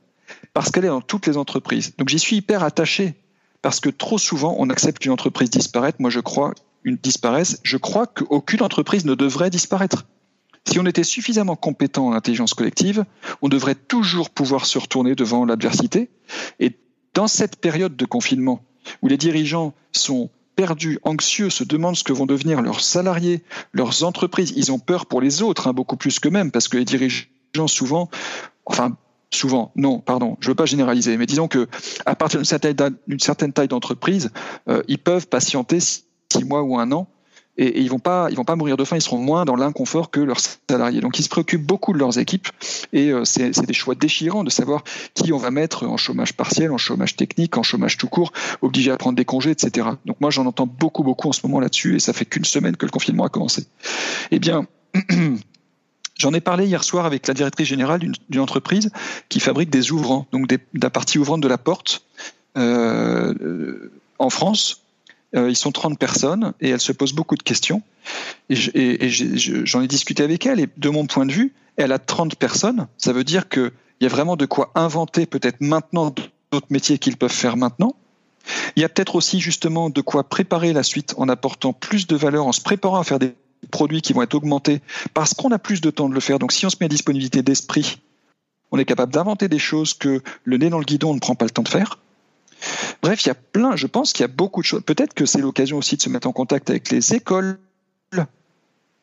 parce 0.52 0.70
qu'elle 0.70 0.84
est 0.84 0.88
dans 0.88 1.00
toutes 1.00 1.26
les 1.26 1.36
entreprises. 1.36 1.94
Donc 1.96 2.08
j'y 2.08 2.18
suis 2.18 2.36
hyper 2.36 2.62
attaché 2.62 3.14
parce 3.62 3.80
que 3.80 3.88
trop 3.90 4.18
souvent 4.18 4.54
on 4.58 4.70
accepte 4.70 5.00
qu'une 5.00 5.12
entreprise 5.12 5.50
disparaisse. 5.50 5.94
Moi 5.98 6.10
je 6.10 6.20
crois 6.20 6.54
une 6.84 6.96
disparaisse. 6.96 7.60
Je 7.62 7.76
crois 7.76 8.06
qu'aucune 8.06 8.62
entreprise 8.62 9.04
ne 9.04 9.14
devrait 9.14 9.50
disparaître. 9.50 10.06
Si 10.66 10.78
on 10.78 10.86
était 10.86 11.04
suffisamment 11.04 11.56
compétent 11.56 12.08
en 12.08 12.12
intelligence 12.12 12.54
collective, 12.54 13.04
on 13.40 13.48
devrait 13.48 13.74
toujours 13.74 14.30
pouvoir 14.30 14.66
se 14.66 14.78
retourner 14.78 15.14
devant 15.14 15.44
l'adversité. 15.44 16.10
Et 16.60 16.76
dans 17.14 17.26
cette 17.26 17.56
période 17.56 17.96
de 17.96 18.04
confinement, 18.04 18.62
où 19.02 19.08
les 19.08 19.16
dirigeants 19.16 19.74
sont 19.92 20.30
perdus, 20.58 20.98
anxieux, 21.04 21.50
se 21.50 21.62
demandent 21.62 21.94
ce 21.94 22.02
que 22.02 22.12
vont 22.12 22.26
devenir 22.26 22.62
leurs 22.62 22.80
salariés, 22.80 23.44
leurs 23.72 24.02
entreprises, 24.02 24.52
ils 24.56 24.72
ont 24.72 24.80
peur 24.80 25.06
pour 25.06 25.20
les 25.20 25.40
autres, 25.40 25.68
hein, 25.68 25.72
beaucoup 25.72 25.96
plus 25.96 26.18
qu'eux-mêmes, 26.18 26.50
parce 26.50 26.66
que 26.66 26.76
les 26.76 26.84
dirigeants 26.84 27.68
souvent, 27.68 28.10
enfin 28.66 28.96
souvent, 29.32 29.70
non, 29.76 30.00
pardon, 30.00 30.36
je 30.40 30.48
ne 30.48 30.50
veux 30.50 30.56
pas 30.56 30.66
généraliser, 30.66 31.16
mais 31.16 31.26
disons 31.26 31.46
que 31.46 31.68
à 32.06 32.16
partir 32.16 32.40
d'une 32.40 33.20
certaine 33.20 33.52
taille 33.52 33.68
d'entreprise, 33.68 34.32
euh, 34.68 34.82
ils 34.88 34.98
peuvent 34.98 35.28
patienter 35.28 35.78
six 35.78 36.44
mois 36.44 36.62
ou 36.62 36.76
un 36.76 36.90
an 36.90 37.06
et, 37.58 37.80
ils 37.80 37.90
vont 37.90 37.98
pas 37.98 38.28
ils 38.30 38.36
vont 38.36 38.44
pas 38.44 38.56
mourir 38.56 38.76
de 38.76 38.84
faim, 38.84 38.96
ils 38.96 39.02
seront 39.02 39.18
moins 39.18 39.44
dans 39.44 39.56
l'inconfort 39.56 40.10
que 40.10 40.20
leurs 40.20 40.40
salariés. 40.70 41.00
Donc 41.00 41.18
ils 41.18 41.22
se 41.22 41.28
préoccupent 41.28 41.66
beaucoup 41.66 41.92
de 41.92 41.98
leurs 41.98 42.18
équipes 42.18 42.48
et 42.92 43.10
euh, 43.10 43.24
c'est 43.24 43.50
des 43.66 43.74
choix 43.74 43.94
déchirants 43.94 44.44
de 44.44 44.50
savoir 44.50 44.84
qui 45.14 45.32
on 45.32 45.38
va 45.38 45.50
mettre 45.50 45.86
en 45.86 45.96
chômage 45.96 46.32
partiel, 46.34 46.72
en 46.72 46.78
chômage 46.78 47.16
technique, 47.16 47.58
en 47.58 47.62
chômage 47.62 47.96
tout 47.96 48.08
court, 48.08 48.32
obligé 48.62 48.90
à 48.90 48.96
prendre 48.96 49.16
des 49.16 49.24
congés, 49.24 49.50
etc. 49.50 49.88
Donc 50.06 50.20
moi 50.20 50.30
j'en 50.30 50.46
entends 50.46 50.66
beaucoup 50.66 51.02
beaucoup 51.02 51.28
en 51.28 51.32
ce 51.32 51.40
moment 51.46 51.60
là-dessus 51.60 51.96
et 51.96 52.00
ça 52.00 52.12
fait 52.12 52.24
qu'une 52.24 52.44
semaine 52.44 52.76
que 52.76 52.86
le 52.86 52.92
confinement 52.92 53.24
a 53.24 53.28
commencé. 53.28 53.66
Eh 54.30 54.38
bien 54.38 54.66
J'en 56.18 56.32
ai 56.34 56.40
parlé 56.40 56.66
hier 56.66 56.82
soir 56.82 57.06
avec 57.06 57.28
la 57.28 57.34
directrice 57.34 57.68
générale 57.68 58.00
d'une 58.28 58.40
entreprise 58.40 58.90
qui 59.28 59.38
fabrique 59.38 59.70
des 59.70 59.92
ouvrants, 59.92 60.26
donc 60.32 60.48
des, 60.48 60.58
la 60.74 60.90
partie 60.90 61.16
ouvrante 61.16 61.40
de 61.40 61.46
la 61.46 61.58
porte 61.58 62.02
euh, 62.56 63.90
en 64.18 64.28
France. 64.28 64.82
Euh, 65.36 65.50
ils 65.50 65.56
sont 65.56 65.72
30 65.72 65.98
personnes 65.98 66.54
et 66.60 66.70
elle 66.70 66.80
se 66.80 66.92
pose 66.92 67.12
beaucoup 67.12 67.36
de 67.36 67.42
questions. 67.42 67.82
Et 68.48 68.56
j'en 68.56 69.82
ai, 69.82 69.86
discuté 69.86 70.22
avec 70.22 70.46
elle 70.46 70.60
et 70.60 70.68
de 70.76 70.88
mon 70.88 71.06
point 71.06 71.26
de 71.26 71.32
vue, 71.32 71.52
elle 71.76 71.92
a 71.92 71.98
30 71.98 72.36
personnes. 72.36 72.88
Ça 72.96 73.12
veut 73.12 73.24
dire 73.24 73.48
qu'il 73.48 73.72
y 74.00 74.06
a 74.06 74.08
vraiment 74.08 74.36
de 74.36 74.46
quoi 74.46 74.70
inventer 74.74 75.26
peut-être 75.26 75.60
maintenant 75.60 76.14
d'autres 76.50 76.66
métiers 76.70 76.98
qu'ils 76.98 77.16
peuvent 77.16 77.30
faire 77.30 77.56
maintenant. 77.56 77.94
Il 78.76 78.80
y 78.80 78.84
a 78.84 78.88
peut-être 78.88 79.14
aussi 79.14 79.40
justement 79.40 79.90
de 79.90 80.00
quoi 80.00 80.24
préparer 80.24 80.72
la 80.72 80.82
suite 80.82 81.14
en 81.18 81.28
apportant 81.28 81.74
plus 81.74 82.06
de 82.06 82.16
valeur, 82.16 82.46
en 82.46 82.52
se 82.52 82.62
préparant 82.62 82.98
à 82.98 83.04
faire 83.04 83.18
des 83.18 83.34
produits 83.70 84.00
qui 84.00 84.14
vont 84.14 84.22
être 84.22 84.34
augmentés 84.34 84.80
parce 85.12 85.34
qu'on 85.34 85.50
a 85.50 85.58
plus 85.58 85.82
de 85.82 85.90
temps 85.90 86.08
de 86.08 86.14
le 86.14 86.20
faire. 86.20 86.38
Donc 86.38 86.52
si 86.52 86.64
on 86.64 86.70
se 86.70 86.76
met 86.80 86.86
à 86.86 86.88
disponibilité 86.88 87.42
d'esprit, 87.42 88.00
on 88.70 88.78
est 88.78 88.86
capable 88.86 89.12
d'inventer 89.12 89.48
des 89.48 89.58
choses 89.58 89.92
que 89.92 90.22
le 90.44 90.56
nez 90.56 90.70
dans 90.70 90.78
le 90.78 90.84
guidon 90.84 91.12
ne 91.12 91.20
prend 91.20 91.34
pas 91.34 91.44
le 91.44 91.50
temps 91.50 91.62
de 91.62 91.68
faire. 91.68 91.98
Bref, 93.02 93.24
il 93.24 93.28
y 93.28 93.30
a 93.30 93.34
plein, 93.34 93.76
je 93.76 93.86
pense 93.86 94.12
qu'il 94.12 94.22
y 94.22 94.24
a 94.24 94.28
beaucoup 94.28 94.60
de 94.60 94.66
choses. 94.66 94.82
Peut-être 94.82 95.14
que 95.14 95.26
c'est 95.26 95.40
l'occasion 95.40 95.78
aussi 95.78 95.96
de 95.96 96.02
se 96.02 96.08
mettre 96.08 96.26
en 96.26 96.32
contact 96.32 96.70
avec 96.70 96.90
les 96.90 97.14
écoles 97.14 97.58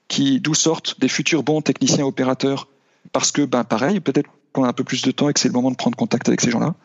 qui 0.07 0.39
d'où 0.39 0.53
sortent 0.53 0.99
des 0.99 1.07
futurs 1.07 1.41
bons 1.41 1.61
techniciens 1.61 2.05
opérateurs 2.05 2.67
parce 3.11 3.31
que 3.31 3.41
ben 3.41 3.63
pareil, 3.63 3.99
peut-être 3.99 4.29
qu'on 4.53 4.63
a 4.63 4.67
un 4.67 4.73
peu 4.73 4.83
plus 4.83 5.01
de 5.01 5.11
temps 5.11 5.29
et 5.29 5.33
que 5.33 5.39
c'est 5.39 5.47
le 5.47 5.53
moment 5.53 5.71
de 5.71 5.75
prendre 5.75 5.97
contact 5.97 6.27
avec 6.27 6.41
ces 6.41 6.51
gens-là. 6.51 6.75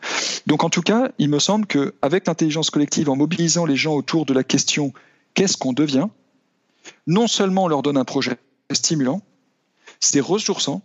Donc 0.47 0.63
en 0.63 0.69
tout 0.69 0.81
cas, 0.81 1.11
il 1.19 1.29
me 1.29 1.39
semble 1.39 1.65
qu'avec 1.65 2.27
l'intelligence 2.27 2.69
collective, 2.69 3.09
en 3.09 3.15
mobilisant 3.15 3.65
les 3.65 3.75
gens 3.75 3.93
autour 3.93 4.25
de 4.25 4.33
la 4.33 4.43
question 4.43 4.93
qu'est-ce 5.33 5.57
qu'on 5.57 5.73
devient, 5.73 6.07
non 7.07 7.27
seulement 7.27 7.65
on 7.65 7.67
leur 7.67 7.81
donne 7.81 7.97
un 7.97 8.05
projet 8.05 8.37
stimulant, 8.71 9.21
c'est 9.99 10.19
ressourçant, 10.19 10.81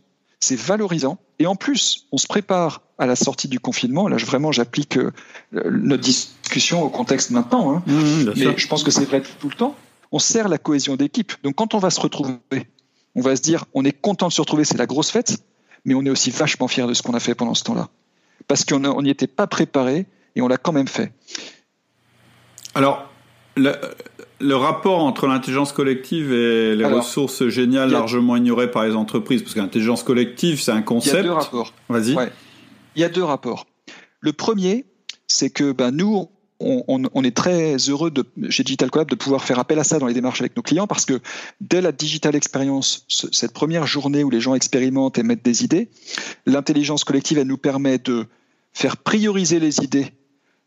c'est 0.47 0.57
valorisant, 0.57 1.19
et 1.39 1.47
en 1.47 1.57
plus, 1.57 2.07
on 2.13 2.19
se 2.19 2.27
prépare 2.27 2.83
à 2.99 3.07
la 3.07 3.17
sortie 3.17 3.49
du 3.49 3.59
confinement. 3.59 4.07
Là, 4.07 4.17
vraiment, 4.17 4.53
j'applique 4.53 4.97
euh, 4.97 5.13
notre 5.53 6.03
discussion 6.03 6.83
au 6.83 6.89
contexte 6.89 7.31
maintenant, 7.31 7.75
hein. 7.75 7.83
mmh, 7.87 8.33
mais 8.37 8.57
je 8.57 8.69
pense 8.69 8.85
que 8.85 8.91
c'est 8.91 9.05
vrai 9.05 9.23
tout 9.41 9.49
le 9.49 9.55
temps. 9.55 9.75
On 10.13 10.21
sert 10.21 10.49
la 10.49 10.59
cohésion 10.59 10.95
d'équipe. 10.95 11.33
Donc 11.43 11.57
quand 11.57 11.75
on 11.75 11.79
va 11.79 11.91
se 11.91 12.01
retrouver, 12.01 12.39
on 13.17 13.21
va 13.21 13.35
se 13.35 13.43
dire, 13.43 13.65
on 13.75 13.85
est 13.85 13.93
content 13.93 14.29
de 14.29 14.33
se 14.33 14.41
retrouver, 14.41 14.65
c'est 14.65 14.79
la 14.79 14.87
grosse 14.87 15.11
fête, 15.11 15.39
mais 15.85 15.95
on 15.95 16.05
est 16.05 16.11
aussi 16.11 16.31
vachement 16.31 16.69
fier 16.69 16.87
de 16.87 16.95
ce 16.95 17.03
qu'on 17.03 17.15
a 17.15 17.21
fait 17.21 17.35
pendant 17.35 17.55
ce 17.55 17.65
temps-là. 17.65 17.89
Parce 18.47 18.65
qu'on 18.65 19.03
n'y 19.03 19.11
était 19.11 19.27
pas 19.27 19.49
préparé 19.49 20.07
et 20.37 20.43
on 20.43 20.49
l'a 20.49 20.59
quand 20.59 20.73
même 20.73 20.89
fait. 20.89 21.13
Alors, 22.75 23.11
le, 23.57 23.73
rapport 24.41 25.03
entre 25.03 25.27
l'intelligence 25.27 25.73
collective 25.73 26.33
et 26.33 26.77
les 26.77 26.85
ressources 26.85 27.49
géniales 27.49 27.91
largement 27.91 28.37
ignorées 28.37 28.71
par 28.71 28.85
les 28.87 28.95
entreprises, 28.95 29.43
parce 29.43 29.55
que 29.55 29.61
l'intelligence 29.61 30.03
collective, 30.03 30.61
c'est 30.61 30.73
un 30.73 30.83
concept. 30.83 31.15
Il 31.15 31.17
y 31.17 31.21
a 31.21 31.23
deux 31.23 31.33
rapports. 31.33 31.73
Vas-y. 31.89 32.17
Il 32.95 33.03
y 33.03 33.05
a 33.05 33.09
deux 33.09 33.25
rapports. 33.25 33.67
Le 34.21 34.33
premier, 34.33 34.85
c'est 35.27 35.51
que 35.51 35.73
ben, 35.73 35.91
nous, 35.91 36.29
on, 36.59 37.25
est 37.25 37.37
très 37.37 37.77
heureux 37.77 38.11
de, 38.11 38.25
chez 38.49 38.63
Digital 38.63 38.91
Collab 38.91 39.09
de 39.09 39.15
pouvoir 39.15 39.45
faire 39.45 39.59
appel 39.59 39.79
à 39.79 39.85
ça 39.85 39.99
dans 39.99 40.07
les 40.07 40.15
démarches 40.15 40.41
avec 40.41 40.57
nos 40.57 40.63
clients 40.63 40.87
parce 40.87 41.05
que 41.05 41.21
dès 41.61 41.81
la 41.81 41.93
digital 41.93 42.35
expérience, 42.35 43.05
cette 43.09 43.53
première 43.53 43.87
journée 43.87 44.25
où 44.25 44.31
les 44.31 44.41
gens 44.41 44.55
expérimentent 44.55 45.19
et 45.19 45.23
mettent 45.23 45.45
des 45.45 45.65
idées, 45.65 45.91
l'intelligence 46.47 47.05
collective, 47.05 47.39
elle 47.39 47.47
nous 47.47 47.59
permet 47.59 47.99
de 47.99 48.27
faire 48.73 48.97
prioriser 48.97 49.61
les 49.61 49.81
idées 49.81 50.09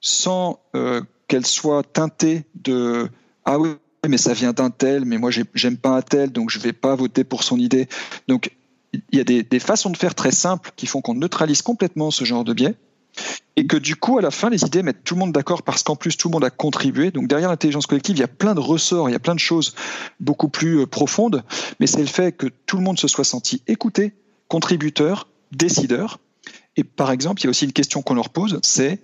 sans 0.02 0.60
euh, 0.76 1.02
qu'elles 1.28 1.46
soient 1.46 1.84
teintées 1.84 2.46
de 2.56 3.10
ah 3.50 3.58
oui 3.58 3.70
mais 4.08 4.18
ça 4.18 4.34
vient 4.34 4.54
d'un 4.54 4.70
tel, 4.70 5.06
mais 5.06 5.18
moi 5.18 5.32
j'aime 5.54 5.78
pas 5.78 5.90
un 5.90 6.02
tel, 6.02 6.32
donc 6.32 6.50
je 6.50 6.60
vais 6.60 6.72
pas 6.72 6.96
voter 6.96 7.24
pour 7.24 7.44
son 7.44 7.58
idée. 7.58 7.88
Donc 8.28 8.52
il 8.94 9.18
y 9.18 9.20
a 9.20 9.24
des, 9.24 9.60
façons 9.60 9.90
de 9.90 9.98
faire 9.98 10.16
très 10.16 10.32
simples 10.32 10.72
qui 10.76 10.86
font 10.86 11.02
qu'on 11.02 11.16
neutralise 11.16 11.62
complètement 11.64 12.12
ce 12.12 12.24
genre 12.24 12.44
de 12.44 12.54
biais 12.54 12.76
et 13.56 13.66
que 13.68 13.76
du 13.76 13.96
coup, 13.96 14.20
à 14.20 14.22
la 14.22 14.32
fin, 14.32 14.50
les 14.50 14.64
idées 14.64 14.84
mettent 14.84 15.04
tout 15.04 15.16
le 15.16 15.20
monde 15.20 15.32
d'accord 15.32 15.64
parce 15.64 15.84
qu'en 15.84 15.96
plus, 15.96 16.16
tout 16.16 16.30
le 16.30 16.34
monde 16.34 16.44
a 16.44 16.50
contribué. 16.50 17.12
Donc 17.12 17.28
derrière 17.28 17.50
l'intelligence 17.50 17.88
collective, 17.88 18.16
il 18.18 18.20
y 18.20 18.24
a 18.24 18.30
plein 18.30 18.54
de 18.54 18.60
ressorts, 18.60 19.10
il 19.10 19.14
y 19.14 19.16
a 19.16 19.20
plein 19.20 19.36
de 19.36 19.40
choses 19.40 19.76
beaucoup 20.20 20.48
plus 20.48 20.82
euh, 20.82 20.86
profondes, 20.86 21.44
mais 21.80 21.88
c'est 21.88 22.00
le 22.00 22.06
fait 22.06 22.32
que 22.32 22.48
tout 22.68 22.78
le 22.78 22.84
monde 22.84 23.00
se 23.00 23.08
soit 23.08 23.26
senti 23.26 23.64
écouté, 23.68 24.14
contributeur, 24.48 25.28
décideur. 25.52 26.20
Et 26.78 26.84
par 26.84 27.12
exemple, 27.12 27.42
il 27.42 27.46
y 27.46 27.48
a 27.48 27.50
aussi 27.50 27.66
une 27.66 27.74
question 27.74 28.02
qu'on 28.02 28.14
leur 28.14 28.30
pose, 28.30 28.60
c'est 28.62 29.02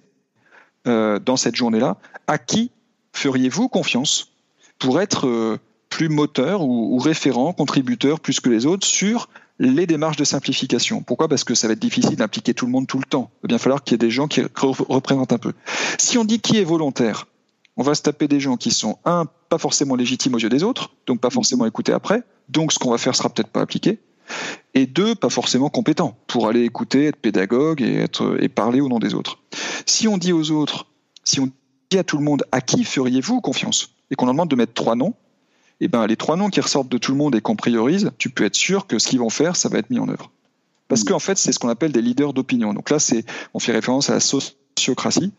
euh, 0.88 1.20
dans 1.20 1.36
cette 1.36 1.56
journée-là, 1.56 1.98
à 2.28 2.38
qui 2.38 2.72
feriez-vous 3.12 3.70
confiance? 3.70 4.35
Pour 4.80 5.02
être 5.02 5.28
euh, 5.28 5.58
plus 5.90 6.10
moteur 6.10 6.62
ou, 6.62 6.98
référent, 6.98 7.54
contributeur 7.54 8.20
plus 8.20 8.40
que 8.40 8.50
les 8.50 8.66
autres 8.66 8.86
sur 8.86 9.30
les 9.60 9.88
démarches 9.88 10.18
de 10.18 10.26
simplification. 10.26 11.02
Pourquoi? 11.02 11.30
Parce 11.30 11.46
que 11.46 11.56
ça 11.56 11.68
va 11.68 11.74
être 11.74 11.80
difficile 11.80 12.18
d'impliquer 12.18 12.54
tout 12.54 12.66
le 12.66 12.72
monde 12.74 12.88
tout 12.88 12.98
le 12.98 13.06
temps. 13.06 13.32
Il 13.40 13.44
va 13.44 13.48
bien 13.48 13.58
falloir 13.58 13.84
qu'il 13.84 13.94
y 13.94 13.96
ait 13.96 13.98
des 14.00 14.12
gens 14.12 14.28
qui 14.28 14.42
représentent 14.54 15.32
un 15.32 15.38
peu. 15.38 15.54
Si 15.98 16.18
on 16.18 16.26
dit 16.26 16.40
qui 16.40 16.58
est 16.58 16.66
volontaire, 16.66 17.28
on 17.78 17.84
va 17.84 17.96
se 17.96 18.02
taper 18.02 18.28
des 18.28 18.42
gens 18.42 18.58
qui 18.58 18.72
sont, 18.72 18.98
un, 19.06 19.26
pas 19.50 19.58
forcément 19.58 19.96
légitimes 19.96 20.36
aux 20.36 20.40
yeux 20.40 20.50
des 20.50 20.64
autres, 20.64 20.92
donc 21.08 21.22
pas 21.22 21.30
forcément 21.30 21.66
écoutés 21.66 21.94
après, 21.94 22.24
donc 22.50 22.74
ce 22.74 22.80
qu'on 22.80 22.92
va 22.92 22.98
faire 22.98 23.16
sera 23.16 23.30
peut-être 23.30 23.50
pas 23.50 23.62
appliqué, 23.62 24.00
et 24.74 24.86
deux, 24.86 25.16
pas 25.16 25.30
forcément 25.30 25.70
compétents 25.70 26.18
pour 26.28 26.48
aller 26.48 26.64
écouter, 26.64 27.06
être 27.06 27.18
pédagogue 27.18 27.82
et, 27.82 28.06
et 28.40 28.50
parler 28.50 28.82
au 28.82 28.90
nom 28.90 29.00
des 29.00 29.14
autres. 29.14 29.40
Si 29.86 30.08
on 30.08 30.18
dit 30.18 30.34
aux 30.34 30.52
autres, 30.52 30.88
si 31.24 31.40
on 31.40 31.50
dit 31.90 31.98
à 31.98 32.04
tout 32.04 32.18
le 32.18 32.24
monde 32.24 32.44
à 32.52 32.60
qui 32.62 32.84
feriez-vous 32.84 33.40
confiance, 33.40 33.95
et 34.12 34.16
qu'on 34.16 34.26
leur 34.26 34.34
demande 34.34 34.50
de 34.50 34.56
mettre 34.56 34.74
trois 34.74 34.96
noms, 34.96 35.14
eh 35.82 35.88
ben, 35.88 36.08
les 36.08 36.16
trois 36.16 36.38
noms 36.38 36.50
qui 36.50 36.62
ressortent 36.62 36.90
de 36.90 36.98
tout 36.98 37.12
le 37.12 37.18
monde 37.18 37.36
et 37.36 37.42
qu'on 37.42 37.56
priorise, 37.56 38.12
tu 38.18 38.30
peux 38.30 38.46
être 38.46 38.56
sûr 38.56 38.88
que 38.88 39.00
ce 39.00 39.08
qu'ils 39.08 39.20
vont 39.20 39.30
faire, 39.30 39.56
ça 39.56 39.70
va 39.70 39.78
être 39.78 39.90
mis 39.90 40.00
en 40.00 40.08
œuvre. 40.08 40.32
Parce 40.88 41.02
mm. 41.02 41.06
qu'en 41.06 41.20
fait, 41.20 41.38
c'est 41.38 41.52
ce 41.52 41.60
qu'on 41.60 41.70
appelle 41.70 41.92
des 41.92 42.02
leaders 42.02 42.34
d'opinion. 42.34 42.74
Donc 42.74 42.90
là, 42.90 43.00
c'est, 43.00 43.26
on 43.54 43.60
fait 43.60 43.72
référence 43.72 44.10
à 44.10 44.14
la 44.14 44.20
sociocratie. 44.20 45.34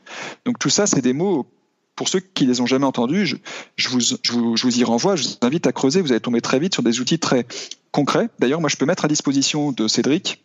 Donc 0.45 0.59
tout 0.59 0.69
ça, 0.69 0.87
c'est 0.87 1.01
des 1.01 1.13
mots, 1.13 1.47
pour 1.95 2.09
ceux 2.09 2.21
qui 2.21 2.45
les 2.45 2.61
ont 2.61 2.67
jamais 2.67 2.85
entendus, 2.85 3.27
je, 3.27 3.37
je, 3.77 3.89
vous, 3.89 4.01
je, 4.01 4.33
vous, 4.33 4.57
je 4.57 4.63
vous 4.63 4.79
y 4.79 4.85
renvoie, 4.85 5.17
je 5.17 5.25
vous 5.25 5.37
invite 5.41 5.67
à 5.67 5.73
creuser, 5.73 6.03
vous 6.03 6.13
allez 6.13 6.21
tomber 6.21 6.43
très 6.43 6.59
vite 6.59 6.75
sur 6.75 6.83
des 6.83 7.01
outils 7.01 7.19
très 7.19 7.47
concrets. 7.91 8.29
D'ailleurs, 8.39 8.61
moi, 8.61 8.69
je 8.69 8.77
peux 8.77 8.85
mettre 8.85 9.07
à 9.07 9.09
disposition 9.09 9.73
de 9.73 9.89
Cédric 9.89 10.45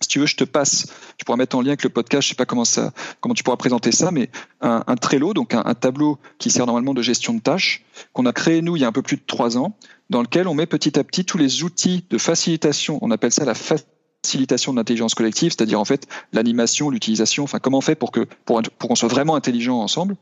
si 0.00 0.08
tu 0.08 0.18
veux, 0.18 0.26
je 0.26 0.36
te 0.36 0.44
passe, 0.44 0.86
tu 1.18 1.24
pourras 1.24 1.36
mettre 1.36 1.56
en 1.56 1.60
lien 1.60 1.68
avec 1.68 1.84
le 1.84 1.90
podcast, 1.90 2.22
je 2.22 2.28
sais 2.30 2.34
pas 2.34 2.46
comment 2.46 2.64
ça, 2.64 2.92
comment 3.20 3.34
tu 3.34 3.42
pourras 3.42 3.56
présenter 3.56 3.92
ça, 3.92 4.10
mais 4.10 4.30
un, 4.60 4.84
un 4.86 4.96
Trello, 4.96 5.34
donc 5.34 5.54
un, 5.54 5.74
tableau 5.74 6.18
qui 6.38 6.50
sert 6.50 6.66
normalement 6.66 6.94
de 6.94 7.02
gestion 7.02 7.34
de 7.34 7.40
tâches, 7.40 7.84
qu'on 8.12 8.26
a 8.26 8.32
créé 8.32 8.62
nous 8.62 8.76
il 8.76 8.82
y 8.82 8.84
a 8.84 8.88
un 8.88 8.92
peu 8.92 9.02
plus 9.02 9.16
de 9.16 9.22
trois 9.26 9.56
ans, 9.56 9.76
dans 10.10 10.22
lequel 10.22 10.48
on 10.48 10.54
met 10.54 10.66
petit 10.66 10.98
à 10.98 11.04
petit 11.04 11.24
tous 11.24 11.38
les 11.38 11.62
outils 11.62 12.04
de 12.10 12.18
facilitation. 12.18 12.98
On 13.02 13.10
appelle 13.10 13.32
ça 13.32 13.44
la 13.44 13.54
facilitation 13.54 14.72
de 14.72 14.78
l'intelligence 14.78 15.14
collective, 15.14 15.52
c'est-à-dire 15.52 15.80
en 15.80 15.84
fait 15.84 16.06
l'animation, 16.32 16.90
l'utilisation, 16.90 17.44
enfin 17.44 17.58
comment 17.58 17.78
on 17.78 17.82
fait 17.82 17.94
pour, 17.94 18.12
pour 18.44 18.62
qu'on 18.78 18.94
soit 18.94 19.08
vraiment 19.08 19.36
intelligent 19.36 19.78
ensemble. 19.78 20.16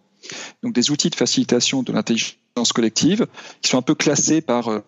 Donc 0.62 0.72
des 0.72 0.90
outils 0.90 1.10
de 1.10 1.16
facilitation 1.16 1.82
de 1.82 1.92
l'intelligence 1.92 2.72
collective 2.74 3.26
qui 3.60 3.70
sont 3.70 3.78
un 3.78 3.82
peu 3.82 3.94
classés 3.94 4.40
par 4.40 4.68
euh, 4.68 4.80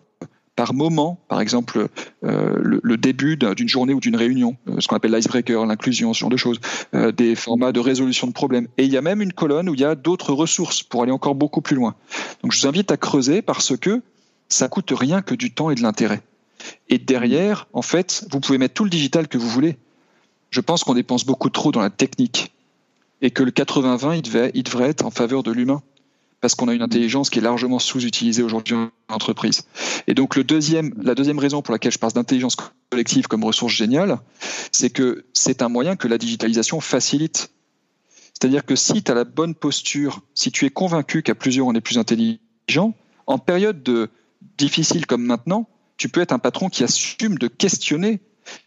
par 0.55 0.73
moment, 0.73 1.19
par 1.27 1.41
exemple 1.41 1.87
euh, 2.23 2.79
le, 2.81 2.97
début 2.97 3.37
d'une 3.37 3.67
journée 3.67 3.93
ou 3.93 3.99
d'une 3.99 4.15
réunion, 4.15 4.55
euh, 4.69 4.79
ce 4.79 4.87
qu'on 4.87 4.95
appelle 4.95 5.13
l'icebreaker, 5.13 5.65
l'inclusion, 5.65 6.13
ce 6.13 6.19
genre 6.19 6.29
de 6.29 6.37
choses, 6.37 6.59
euh, 6.93 7.11
des 7.11 7.35
formats 7.35 7.71
de 7.71 7.79
résolution 7.79 8.27
de 8.27 8.31
problèmes. 8.31 8.67
Et 8.77 8.85
il 8.85 8.91
y 8.91 8.97
a 8.97 9.01
même 9.01 9.21
une 9.21 9.33
colonne 9.33 9.69
où 9.69 9.73
il 9.73 9.81
y 9.81 9.85
a 9.85 9.95
d'autres 9.95 10.33
ressources 10.33 10.81
pour 10.81 11.03
aller 11.03 11.11
encore 11.11 11.35
beaucoup 11.35 11.61
plus 11.61 11.75
loin. 11.75 11.95
Donc 12.41 12.53
je 12.53 12.61
vous 12.61 12.67
invite 12.67 12.91
à 12.91 12.97
creuser 12.97 13.41
parce 13.41 13.75
que 13.75 14.01
ça 14.47 14.67
coûte 14.69 14.91
rien 14.95 15.21
que 15.21 15.35
du 15.35 15.51
temps 15.51 15.69
et 15.69 15.75
de 15.75 15.81
l'intérêt. 15.81 16.21
Et 16.89 16.97
derrière, 16.97 17.67
en 17.73 17.81
fait, 17.81 18.25
vous 18.31 18.39
pouvez 18.39 18.57
mettre 18.57 18.73
tout 18.75 18.85
le 18.85 18.89
digital 18.89 19.27
que 19.27 19.37
vous 19.37 19.49
voulez. 19.49 19.77
Je 20.51 20.61
pense 20.61 20.83
qu'on 20.83 20.93
dépense 20.93 21.25
beaucoup 21.25 21.49
trop 21.49 21.71
dans 21.71 21.81
la 21.81 21.89
technique 21.89 22.53
et 23.21 23.31
que 23.31 23.43
le 23.43 23.51
80-20, 23.51 24.19
il, 24.19 24.51
il 24.53 24.63
devrait 24.63 24.89
être 24.89 25.05
en 25.05 25.11
faveur 25.11 25.43
de 25.43 25.51
l'humain 25.51 25.81
parce 26.45 26.53
qu'on 26.53 26.67
a 26.67 26.75
une 26.75 26.83
intelligence 26.83 27.31
qui 27.31 27.39
est 27.39 27.41
largement 27.41 27.79
sous-utilisée 27.79 28.43
aujourd'hui 28.43 28.75
en 28.75 28.91
entreprise. 29.09 29.63
Et 30.05 30.13
donc 30.13 30.35
le 30.35 30.43
deuxième, 30.43 30.93
la 31.01 31.15
deuxième 31.15 31.39
raison 31.39 31.63
pour 31.63 31.71
laquelle 31.71 31.91
je 31.91 31.97
parle 31.97 32.13
d'intelligence 32.13 32.55
collective 32.91 33.25
comme 33.25 33.43
ressource 33.43 33.73
géniale, 33.73 34.19
c'est 34.71 34.91
que 34.91 35.25
c'est 35.33 35.63
un 35.63 35.69
moyen 35.69 35.95
que 35.95 36.07
la 36.07 36.19
digitalisation 36.19 36.81
facilite. 36.81 37.49
C'est-à-dire 38.27 38.63
que 38.63 38.75
si 38.75 39.01
tu 39.01 39.11
as 39.11 39.15
la 39.15 39.23
bonne 39.23 39.55
posture, 39.55 40.21
si 40.35 40.51
tu 40.51 40.67
es 40.67 40.69
convaincu 40.69 41.23
qu'à 41.23 41.33
plusieurs 41.33 41.65
on 41.65 41.73
est 41.73 41.81
plus 41.81 41.97
intelligent, 41.97 42.93
en 43.25 43.39
période 43.39 43.81
de 43.81 44.11
difficile 44.59 45.07
comme 45.07 45.23
maintenant, 45.23 45.67
tu 45.97 46.09
peux 46.09 46.21
être 46.21 46.31
un 46.31 46.37
patron 46.37 46.69
qui 46.69 46.83
assume 46.83 47.39
de 47.39 47.47
questionner 47.47 48.19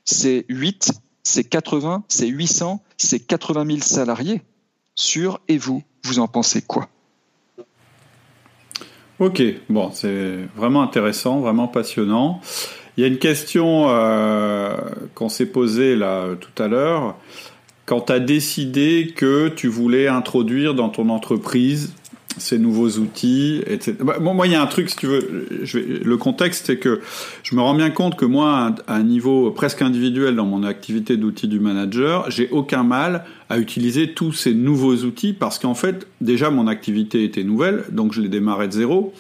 ces 0.05 0.47
8, 0.49 0.91
ces 1.23 1.45
80, 1.45 2.03
ces 2.09 2.27
800, 2.27 2.83
ces 2.97 3.21
80 3.21 3.67
000 3.67 3.79
salariés 3.83 4.43
sur 4.97 5.41
et 5.47 5.59
vous, 5.59 5.85
vous 6.03 6.19
en 6.19 6.27
pensez 6.27 6.61
quoi? 6.61 6.89
Ok, 9.21 9.43
bon, 9.69 9.91
c'est 9.93 10.37
vraiment 10.55 10.81
intéressant, 10.81 11.41
vraiment 11.41 11.67
passionnant. 11.67 12.41
Il 12.97 13.01
y 13.01 13.05
a 13.05 13.09
une 13.09 13.19
question 13.19 13.87
euh, 13.89 14.77
qu'on 15.17 15.29
s'est 15.29 15.47
posée 15.47 15.97
là 15.97 16.29
tout 16.41 16.63
à 16.63 16.69
l'heure. 16.69 17.17
Quand 17.85 18.03
tu 18.03 18.13
as 18.13 18.21
décidé 18.21 19.13
que 19.17 19.49
tu 19.49 19.67
voulais 19.67 20.07
introduire 20.07 20.75
dans 20.75 20.89
ton 20.89 21.09
entreprise 21.09 21.95
ces 22.39 22.59
nouveaux 22.59 22.89
outils, 22.99 23.63
etc. 23.67 23.95
Bah, 24.01 24.19
moi, 24.21 24.47
il 24.47 24.53
y 24.53 24.57
a 24.57 24.63
un 24.63 24.67
truc, 24.67 24.91
si 24.91 24.97
tu 24.97 25.07
veux, 25.07 25.49
le 26.05 26.17
contexte, 26.17 26.67
c'est 26.67 26.79
que 26.79 27.01
je 27.43 27.55
me 27.55 27.61
rends 27.61 27.75
bien 27.75 27.91
compte 27.91 28.17
que 28.17 28.25
moi, 28.25 28.75
à 28.87 28.95
un 28.95 29.03
niveau 29.03 29.51
presque 29.51 29.83
individuel 29.83 30.37
dans 30.37 30.47
mon 30.47 30.63
activité 30.65 31.17
d'outils 31.17 31.49
du 31.49 31.61
manager, 31.61 32.31
j'ai 32.31 32.49
aucun 32.51 32.83
mal 32.83 33.25
à 33.49 33.59
utiliser 33.59 34.13
tous 34.13 34.33
ces 34.33 34.55
nouveaux 34.55 34.97
outils 34.97 35.33
parce 35.33 35.59
qu'en 35.59 35.75
fait, 35.75 36.07
déjà, 36.21 36.51
mon 36.51 36.67
activité 36.67 37.25
était 37.25 37.45
nouvelle, 37.45 37.85
donc 37.91 38.13
je 38.13 38.21
l'ai 38.21 38.29
démarré 38.29 38.69
de 38.69 38.73
zéro. 38.73 39.13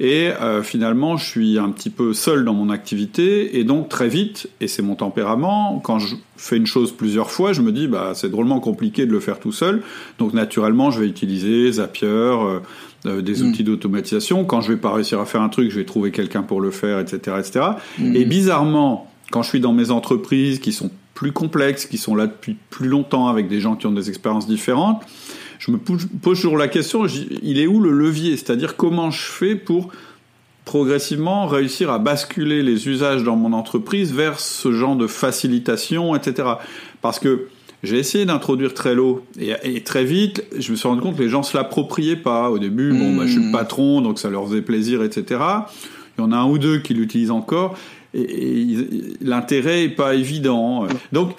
Et 0.00 0.28
euh, 0.28 0.62
finalement, 0.62 1.16
je 1.16 1.24
suis 1.24 1.58
un 1.58 1.70
petit 1.70 1.90
peu 1.90 2.14
seul 2.14 2.44
dans 2.44 2.54
mon 2.54 2.68
activité, 2.70 3.58
et 3.58 3.64
donc 3.64 3.88
très 3.88 4.08
vite, 4.08 4.48
et 4.60 4.66
c'est 4.66 4.82
mon 4.82 4.96
tempérament, 4.96 5.80
quand 5.84 6.00
je 6.00 6.16
fais 6.36 6.56
une 6.56 6.66
chose 6.66 6.90
plusieurs 6.92 7.30
fois, 7.30 7.52
je 7.52 7.62
me 7.62 7.70
dis, 7.70 7.86
bah, 7.86 8.12
c'est 8.14 8.28
drôlement 8.28 8.58
compliqué 8.58 9.06
de 9.06 9.12
le 9.12 9.20
faire 9.20 9.38
tout 9.38 9.52
seul, 9.52 9.82
donc 10.18 10.34
naturellement, 10.34 10.90
je 10.90 11.00
vais 11.00 11.06
utiliser 11.06 11.70
Zapier, 11.72 12.08
euh, 12.08 12.58
euh, 13.06 13.22
des 13.22 13.42
mm. 13.42 13.46
outils 13.46 13.64
d'automatisation. 13.64 14.44
Quand 14.44 14.60
je 14.60 14.72
vais 14.72 14.78
pas 14.78 14.92
réussir 14.92 15.20
à 15.20 15.26
faire 15.26 15.42
un 15.42 15.48
truc, 15.48 15.70
je 15.70 15.78
vais 15.78 15.84
trouver 15.84 16.10
quelqu'un 16.10 16.42
pour 16.42 16.60
le 16.60 16.72
faire, 16.72 16.98
etc., 16.98 17.36
etc. 17.38 17.66
Mm. 17.98 18.16
Et 18.16 18.24
bizarrement, 18.24 19.10
quand 19.30 19.42
je 19.42 19.48
suis 19.48 19.60
dans 19.60 19.72
mes 19.72 19.90
entreprises 19.92 20.58
qui 20.58 20.72
sont 20.72 20.90
plus 21.14 21.30
complexes, 21.30 21.86
qui 21.86 21.98
sont 21.98 22.16
là 22.16 22.26
depuis 22.26 22.56
plus 22.70 22.88
longtemps 22.88 23.28
avec 23.28 23.46
des 23.46 23.60
gens 23.60 23.76
qui 23.76 23.86
ont 23.86 23.92
des 23.92 24.08
expériences 24.08 24.48
différentes, 24.48 25.02
je 25.64 25.70
me 25.70 25.78
pose 25.78 26.08
toujours 26.22 26.58
la 26.58 26.68
question, 26.68 27.06
il 27.42 27.58
est 27.58 27.66
où 27.66 27.80
le 27.80 27.90
levier? 27.90 28.36
C'est-à-dire 28.36 28.76
comment 28.76 29.10
je 29.10 29.22
fais 29.22 29.54
pour 29.54 29.90
progressivement 30.66 31.46
réussir 31.46 31.90
à 31.90 31.98
basculer 31.98 32.62
les 32.62 32.88
usages 32.88 33.22
dans 33.22 33.36
mon 33.36 33.52
entreprise 33.54 34.12
vers 34.12 34.40
ce 34.40 34.72
genre 34.72 34.96
de 34.96 35.06
facilitation, 35.06 36.14
etc. 36.14 36.48
Parce 37.00 37.18
que 37.18 37.48
j'ai 37.82 37.98
essayé 37.98 38.26
d'introduire 38.26 38.74
Trello 38.74 39.24
et, 39.38 39.82
très 39.82 40.04
vite, 40.04 40.44
je 40.58 40.70
me 40.70 40.76
suis 40.76 40.88
rendu 40.88 41.00
compte 41.00 41.16
que 41.16 41.22
les 41.22 41.28
gens 41.30 41.42
se 41.42 41.56
l'appropriaient 41.56 42.16
pas. 42.16 42.50
Au 42.50 42.58
début, 42.58 42.92
bon, 42.92 43.16
bah, 43.16 43.24
je 43.26 43.32
suis 43.32 43.42
le 43.42 43.48
hmm. 43.48 43.52
patron, 43.52 44.00
donc 44.02 44.18
ça 44.18 44.28
leur 44.28 44.46
faisait 44.46 44.62
plaisir, 44.62 45.02
etc. 45.02 45.40
Il 46.18 46.20
y 46.20 46.24
en 46.24 46.32
a 46.32 46.36
un 46.36 46.46
ou 46.46 46.58
deux 46.58 46.78
qui 46.78 46.92
l'utilisent 46.92 47.30
encore 47.30 47.76
et, 48.12 48.20
et 48.20 48.76
l'intérêt 49.22 49.84
est 49.84 49.88
pas 49.88 50.14
évident. 50.14 50.86
Donc, 51.12 51.32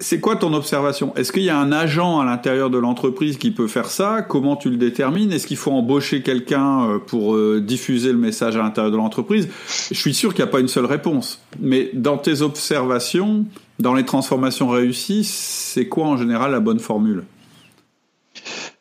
c'est 0.00 0.20
quoi 0.20 0.36
ton 0.36 0.52
observation? 0.54 1.14
Est-ce 1.16 1.32
qu'il 1.32 1.42
y 1.42 1.50
a 1.50 1.58
un 1.58 1.72
agent 1.72 2.20
à 2.20 2.24
l'intérieur 2.24 2.70
de 2.70 2.78
l'entreprise 2.78 3.36
qui 3.36 3.50
peut 3.50 3.66
faire 3.66 3.86
ça? 3.86 4.22
Comment 4.22 4.54
tu 4.54 4.70
le 4.70 4.76
détermines? 4.76 5.32
Est-ce 5.32 5.46
qu'il 5.46 5.56
faut 5.56 5.72
embaucher 5.72 6.22
quelqu'un 6.22 6.88
euh, 6.88 6.98
pour 6.98 7.34
euh, 7.34 7.60
diffuser 7.60 8.12
le 8.12 8.18
message 8.18 8.56
à 8.56 8.62
l'intérieur 8.62 8.92
de 8.92 8.96
l'entreprise? 8.96 9.48
Je 9.90 9.98
suis 9.98 10.14
sûr 10.14 10.34
qu'il 10.34 10.44
n'y 10.44 10.48
a 10.48 10.52
pas 10.52 10.60
une 10.60 10.68
seule 10.68 10.86
réponse. 10.86 11.40
Mais 11.58 11.90
dans 11.94 12.16
tes 12.16 12.42
observations, 12.42 13.44
dans 13.80 13.94
les 13.94 14.04
transformations 14.04 14.68
réussies, 14.68 15.24
c'est 15.24 15.88
quoi 15.88 16.06
en 16.06 16.16
général 16.16 16.52
la 16.52 16.60
bonne 16.60 16.80
formule? 16.80 17.24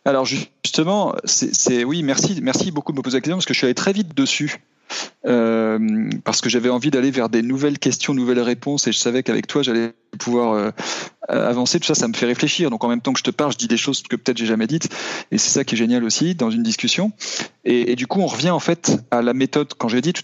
Alors 0.05 0.25
justement, 0.25 1.15
c'est 1.25 1.83
oui, 1.83 2.03
merci, 2.03 2.39
merci 2.41 2.71
beaucoup 2.71 2.91
de 2.91 2.97
me 2.97 3.03
poser 3.03 3.17
la 3.17 3.21
question 3.21 3.37
parce 3.37 3.45
que 3.45 3.53
je 3.53 3.59
suis 3.59 3.65
allé 3.65 3.75
très 3.75 3.93
vite 3.93 4.15
dessus. 4.15 4.57
Euh, 5.25 6.09
parce 6.23 6.41
que 6.41 6.49
j'avais 6.49 6.69
envie 6.69 6.91
d'aller 6.91 7.11
vers 7.11 7.29
des 7.29 7.41
nouvelles 7.41 7.79
questions, 7.79 8.13
nouvelles 8.13 8.39
réponses, 8.39 8.87
et 8.87 8.91
je 8.91 8.97
savais 8.97 9.23
qu'avec 9.23 9.47
toi, 9.47 9.61
j'allais 9.61 9.93
pouvoir 10.19 10.53
euh, 10.53 10.71
avancer. 11.27 11.79
Tout 11.79 11.87
ça, 11.87 11.95
ça 11.95 12.07
me 12.07 12.13
fait 12.13 12.25
réfléchir. 12.25 12.69
Donc 12.69 12.83
en 12.83 12.87
même 12.87 13.01
temps 13.01 13.13
que 13.13 13.19
je 13.19 13.23
te 13.23 13.31
parle, 13.31 13.51
je 13.51 13.57
dis 13.57 13.67
des 13.67 13.77
choses 13.77 14.01
que 14.03 14.15
peut-être 14.15 14.37
j'ai 14.37 14.45
jamais 14.45 14.67
dites, 14.67 14.89
et 15.31 15.37
c'est 15.37 15.49
ça 15.49 15.63
qui 15.63 15.75
est 15.75 15.77
génial 15.77 16.03
aussi 16.03 16.35
dans 16.35 16.49
une 16.49 16.63
discussion. 16.63 17.11
Et, 17.63 17.95
du 17.95 18.07
coup, 18.07 18.21
on 18.21 18.27
revient 18.27 18.49
en 18.49 18.59
fait 18.59 18.97
à 19.11 19.21
la 19.21 19.33
méthode. 19.33 19.73
Quand 19.77 19.87
j'ai 19.87 20.01
dit 20.01 20.13
tout 20.13 20.23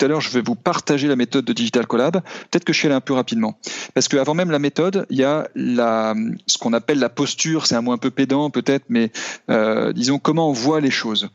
à 0.00 0.06
l'heure, 0.06 0.20
je 0.20 0.30
vais 0.30 0.40
vous 0.40 0.54
partager 0.54 1.08
la 1.08 1.16
méthode 1.16 1.44
de 1.44 1.52
Digital 1.52 1.86
Collab. 1.86 2.22
Peut-être 2.50 2.64
que 2.64 2.72
je 2.72 2.78
suis 2.78 2.86
allé 2.86 2.94
un 2.94 3.00
peu 3.00 3.14
rapidement. 3.14 3.58
Parce 3.94 4.06
qu'avant 4.06 4.34
même 4.34 4.50
la 4.50 4.60
méthode, 4.60 5.06
il 5.10 5.18
y 5.18 5.24
a 5.24 5.48
ce 5.56 6.58
qu'on 6.58 6.72
appelle 6.72 7.00
la 7.00 7.08
posture. 7.08 7.66
C'est 7.66 7.74
un 7.74 7.82
mot 7.82 7.92
un 7.92 7.98
peu 7.98 8.10
pédant 8.10 8.50
peut-être, 8.50 8.84
mais 8.88 9.10
euh, 9.50 9.92
disons 9.92 10.18
comment 10.18 10.50
on 10.50 10.52
voit 10.52 10.80
les 10.80 10.92
choses. 10.92 11.30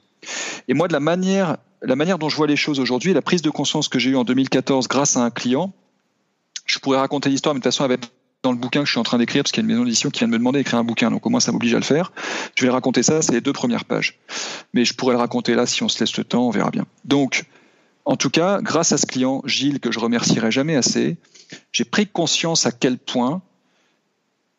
Et 0.67 0.73
moi, 0.73 0.87
de 0.87 0.93
la 0.93 0.99
manière 0.99 1.57
la 1.83 1.95
manière 1.95 2.17
dont 2.17 2.29
je 2.29 2.35
vois 2.35 2.47
les 2.47 2.55
choses 2.55 2.79
aujourd'hui, 2.79 3.13
la 3.13 3.21
prise 3.21 3.41
de 3.41 3.49
conscience 3.49 3.87
que 3.87 3.99
j'ai 3.99 4.11
eue 4.11 4.15
en 4.15 4.23
2014 4.23 4.87
grâce 4.87 5.17
à 5.17 5.21
un 5.21 5.29
client, 5.29 5.73
je 6.65 6.79
pourrais 6.79 6.97
raconter 6.97 7.29
l'histoire, 7.29 7.53
mais 7.53 7.59
de 7.59 7.63
toute 7.63 7.73
façon, 7.73 7.83
avec 7.83 8.05
dans 8.41 8.51
le 8.51 8.57
bouquin 8.57 8.81
que 8.81 8.87
je 8.87 8.91
suis 8.91 8.99
en 8.99 9.03
train 9.03 9.17
d'écrire, 9.17 9.43
parce 9.43 9.51
qu'il 9.51 9.61
y 9.61 9.65
a 9.65 9.67
une 9.67 9.73
maison 9.73 9.85
d'édition 9.85 10.09
qui 10.09 10.19
vient 10.19 10.27
de 10.27 10.33
me 10.33 10.37
demander 10.37 10.59
d'écrire 10.59 10.79
un 10.79 10.83
bouquin, 10.83 11.09
donc 11.11 11.25
au 11.25 11.29
moins 11.29 11.39
ça 11.39 11.51
m'oblige 11.51 11.73
à 11.73 11.77
le 11.77 11.83
faire. 11.83 12.11
Je 12.55 12.65
vais 12.65 12.71
raconter 12.71 13.03
ça, 13.03 13.21
c'est 13.21 13.31
les 13.31 13.41
deux 13.41 13.53
premières 13.53 13.85
pages. 13.85 14.19
Mais 14.73 14.83
je 14.83 14.93
pourrais 14.93 15.13
le 15.13 15.19
raconter 15.19 15.55
là 15.55 15.65
si 15.65 15.83
on 15.83 15.89
se 15.89 15.99
laisse 15.99 16.17
le 16.17 16.23
temps, 16.23 16.47
on 16.47 16.49
verra 16.49 16.69
bien. 16.69 16.85
Donc, 17.05 17.45
en 18.05 18.17
tout 18.17 18.29
cas, 18.29 18.59
grâce 18.61 18.91
à 18.91 18.97
ce 18.97 19.05
client, 19.05 19.41
Gilles, 19.45 19.79
que 19.79 19.91
je 19.91 19.99
remercierai 19.99 20.51
jamais 20.51 20.75
assez, 20.75 21.15
j'ai 21.71 21.85
pris 21.85 22.05
conscience 22.05 22.65
à 22.65 22.71
quel 22.71 22.97
point 22.97 23.41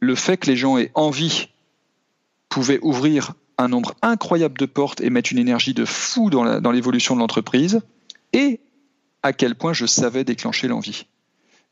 le 0.00 0.14
fait 0.14 0.38
que 0.38 0.46
les 0.46 0.56
gens 0.56 0.78
aient 0.78 0.90
envie 0.94 1.48
pouvait 2.48 2.78
ouvrir 2.80 3.34
un 3.58 3.68
nombre 3.68 3.94
incroyable 4.02 4.58
de 4.58 4.66
portes 4.66 5.00
et 5.00 5.10
mettre 5.10 5.32
une 5.32 5.38
énergie 5.38 5.74
de 5.74 5.84
fou 5.84 6.30
dans 6.30 6.72
l'évolution 6.72 7.14
de 7.14 7.20
l'entreprise, 7.20 7.80
et 8.32 8.60
à 9.22 9.32
quel 9.32 9.54
point 9.54 9.72
je 9.72 9.86
savais 9.86 10.24
déclencher 10.24 10.68
l'envie. 10.68 11.06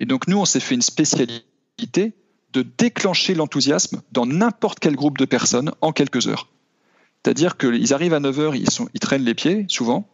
Et 0.00 0.06
donc 0.06 0.26
nous, 0.26 0.38
on 0.38 0.44
s'est 0.44 0.60
fait 0.60 0.74
une 0.74 0.82
spécialité 0.82 2.14
de 2.52 2.62
déclencher 2.78 3.34
l'enthousiasme 3.34 4.02
dans 4.12 4.26
n'importe 4.26 4.78
quel 4.80 4.96
groupe 4.96 5.18
de 5.18 5.24
personnes 5.24 5.72
en 5.80 5.92
quelques 5.92 6.28
heures. 6.28 6.48
C'est-à-dire 7.22 7.56
qu'ils 7.56 7.94
arrivent 7.94 8.14
à 8.14 8.20
9h, 8.20 8.56
ils, 8.92 9.00
traînent 9.00 9.24
les 9.24 9.34
pieds, 9.34 9.64
souvent. 9.68 10.08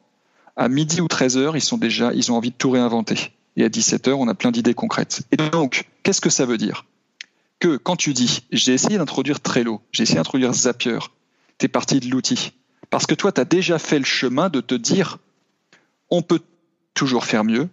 À 0.56 0.68
midi 0.68 1.00
ou 1.00 1.06
13h, 1.06 1.52
ils 1.54 1.60
sont 1.60 1.78
déjà, 1.78 2.12
ils 2.12 2.30
ont 2.30 2.36
envie 2.36 2.50
de 2.50 2.56
tout 2.56 2.70
réinventer. 2.70 3.32
Et 3.56 3.64
à 3.64 3.68
17h, 3.68 4.12
on 4.12 4.28
a 4.28 4.34
plein 4.34 4.50
d'idées 4.50 4.74
concrètes. 4.74 5.22
Et 5.32 5.36
donc, 5.36 5.88
qu'est-ce 6.02 6.20
que 6.20 6.30
ça 6.30 6.44
veut 6.44 6.58
dire? 6.58 6.84
Que 7.60 7.76
quand 7.76 7.96
tu 7.96 8.12
dis, 8.12 8.44
j'ai 8.52 8.74
essayé 8.74 8.98
d'introduire 8.98 9.40
Trello, 9.40 9.80
j'ai 9.90 10.02
essayé 10.02 10.16
d'introduire 10.16 10.52
Zapier, 10.52 10.98
tu 11.58 11.66
es 11.66 11.68
parti 11.68 12.00
de 12.00 12.08
l'outil. 12.08 12.52
Parce 12.90 13.06
que 13.06 13.14
toi, 13.14 13.32
tu 13.32 13.40
as 13.40 13.44
déjà 13.44 13.78
fait 13.78 13.98
le 13.98 14.04
chemin 14.04 14.48
de 14.48 14.60
te 14.60 14.74
dire, 14.74 15.18
on 16.10 16.22
peut 16.22 16.40
toujours 16.94 17.24
faire 17.24 17.44
mieux, 17.44 17.68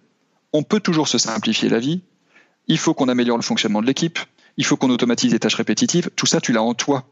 on 0.53 0.63
peut 0.63 0.79
toujours 0.79 1.07
se 1.07 1.17
simplifier 1.17 1.69
la 1.69 1.79
vie, 1.79 2.01
il 2.67 2.77
faut 2.77 2.93
qu'on 2.93 3.07
améliore 3.07 3.37
le 3.37 3.43
fonctionnement 3.43 3.81
de 3.81 3.87
l'équipe, 3.87 4.19
il 4.57 4.65
faut 4.65 4.77
qu'on 4.77 4.89
automatise 4.89 5.31
les 5.31 5.39
tâches 5.39 5.55
répétitives, 5.55 6.09
tout 6.15 6.25
ça, 6.25 6.41
tu 6.41 6.51
l'as 6.51 6.63
en 6.63 6.73
toi. 6.73 7.07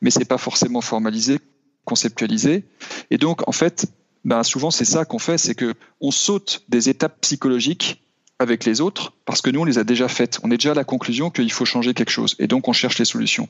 Mais 0.00 0.10
c'est 0.10 0.24
pas 0.24 0.38
forcément 0.38 0.80
formalisé, 0.80 1.40
conceptualisé. 1.84 2.64
Et 3.10 3.18
donc, 3.18 3.46
en 3.46 3.52
fait, 3.52 3.86
ben 4.24 4.42
souvent, 4.42 4.70
c'est 4.70 4.84
ça 4.84 5.04
qu'on 5.04 5.18
fait, 5.18 5.38
c'est 5.38 5.54
que 5.54 5.74
on 6.00 6.10
saute 6.10 6.64
des 6.68 6.88
étapes 6.88 7.20
psychologiques 7.20 8.02
avec 8.38 8.64
les 8.64 8.80
autres 8.80 9.12
parce 9.24 9.42
que 9.42 9.50
nous, 9.50 9.60
on 9.60 9.64
les 9.64 9.78
a 9.78 9.84
déjà 9.84 10.08
faites. 10.08 10.38
On 10.42 10.50
est 10.50 10.56
déjà 10.56 10.72
à 10.72 10.74
la 10.74 10.84
conclusion 10.84 11.30
qu'il 11.30 11.52
faut 11.52 11.64
changer 11.64 11.94
quelque 11.94 12.10
chose. 12.10 12.34
Et 12.38 12.46
donc, 12.46 12.68
on 12.68 12.72
cherche 12.72 12.98
les 12.98 13.04
solutions. 13.04 13.48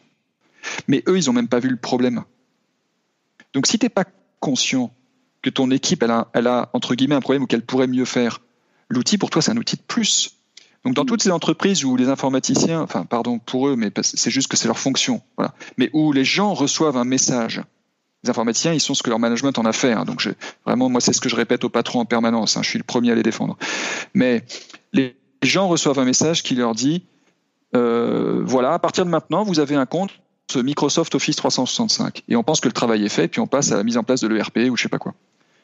Mais 0.86 1.02
eux, 1.06 1.18
ils 1.18 1.26
n'ont 1.26 1.32
même 1.32 1.48
pas 1.48 1.60
vu 1.60 1.68
le 1.68 1.76
problème. 1.76 2.24
Donc 3.54 3.66
si 3.66 3.78
tu 3.78 3.86
n'es 3.86 3.90
pas 3.90 4.04
conscient 4.40 4.92
que 5.42 5.50
ton 5.50 5.70
équipe, 5.70 6.02
elle 6.02 6.46
a, 6.46 6.70
entre 6.72 6.94
guillemets 6.94 7.14
un 7.14 7.20
problème 7.20 7.42
ou 7.42 7.46
qu'elle 7.46 7.64
pourrait 7.64 7.86
mieux 7.86 8.04
faire, 8.04 8.40
l'outil 8.88 9.18
pour 9.18 9.30
toi, 9.30 9.42
c'est 9.42 9.50
un 9.50 9.56
outil 9.56 9.76
de 9.76 9.82
plus. 9.82 10.34
Donc 10.84 10.94
dans 10.94 11.04
toutes 11.04 11.22
ces 11.22 11.30
entreprises 11.30 11.84
où 11.84 11.96
les 11.96 12.08
informaticiens, 12.08 12.80
enfin 12.80 13.04
pardon 13.04 13.38
pour 13.38 13.68
eux, 13.68 13.76
mais 13.76 13.90
c'est 14.02 14.30
juste 14.30 14.48
que 14.48 14.56
c'est 14.56 14.68
leur 14.68 14.78
fonction, 14.78 15.22
voilà. 15.36 15.54
mais 15.76 15.90
où 15.92 16.12
les 16.12 16.24
gens 16.24 16.54
reçoivent 16.54 16.96
un 16.96 17.04
message, 17.04 17.62
les 18.24 18.30
informaticiens, 18.30 18.72
ils 18.72 18.80
sont 18.80 18.94
ce 18.94 19.02
que 19.02 19.10
leur 19.10 19.18
management 19.18 19.58
en 19.58 19.64
a 19.64 19.72
fait. 19.72 19.92
Hein. 19.92 20.04
donc 20.04 20.28
vraiment, 20.64 20.88
moi, 20.88 21.00
c'est 21.00 21.12
ce 21.12 21.20
que 21.20 21.28
je 21.28 21.36
répète 21.36 21.64
au 21.64 21.68
patron 21.68 22.00
en 22.00 22.04
permanence. 22.04 22.56
Hein. 22.56 22.62
je 22.62 22.70
suis 22.70 22.78
le 22.78 22.84
premier 22.84 23.12
à 23.12 23.14
les 23.14 23.22
défendre. 23.22 23.56
Mais 24.14 24.44
les 24.92 25.16
gens 25.42 25.68
reçoivent 25.68 25.98
un 25.98 26.04
message 26.04 26.42
qui 26.42 26.54
leur 26.54 26.74
dit, 26.74 27.04
euh, 27.76 28.42
voilà, 28.44 28.72
à 28.72 28.78
partir 28.78 29.04
de 29.04 29.10
maintenant, 29.10 29.44
vous 29.44 29.60
avez 29.60 29.74
un 29.74 29.86
compte 29.86 30.10
Microsoft 30.56 31.14
Office 31.14 31.36
365 31.36 32.22
et 32.28 32.36
on 32.36 32.42
pense 32.42 32.60
que 32.60 32.68
le 32.68 32.72
travail 32.72 33.04
est 33.04 33.10
fait, 33.10 33.28
puis 33.28 33.40
on 33.40 33.46
passe 33.46 33.72
à 33.72 33.76
la 33.76 33.84
mise 33.84 33.96
en 33.96 34.02
place 34.02 34.20
de 34.20 34.28
l'ERP 34.28 34.58
ou 34.70 34.76
je 34.76 34.82
sais 34.82 34.88
pas 34.88 34.98
quoi. 34.98 35.14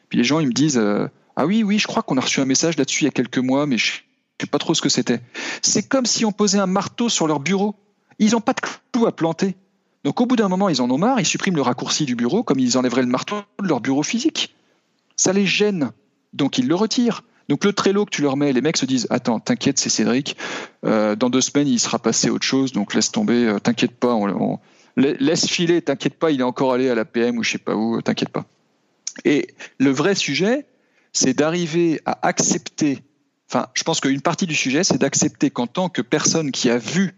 Puis 0.09 0.17
les 0.17 0.23
gens 0.23 0.39
ils 0.39 0.47
me 0.47 0.53
disent 0.53 0.77
euh, 0.77 1.07
ah 1.35 1.45
oui 1.45 1.63
oui 1.63 1.79
je 1.79 1.87
crois 1.87 2.03
qu'on 2.03 2.17
a 2.17 2.21
reçu 2.21 2.39
un 2.39 2.45
message 2.45 2.77
là-dessus 2.77 3.03
il 3.03 3.05
y 3.05 3.07
a 3.07 3.11
quelques 3.11 3.39
mois 3.39 3.65
mais 3.65 3.77
je 3.77 4.01
sais 4.39 4.47
pas 4.47 4.59
trop 4.59 4.73
ce 4.73 4.81
que 4.81 4.89
c'était. 4.89 5.21
C'est 5.61 5.87
comme 5.87 6.05
si 6.05 6.25
on 6.25 6.31
posait 6.31 6.59
un 6.59 6.67
marteau 6.67 7.09
sur 7.09 7.27
leur 7.27 7.39
bureau. 7.39 7.75
Ils 8.19 8.31
n'ont 8.31 8.41
pas 8.41 8.53
de 8.53 8.61
clou 8.91 9.05
à 9.07 9.11
planter. 9.15 9.55
Donc 10.03 10.21
au 10.21 10.25
bout 10.25 10.35
d'un 10.35 10.49
moment 10.49 10.69
ils 10.69 10.81
en 10.81 10.89
ont 10.89 10.97
marre, 10.97 11.19
ils 11.19 11.25
suppriment 11.25 11.55
le 11.55 11.61
raccourci 11.61 12.05
du 12.05 12.15
bureau 12.15 12.43
comme 12.43 12.59
ils 12.59 12.77
enlèveraient 12.77 13.01
le 13.01 13.07
marteau 13.07 13.37
de 13.61 13.67
leur 13.67 13.81
bureau 13.81 14.03
physique. 14.03 14.55
Ça 15.15 15.33
les 15.33 15.45
gêne, 15.45 15.91
donc 16.33 16.57
ils 16.57 16.67
le 16.67 16.75
retirent. 16.75 17.23
Donc 17.47 17.63
le 17.63 17.73
Trello 17.73 18.05
que 18.05 18.09
tu 18.09 18.21
leur 18.21 18.37
mets, 18.37 18.53
les 18.53 18.61
mecs 18.61 18.77
se 18.77 18.85
disent 18.85 19.07
attends, 19.09 19.39
t'inquiète, 19.39 19.77
c'est 19.77 19.89
Cédric. 19.89 20.35
Euh, 20.83 21.15
dans 21.15 21.29
deux 21.29 21.41
semaines, 21.41 21.67
il 21.67 21.79
sera 21.79 21.99
passé 21.99 22.29
autre 22.29 22.45
chose, 22.45 22.71
donc 22.71 22.93
laisse 22.93 23.11
tomber. 23.11 23.45
Euh, 23.45 23.59
t'inquiète 23.59 23.91
pas, 23.91 24.13
on, 24.13 24.59
laisse 24.95 25.47
filer, 25.47 25.81
t'inquiète 25.81 26.15
pas, 26.15 26.31
il 26.31 26.39
est 26.39 26.43
encore 26.43 26.73
allé 26.73 26.89
à 26.89 26.95
la 26.95 27.05
PM 27.05 27.37
ou 27.37 27.43
je 27.43 27.51
sais 27.51 27.57
pas 27.57 27.75
où, 27.75 28.01
t'inquiète 28.01 28.29
pas. 28.29 28.45
Et 29.23 29.47
le 29.77 29.91
vrai 29.91 30.15
sujet, 30.15 30.65
c'est 31.13 31.33
d'arriver 31.33 32.01
à 32.05 32.27
accepter, 32.27 32.99
enfin, 33.49 33.67
je 33.73 33.83
pense 33.83 34.01
qu'une 34.01 34.21
partie 34.21 34.47
du 34.47 34.55
sujet, 34.55 34.83
c'est 34.83 34.97
d'accepter 34.97 35.49
qu'en 35.49 35.67
tant 35.67 35.89
que 35.89 36.01
personne 36.01 36.51
qui 36.51 36.69
a 36.69 36.77
vu 36.77 37.13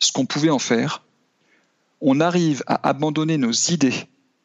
ce 0.00 0.12
qu'on 0.12 0.26
pouvait 0.26 0.50
en 0.50 0.58
faire, 0.58 1.04
on 2.00 2.20
arrive 2.20 2.62
à 2.66 2.88
abandonner 2.88 3.38
nos 3.38 3.52
idées 3.52 3.94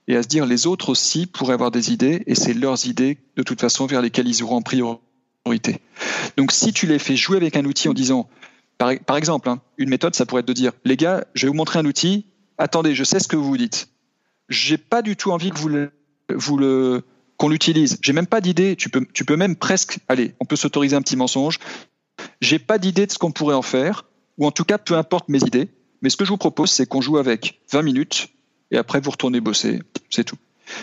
et 0.08 0.16
à 0.16 0.24
se 0.24 0.28
dire 0.28 0.46
les 0.46 0.68
autres 0.68 0.90
aussi 0.90 1.26
pourraient 1.26 1.54
avoir 1.54 1.72
des 1.72 1.92
idées 1.92 2.24
et 2.28 2.36
c'est 2.36 2.54
leurs 2.54 2.88
idées 2.88 3.20
de 3.36 3.44
toute 3.44 3.62
façon 3.62 3.86
vers 3.86 4.02
lesquelles 4.02 4.28
ils 4.28 4.44
auront 4.44 4.58
en 4.58 4.62
priorité. 4.62 5.80
Donc 6.38 6.52
si 6.52 6.74
tu 6.74 6.88
les 6.88 7.00
fais 7.00 7.16
jouer 7.16 7.38
avec 7.38 7.56
un 7.56 7.66
outil 7.66 7.90
en 7.90 7.94
disant, 7.94 8.28
par, 8.78 9.18
exemple, 9.18 9.50
hein, 9.50 9.62
une 9.78 9.90
méthode, 9.90 10.14
ça 10.14 10.26
pourrait 10.26 10.42
être 10.42 10.48
de 10.48 10.54
dire, 10.54 10.74
les 10.84 10.98
gars, 10.98 11.26
je 11.36 11.46
vais 11.46 11.48
vous 11.48 11.56
montrer 11.56 11.80
un 11.80 11.86
outil, 11.86 12.26
attendez, 12.58 12.96
je 12.96 13.04
sais 13.04 13.20
ce 13.20 13.28
que 13.28 13.36
vous 13.36 13.46
vous 13.46 13.58
dites. 13.58 13.90
J'ai 14.50 14.78
pas 14.78 15.02
du 15.02 15.16
tout 15.16 15.32
envie 15.32 15.52
qu'on 15.52 17.50
l'utilise. 17.50 17.98
J'ai 18.02 18.14
même 18.14 18.28
pas 18.28 18.42
d'idée. 18.42 18.76
Tu 18.76 18.90
peux, 18.90 19.06
tu 19.14 19.26
peux 19.26 19.36
même 19.36 19.56
presque, 19.56 20.00
allez, 20.08 20.36
on 20.40 20.46
peut 20.46 20.56
s'autoriser 20.56 20.96
un 20.96 21.02
petit 21.02 21.16
mensonge. 21.16 21.60
J'ai 22.42 22.60
pas 22.60 22.78
d'idée 22.78 23.06
de 23.06 23.12
ce 23.12 23.18
qu'on 23.18 23.32
pourrait 23.32 23.56
en 23.56 23.62
faire, 23.62 24.06
ou 24.38 24.46
en 24.46 24.52
tout 24.52 24.66
cas, 24.66 24.78
peu 24.78 24.96
importe 24.96 25.30
mes 25.30 25.40
idées. 25.40 25.70
Mais 26.02 26.10
ce 26.10 26.18
que 26.18 26.26
je 26.26 26.30
vous 26.30 26.38
propose, 26.38 26.72
c'est 26.72 26.86
qu'on 26.86 27.02
joue 27.02 27.18
avec 27.18 27.62
20 27.72 27.82
minutes 27.82 28.30
et 28.72 28.78
après 28.78 29.00
vous 29.00 29.12
retournez 29.12 29.40
bosser. 29.40 29.82
C'est 30.10 30.24
tout. 30.24 30.38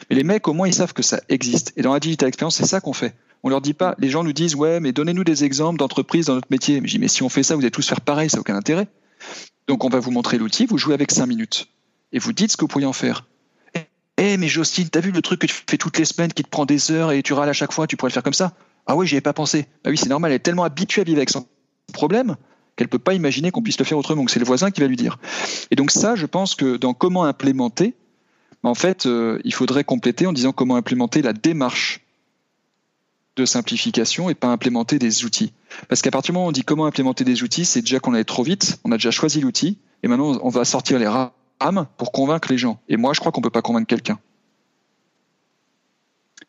Mais 0.09 0.17
les 0.17 0.25
mecs, 0.25 0.49
au 0.49 0.53
moins, 0.53 0.69
ils 0.69 0.75
savent 0.75 0.93
que 0.93 1.03
ça 1.03 1.21
existe. 1.29 1.73
Et 1.77 1.83
dans 1.83 1.93
la 1.93 2.01
digital 2.01 2.29
experience, 2.29 2.57
c'est 2.57 2.67
ça 2.67 2.81
qu'on 2.81 2.93
fait. 2.93 3.15
On 3.43 3.49
leur 3.49 3.61
dit 3.61 3.75
pas, 3.75 3.95
les 3.99 4.09
gens 4.09 4.23
nous 4.23 4.33
disent, 4.33 4.55
ouais, 4.55 4.81
mais 4.81 4.93
donnez-nous 4.93 5.25
des 5.25 5.45
exemples 5.45 5.79
d'entreprises 5.79 6.27
dans 6.27 6.35
notre 6.35 6.49
métier. 6.51 6.81
Mais 6.81 6.89
je 6.89 6.95
dis, 6.95 6.99
mais 6.99 7.09
si 7.09 7.23
on 7.23 7.29
fait 7.29 7.43
ça, 7.43 7.55
vous 7.55 7.63
allez 7.63 7.71
tous 7.71 7.89
faire 7.89 8.01
pareil, 8.01 8.29
ça 8.29 8.37
n'a 8.37 8.43
aucun 8.43 8.57
intérêt. 8.57 8.87
Donc, 9.67 9.85
on 9.85 9.89
va 9.89 10.01
vous 10.01 10.11
montrer 10.11 10.39
l'outil, 10.39 10.67
vous 10.67 10.79
jouez 10.79 10.95
avec 10.95 11.11
5 11.11 11.27
minutes. 11.27 11.69
Et 12.13 12.19
vous 12.19 12.33
dites 12.33 12.53
ce 12.53 12.57
que 12.57 12.63
vous 12.63 12.69
pourriez 12.69 12.87
en 12.87 12.93
faire. 12.93 13.25
Eh, 14.23 14.37
mais 14.37 14.49
Jocelyne, 14.49 14.91
t'as 14.91 15.01
vu 15.01 15.13
le 15.13 15.23
truc 15.23 15.41
que 15.41 15.47
tu 15.47 15.55
fais 15.67 15.79
toutes 15.79 15.97
les 15.97 16.05
semaines 16.05 16.33
qui 16.33 16.43
te 16.43 16.49
prend 16.49 16.67
des 16.67 16.91
heures 16.91 17.11
et 17.11 17.23
tu 17.23 17.33
râles 17.33 17.49
à 17.49 17.55
chaque 17.55 17.73
fois, 17.73 17.87
tu 17.87 17.97
pourrais 17.97 18.11
le 18.11 18.13
faire 18.13 18.23
comme 18.23 18.35
ça? 18.35 18.53
Ah 18.87 18.95
oui, 18.95 19.07
j'y 19.07 19.17
ai 19.17 19.23
pas 19.23 19.33
pensé. 19.33 19.67
Ah 19.85 19.89
oui, 19.89 19.97
c'est 19.97 20.11
normal, 20.11 20.31
elle 20.31 20.37
est 20.37 20.41
tellement 20.41 20.65
habituée 20.65 21.01
à 21.01 21.05
vivre 21.05 21.19
avec 21.19 21.31
son 21.31 21.47
problème 21.95 22.37
qu'elle 22.77 22.89
peut 22.89 22.99
pas 22.99 23.15
imaginer 23.15 23.51
qu'on 23.51 23.63
puisse 23.63 23.79
le 23.79 23.85
faire 23.85 23.97
autrement. 23.97 24.27
C'est 24.29 24.39
le 24.39 24.45
voisin 24.45 24.71
qui 24.71 24.83
va 24.83 24.89
lui 24.89 24.97
dire. 24.97 25.19
Et 25.71 25.77
donc 25.77 25.91
ça, 25.91 26.17
je 26.17 26.27
pense 26.27 26.55
que 26.55 26.77
dans 26.77 26.93
comment 26.93 27.25
implémenter, 27.25 27.95
en 28.63 28.75
fait, 28.75 29.07
euh, 29.07 29.41
il 29.45 29.55
faudrait 29.55 29.85
compléter 29.85 30.27
en 30.27 30.35
disant 30.35 30.53
comment 30.53 30.77
implémenter 30.77 31.23
la 31.23 31.33
démarche 31.33 32.00
simplification 33.47 34.31
et 34.31 34.35
pas 34.35 34.49
implémenter 34.49 34.99
des 34.99 35.25
outils. 35.25 35.53
Parce 35.89 36.03
qu'à 36.03 36.11
partir 36.11 36.33
du 36.33 36.37
moment 36.37 36.47
où 36.47 36.49
on 36.49 36.53
dit 36.53 36.65
comment 36.65 36.87
implémenter 36.87 37.25
des 37.25 37.43
outils, 37.43 37.65
c'est 37.65 37.81
déjà 37.81 38.01
qu'on 38.01 38.15
allait 38.15 38.25
trop 38.25 38.43
vite, 38.43 38.81
on 38.85 38.93
a 38.93 38.97
déjà 38.97 39.11
choisi 39.11 39.41
l'outil, 39.41 39.79
et 40.03 40.09
maintenant 40.09 40.39
on 40.43 40.49
va 40.49 40.65
sortir 40.65 40.99
les 40.99 41.07
rames 41.07 41.87
pour 41.97 42.13
convaincre 42.13 42.51
les 42.51 42.59
gens. 42.59 42.81
Et 42.89 42.97
moi, 42.97 43.13
je 43.13 43.21
crois 43.21 43.33
qu'on 43.33 43.41
peut 43.41 43.51
pas 43.51 43.63
convaincre 43.63 43.87
quelqu'un. 43.87 44.19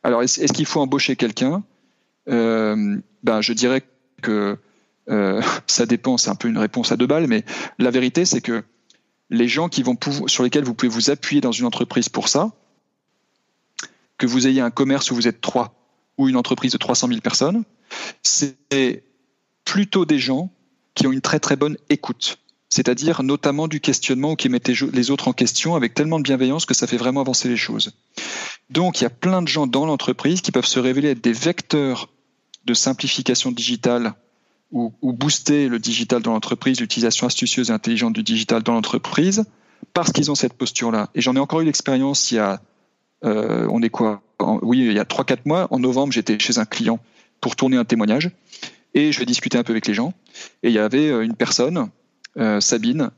Alors, 0.04 0.24
est-ce 0.24 0.54
qu'il 0.54 0.66
faut 0.66 0.82
embaucher 0.82 1.16
quelqu'un? 1.16 1.64
Euh, 2.30 2.98
ben, 3.24 3.42
Je 3.42 3.54
dirais 3.54 3.84
que 4.22 4.58
euh, 5.10 5.42
ça 5.68 5.86
dépend, 5.86 6.18
c'est 6.18 6.30
un 6.30 6.36
peu 6.36 6.48
une 6.48 6.58
réponse 6.58 6.92
à 6.92 6.98
deux 6.98 7.08
balles, 7.08 7.28
mais 7.28 7.44
la 7.78 7.92
vérité, 7.92 8.26
c'est 8.26 8.42
que 8.42 8.64
les 9.30 9.48
gens 9.48 9.70
qui 9.70 9.84
vont 9.84 9.98
sur 10.28 10.44
lesquels 10.44 10.64
vous 10.64 10.74
pouvez 10.74 10.90
vous 10.90 11.10
appuyer 11.10 11.42
dans 11.42 11.52
une 11.52 11.66
entreprise 11.66 12.10
pour 12.10 12.28
ça, 12.28 12.52
que 14.18 14.28
vous 14.28 14.48
ayez 14.48 14.62
un 14.62 14.72
commerce 14.72 15.10
où 15.10 15.16
vous 15.16 15.28
êtes 15.28 15.42
trois 15.42 15.81
ou 16.18 16.30
une 16.30 16.36
entreprise 16.36 16.72
de 16.72 16.78
300 16.78 17.08
000 17.08 17.22
personnes, 17.22 17.64
c'est 18.24 19.04
plutôt 19.66 20.06
des 20.06 20.20
gens 20.20 20.52
qui 20.96 21.08
ont 21.08 21.12
une 21.12 21.22
très 21.22 21.40
très 21.40 21.56
bonne 21.56 21.78
écoute. 21.90 22.38
C'est-à-dire 22.70 23.22
notamment 23.24 23.68
du 23.68 23.82
questionnement 23.82 24.32
ou 24.32 24.36
qui 24.36 24.48
mettent 24.48 24.70
les 24.70 25.12
autres 25.12 25.28
en 25.28 25.34
question 25.34 25.76
avec 25.76 25.94
tellement 25.94 26.20
de 26.20 26.24
bienveillance 26.24 26.66
que 26.66 26.74
ça 26.74 26.88
fait 26.88 26.98
vraiment 26.98 27.22
avancer 27.22 27.50
les 27.50 27.58
choses. 27.58 27.94
Donc 28.70 29.02
il 29.02 29.04
y 29.04 29.08
a 29.08 29.10
plein 29.10 29.42
de 29.42 29.48
gens 29.48 29.68
dans 29.68 29.86
l'entreprise 29.86 30.42
qui 30.42 30.52
peuvent 30.52 30.66
se 30.66 30.80
révéler 30.80 31.10
être 31.10 31.22
des 31.22 31.34
vecteurs 31.34 32.10
de 32.66 32.74
simplification 32.74 33.52
digitale 33.52 34.14
ou, 34.72 34.94
booster 35.02 35.68
le 35.68 35.80
digital 35.80 36.22
dans 36.22 36.32
l'entreprise, 36.32 36.80
l'utilisation 36.80 37.28
astucieuse 37.28 37.70
et 37.70 37.74
intelligente 37.74 38.14
du 38.14 38.24
digital 38.24 38.64
dans 38.64 38.74
l'entreprise, 38.74 39.44
parce 39.94 40.14
qu'ils 40.14 40.32
ont 40.32 40.36
cette 40.36 40.54
posture-là. 40.54 41.10
Et 41.14 41.20
j'en 41.20 41.36
ai 41.36 41.40
encore 41.40 41.60
eu 41.60 41.66
l'expérience 41.66 42.32
il 42.32 42.36
y 42.36 42.40
a, 42.40 42.62
euh, 43.24 43.68
on 43.70 43.82
est 43.82 43.90
quoi 43.90 44.22
Oui, 44.62 44.80
il 44.80 44.94
y 44.94 45.00
a 45.00 45.04
3-4 45.04 45.40
mois, 45.46 45.68
en 45.72 45.80
novembre, 45.80 46.14
j'étais 46.14 46.40
chez 46.40 46.58
un 46.58 46.66
client 46.66 47.00
pour 47.40 47.56
tourner 47.56 47.78
un 47.78 47.86
témoignage, 47.86 48.32
et 48.94 49.12
je 49.12 49.20
vais 49.20 49.26
discuter 49.26 49.58
un 49.58 49.64
peu 49.64 49.72
avec 49.72 49.88
les 49.88 49.94
gens. 49.94 50.14
Et 50.64 50.70
il 50.70 50.74
y 50.74 50.80
avait 50.80 51.10
euh, 51.10 51.22
une 51.22 51.36
personne, 51.36 51.90
euh, 52.38 52.60
Sabine, 52.60 53.12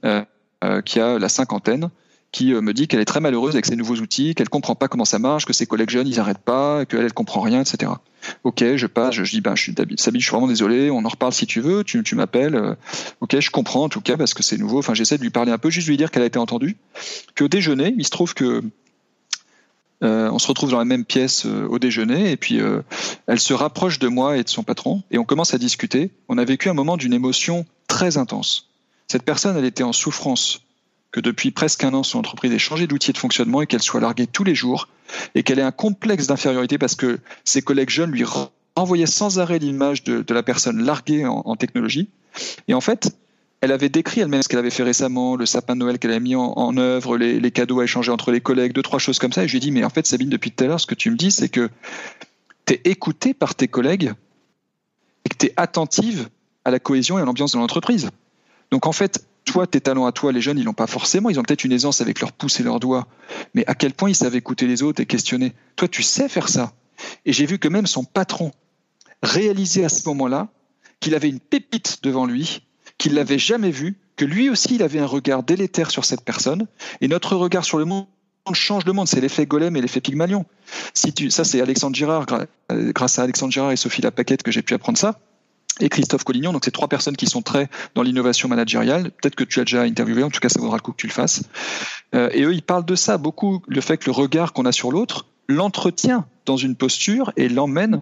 qui 0.86 1.02
a 1.02 1.20
la 1.20 1.28
cinquantaine, 1.28 1.90
qui 2.32 2.54
me 2.54 2.74
dit 2.74 2.88
qu'elle 2.88 3.02
est 3.02 3.06
très 3.06 3.20
malheureuse 3.20 3.54
avec 3.54 3.66
ces 3.66 3.76
nouveaux 3.76 3.98
outils, 3.98 4.34
qu'elle 4.34 4.48
comprend 4.48 4.76
pas 4.76 4.88
comment 4.88 5.04
ça 5.04 5.20
marche, 5.20 5.46
que 5.46 5.52
ses 5.52 5.66
collègues 5.66 5.90
jeunes 5.90 6.08
ils 6.08 6.22
arrêtent 6.22 6.38
pas, 6.38 6.86
qu'elle 6.86 7.02
elle 7.02 7.14
comprend 7.14 7.42
rien, 7.42 7.62
etc. 7.62 7.92
Ok, 8.46 8.64
je 8.78 8.88
passe, 8.88 9.16
je, 9.16 9.30
dis 9.30 9.42
ben 9.42 9.56
je 9.58 9.62
suis 9.62 9.76
Sabine, 9.98 10.22
je 10.22 10.26
suis 10.26 10.32
vraiment 10.32 10.48
désolé, 10.48 10.90
on 10.90 11.04
en 11.04 11.10
reparle 11.10 11.34
si 11.34 11.46
tu 11.46 11.60
veux, 11.60 11.84
tu, 11.84 12.02
tu 12.02 12.16
m'appelles. 12.16 12.78
Ok, 13.20 13.38
je 13.38 13.52
comprends 13.52 13.84
en 13.84 13.90
tout 13.90 14.00
cas 14.00 14.16
parce 14.16 14.34
que 14.34 14.42
c'est 14.42 14.58
nouveau. 14.58 14.80
Enfin, 14.80 14.94
j'essaie 14.94 15.18
de 15.18 15.22
lui 15.22 15.32
parler 15.32 15.52
un 15.52 15.58
peu, 15.58 15.70
juste 15.70 15.90
lui 15.90 15.98
dire 15.98 16.12
qu'elle 16.12 16.24
a 16.24 16.28
été 16.28 16.40
entendue. 16.40 16.78
Puis 17.36 17.44
au 17.44 17.50
déjeuner, 17.50 17.94
il 17.98 18.06
se 18.06 18.12
trouve 18.12 18.34
que 18.34 18.64
euh, 20.04 20.30
on 20.32 20.40
se 20.40 20.48
retrouve 20.48 20.72
dans 20.72 20.80
la 20.80 20.86
même 20.86 21.06
pièce 21.06 21.46
au 21.46 21.80
déjeuner 21.80 22.32
et 22.32 22.38
puis 22.38 22.60
elle 23.28 23.40
se 23.40 23.54
rapproche 23.54 24.00
de 24.00 24.08
moi 24.08 24.38
et 24.38 24.44
de 24.44 24.50
son 24.50 24.64
patron 24.64 25.04
et 25.12 25.18
on 25.18 25.24
commence 25.24 25.54
à 25.54 25.58
discuter. 25.58 26.12
On 26.30 26.38
a 26.38 26.46
vécu 26.46 26.70
un 26.70 26.74
moment 26.74 26.98
d'une 26.98 27.14
émotion 27.14 27.66
très 27.88 28.18
intense. 28.18 28.70
Cette 29.08 29.24
personne, 29.24 29.56
elle 29.58 29.66
était 29.66 29.84
en 29.84 29.94
souffrance 29.94 30.62
que 31.14 31.20
depuis 31.20 31.52
presque 31.52 31.84
un 31.84 31.94
an, 31.94 32.04
son 32.04 32.20
entreprise 32.20 32.52
ait 32.52 32.60
changé 32.60 32.88
d'outil 32.88 33.14
de 33.14 33.18
fonctionnement 33.18 33.62
et 33.62 33.68
qu'elle 33.68 33.84
soit 33.84 34.02
larguée 34.02 34.28
tous 34.28 34.44
les 34.44 34.56
jours 34.56 34.90
et 35.36 35.44
qu'elle 35.44 35.60
ait 35.60 35.62
un 35.62 35.72
complexe 35.72 36.28
d'infériorité 36.28 36.78
parce 36.78 36.96
que 36.96 37.20
ses 37.46 37.62
collègues 37.62 37.92
jeunes 37.92 38.12
lui 38.12 38.26
renvoyaient 38.76 39.06
sans 39.06 39.40
arrêt 39.40 39.60
l'image 39.60 40.04
de, 40.04 40.26
la 40.34 40.42
personne 40.42 40.84
larguée 40.84 41.26
en, 41.26 41.56
technologie. 41.56 42.10
Et 42.68 42.74
en 42.74 42.82
fait, 42.82 43.16
elle 43.64 43.72
avait 43.72 43.88
décrit 43.88 44.20
elle-même 44.20 44.44
ce 44.44 44.50
qu'elle 44.50 44.60
avait 44.60 44.70
fait 44.70 44.84
récemment, 44.84 45.38
le 45.38 45.46
sapin 45.46 45.76
de 45.76 45.80
Noël 45.80 45.98
qu'elle 45.98 46.12
avait 46.12 46.20
mis 46.20 46.36
en, 46.36 46.76
œuvre, 46.76 47.16
les, 47.16 47.52
cadeaux 47.52 47.80
à 47.80 47.86
échanger 47.86 48.12
entre 48.12 48.30
les 48.30 48.42
collègues, 48.42 48.74
deux, 48.74 48.82
trois 48.82 49.00
choses 49.00 49.20
comme 49.20 49.32
ça. 49.32 49.46
Et 49.46 49.48
je 49.48 49.54
lui 49.54 49.60
ai 49.60 49.62
dit, 49.62 49.72
mais 49.72 49.86
en 49.86 49.90
fait, 49.90 50.06
Sabine, 50.06 50.28
depuis 50.28 50.52
tout 50.52 50.66
à 50.66 50.68
l'heure, 50.68 50.82
ce 50.82 50.86
que 50.86 50.96
tu 50.96 51.10
me 51.10 51.16
dis, 51.16 51.32
c'est 51.32 51.48
que 51.48 51.70
tu 52.66 52.74
es 52.74 52.82
écoutée 52.84 53.34
par 53.34 53.56
tes 53.56 53.70
collègues 53.70 54.12
et 55.24 55.30
que 55.30 55.38
tu 55.38 55.46
es 55.46 55.54
attentive 55.56 56.28
à 56.66 56.72
la 56.72 56.80
cohésion 56.80 57.18
et 57.18 57.22
à 57.22 57.26
l'ambiance 57.26 57.54
de 57.54 57.58
l'entreprise. 57.58 58.10
Donc 58.70 58.86
en 58.86 58.92
fait, 58.92 59.26
toi, 59.46 59.66
tes 59.66 59.80
talents 59.80 60.08
à 60.08 60.12
toi, 60.12 60.34
les 60.34 60.42
jeunes, 60.42 60.58
ils 60.58 60.66
n'ont 60.66 60.74
pas 60.74 60.86
forcément. 60.86 61.30
Ils 61.30 61.40
ont 61.40 61.44
peut-être 61.44 61.64
une 61.64 61.72
aisance 61.72 62.02
avec 62.02 62.20
leurs 62.20 62.34
pouces 62.34 62.60
et 62.60 62.64
leurs 62.64 62.82
doigts. 62.82 63.08
Mais 63.54 63.66
à 63.68 63.76
quel 63.76 63.94
point 63.94 64.10
ils 64.10 64.16
savent 64.16 64.36
écouter 64.36 64.68
les 64.68 64.84
autres 64.84 65.02
et 65.02 65.06
questionner? 65.06 65.54
Toi, 65.78 65.88
tu 65.88 66.04
sais 66.04 66.28
faire 66.28 66.50
ça. 66.50 66.74
Et 67.24 67.32
j'ai 67.32 67.46
vu 67.46 67.60
que 67.60 67.70
même 67.70 67.88
son 67.88 68.04
patron 68.04 68.52
réalisait 69.22 69.86
à 69.86 69.90
ce 69.90 70.06
moment-là 70.10 70.50
qu'il 71.00 71.16
avait 71.16 71.30
une 71.30 71.40
pépite 71.40 72.00
devant 72.04 72.26
lui, 72.26 72.62
qu'il 73.04 73.16
l'avait 73.16 73.38
jamais 73.38 73.70
vue, 73.70 73.98
que 74.16 74.24
lui 74.24 74.50
aussi, 74.50 74.76
il 74.76 74.82
avait 74.82 75.00
un 75.00 75.06
regard 75.06 75.44
délétère 75.44 75.92
sur 75.92 76.06
cette 76.06 76.24
personne. 76.24 76.68
Et 77.02 77.10
notre 77.10 77.36
regard 77.36 77.66
sur 77.66 77.78
le 77.78 77.84
monde 77.84 78.06
change 78.54 78.86
le 78.86 78.94
monde. 78.94 79.10
C'est 79.10 79.20
l'effet 79.20 79.46
Golem 79.46 79.76
et 79.76 79.82
l'effet 79.82 80.00
Pygmalion. 80.00 80.46
Si 80.94 81.12
tu, 81.12 81.30
ça, 81.30 81.44
c'est 81.44 81.60
Alexandre 81.60 81.98
Girard, 81.98 82.26
grâce 82.70 83.20
à 83.20 83.24
Alexandre 83.24 83.52
Girard 83.52 83.74
et 83.74 83.76
Sophie 83.76 84.02
Lapaquette 84.02 84.42
que 84.42 84.52
j'ai 84.52 84.62
pu 84.62 84.74
apprendre 84.74 84.98
ça 84.98 85.20
et 85.82 85.90
Christophe 85.90 86.24
Collignon. 86.24 86.54
Donc, 86.54 86.64
c'est 86.64 86.72
trois 86.72 86.88
personnes 86.88 87.18
qui 87.18 87.26
sont 87.26 87.42
très 87.42 87.70
dans 87.94 88.04
l'innovation 88.04 88.48
managériale. 88.48 89.12
Peut-être 89.12 89.36
que 89.36 89.44
tu 89.44 89.60
as 89.60 89.66
déjà 89.66 89.82
interviewé, 89.82 90.24
en 90.24 90.30
tout 90.30 90.40
cas, 90.40 90.48
ça 90.48 90.62
vaudra 90.62 90.78
le 90.78 90.82
coup 90.82 90.94
que 90.94 91.02
tu 91.02 91.08
le 91.08 91.14
fasses. 91.14 91.44
Euh, 92.16 92.30
et 92.32 92.44
eux, 92.44 92.54
ils 92.54 92.64
parlent 92.64 92.86
de 92.86 92.96
ça 92.96 93.18
beaucoup, 93.18 93.62
le 93.68 93.82
fait 93.82 93.98
que 93.98 94.06
le 94.06 94.14
regard 94.14 94.54
qu'on 94.54 94.66
a 94.66 94.72
sur 94.72 94.94
l'autre 94.94 95.26
l'entretient 95.50 96.26
dans 96.46 96.56
une 96.56 96.78
posture 96.78 97.34
et 97.36 97.50
l'emmène. 97.50 98.02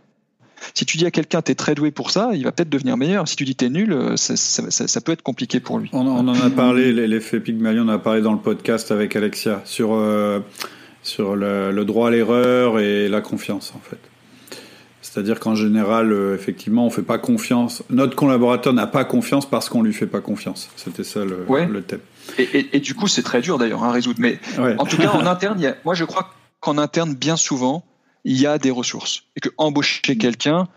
Si 0.74 0.86
tu 0.86 0.98
dis 0.98 1.06
à 1.06 1.12
quelqu'un 1.12 1.42
t'es 1.42 1.56
très 1.56 1.76
doué 1.76 1.92
pour 1.92 2.12
ça, 2.12 2.32
il 2.34 2.44
va 2.44 2.52
peut-être 2.52 2.70
devenir 2.70 2.98
meilleur. 2.98 3.28
Si 3.28 3.36
tu 3.36 3.46
dis 3.46 3.56
t'es 3.56 3.70
nul, 3.70 3.94
euh, 3.94 4.18
ça, 4.18 4.36
ça, 4.36 4.88
ça, 4.88 5.02
peut 5.02 5.12
être 5.12 5.22
compliqué 5.22 5.60
pour 5.60 5.80
lui. 5.80 5.90
On, 5.94 6.08
en 6.08 6.28
a 6.28 6.50
parlé, 6.50 6.94
l'effet 6.94 7.40
Pygmalion, 7.40 7.84
on 7.84 7.90
en 7.90 7.94
a 7.94 8.00
parlé 8.00 8.22
dans 8.22 8.34
le 8.34 8.40
podcast 8.40 8.92
avec 8.92 9.16
Alexia 9.16 9.62
sur 9.66 9.94
euh, 9.94 10.40
sur 11.04 11.36
le, 11.36 11.72
le 11.72 11.86
droit 11.86 12.10
à 12.10 12.12
l'erreur 12.12 12.80
et 12.80 13.10
la 13.10 13.22
confiance 13.22 13.74
en 13.76 13.80
fait. 13.80 14.00
C'est-à-dire 15.02 15.40
qu'en 15.40 15.56
général, 15.56 16.14
euh, 16.14 16.36
effectivement, 16.36 16.86
on 16.86 16.90
fait 16.90 17.02
pas 17.02 17.18
confiance. 17.18 17.84
Notre 17.90 18.16
collaborateur 18.16 18.72
n'a 18.72 18.88
pas 18.88 19.04
confiance 19.04 19.50
parce 19.50 19.68
qu'on 19.68 19.82
lui 19.82 19.94
fait 19.94 20.08
pas 20.08 20.22
confiance. 20.22 20.70
C'était 20.78 21.04
ça 21.04 21.26
le, 21.26 21.46
le 21.66 21.82
thème. 21.82 22.00
Et, 22.38 22.80
du 22.80 22.94
coup, 22.94 23.08
c'est 23.08 23.24
très 23.24 23.42
dur 23.42 23.58
d'ailleurs 23.58 23.84
à 23.84 23.92
résoudre. 23.92 24.20
Mais 24.22 24.40
en 24.78 24.86
tout 24.86 24.98
cas, 24.98 25.12
en 25.12 25.26
interne, 25.26 25.76
moi, 25.84 25.96
je 25.96 26.06
crois 26.06 26.30
qu'en 26.60 26.78
interne, 26.78 27.14
bien 27.14 27.36
souvent, 27.36 27.84
il 28.24 28.40
y 28.40 28.46
a 28.46 28.58
des 28.58 28.72
ressources 28.72 29.24
et 29.36 29.40
que 29.40 29.50
embaucher 29.58 30.18
quelqu'un, 30.18 30.68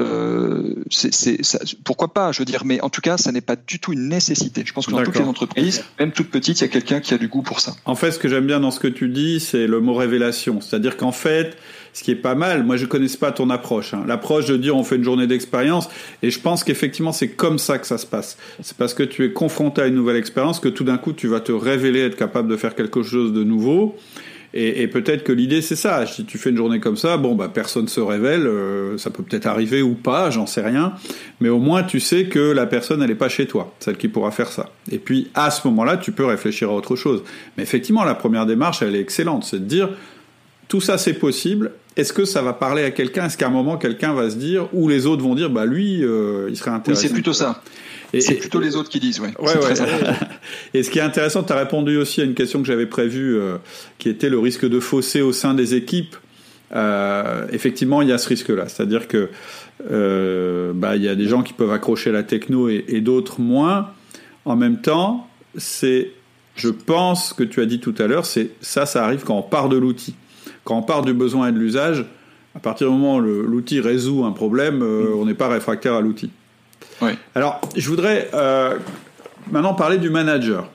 euh, 0.00 0.76
c'est, 0.90 1.40
pourquoi 1.84 2.12
pas, 2.12 2.32
je 2.32 2.38
veux 2.38 2.44
dire, 2.44 2.64
mais 2.64 2.80
en 2.80 2.88
tout 2.88 3.00
cas, 3.00 3.18
ça 3.18 3.32
n'est 3.32 3.40
pas 3.40 3.56
du 3.56 3.78
tout 3.78 3.92
une 3.92 4.08
nécessité. 4.08 4.62
Je 4.64 4.72
pense 4.72 4.86
que 4.86 4.92
dans 4.92 5.02
toutes 5.02 5.18
les 5.18 5.24
entreprises, 5.24 5.84
même 5.98 6.12
toutes 6.12 6.30
petites, 6.30 6.60
il 6.60 6.62
y 6.62 6.64
a 6.64 6.68
quelqu'un 6.68 7.00
qui 7.00 7.12
a 7.12 7.18
du 7.18 7.28
goût 7.28 7.42
pour 7.42 7.60
ça. 7.60 7.74
En 7.84 7.94
fait, 7.94 8.12
ce 8.12 8.18
que 8.18 8.28
j'aime 8.28 8.46
bien 8.46 8.60
dans 8.60 8.70
ce 8.70 8.80
que 8.80 8.88
tu 8.88 9.08
dis, 9.08 9.40
c'est 9.40 9.66
le 9.66 9.80
mot 9.80 9.94
révélation. 9.94 10.60
C'est-à-dire 10.60 10.96
qu'en 10.96 11.12
fait, 11.12 11.56
ce 11.92 12.02
qui 12.02 12.10
est 12.10 12.16
pas 12.16 12.34
mal, 12.34 12.64
moi 12.64 12.76
je 12.76 12.86
connais 12.86 13.08
pas 13.08 13.32
ton 13.32 13.50
approche. 13.50 13.94
Hein. 13.94 14.04
L'approche 14.06 14.46
de 14.46 14.56
dire 14.56 14.76
on 14.76 14.84
fait 14.84 14.96
une 14.96 15.04
journée 15.04 15.26
d'expérience, 15.26 15.88
et 16.22 16.30
je 16.30 16.40
pense 16.40 16.64
qu'effectivement 16.64 17.12
c'est 17.12 17.30
comme 17.30 17.58
ça 17.58 17.78
que 17.78 17.86
ça 17.86 17.98
se 17.98 18.06
passe. 18.06 18.38
C'est 18.62 18.76
parce 18.76 18.94
que 18.94 19.02
tu 19.02 19.24
es 19.24 19.32
confronté 19.32 19.82
à 19.82 19.86
une 19.86 19.94
nouvelle 19.94 20.16
expérience 20.16 20.60
que 20.60 20.68
tout 20.68 20.84
d'un 20.84 20.98
coup 20.98 21.12
tu 21.12 21.26
vas 21.26 21.40
te 21.40 21.52
révéler 21.52 22.00
être 22.00 22.16
capable 22.16 22.48
de 22.48 22.56
faire 22.56 22.74
quelque 22.74 23.02
chose 23.02 23.32
de 23.32 23.44
nouveau. 23.44 23.96
Et, 24.52 24.82
et 24.82 24.88
peut-être 24.88 25.22
que 25.22 25.32
l'idée 25.32 25.62
c'est 25.62 25.76
ça. 25.76 26.04
Si 26.06 26.24
tu 26.24 26.38
fais 26.38 26.50
une 26.50 26.56
journée 26.56 26.80
comme 26.80 26.96
ça, 26.96 27.16
bon 27.16 27.34
bah 27.34 27.50
personne 27.52 27.88
se 27.88 28.00
révèle, 28.00 28.46
euh, 28.46 28.98
ça 28.98 29.10
peut 29.10 29.22
peut-être 29.22 29.46
arriver 29.46 29.82
ou 29.82 29.94
pas, 29.94 30.30
j'en 30.30 30.46
sais 30.46 30.60
rien. 30.60 30.94
Mais 31.40 31.48
au 31.48 31.58
moins 31.58 31.82
tu 31.82 32.00
sais 32.00 32.24
que 32.24 32.38
la 32.38 32.66
personne 32.66 33.02
elle 33.02 33.10
est 33.10 33.16
pas 33.16 33.28
chez 33.28 33.46
toi, 33.46 33.72
celle 33.78 33.96
qui 33.96 34.08
pourra 34.08 34.30
faire 34.30 34.48
ça. 34.48 34.70
Et 34.90 34.98
puis 34.98 35.30
à 35.34 35.50
ce 35.50 35.66
moment-là, 35.68 35.96
tu 35.96 36.12
peux 36.12 36.24
réfléchir 36.24 36.70
à 36.70 36.74
autre 36.74 36.96
chose. 36.96 37.22
Mais 37.56 37.62
effectivement, 37.62 38.04
la 38.04 38.14
première 38.14 38.46
démarche 38.46 38.82
elle 38.82 38.96
est 38.96 39.00
excellente, 39.00 39.44
c'est 39.44 39.60
de 39.60 39.64
dire 39.64 39.90
tout 40.68 40.80
ça 40.80 40.98
c'est 40.98 41.14
possible. 41.14 41.72
Est-ce 41.96 42.12
que 42.12 42.24
ça 42.24 42.42
va 42.42 42.52
parler 42.52 42.82
à 42.84 42.90
quelqu'un? 42.90 43.26
Est-ce 43.26 43.36
qu'à 43.36 43.46
un 43.46 43.50
moment 43.50 43.76
quelqu'un 43.76 44.14
va 44.14 44.30
se 44.30 44.36
dire 44.36 44.68
ou 44.72 44.88
les 44.88 45.06
autres 45.06 45.22
vont 45.22 45.34
dire 45.34 45.50
bah 45.50 45.66
lui 45.66 46.04
euh, 46.04 46.48
il 46.48 46.56
serait 46.56 46.70
intéressant. 46.70 47.02
Oui, 47.02 47.08
c'est 47.08 47.14
plutôt 47.14 47.32
ça. 47.32 47.62
C'est 48.18 48.34
plutôt 48.34 48.60
les 48.60 48.74
autres 48.76 48.88
qui 48.88 48.98
disent, 48.98 49.20
ouais. 49.20 49.32
ouais, 49.38 49.52
et 50.74 50.82
ce 50.82 50.90
qui 50.90 50.98
est 50.98 51.02
intéressant, 51.02 51.42
tu 51.44 51.52
as 51.52 51.56
répondu 51.56 51.96
aussi 51.96 52.20
à 52.20 52.24
une 52.24 52.34
question 52.34 52.60
que 52.60 52.66
j'avais 52.66 52.86
prévue, 52.86 53.36
euh, 53.36 53.58
qui 53.98 54.08
était 54.08 54.28
le 54.28 54.38
risque 54.38 54.68
de 54.68 54.80
fausser 54.80 55.20
au 55.22 55.32
sein 55.32 55.54
des 55.54 55.74
équipes. 55.74 56.16
euh, 56.74 57.46
effectivement, 57.52 58.02
il 58.02 58.08
y 58.08 58.12
a 58.12 58.18
ce 58.18 58.28
risque-là. 58.28 58.68
C'est-à-dire 58.68 59.08
que 59.08 59.28
euh, 59.90 60.72
bah, 60.74 60.96
il 60.96 61.02
y 61.02 61.08
a 61.08 61.14
des 61.14 61.26
gens 61.26 61.42
qui 61.42 61.52
peuvent 61.52 61.72
accrocher 61.72 62.12
la 62.12 62.22
techno 62.22 62.68
et, 62.68 62.84
et 62.88 63.00
d'autres 63.00 63.40
moins. 63.40 63.90
En 64.44 64.56
même 64.56 64.80
temps, 64.80 65.28
c'est, 65.56 66.10
je 66.56 66.68
pense 66.68 67.32
que 67.32 67.42
tu 67.42 67.60
as 67.60 67.66
dit 67.66 67.80
tout 67.80 67.94
à 67.98 68.06
l'heure, 68.06 68.26
c'est 68.26 68.50
ça, 68.60 68.86
ça 68.86 69.04
arrive 69.04 69.24
quand 69.24 69.36
on 69.36 69.42
part 69.42 69.68
de 69.68 69.76
l'outil, 69.76 70.14
quand 70.64 70.76
on 70.78 70.82
part 70.82 71.02
du 71.02 71.12
besoin 71.14 71.48
et 71.48 71.52
de 71.52 71.58
l'usage. 71.58 72.04
À 72.54 72.58
partir 72.58 72.88
du 72.88 72.94
moment 72.94 73.16
où 73.16 73.20
l'outil 73.20 73.80
résout 73.80 74.24
un 74.24 74.32
problème, 74.32 74.82
euh, 74.82 75.14
on 75.14 75.24
n'est 75.24 75.34
pas 75.34 75.48
réfractaire 75.48 75.94
à 75.94 76.00
l'outil. 76.00 76.30
Alors, 77.34 77.60
je 77.76 77.88
voudrais 77.88 78.30
euh, 78.34 78.78
maintenant 79.50 79.74
parler 79.74 79.98
du 79.98 80.10
manager. 80.10 80.68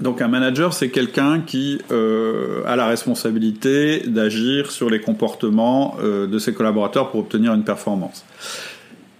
Donc 0.00 0.20
un 0.20 0.28
manager, 0.28 0.74
c'est 0.74 0.90
quelqu'un 0.90 1.40
qui 1.40 1.80
euh, 1.90 2.62
a 2.66 2.76
la 2.76 2.86
responsabilité 2.86 4.00
d'agir 4.06 4.70
sur 4.70 4.90
les 4.90 5.00
comportements 5.00 5.96
euh, 6.02 6.26
de 6.26 6.38
ses 6.38 6.52
collaborateurs 6.52 7.10
pour 7.10 7.20
obtenir 7.20 7.54
une 7.54 7.64
performance. 7.64 8.24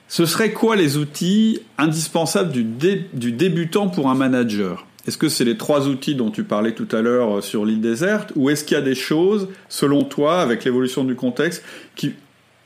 Ce 0.09 0.27
serait 0.27 0.53
quoi 0.53 0.77
les 0.77 0.99
outils 0.99 1.61
indispensables 1.79 2.53
du, 2.53 2.65
du 3.13 3.33
débutant 3.33 3.89
pour 3.89 4.11
un 4.11 4.15
manager? 4.15 4.87
Est-ce 5.07 5.19
que 5.19 5.29
c'est 5.29 5.45
les 5.45 5.57
trois 5.57 5.89
outils 5.89 6.15
dont 6.15 6.31
tu 6.31 6.45
parlais 6.45 6.73
tout 6.73 6.89
à 6.93 7.01
l'heure 7.01 7.43
sur 7.43 7.65
l'île 7.65 7.81
déserte? 7.81 8.33
Ou 8.37 8.51
est-ce 8.51 8.65
qu'il 8.65 8.77
y 8.77 8.81
a 8.81 8.83
des 8.83 8.95
choses, 8.95 9.49
selon 9.69 10.05
toi, 10.05 10.41
avec 10.41 10.65
l'évolution 10.65 11.05
du 11.05 11.15
contexte, 11.15 11.63
qui 11.95 12.13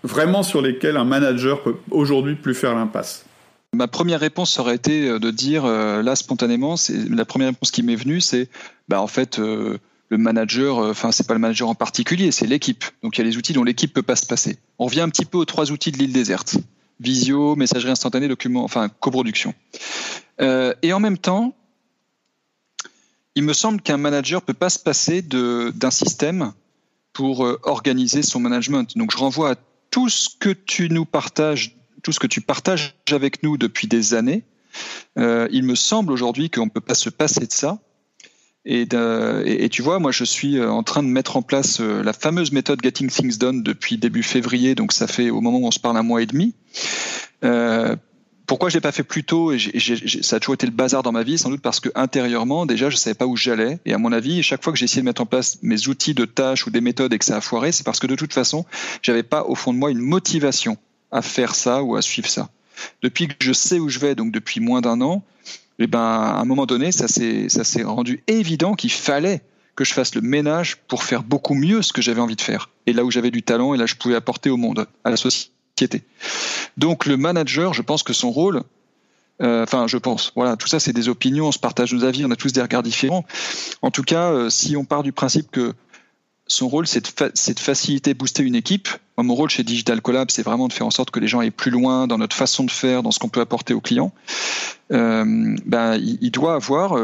vraiment 0.02 0.42
sur 0.42 0.62
lesquelles 0.62 0.96
un 0.96 1.04
manager 1.04 1.62
peut 1.62 1.76
aujourd'hui 1.90 2.34
plus 2.34 2.54
faire 2.54 2.74
l'impasse 2.74 3.24
Ma 3.72 3.86
première 3.86 4.18
réponse 4.18 4.58
aurait 4.58 4.74
été 4.74 5.08
euh, 5.08 5.18
de 5.20 5.30
dire, 5.30 5.64
euh, 5.64 6.02
là 6.02 6.16
spontanément, 6.16 6.74
la 7.08 7.24
première 7.24 7.48
réponse 7.48 7.70
qui 7.70 7.84
m'est 7.84 7.94
venue, 7.94 8.20
c'est, 8.20 8.48
bah 8.88 9.00
en 9.00 9.06
fait, 9.06 9.38
euh, 9.38 9.78
le 10.08 10.18
manager, 10.18 10.78
enfin 10.78 11.12
c'est 11.12 11.24
pas 11.24 11.34
le 11.34 11.40
manager 11.40 11.68
en 11.68 11.76
particulier, 11.76 12.32
c'est 12.32 12.48
l'équipe. 12.48 12.84
Donc 13.04 13.16
il 13.16 13.20
y 13.20 13.24
a 13.24 13.30
les 13.30 13.36
outils 13.36 13.52
dont 13.52 13.62
l'équipe 13.62 13.92
peut 13.92 14.02
pas 14.02 14.16
se 14.16 14.26
passer. 14.26 14.58
On 14.80 14.86
revient 14.86 15.02
un 15.02 15.08
petit 15.08 15.24
peu 15.24 15.38
aux 15.38 15.44
trois 15.44 15.70
outils 15.70 15.92
de 15.92 15.98
l'île 15.98 16.12
déserte 16.12 16.56
visio, 16.98 17.54
messagerie 17.54 17.92
instantanée, 17.92 18.26
document, 18.28 18.64
enfin 18.64 18.88
coproduction. 18.88 19.54
Et 20.82 20.92
en 20.92 21.00
même 21.00 21.16
temps, 21.16 21.54
il 23.34 23.42
me 23.44 23.54
semble 23.54 23.80
qu'un 23.80 23.96
manager 23.96 24.42
peut 24.42 24.52
pas 24.52 24.68
se 24.68 24.78
passer 24.78 25.22
d'un 25.22 25.90
système 25.90 26.52
pour 27.14 27.40
organiser 27.62 28.22
son 28.22 28.40
management. 28.40 28.98
Donc 28.98 29.12
je 29.12 29.16
renvoie 29.16 29.52
à 29.52 29.54
tout 29.90 30.08
ce 30.08 30.28
que 30.38 30.50
tu 30.50 30.88
nous 30.88 31.04
partages 31.04 31.76
tout 32.02 32.12
ce 32.12 32.20
que 32.20 32.26
tu 32.26 32.40
partages 32.40 32.94
avec 33.10 33.42
nous 33.42 33.58
depuis 33.58 33.86
des 33.86 34.14
années. 34.14 34.44
Euh, 35.18 35.48
il 35.50 35.64
me 35.64 35.74
semble 35.74 36.12
aujourd'hui 36.12 36.50
qu'on 36.50 36.66
ne 36.66 36.70
peut 36.70 36.80
pas 36.80 36.94
se 36.94 37.10
passer 37.10 37.46
de 37.46 37.52
ça. 37.52 37.78
Et, 38.66 38.86
et, 39.46 39.68
tu 39.70 39.80
vois, 39.80 39.98
moi, 39.98 40.12
je 40.12 40.22
suis 40.22 40.58
euh, 40.58 40.70
en 40.70 40.82
train 40.82 41.02
de 41.02 41.08
mettre 41.08 41.38
en 41.38 41.42
place 41.42 41.80
euh, 41.80 42.02
la 42.02 42.12
fameuse 42.12 42.52
méthode 42.52 42.80
Getting 42.82 43.08
Things 43.08 43.38
Done 43.38 43.62
depuis 43.62 43.96
début 43.96 44.22
février, 44.22 44.74
donc 44.74 44.92
ça 44.92 45.06
fait 45.06 45.30
au 45.30 45.40
moment 45.40 45.58
où 45.58 45.66
on 45.66 45.70
se 45.70 45.80
parle 45.80 45.96
un 45.96 46.02
mois 46.02 46.20
et 46.20 46.26
demi. 46.26 46.54
Euh, 47.42 47.96
pourquoi 48.50 48.68
je 48.68 48.74
l'ai 48.74 48.80
pas 48.80 48.90
fait 48.90 49.04
plus 49.04 49.22
tôt 49.22 49.52
et 49.52 49.58
ça 50.22 50.34
a 50.34 50.40
toujours 50.40 50.54
été 50.54 50.66
le 50.66 50.72
bazar 50.72 51.04
dans 51.04 51.12
ma 51.12 51.22
vie, 51.22 51.38
sans 51.38 51.50
doute 51.50 51.62
parce 51.62 51.78
que 51.78 51.88
intérieurement, 51.94 52.66
déjà, 52.66 52.90
je 52.90 52.96
savais 52.96 53.14
pas 53.14 53.26
où 53.26 53.36
j'allais. 53.36 53.78
Et 53.86 53.92
à 53.92 53.98
mon 53.98 54.10
avis, 54.10 54.42
chaque 54.42 54.64
fois 54.64 54.72
que 54.72 54.78
j'ai 54.80 54.86
essayé 54.86 55.02
de 55.02 55.04
mettre 55.04 55.22
en 55.22 55.26
place 55.26 55.58
mes 55.62 55.86
outils 55.86 56.14
de 56.14 56.24
tâches 56.24 56.66
ou 56.66 56.70
des 56.70 56.80
méthodes 56.80 57.12
et 57.12 57.18
que 57.20 57.24
ça 57.24 57.36
a 57.36 57.40
foiré, 57.40 57.70
c'est 57.70 57.84
parce 57.84 58.00
que 58.00 58.08
de 58.08 58.16
toute 58.16 58.34
façon, 58.34 58.66
j'avais 59.02 59.22
pas 59.22 59.44
au 59.44 59.54
fond 59.54 59.72
de 59.72 59.78
moi 59.78 59.92
une 59.92 60.00
motivation 60.00 60.78
à 61.12 61.22
faire 61.22 61.54
ça 61.54 61.84
ou 61.84 61.94
à 61.94 62.02
suivre 62.02 62.26
ça. 62.26 62.48
Depuis 63.02 63.28
que 63.28 63.34
je 63.38 63.52
sais 63.52 63.78
où 63.78 63.88
je 63.88 64.00
vais, 64.00 64.16
donc 64.16 64.32
depuis 64.32 64.58
moins 64.58 64.80
d'un 64.80 65.00
an, 65.00 65.22
eh 65.78 65.86
ben, 65.86 66.00
à 66.00 66.40
un 66.40 66.44
moment 66.44 66.66
donné, 66.66 66.90
ça 66.90 67.06
s'est, 67.06 67.48
ça 67.48 67.62
s'est 67.62 67.84
rendu 67.84 68.24
évident 68.26 68.74
qu'il 68.74 68.90
fallait 68.90 69.42
que 69.76 69.84
je 69.84 69.92
fasse 69.92 70.16
le 70.16 70.22
ménage 70.22 70.78
pour 70.88 71.04
faire 71.04 71.22
beaucoup 71.22 71.54
mieux 71.54 71.82
ce 71.82 71.92
que 71.92 72.02
j'avais 72.02 72.20
envie 72.20 72.34
de 72.34 72.40
faire. 72.40 72.68
Et 72.86 72.94
là 72.94 73.04
où 73.04 73.12
j'avais 73.12 73.30
du 73.30 73.44
talent, 73.44 73.74
et 73.74 73.78
là 73.78 73.86
je 73.86 73.94
pouvais 73.94 74.16
apporter 74.16 74.50
au 74.50 74.56
monde, 74.56 74.88
à 75.04 75.10
la 75.10 75.16
société. 75.16 75.52
Donc 76.76 77.06
le 77.06 77.16
manager, 77.16 77.74
je 77.74 77.82
pense 77.82 78.02
que 78.02 78.12
son 78.12 78.30
rôle, 78.30 78.62
euh, 79.42 79.62
enfin 79.62 79.86
je 79.86 79.96
pense, 79.96 80.32
voilà, 80.36 80.56
tout 80.56 80.68
ça 80.68 80.80
c'est 80.80 80.92
des 80.92 81.08
opinions, 81.08 81.48
on 81.48 81.52
se 81.52 81.58
partage 81.58 81.92
nos 81.92 82.04
avis, 82.04 82.24
on 82.24 82.30
a 82.30 82.36
tous 82.36 82.52
des 82.52 82.62
regards 82.62 82.82
différents. 82.82 83.24
En 83.82 83.90
tout 83.90 84.02
cas, 84.02 84.30
euh, 84.30 84.50
si 84.50 84.76
on 84.76 84.84
part 84.84 85.02
du 85.02 85.12
principe 85.12 85.50
que 85.50 85.74
son 86.46 86.68
rôle, 86.68 86.86
c'est 86.86 87.00
de, 87.00 87.52
de, 87.52 87.60
faciliter, 87.60 88.12
booster 88.12 88.42
une 88.42 88.56
équipe. 88.56 88.88
Mon 89.16 89.34
rôle 89.34 89.50
chez 89.50 89.62
Digital 89.62 90.00
Collab, 90.02 90.30
c'est 90.30 90.42
vraiment 90.42 90.66
de 90.66 90.72
faire 90.72 90.86
en 90.86 90.90
sorte 90.90 91.10
que 91.10 91.20
les 91.20 91.28
gens 91.28 91.38
aillent 91.40 91.50
plus 91.50 91.70
loin 91.70 92.06
dans 92.06 92.18
notre 92.18 92.34
façon 92.34 92.64
de 92.64 92.70
faire, 92.70 93.02
dans 93.02 93.12
ce 93.12 93.18
qu'on 93.18 93.28
peut 93.28 93.40
apporter 93.40 93.72
aux 93.72 93.80
clients. 93.80 94.12
Euh, 94.90 95.56
ben, 95.64 95.96
il, 95.96 96.30
doit 96.30 96.54
avoir 96.54 96.98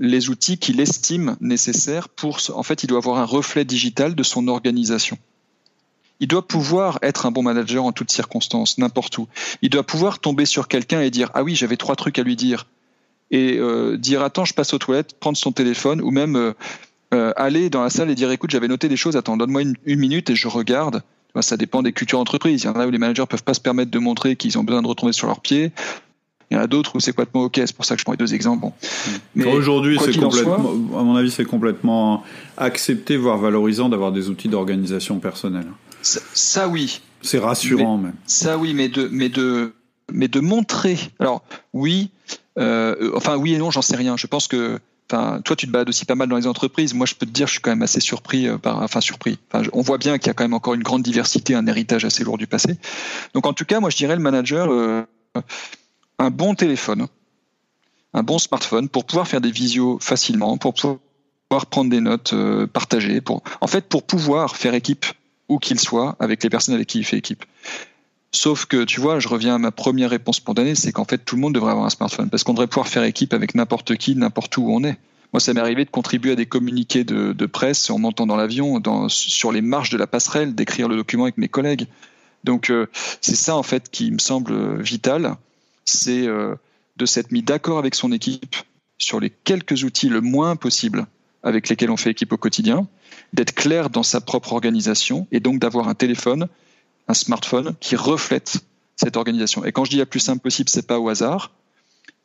les 0.00 0.30
outils 0.30 0.58
qu'il 0.58 0.80
estime 0.80 1.36
nécessaires 1.40 2.08
pour. 2.08 2.40
En 2.54 2.62
fait, 2.64 2.82
il 2.82 2.88
doit 2.88 2.98
avoir 2.98 3.18
un 3.18 3.24
reflet 3.24 3.64
digital 3.64 4.14
de 4.16 4.22
son 4.22 4.48
organisation. 4.48 5.18
Il 6.22 6.28
doit 6.28 6.46
pouvoir 6.46 7.00
être 7.02 7.26
un 7.26 7.32
bon 7.32 7.42
manager 7.42 7.84
en 7.84 7.90
toutes 7.90 8.12
circonstances, 8.12 8.78
n'importe 8.78 9.18
où. 9.18 9.26
Il 9.60 9.70
doit 9.70 9.82
pouvoir 9.82 10.20
tomber 10.20 10.46
sur 10.46 10.68
quelqu'un 10.68 11.00
et 11.00 11.10
dire 11.10 11.30
ah 11.34 11.42
oui, 11.42 11.56
j'avais 11.56 11.76
trois 11.76 11.96
trucs 11.96 12.16
à 12.16 12.22
lui 12.22 12.36
dire, 12.36 12.68
et 13.32 13.58
euh, 13.58 13.96
dire 13.96 14.22
attends, 14.22 14.44
je 14.44 14.54
passe 14.54 14.72
aux 14.72 14.78
toilettes, 14.78 15.18
prendre 15.18 15.36
son 15.36 15.50
téléphone, 15.50 16.00
ou 16.00 16.12
même 16.12 16.36
euh, 16.36 16.52
euh, 17.12 17.32
aller 17.34 17.70
dans 17.70 17.82
la 17.82 17.90
salle 17.90 18.08
et 18.08 18.14
dire 18.14 18.30
écoute 18.30 18.52
j'avais 18.52 18.68
noté 18.68 18.88
des 18.88 18.96
choses. 18.96 19.16
Attends 19.16 19.36
donne-moi 19.36 19.62
une, 19.62 19.74
une, 19.84 19.98
minute 19.98 20.30
et 20.30 20.36
je 20.36 20.46
regarde 20.46 21.02
ça 21.40 21.56
dépend 21.56 21.82
des 21.82 21.92
cultures 21.92 22.18
d'entreprise. 22.18 22.62
Il 22.62 22.66
y 22.66 22.68
en 22.68 22.74
a 22.74 22.86
où 22.86 22.90
les 22.90 22.98
managers 22.98 23.26
peuvent 23.28 23.42
pas 23.42 23.54
se 23.54 23.60
permettre 23.60 23.90
de 23.90 23.98
montrer 23.98 24.36
qu'ils 24.36 24.58
ont 24.58 24.64
besoin 24.64 24.82
de 24.82 24.86
retomber 24.86 25.12
sur 25.12 25.26
leurs 25.26 25.40
pieds. 25.40 25.72
Il 26.52 26.54
y 26.54 26.56
en 26.56 26.60
a 26.60 26.66
d'autres 26.66 26.94
où 26.94 27.00
c'est 27.00 27.12
complètement 27.12 27.44
ok. 27.44 27.54
C'est 27.56 27.74
pour 27.74 27.86
ça 27.86 27.94
que 27.94 28.00
je 28.00 28.04
prends 28.04 28.12
les 28.12 28.18
deux 28.18 28.34
exemples. 28.34 28.60
Bon. 28.60 28.72
mais 29.34 29.46
aujourd'hui 29.46 29.98
c'est 29.98 30.16
complètement 30.16 30.58
soit, 30.58 31.00
à 31.00 31.02
mon 31.02 31.16
avis 31.16 31.32
c'est 31.32 31.46
complètement 31.46 32.22
accepté 32.58 33.16
voire 33.16 33.38
valorisant 33.38 33.88
d'avoir 33.88 34.12
des 34.12 34.28
outils 34.28 34.48
d'organisation 34.48 35.18
personnelle 35.18 35.66
ça, 36.02 36.20
ça 36.34 36.68
oui 36.68 37.00
c'est 37.22 37.38
rassurant 37.38 37.96
mais, 37.96 38.04
même 38.04 38.14
ça 38.26 38.58
oui 38.58 38.74
mais 38.74 38.88
de 38.88 39.08
mais 39.10 39.28
de 39.28 39.74
mais 40.12 40.28
de 40.28 40.40
montrer 40.40 40.98
alors 41.18 41.42
oui 41.72 42.10
euh, 42.58 43.12
enfin 43.14 43.36
oui 43.36 43.54
et 43.54 43.58
non 43.58 43.70
j'en 43.70 43.82
sais 43.82 43.96
rien 43.96 44.16
je 44.16 44.26
pense 44.26 44.48
que 44.48 44.78
Enfin, 45.12 45.42
toi, 45.42 45.56
tu 45.56 45.66
te 45.66 45.70
balades 45.70 45.90
aussi 45.90 46.06
pas 46.06 46.14
mal 46.14 46.28
dans 46.28 46.36
les 46.36 46.46
entreprises. 46.46 46.94
Moi, 46.94 47.06
je 47.06 47.14
peux 47.14 47.26
te 47.26 47.30
dire, 47.30 47.46
je 47.46 47.52
suis 47.52 47.60
quand 47.60 47.70
même 47.70 47.82
assez 47.82 48.00
surpris 48.00 48.48
euh, 48.48 48.56
par, 48.56 48.80
enfin 48.82 49.02
surpris. 49.02 49.38
Enfin, 49.52 49.68
on 49.74 49.82
voit 49.82 49.98
bien 49.98 50.16
qu'il 50.16 50.28
y 50.28 50.30
a 50.30 50.34
quand 50.34 50.44
même 50.44 50.54
encore 50.54 50.72
une 50.72 50.82
grande 50.82 51.02
diversité, 51.02 51.54
un 51.54 51.66
héritage 51.66 52.04
assez 52.06 52.24
lourd 52.24 52.38
du 52.38 52.46
passé. 52.46 52.78
Donc, 53.34 53.46
en 53.46 53.52
tout 53.52 53.66
cas, 53.66 53.80
moi, 53.80 53.90
je 53.90 53.96
dirais 53.96 54.16
le 54.16 54.22
manager, 54.22 54.70
euh, 54.70 55.02
un 56.18 56.30
bon 56.30 56.54
téléphone, 56.54 57.08
un 58.14 58.22
bon 58.22 58.38
smartphone 58.38 58.88
pour 58.88 59.04
pouvoir 59.04 59.28
faire 59.28 59.42
des 59.42 59.50
visios 59.50 59.98
facilement, 60.00 60.56
pour 60.56 60.72
pouvoir 60.72 61.66
prendre 61.66 61.90
des 61.90 62.00
notes 62.00 62.32
euh, 62.32 62.66
partagées, 62.66 63.20
pour, 63.20 63.42
en 63.60 63.66
fait, 63.66 63.88
pour 63.88 64.04
pouvoir 64.04 64.56
faire 64.56 64.72
équipe 64.72 65.04
où 65.52 65.58
qu'il 65.58 65.78
soit 65.78 66.16
avec 66.18 66.42
les 66.42 66.50
personnes 66.50 66.74
avec 66.74 66.88
qui 66.88 66.98
il 66.98 67.04
fait 67.04 67.18
équipe. 67.18 67.44
Sauf 68.34 68.64
que, 68.64 68.84
tu 68.84 69.00
vois, 69.00 69.20
je 69.20 69.28
reviens 69.28 69.56
à 69.56 69.58
ma 69.58 69.70
première 69.70 70.08
réponse 70.08 70.36
spontanée, 70.36 70.74
c'est 70.74 70.90
qu'en 70.90 71.04
fait, 71.04 71.18
tout 71.18 71.36
le 71.36 71.42
monde 71.42 71.54
devrait 71.54 71.72
avoir 71.72 71.86
un 71.86 71.90
smartphone, 71.90 72.30
parce 72.30 72.44
qu'on 72.44 72.54
devrait 72.54 72.66
pouvoir 72.66 72.88
faire 72.88 73.04
équipe 73.04 73.34
avec 73.34 73.54
n'importe 73.54 73.96
qui, 73.96 74.16
n'importe 74.16 74.56
où 74.56 74.70
on 74.70 74.82
est. 74.84 74.96
Moi, 75.34 75.40
ça 75.40 75.52
m'est 75.52 75.60
arrivé 75.60 75.84
de 75.84 75.90
contribuer 75.90 76.32
à 76.32 76.34
des 76.34 76.46
communiqués 76.46 77.04
de, 77.04 77.46
presse 77.46 77.90
en 77.90 77.98
montant 77.98 78.26
dans 78.26 78.36
l'avion, 78.36 78.80
sur 79.08 79.52
les 79.52 79.60
marches 79.60 79.90
de 79.90 79.98
la 79.98 80.06
passerelle, 80.06 80.54
d'écrire 80.54 80.88
le 80.88 80.96
document 80.96 81.24
avec 81.24 81.36
mes 81.36 81.48
collègues. 81.48 81.86
Donc, 82.44 82.70
euh, 82.70 82.86
c'est 83.20 83.36
ça, 83.36 83.54
en 83.54 83.62
fait, 83.62 83.90
qui 83.90 84.10
me 84.10 84.18
semble 84.18 84.80
vital, 84.80 85.36
c'est 85.84 86.26
euh, 86.26 86.54
de 86.96 87.06
s'être 87.06 87.32
mis 87.32 87.42
d'accord 87.42 87.78
avec 87.78 87.94
son 87.94 88.12
équipe 88.12 88.56
sur 88.98 89.20
les 89.20 89.30
quelques 89.30 89.84
outils 89.84 90.08
le 90.08 90.20
moins 90.20 90.56
possible 90.56 91.06
avec 91.42 91.68
lesquels 91.68 91.90
on 91.90 91.96
fait 91.96 92.10
équipe 92.10 92.32
au 92.32 92.36
quotidien, 92.36 92.86
d'être 93.32 93.54
clair 93.54 93.90
dans 93.90 94.02
sa 94.02 94.20
propre 94.20 94.52
organisation, 94.52 95.26
et 95.32 95.40
donc 95.40 95.58
d'avoir 95.58 95.88
un 95.88 95.94
téléphone 95.94 96.48
un 97.08 97.14
smartphone 97.14 97.74
qui 97.80 97.96
reflète 97.96 98.64
cette 98.96 99.16
organisation. 99.16 99.64
Et 99.64 99.72
quand 99.72 99.84
je 99.84 99.90
dis 99.90 99.96
la 99.96 100.06
plus 100.06 100.20
simple 100.20 100.42
possible, 100.42 100.68
c'est 100.68 100.86
pas 100.86 100.98
au 100.98 101.08
hasard. 101.08 101.50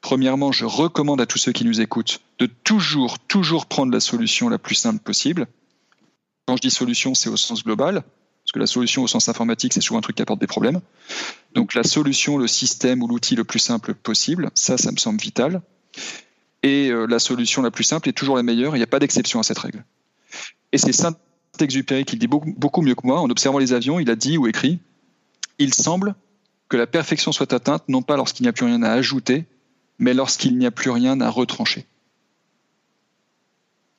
Premièrement, 0.01 0.51
je 0.51 0.65
recommande 0.65 1.19
à 1.21 1.25
tous 1.25 1.37
ceux 1.37 1.51
qui 1.51 1.65
nous 1.65 1.81
écoutent 1.81 2.21
de 2.39 2.45
toujours, 2.45 3.19
toujours 3.19 3.65
prendre 3.65 3.91
la 3.91 3.99
solution 3.99 4.49
la 4.49 4.59
plus 4.59 4.75
simple 4.75 4.99
possible. 4.99 5.47
Quand 6.45 6.55
je 6.55 6.61
dis 6.61 6.71
solution, 6.71 7.13
c'est 7.13 7.29
au 7.29 7.37
sens 7.37 7.63
global, 7.63 8.03
parce 8.43 8.51
que 8.53 8.59
la 8.59 8.67
solution 8.67 9.03
au 9.03 9.07
sens 9.07 9.27
informatique, 9.27 9.73
c'est 9.73 9.81
souvent 9.81 9.99
un 9.99 10.01
truc 10.01 10.15
qui 10.15 10.21
apporte 10.21 10.39
des 10.39 10.47
problèmes. 10.47 10.79
Donc 11.53 11.73
la 11.73 11.83
solution, 11.83 12.37
le 12.37 12.47
système 12.47 13.01
ou 13.01 13.07
l'outil 13.07 13.35
le 13.35 13.43
plus 13.43 13.59
simple 13.59 13.93
possible, 13.93 14.51
ça, 14.53 14.77
ça 14.77 14.91
me 14.91 14.97
semble 14.97 15.19
vital. 15.19 15.61
Et 16.63 16.89
euh, 16.89 17.05
la 17.05 17.19
solution 17.19 17.61
la 17.61 17.71
plus 17.71 17.83
simple 17.83 18.09
est 18.09 18.13
toujours 18.13 18.35
la 18.35 18.43
meilleure, 18.43 18.75
il 18.75 18.79
n'y 18.79 18.83
a 18.83 18.87
pas 18.87 18.99
d'exception 18.99 19.39
à 19.39 19.43
cette 19.43 19.59
règle. 19.59 19.83
Et 20.71 20.77
c'est 20.77 20.91
simple 20.91 21.19
Exupéry 21.63 22.05
qui 22.05 22.15
le 22.15 22.19
dit 22.19 22.27
beaucoup, 22.27 22.53
beaucoup 22.55 22.81
mieux 22.81 22.95
que 22.95 23.05
moi, 23.05 23.19
en 23.19 23.29
observant 23.29 23.59
les 23.59 23.73
avions, 23.73 23.99
il 23.99 24.09
a 24.09 24.15
dit 24.15 24.37
ou 24.37 24.47
écrit 24.47 24.79
Il 25.59 25.73
semble 25.73 26.15
que 26.69 26.77
la 26.77 26.87
perfection 26.87 27.31
soit 27.31 27.51
atteinte 27.53 27.83
non 27.87 28.01
pas 28.01 28.17
lorsqu'il 28.17 28.43
n'y 28.43 28.49
a 28.49 28.53
plus 28.53 28.65
rien 28.65 28.83
à 28.83 28.91
ajouter, 28.91 29.45
mais 29.99 30.13
lorsqu'il 30.13 30.57
n'y 30.57 30.65
a 30.65 30.71
plus 30.71 30.91
rien 30.91 31.19
à 31.21 31.29
retrancher. 31.29 31.85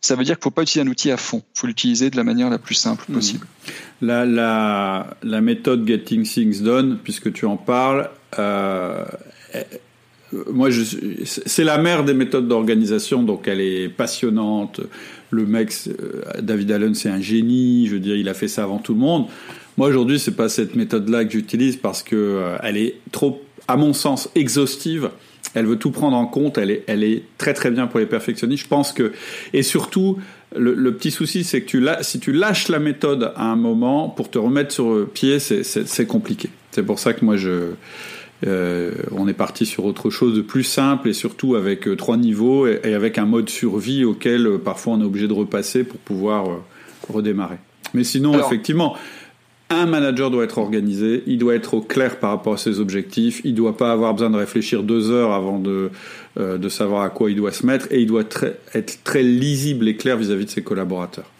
Ça 0.00 0.14
veut 0.14 0.22
dire 0.22 0.36
qu'il 0.36 0.42
ne 0.42 0.44
faut 0.44 0.50
pas 0.52 0.62
utiliser 0.62 0.88
un 0.88 0.90
outil 0.90 1.10
à 1.10 1.16
fond, 1.16 1.42
il 1.56 1.58
faut 1.58 1.66
l'utiliser 1.66 2.10
de 2.10 2.16
la 2.16 2.22
manière 2.22 2.50
la 2.50 2.58
plus 2.58 2.76
simple 2.76 3.04
possible. 3.12 3.46
La, 4.00 4.24
la, 4.24 5.16
la 5.22 5.40
méthode 5.40 5.86
Getting 5.86 6.22
Things 6.22 6.62
Done, 6.62 7.00
puisque 7.02 7.32
tu 7.32 7.46
en 7.46 7.56
parles, 7.56 8.08
euh, 8.38 9.04
moi, 10.32 10.68
c'est 11.24 11.64
la 11.64 11.78
mère 11.78 12.04
des 12.04 12.14
méthodes 12.14 12.48
d'organisation, 12.48 13.22
donc 13.22 13.48
elle 13.48 13.60
est 13.60 13.88
passionnante. 13.88 14.80
Le 15.30 15.46
mec, 15.46 15.72
David 16.40 16.72
Allen, 16.72 16.94
c'est 16.94 17.08
un 17.08 17.20
génie. 17.20 17.86
Je 17.86 17.94
veux 17.94 18.00
dire, 18.00 18.16
il 18.16 18.28
a 18.28 18.34
fait 18.34 18.48
ça 18.48 18.64
avant 18.64 18.78
tout 18.78 18.94
le 18.94 19.00
monde. 19.00 19.26
Moi, 19.76 19.88
aujourd'hui, 19.88 20.18
c'est 20.18 20.36
pas 20.36 20.48
cette 20.48 20.74
méthode-là 20.74 21.24
que 21.24 21.32
j'utilise 21.32 21.76
parce 21.76 22.02
que 22.02 22.42
elle 22.62 22.76
est 22.76 22.96
trop, 23.12 23.42
à 23.68 23.76
mon 23.76 23.92
sens, 23.92 24.28
exhaustive. 24.34 25.10
Elle 25.54 25.66
veut 25.66 25.76
tout 25.76 25.92
prendre 25.92 26.16
en 26.16 26.26
compte. 26.26 26.58
Elle 26.58 26.70
est, 26.70 26.84
elle 26.86 27.04
est 27.04 27.22
très 27.38 27.54
très 27.54 27.70
bien 27.70 27.86
pour 27.86 28.00
les 28.00 28.06
perfectionnistes. 28.06 28.64
Je 28.64 28.68
pense 28.68 28.92
que, 28.92 29.12
et 29.52 29.62
surtout, 29.62 30.18
le, 30.56 30.92
petit 30.94 31.10
souci, 31.10 31.44
c'est 31.44 31.62
que 31.62 31.66
tu 31.66 31.86
si 32.02 32.20
tu 32.20 32.32
lâches 32.32 32.68
la 32.68 32.78
méthode 32.78 33.32
à 33.36 33.44
un 33.44 33.56
moment, 33.56 34.08
pour 34.08 34.30
te 34.30 34.38
remettre 34.38 34.72
sur 34.72 35.08
pied, 35.08 35.38
c'est 35.38 36.06
compliqué. 36.06 36.50
C'est 36.70 36.82
pour 36.82 36.98
ça 36.98 37.12
que 37.12 37.24
moi, 37.24 37.36
je, 37.36 37.70
euh, 38.46 38.92
on 39.12 39.26
est 39.28 39.34
parti 39.34 39.66
sur 39.66 39.84
autre 39.84 40.10
chose 40.10 40.36
de 40.36 40.42
plus 40.42 40.64
simple 40.64 41.08
et 41.08 41.12
surtout 41.12 41.56
avec 41.56 41.88
euh, 41.88 41.96
trois 41.96 42.16
niveaux 42.16 42.66
et, 42.66 42.94
avec 42.94 43.18
un 43.18 43.26
mode 43.26 43.48
survie 43.48 44.04
auquel 44.04 44.46
euh, 44.46 44.58
parfois 44.58 44.94
on 44.94 45.00
est 45.00 45.04
obligé 45.04 45.26
de 45.26 45.32
repasser 45.32 45.84
pour 45.84 45.98
pouvoir 45.98 46.60
redémarrer. 47.08 47.58
Mais 47.94 48.04
sinon, 48.04 48.38
effectivement, 48.38 48.96
un 49.70 49.86
manager 49.86 50.30
doit 50.30 50.44
être 50.44 50.58
organisé, 50.58 51.22
il 51.26 51.38
doit 51.38 51.54
être 51.54 51.74
au 51.74 51.80
clair 51.80 52.18
par 52.18 52.30
rapport 52.30 52.54
à 52.54 52.56
ses 52.56 52.80
objectifs, 52.80 53.40
il 53.44 53.52
ne 53.52 53.56
doit 53.56 53.76
pas 53.76 53.92
avoir 53.92 54.14
besoin 54.14 54.30
de 54.30 54.36
réfléchir 54.36 54.82
deux 54.82 55.10
heures 55.10 55.32
avant 55.32 55.58
de, 55.58 55.90
euh, 56.38 56.56
de 56.56 56.68
savoir 56.68 57.02
à 57.02 57.10
quoi 57.10 57.30
il 57.30 57.36
doit 57.36 57.52
se 57.52 57.66
mettre, 57.66 57.86
et 57.90 58.00
il 58.00 58.06
doit 58.06 58.24
être 58.74 59.04
très 59.04 59.22
lisible 59.22 59.86
et 59.88 59.96
clair 59.96 60.16
vis-à-vis 60.16 60.46
de 60.46 60.50
ses 60.50 60.62
collaborateurs. 60.62 61.30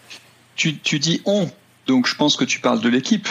Tu, 0.57 0.77
tu, 0.77 0.99
dis 0.99 1.23
on, 1.25 1.49
donc 1.87 2.07
je 2.07 2.17
pense 2.17 2.37
que 2.37 2.45
tu 2.45 2.61
parles 2.61 2.81
de 2.81 2.89
l'équipe. 2.89 3.29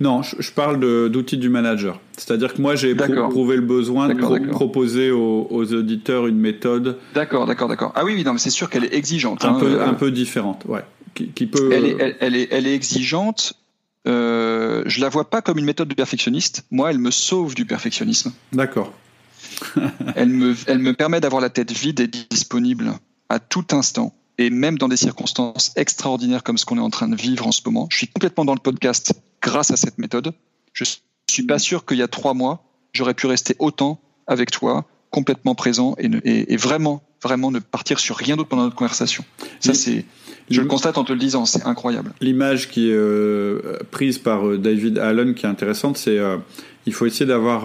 Non, 0.00 0.22
je, 0.22 0.50
parle 0.50 0.78
d'outils 1.10 1.38
du 1.38 1.48
manager. 1.48 2.00
C'est-à-dire 2.16 2.54
que 2.54 2.60
moi, 2.60 2.74
j'ai 2.74 2.90
éprouvé 2.90 3.56
le 3.56 3.62
besoin 3.62 4.08
de 4.08 4.50
proposer 4.50 5.10
aux, 5.10 5.72
auditeurs 5.72 6.26
une 6.26 6.38
méthode. 6.38 6.98
D'accord, 7.14 7.46
d'accord, 7.46 7.68
d'accord. 7.68 7.92
Ah 7.94 8.04
oui, 8.04 8.14
oui, 8.14 8.24
non, 8.24 8.32
mais 8.32 8.38
c'est 8.38 8.50
sûr 8.50 8.68
qu'elle 8.68 8.84
est 8.84 8.94
exigeante. 8.94 9.44
Un, 9.44 9.54
hein, 9.54 9.60
peu, 9.60 9.80
euh, 9.80 9.86
un 9.86 9.94
peu 9.94 10.10
différente, 10.10 10.64
ouais. 10.66 10.84
Qui, 11.14 11.46
peut, 11.46 11.70
elle, 11.72 11.84
est, 11.84 12.16
elle, 12.18 12.34
est, 12.34 12.48
elle 12.50 12.66
est 12.66 12.74
exigeante, 12.74 13.54
euh, 14.06 14.82
je 14.86 15.00
la 15.00 15.08
vois 15.08 15.30
pas 15.30 15.42
comme 15.42 15.58
une 15.58 15.64
méthode 15.64 15.88
de 15.88 15.94
perfectionniste. 15.94 16.64
Moi, 16.72 16.90
elle 16.90 16.98
me 16.98 17.12
sauve 17.12 17.54
du 17.54 17.64
perfectionnisme. 17.66 18.32
D'accord. 18.52 18.92
elle, 20.16 20.30
me, 20.30 20.54
elle 20.66 20.80
me 20.80 20.92
permet 20.92 21.20
d'avoir 21.20 21.40
la 21.40 21.50
tête 21.50 21.70
vide 21.70 22.00
et 22.00 22.08
disponible 22.08 22.92
à 23.28 23.38
tout 23.38 23.66
instant. 23.72 24.12
Et 24.38 24.50
même 24.50 24.78
dans 24.78 24.88
des 24.88 24.96
circonstances 24.96 25.72
extraordinaires 25.76 26.42
comme 26.42 26.58
ce 26.58 26.64
qu'on 26.64 26.76
est 26.76 26.80
en 26.82 26.90
train 26.90 27.08
de 27.08 27.16
vivre 27.16 27.46
en 27.46 27.52
ce 27.52 27.62
moment. 27.64 27.86
Je 27.90 27.98
suis 27.98 28.08
complètement 28.08 28.44
dans 28.44 28.54
le 28.54 28.60
podcast 28.60 29.14
grâce 29.40 29.70
à 29.70 29.76
cette 29.76 29.98
méthode. 29.98 30.32
Je 30.72 30.84
suis 31.28 31.46
pas 31.46 31.58
sûr 31.58 31.84
qu'il 31.84 31.98
y 31.98 32.02
a 32.02 32.08
trois 32.08 32.34
mois, 32.34 32.64
j'aurais 32.92 33.14
pu 33.14 33.26
rester 33.26 33.54
autant 33.58 34.00
avec 34.26 34.50
toi, 34.50 34.86
complètement 35.10 35.54
présent 35.54 35.94
et, 35.98 36.08
et 36.52 36.56
vraiment, 36.56 37.02
vraiment 37.22 37.52
ne 37.52 37.60
partir 37.60 38.00
sur 38.00 38.16
rien 38.16 38.36
d'autre 38.36 38.48
pendant 38.48 38.64
notre 38.64 38.74
conversation. 38.74 39.24
Ça, 39.60 39.74
c'est 39.74 40.04
je 40.50 40.60
le 40.60 40.66
constate 40.66 40.98
en 40.98 41.04
te 41.04 41.12
le 41.12 41.18
disant, 41.18 41.46
c'est 41.46 41.66
incroyable. 41.66 42.12
L'image 42.20 42.68
qui 42.68 42.90
est 42.90 42.94
euh, 42.94 43.78
prise 43.90 44.18
par 44.18 44.46
euh, 44.46 44.58
David 44.58 44.98
Allen, 44.98 45.34
qui 45.34 45.46
est 45.46 45.48
intéressante, 45.48 45.96
c'est 45.96 46.18
euh, 46.18 46.36
il 46.86 46.92
faut 46.92 47.06
essayer 47.06 47.24
d'avoir 47.24 47.64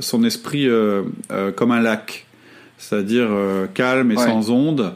son 0.00 0.22
esprit 0.22 0.68
comme 1.56 1.72
un 1.72 1.80
lac, 1.80 2.24
c'est-à-dire 2.78 3.28
calme 3.74 4.12
et 4.12 4.16
sans 4.16 4.48
ondes. 4.50 4.94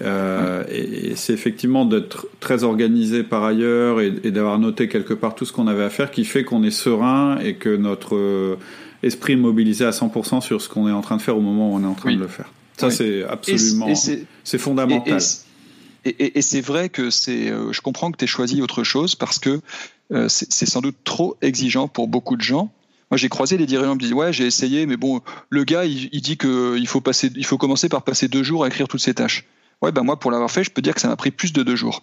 Et, 0.00 1.14
c'est 1.16 1.32
effectivement 1.32 1.84
d'être 1.84 2.26
très 2.40 2.64
organisé 2.64 3.22
par 3.22 3.44
ailleurs 3.44 4.00
et, 4.00 4.10
d'avoir 4.30 4.58
noté 4.58 4.88
quelque 4.88 5.14
part 5.14 5.34
tout 5.34 5.44
ce 5.44 5.52
qu'on 5.52 5.66
avait 5.66 5.84
à 5.84 5.90
faire 5.90 6.10
qui 6.10 6.24
fait 6.24 6.44
qu'on 6.44 6.62
est 6.62 6.70
serein 6.70 7.38
et 7.38 7.54
que 7.54 7.74
notre 7.74 8.58
esprit 9.02 9.34
est 9.34 9.36
mobilisé 9.36 9.84
à 9.84 9.90
100% 9.90 10.40
sur 10.40 10.60
ce 10.60 10.68
qu'on 10.68 10.88
est 10.88 10.92
en 10.92 11.00
train 11.00 11.16
de 11.16 11.22
faire 11.22 11.36
au 11.36 11.40
moment 11.40 11.72
où 11.72 11.76
on 11.76 11.82
est 11.82 11.86
en 11.86 11.94
train 11.94 12.12
de 12.12 12.20
le 12.20 12.28
faire. 12.28 12.52
Ça, 12.76 12.90
c'est 12.90 13.24
absolument, 13.24 13.88
c'est 14.44 14.58
fondamental. 14.58 15.20
Et, 16.04 16.40
c'est 16.40 16.60
vrai 16.60 16.88
que 16.88 17.10
c'est, 17.10 17.50
euh, 17.50 17.72
je 17.72 17.80
comprends 17.80 18.12
que 18.12 18.16
tu 18.16 18.24
aies 18.24 18.28
choisi 18.28 18.62
autre 18.62 18.84
chose 18.84 19.16
parce 19.16 19.40
que 19.40 19.60
euh, 20.12 20.28
c'est 20.28 20.66
sans 20.66 20.80
doute 20.80 20.94
trop 21.02 21.36
exigeant 21.42 21.88
pour 21.88 22.06
beaucoup 22.06 22.36
de 22.36 22.42
gens. 22.42 22.70
Moi, 23.10 23.18
j'ai 23.18 23.28
croisé 23.28 23.56
les 23.56 23.66
dirigeants 23.66 23.96
qui 23.96 23.96
me 23.96 24.02
disent 24.02 24.12
ouais, 24.12 24.32
j'ai 24.32 24.46
essayé, 24.46 24.86
mais 24.86 24.96
bon, 24.96 25.20
le 25.50 25.64
gars, 25.64 25.84
il, 25.84 26.20
dit 26.20 26.36
qu'il 26.36 26.86
faut 26.86 27.00
passer, 27.00 27.32
il 27.34 27.44
faut 27.44 27.58
commencer 27.58 27.88
par 27.88 28.02
passer 28.02 28.28
deux 28.28 28.44
jours 28.44 28.64
à 28.64 28.68
écrire 28.68 28.86
toutes 28.86 29.00
ces 29.00 29.14
tâches. 29.14 29.46
Ouais, 29.82 29.92
ben 29.92 30.02
moi, 30.02 30.18
pour 30.18 30.30
l'avoir 30.30 30.50
fait, 30.50 30.64
je 30.64 30.70
peux 30.70 30.82
dire 30.82 30.94
que 30.94 31.00
ça 31.00 31.08
m'a 31.08 31.16
pris 31.16 31.30
plus 31.30 31.52
de 31.52 31.62
deux 31.62 31.76
jours. 31.76 32.02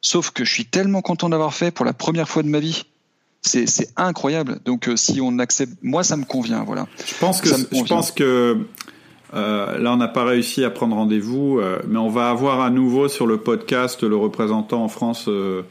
Sauf 0.00 0.30
que 0.30 0.44
je 0.44 0.52
suis 0.52 0.66
tellement 0.66 1.00
content 1.00 1.28
d'avoir 1.28 1.54
fait 1.54 1.70
pour 1.70 1.84
la 1.84 1.92
première 1.92 2.28
fois 2.28 2.42
de 2.42 2.48
ma 2.48 2.58
vie. 2.58 2.84
C'est 3.42 3.88
incroyable. 3.96 4.58
Donc, 4.64 4.88
euh, 4.88 4.96
si 4.96 5.20
on 5.20 5.38
accepte, 5.38 5.74
moi, 5.82 6.02
ça 6.02 6.16
me 6.16 6.24
convient. 6.24 6.64
Voilà. 6.64 6.86
Je 7.06 7.14
pense 7.20 7.42
que, 7.42 7.50
je 7.50 7.84
pense 7.84 8.10
que 8.10 8.58
euh, 9.34 9.78
là, 9.78 9.92
on 9.92 9.96
n'a 9.96 10.08
pas 10.08 10.24
réussi 10.24 10.64
à 10.64 10.70
prendre 10.70 10.96
rendez-vous, 10.96 11.58
euh, 11.58 11.78
mais 11.86 11.98
on 11.98 12.08
va 12.08 12.30
avoir 12.30 12.60
à 12.60 12.70
nouveau 12.70 13.08
sur 13.08 13.26
le 13.26 13.36
podcast 13.36 14.02
le 14.02 14.16
représentant 14.16 14.82
en 14.82 14.88
France 14.88 15.28
de 15.28 15.64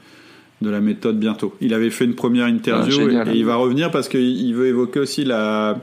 la 0.61 0.82
méthode 0.82 1.20
bientôt. 1.20 1.56
Il 1.61 1.74
avait 1.74 1.90
fait 1.90 2.06
une 2.06 2.15
première 2.15 2.48
interview 2.48 3.10
ah, 3.10 3.32
et, 3.32 3.38
il 3.38 3.45
va 3.45 3.56
revenir 3.56 3.91
parce 3.91 4.07
qu'il 4.07 4.53
veut 4.56 4.68
évoquer 4.68 4.99
aussi 4.99 5.26
la, 5.26 5.78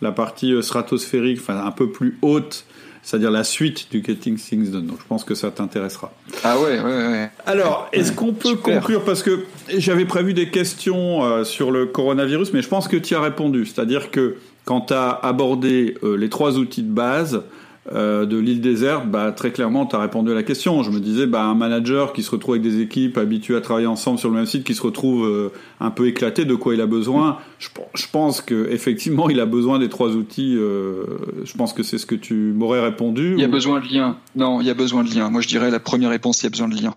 la 0.00 0.12
partie 0.12 0.54
stratosphérique, 0.62 1.38
enfin 1.40 1.64
un 1.64 1.72
peu 1.72 1.90
plus 1.90 2.18
haute, 2.22 2.64
c'est-à-dire 3.04 3.30
la 3.30 3.44
suite 3.44 3.86
du 3.90 4.02
Getting 4.04 4.36
Things 4.36 4.70
Done. 4.70 4.86
Donc 4.86 4.98
je 5.00 5.06
pense 5.06 5.22
que 5.22 5.34
ça 5.34 5.50
t'intéressera. 5.50 6.12
Ah 6.42 6.58
ouais, 6.58 6.80
ouais, 6.80 7.06
ouais. 7.06 7.30
Alors, 7.46 7.88
est-ce 7.92 8.12
qu'on 8.12 8.32
peut 8.32 8.56
conclure? 8.56 9.04
Parce 9.04 9.22
que 9.22 9.44
j'avais 9.76 10.06
prévu 10.06 10.34
des 10.34 10.50
questions 10.50 11.44
sur 11.44 11.70
le 11.70 11.86
coronavirus, 11.86 12.52
mais 12.52 12.62
je 12.62 12.68
pense 12.68 12.88
que 12.88 12.96
tu 12.96 13.14
as 13.14 13.20
répondu. 13.20 13.66
C'est-à-dire 13.66 14.10
que 14.10 14.36
quand 14.64 14.82
tu 14.82 14.94
as 14.94 15.10
abordé 15.10 15.96
euh, 16.02 16.16
les 16.16 16.28
trois 16.28 16.58
outils 16.58 16.82
de 16.82 16.92
base 16.92 17.42
euh, 17.92 18.24
de 18.24 18.38
l'île 18.38 18.60
déserte, 18.60 19.06
bah, 19.06 19.32
très 19.32 19.52
clairement, 19.52 19.84
tu 19.84 19.94
as 19.94 19.98
répondu 19.98 20.30
à 20.30 20.34
la 20.34 20.42
question. 20.42 20.82
Je 20.82 20.90
me 20.90 21.00
disais, 21.00 21.26
bah, 21.26 21.44
un 21.44 21.54
manager 21.54 22.12
qui 22.12 22.22
se 22.22 22.30
retrouve 22.30 22.54
avec 22.54 22.62
des 22.62 22.80
équipes 22.80 23.18
habituées 23.18 23.56
à 23.56 23.60
travailler 23.60 23.86
ensemble 23.86 24.18
sur 24.18 24.30
le 24.30 24.36
même 24.36 24.46
site, 24.46 24.64
qui 24.64 24.74
se 24.74 24.82
retrouve 24.82 25.26
euh, 25.26 25.52
un 25.80 25.90
peu 25.90 26.06
éclaté, 26.08 26.44
de 26.44 26.54
quoi 26.54 26.74
il 26.74 26.80
a 26.80 26.86
besoin 26.86 27.38
je, 27.58 27.68
je 27.94 28.06
pense 28.10 28.40
qu'effectivement, 28.40 29.28
il 29.28 29.40
a 29.40 29.46
besoin 29.46 29.78
des 29.78 29.88
trois 29.88 30.10
outils. 30.10 30.54
je 30.54 31.56
pense 31.56 31.72
que 31.72 31.82
c'est 31.82 31.98
ce 31.98 32.06
que 32.06 32.14
tu 32.14 32.34
m'aurais 32.34 32.80
répondu. 32.80 33.34
Il 33.34 33.40
y 33.40 33.44
a 33.44 33.48
besoin 33.48 33.80
de 33.80 33.86
lien. 33.86 34.18
Non, 34.34 34.60
il 34.60 34.66
y 34.66 34.70
a 34.70 34.74
besoin 34.74 35.04
de 35.04 35.14
lien. 35.14 35.30
Moi, 35.30 35.40
je 35.40 35.48
dirais 35.48 35.70
la 35.70 35.80
première 35.80 36.10
réponse, 36.10 36.42
il 36.42 36.44
y 36.44 36.46
a 36.46 36.50
besoin 36.50 36.68
de 36.68 36.76
lien. 36.76 36.94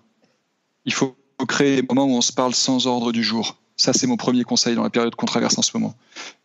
Il 0.85 0.93
faut 0.93 1.15
créer 1.47 1.81
des 1.81 1.87
moments 1.87 2.05
où 2.05 2.17
on 2.17 2.21
se 2.21 2.33
parle 2.33 2.53
sans 2.53 2.87
ordre 2.87 3.11
du 3.11 3.23
jour. 3.23 3.57
Ça, 3.77 3.93
c'est 3.93 4.07
mon 4.07 4.17
premier 4.17 4.43
conseil 4.43 4.75
dans 4.75 4.81
la 4.81 4.89
période 4.89 5.13
qu'on 5.15 5.27
traverse 5.27 5.57
en 5.59 5.61
ce 5.61 5.71
moment. 5.75 5.95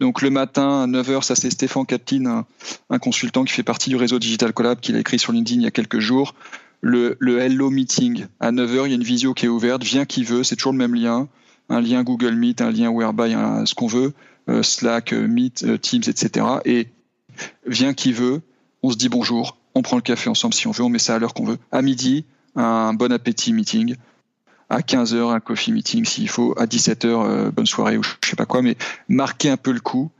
Donc 0.01 0.21
le 0.21 0.29
matin 0.29 0.83
à 0.83 0.87
9h, 0.87 1.23
ça 1.23 1.35
c'est 1.35 1.51
Stéphane 1.51 1.87
Captine, 1.87 2.45
un, 2.91 2.99
consultant 2.99 3.45
qui 3.45 3.55
fait 3.55 3.63
partie 3.63 3.89
du 3.89 3.97
réseau 3.97 4.19
Digital 4.19 4.53
Collab, 4.53 4.81
qu'il 4.81 4.97
a 4.97 4.99
écrit 4.99 5.19
sur 5.19 5.33
LinkedIn 5.33 5.61
il 5.61 5.65
y 5.65 5.67
a 5.67 5.71
quelques 5.71 5.99
jours. 5.99 6.35
Le, 6.83 7.17
Hello 7.39 7.71
Meeting, 7.71 8.27
à 8.39 8.53
9h, 8.53 8.85
il 8.85 8.91
y 8.91 8.93
a 8.93 8.97
une 8.97 9.03
visio 9.03 9.33
qui 9.33 9.47
est 9.47 9.49
ouverte, 9.49 9.83
viens 9.83 10.05
qui 10.05 10.25
veut, 10.25 10.45
c'est 10.45 10.57
toujours 10.57 10.73
le 10.73 10.79
même 10.79 10.95
lien, 10.95 11.29
un 11.71 11.81
lien 11.81 12.03
Google 12.03 12.35
Meet, 12.35 12.61
un 12.61 12.71
lien 12.71 12.91
Whereby, 12.91 13.33
ce 13.65 13.75
qu'on 13.75 13.87
veut, 13.87 14.13
euh, 14.49 14.63
Slack, 14.63 15.13
euh, 15.13 15.27
Meet, 15.27 15.65
euh, 15.65 15.79
Teams, 15.79 16.03
etc. 16.07 16.45
Et 16.65 16.89
viens 17.67 17.95
qui 17.95 18.13
veut, 18.13 18.43
on 18.83 18.91
se 18.91 18.97
dit 18.97 19.09
bonjour, 19.09 19.57
on 19.75 19.83
prend 19.83 19.97
le 19.97 20.03
café 20.03 20.29
ensemble 20.29 20.53
si 20.53 20.67
on 20.67 20.73
veut, 20.73 20.83
on 20.83 20.89
met 20.89 20.99
ça 20.99 21.15
à 21.15 21.19
l'heure 21.19 21.33
qu'on 21.33 21.45
veut. 21.45 21.59
À 21.71 21.81
midi, 21.81 22.25
un 22.57 22.93
bon 22.93 23.13
appétit 23.13 23.53
meeting 23.53 23.97
à 24.71 24.81
15h 24.81 25.33
un 25.33 25.41
coffee 25.41 25.73
meeting 25.73 26.05
s'il 26.05 26.29
faut, 26.29 26.55
à 26.59 26.67
17h 26.67 27.07
euh, 27.07 27.51
bonne 27.51 27.67
soirée 27.67 27.97
ou 27.97 28.03
je 28.03 28.29
sais 28.29 28.37
pas 28.37 28.47
quoi, 28.47 28.63
mais 28.63 28.77
marquer 29.09 29.51
un 29.51 29.57
peu 29.57 29.73
le 29.73 29.81
coup 29.81 30.11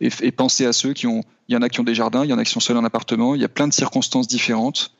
et, 0.00 0.32
penser 0.32 0.66
à 0.66 0.72
ceux 0.72 0.92
qui 0.92 1.06
ont, 1.06 1.22
il 1.48 1.54
y 1.54 1.56
en 1.56 1.62
a 1.62 1.68
qui 1.68 1.80
ont 1.80 1.84
des 1.84 1.94
jardins, 1.94 2.24
il 2.24 2.30
y 2.30 2.32
en 2.32 2.38
a 2.38 2.44
qui 2.44 2.50
sont 2.50 2.60
seuls 2.60 2.76
en 2.76 2.84
appartement, 2.84 3.34
il 3.34 3.40
y 3.40 3.44
a 3.44 3.48
plein 3.48 3.68
de 3.68 3.72
circonstances 3.72 4.26
différentes. 4.26 4.92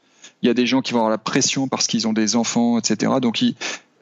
Il 0.43 0.47
y 0.47 0.51
a 0.51 0.55
des 0.55 0.67
gens 0.67 0.81
qui 0.81 0.93
vont 0.93 1.01
avoir 1.01 1.11
la 1.11 1.19
pression 1.19 1.69
parce 1.69 1.87
qu'ils 1.87 2.09
ont 2.09 2.13
des 2.13 2.35
enfants, 2.35 2.79
etc. 2.79 3.13
Donc 3.21 3.43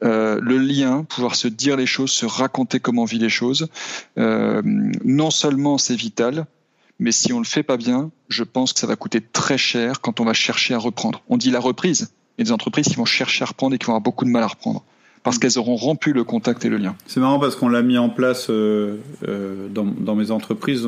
euh, 0.03 0.39
le 0.41 0.57
lien, 0.57 1.03
pouvoir 1.03 1.35
se 1.35 1.47
dire 1.47 1.75
les 1.75 1.85
choses, 1.85 2.11
se 2.11 2.25
raconter 2.25 2.79
comment 2.79 3.01
on 3.01 3.05
vit 3.05 3.19
les 3.19 3.29
choses, 3.29 3.67
euh, 4.17 4.61
non 4.63 5.31
seulement 5.31 5.77
c'est 5.77 5.95
vital, 5.95 6.45
mais 6.99 7.11
si 7.11 7.33
on 7.33 7.39
le 7.39 7.45
fait 7.45 7.63
pas 7.63 7.77
bien, 7.77 8.11
je 8.29 8.43
pense 8.43 8.73
que 8.73 8.79
ça 8.79 8.87
va 8.87 8.95
coûter 8.95 9.21
très 9.21 9.57
cher 9.57 10.01
quand 10.01 10.19
on 10.19 10.25
va 10.25 10.33
chercher 10.33 10.73
à 10.73 10.77
reprendre. 10.77 11.21
On 11.29 11.37
dit 11.37 11.51
la 11.51 11.59
reprise, 11.59 12.11
a 12.41 12.43
des 12.43 12.51
entreprises 12.51 12.87
qui 12.87 12.95
vont 12.95 13.05
chercher 13.05 13.43
à 13.43 13.47
reprendre 13.47 13.75
et 13.75 13.77
qui 13.77 13.85
vont 13.85 13.93
avoir 13.93 14.01
beaucoup 14.01 14.25
de 14.25 14.29
mal 14.29 14.43
à 14.43 14.47
reprendre 14.47 14.83
parce 15.23 15.37
qu'elles 15.37 15.57
auront 15.59 15.75
rompu 15.75 16.13
le 16.13 16.23
contact 16.23 16.63
et 16.65 16.69
le 16.69 16.77
lien. 16.77 16.95
C'est 17.05 17.19
marrant 17.19 17.39
parce 17.39 17.55
qu'on 17.55 17.69
l'a 17.69 17.81
mis 17.81 17.97
en 17.97 18.09
place 18.09 18.49
euh, 18.49 18.97
euh, 19.27 19.67
dans, 19.69 19.85
dans, 19.85 20.15
mes 20.15 20.31
entreprises. 20.31 20.87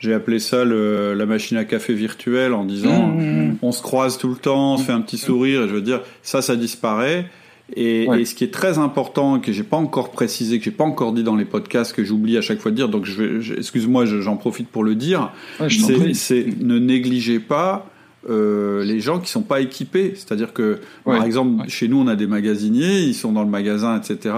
j'ai 0.00 0.14
appelé 0.14 0.38
ça 0.38 0.64
la 0.64 1.26
machine 1.26 1.56
à 1.56 1.64
café 1.64 1.94
virtuelle 1.94 2.54
en 2.54 2.64
disant 2.64 3.08
mmh, 3.08 3.20
mmh, 3.20 3.48
mmh. 3.48 3.56
on 3.62 3.72
se 3.72 3.82
croise 3.82 4.18
tout 4.18 4.28
le 4.28 4.36
temps, 4.36 4.74
on 4.74 4.76
se 4.78 4.84
fait 4.84 4.92
un 4.92 5.00
petit 5.00 5.18
sourire. 5.18 5.62
Et 5.62 5.68
je 5.68 5.74
veux 5.74 5.82
dire, 5.82 6.00
ça, 6.22 6.42
ça 6.42 6.56
disparaît. 6.56 7.26
Et, 7.74 8.04
et, 8.04 8.24
ce 8.24 8.34
qui 8.34 8.44
est 8.44 8.52
très 8.52 8.78
important, 8.78 9.38
que 9.38 9.52
j'ai 9.52 9.62
pas 9.62 9.78
encore 9.78 10.10
précisé, 10.10 10.58
que 10.58 10.64
j'ai 10.64 10.70
pas 10.70 10.84
encore 10.84 11.12
dit 11.12 11.22
dans 11.22 11.36
les 11.36 11.44
podcasts, 11.44 11.94
que 11.94 12.04
j'oublie 12.04 12.36
à 12.36 12.42
chaque 12.42 12.58
fois 12.58 12.70
de 12.70 12.76
dire, 12.76 12.88
donc 12.88 13.06
je, 13.06 13.56
excuse-moi, 13.56 14.04
j'en 14.04 14.36
profite 14.36 14.68
pour 14.68 14.84
le 14.84 14.94
dire, 14.94 15.30
c'est 15.68 16.46
ne 16.60 16.78
négligez 16.78 17.38
pas 17.38 17.91
euh, 18.28 18.84
les 18.84 19.00
gens 19.00 19.20
qui 19.20 19.30
sont 19.30 19.42
pas 19.42 19.60
équipés. 19.60 20.14
C'est-à-dire 20.14 20.52
que, 20.52 20.80
par 21.04 21.24
exemple, 21.24 21.68
chez 21.68 21.88
nous, 21.88 21.98
on 22.00 22.06
a 22.06 22.16
des 22.16 22.26
magasiniers, 22.26 23.00
ils 23.00 23.14
sont 23.14 23.32
dans 23.32 23.42
le 23.42 23.50
magasin, 23.50 23.98
etc. 23.98 24.34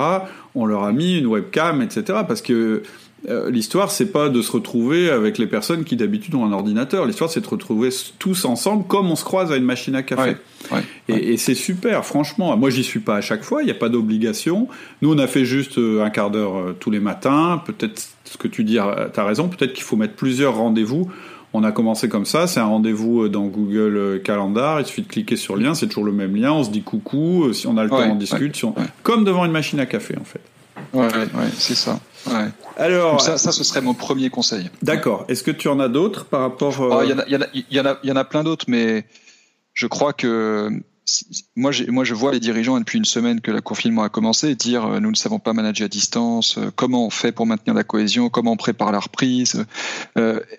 On 0.54 0.66
leur 0.66 0.84
a 0.84 0.92
mis 0.92 1.18
une 1.18 1.26
webcam, 1.26 1.82
etc. 1.82 2.20
Parce 2.26 2.42
que 2.42 2.82
euh, 3.28 3.50
l'histoire, 3.50 3.90
c'est 3.90 4.12
pas 4.12 4.28
de 4.28 4.42
se 4.42 4.52
retrouver 4.52 5.08
avec 5.08 5.38
les 5.38 5.46
personnes 5.46 5.84
qui 5.84 5.96
d'habitude 5.96 6.34
ont 6.34 6.44
un 6.44 6.52
ordinateur. 6.52 7.06
L'histoire, 7.06 7.30
c'est 7.30 7.40
de 7.40 7.46
se 7.46 7.50
retrouver 7.50 7.88
tous 8.18 8.44
ensemble 8.44 8.86
comme 8.86 9.10
on 9.10 9.16
se 9.16 9.24
croise 9.24 9.50
à 9.50 9.56
une 9.56 9.64
machine 9.64 9.94
à 9.94 10.02
café. 10.02 10.36
et, 11.08 11.36
c'est 11.38 11.54
super, 11.54 12.04
franchement. 12.04 12.56
Moi, 12.56 12.70
j'y 12.70 12.84
suis 12.84 13.00
pas 13.00 13.16
à 13.16 13.20
chaque 13.22 13.42
fois. 13.42 13.62
Il 13.62 13.66
n'y 13.66 13.70
a 13.70 13.76
pas 13.76 13.88
d'obligation. 13.88 14.68
Nous, 15.00 15.12
on 15.12 15.18
a 15.18 15.26
fait 15.26 15.44
juste 15.44 15.78
euh, 15.78 16.04
un 16.04 16.10
quart 16.10 16.30
d'heure 16.30 16.56
euh, 16.56 16.76
tous 16.78 16.90
les 16.90 17.00
matins. 17.00 17.62
Peut-être 17.64 18.02
ce 18.24 18.36
que 18.36 18.48
tu 18.48 18.62
dis, 18.62 18.74
tu 18.74 19.20
as 19.20 19.24
raison. 19.24 19.48
Peut-être 19.48 19.72
qu'il 19.72 19.84
faut 19.84 19.96
mettre 19.96 20.14
plusieurs 20.14 20.56
rendez-vous. 20.56 21.10
On 21.54 21.64
a 21.64 21.72
commencé 21.72 22.08
comme 22.08 22.26
ça, 22.26 22.46
c'est 22.46 22.60
un 22.60 22.66
rendez-vous 22.66 23.28
dans 23.28 23.46
Google 23.46 24.20
Calendar, 24.24 24.80
il 24.80 24.86
suffit 24.86 25.02
de 25.02 25.08
cliquer 25.08 25.36
sur 25.36 25.56
le 25.56 25.62
lien, 25.62 25.74
c'est 25.74 25.86
toujours 25.86 26.04
le 26.04 26.12
même 26.12 26.34
lien, 26.34 26.52
on 26.52 26.64
se 26.64 26.70
dit 26.70 26.82
coucou, 26.82 27.52
si 27.52 27.66
on 27.66 27.76
a 27.76 27.84
le 27.84 27.90
temps 27.90 28.10
on 28.10 28.16
discute, 28.16 28.60
comme 29.02 29.24
devant 29.24 29.44
une 29.44 29.52
machine 29.52 29.78
à 29.80 29.86
café 29.86 30.16
en 30.20 30.24
fait. 30.24 30.40
Ouais, 30.92 31.06
ouais, 31.06 31.50
c'est 31.56 31.74
ça. 31.74 32.00
Alors, 32.76 33.20
ça, 33.20 33.38
ça, 33.38 33.52
ce 33.52 33.64
serait 33.64 33.80
mon 33.80 33.94
premier 33.94 34.30
conseil. 34.30 34.70
D'accord. 34.82 35.24
Est-ce 35.28 35.42
que 35.42 35.50
tu 35.50 35.68
en 35.68 35.78
as 35.80 35.88
d'autres 35.88 36.24
par 36.24 36.40
rapport 36.40 36.80
euh, 36.80 37.04
Il 37.04 37.10
y, 37.10 37.58
y, 37.58 37.76
y, 37.76 37.80
en 37.80 37.86
a, 37.86 37.98
y 38.02 38.12
en 38.12 38.16
a 38.16 38.24
plein 38.24 38.44
d'autres, 38.44 38.66
mais 38.68 39.06
je 39.72 39.86
crois 39.86 40.12
que 40.12 40.70
moi, 41.56 41.72
je 41.72 42.14
vois 42.14 42.32
les 42.32 42.40
dirigeants 42.40 42.78
depuis 42.78 42.98
une 42.98 43.04
semaine 43.04 43.40
que 43.40 43.50
le 43.50 43.60
confinement 43.60 44.02
a 44.02 44.08
commencé 44.08 44.54
dire 44.54 44.86
euh, 44.86 45.00
nous 45.00 45.10
ne 45.10 45.16
savons 45.16 45.38
pas 45.38 45.52
manager 45.52 45.86
à 45.86 45.88
distance, 45.88 46.58
euh, 46.58 46.70
comment 46.74 47.06
on 47.06 47.10
fait 47.10 47.32
pour 47.32 47.46
maintenir 47.46 47.74
la 47.74 47.84
cohésion, 47.84 48.30
comment 48.30 48.52
on 48.52 48.56
prépare 48.56 48.92
la 48.92 49.00
reprise. 49.00 49.64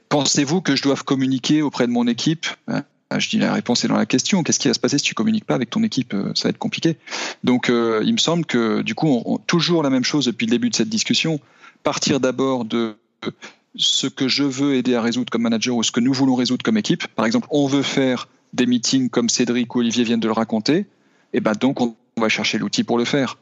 Pensez-vous 0.10 0.62
que 0.62 0.76
je 0.76 0.84
dois 0.84 0.96
communiquer 0.96 1.62
auprès 1.62 1.88
de 1.88 1.92
mon 1.92 2.08
équipe? 2.08 2.46
Hein? 2.68 2.84
Ah, 3.12 3.20
je 3.20 3.30
dis 3.30 3.38
la 3.38 3.54
réponse 3.54 3.86
est 3.86 3.88
dans 3.88 3.98
la 3.98 4.06
question. 4.06 4.44
Qu'est-ce 4.44 4.60
qui 4.60 4.68
va 4.68 4.74
se 4.74 4.80
passer 4.80 4.98
si 4.98 5.04
tu 5.04 5.14
communiques 5.14 5.46
pas 5.46 5.56
avec 5.56 5.70
ton 5.70 5.84
équipe? 5.84 6.14
Euh, 6.14 6.32
Ça 6.34 6.48
va 6.48 6.50
être 6.50 6.58
compliqué. 6.58 6.98
Donc, 7.44 7.70
euh, 7.70 8.02
il 8.04 8.14
me 8.14 8.18
semble 8.18 8.46
que 8.46 8.82
du 8.82 8.96
coup, 8.96 9.40
toujours 9.48 9.84
la 9.84 9.90
même 9.90 10.04
chose 10.04 10.26
depuis 10.26 10.48
le 10.48 10.52
début 10.52 10.70
de 10.70 10.76
cette 10.76 10.90
discussion. 10.90 11.40
Partir 11.84 12.20
d'abord 12.20 12.66
de 12.66 12.96
ce 13.76 14.08
que 14.08 14.28
je 14.28 14.44
veux 14.44 14.76
aider 14.76 14.96
à 14.96 15.02
résoudre 15.02 15.30
comme 15.30 15.44
manager 15.44 15.76
ou 15.76 15.84
ce 15.84 15.92
que 15.92 16.00
nous 16.00 16.14
voulons 16.14 16.36
résoudre 16.36 16.64
comme 16.64 16.78
équipe. 16.78 17.08
Par 17.08 17.26
exemple, 17.26 17.48
on 17.52 17.68
veut 17.68 17.84
faire 17.84 18.28
des 18.56 18.66
meetings 18.66 19.10
comme 19.10 19.30
Cédric 19.30 19.76
ou 19.76 19.80
Olivier 19.80 20.04
viennent 20.04 20.20
de 20.20 20.28
le 20.28 20.34
raconter. 20.34 20.78
Et 20.78 20.88
eh 21.34 21.40
ben 21.42 21.54
donc, 21.54 21.82
on 21.82 21.96
va 22.18 22.30
chercher 22.30 22.58
l'outil 22.58 22.84
pour 22.84 22.98
le 22.98 23.06
faire. 23.06 23.38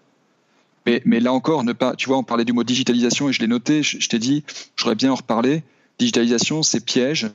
Mais, 0.85 1.02
mais 1.06 1.19
là 1.19 1.31
encore, 1.31 1.64
ne 1.64 1.73
pas. 1.73 1.95
Tu 1.95 2.07
vois, 2.07 2.18
on 2.18 2.23
parlait 2.23 2.45
du 2.45 2.53
mot 2.53 2.64
digitalisation 2.64 3.30
et 3.30 3.34
je 3.34 3.40
l'ai 3.40 3.48
noté. 3.48 3.84
Je, 3.84 3.99
je 3.99 4.10
t'ai 4.10 4.19
dit, 4.19 4.44
j'aurais 4.76 4.95
bien 4.95 5.11
en 5.11 5.15
reparler. 5.15 5.64
Digitalisation, 5.99 6.64
c'est 6.64 6.84
piège 6.84 7.30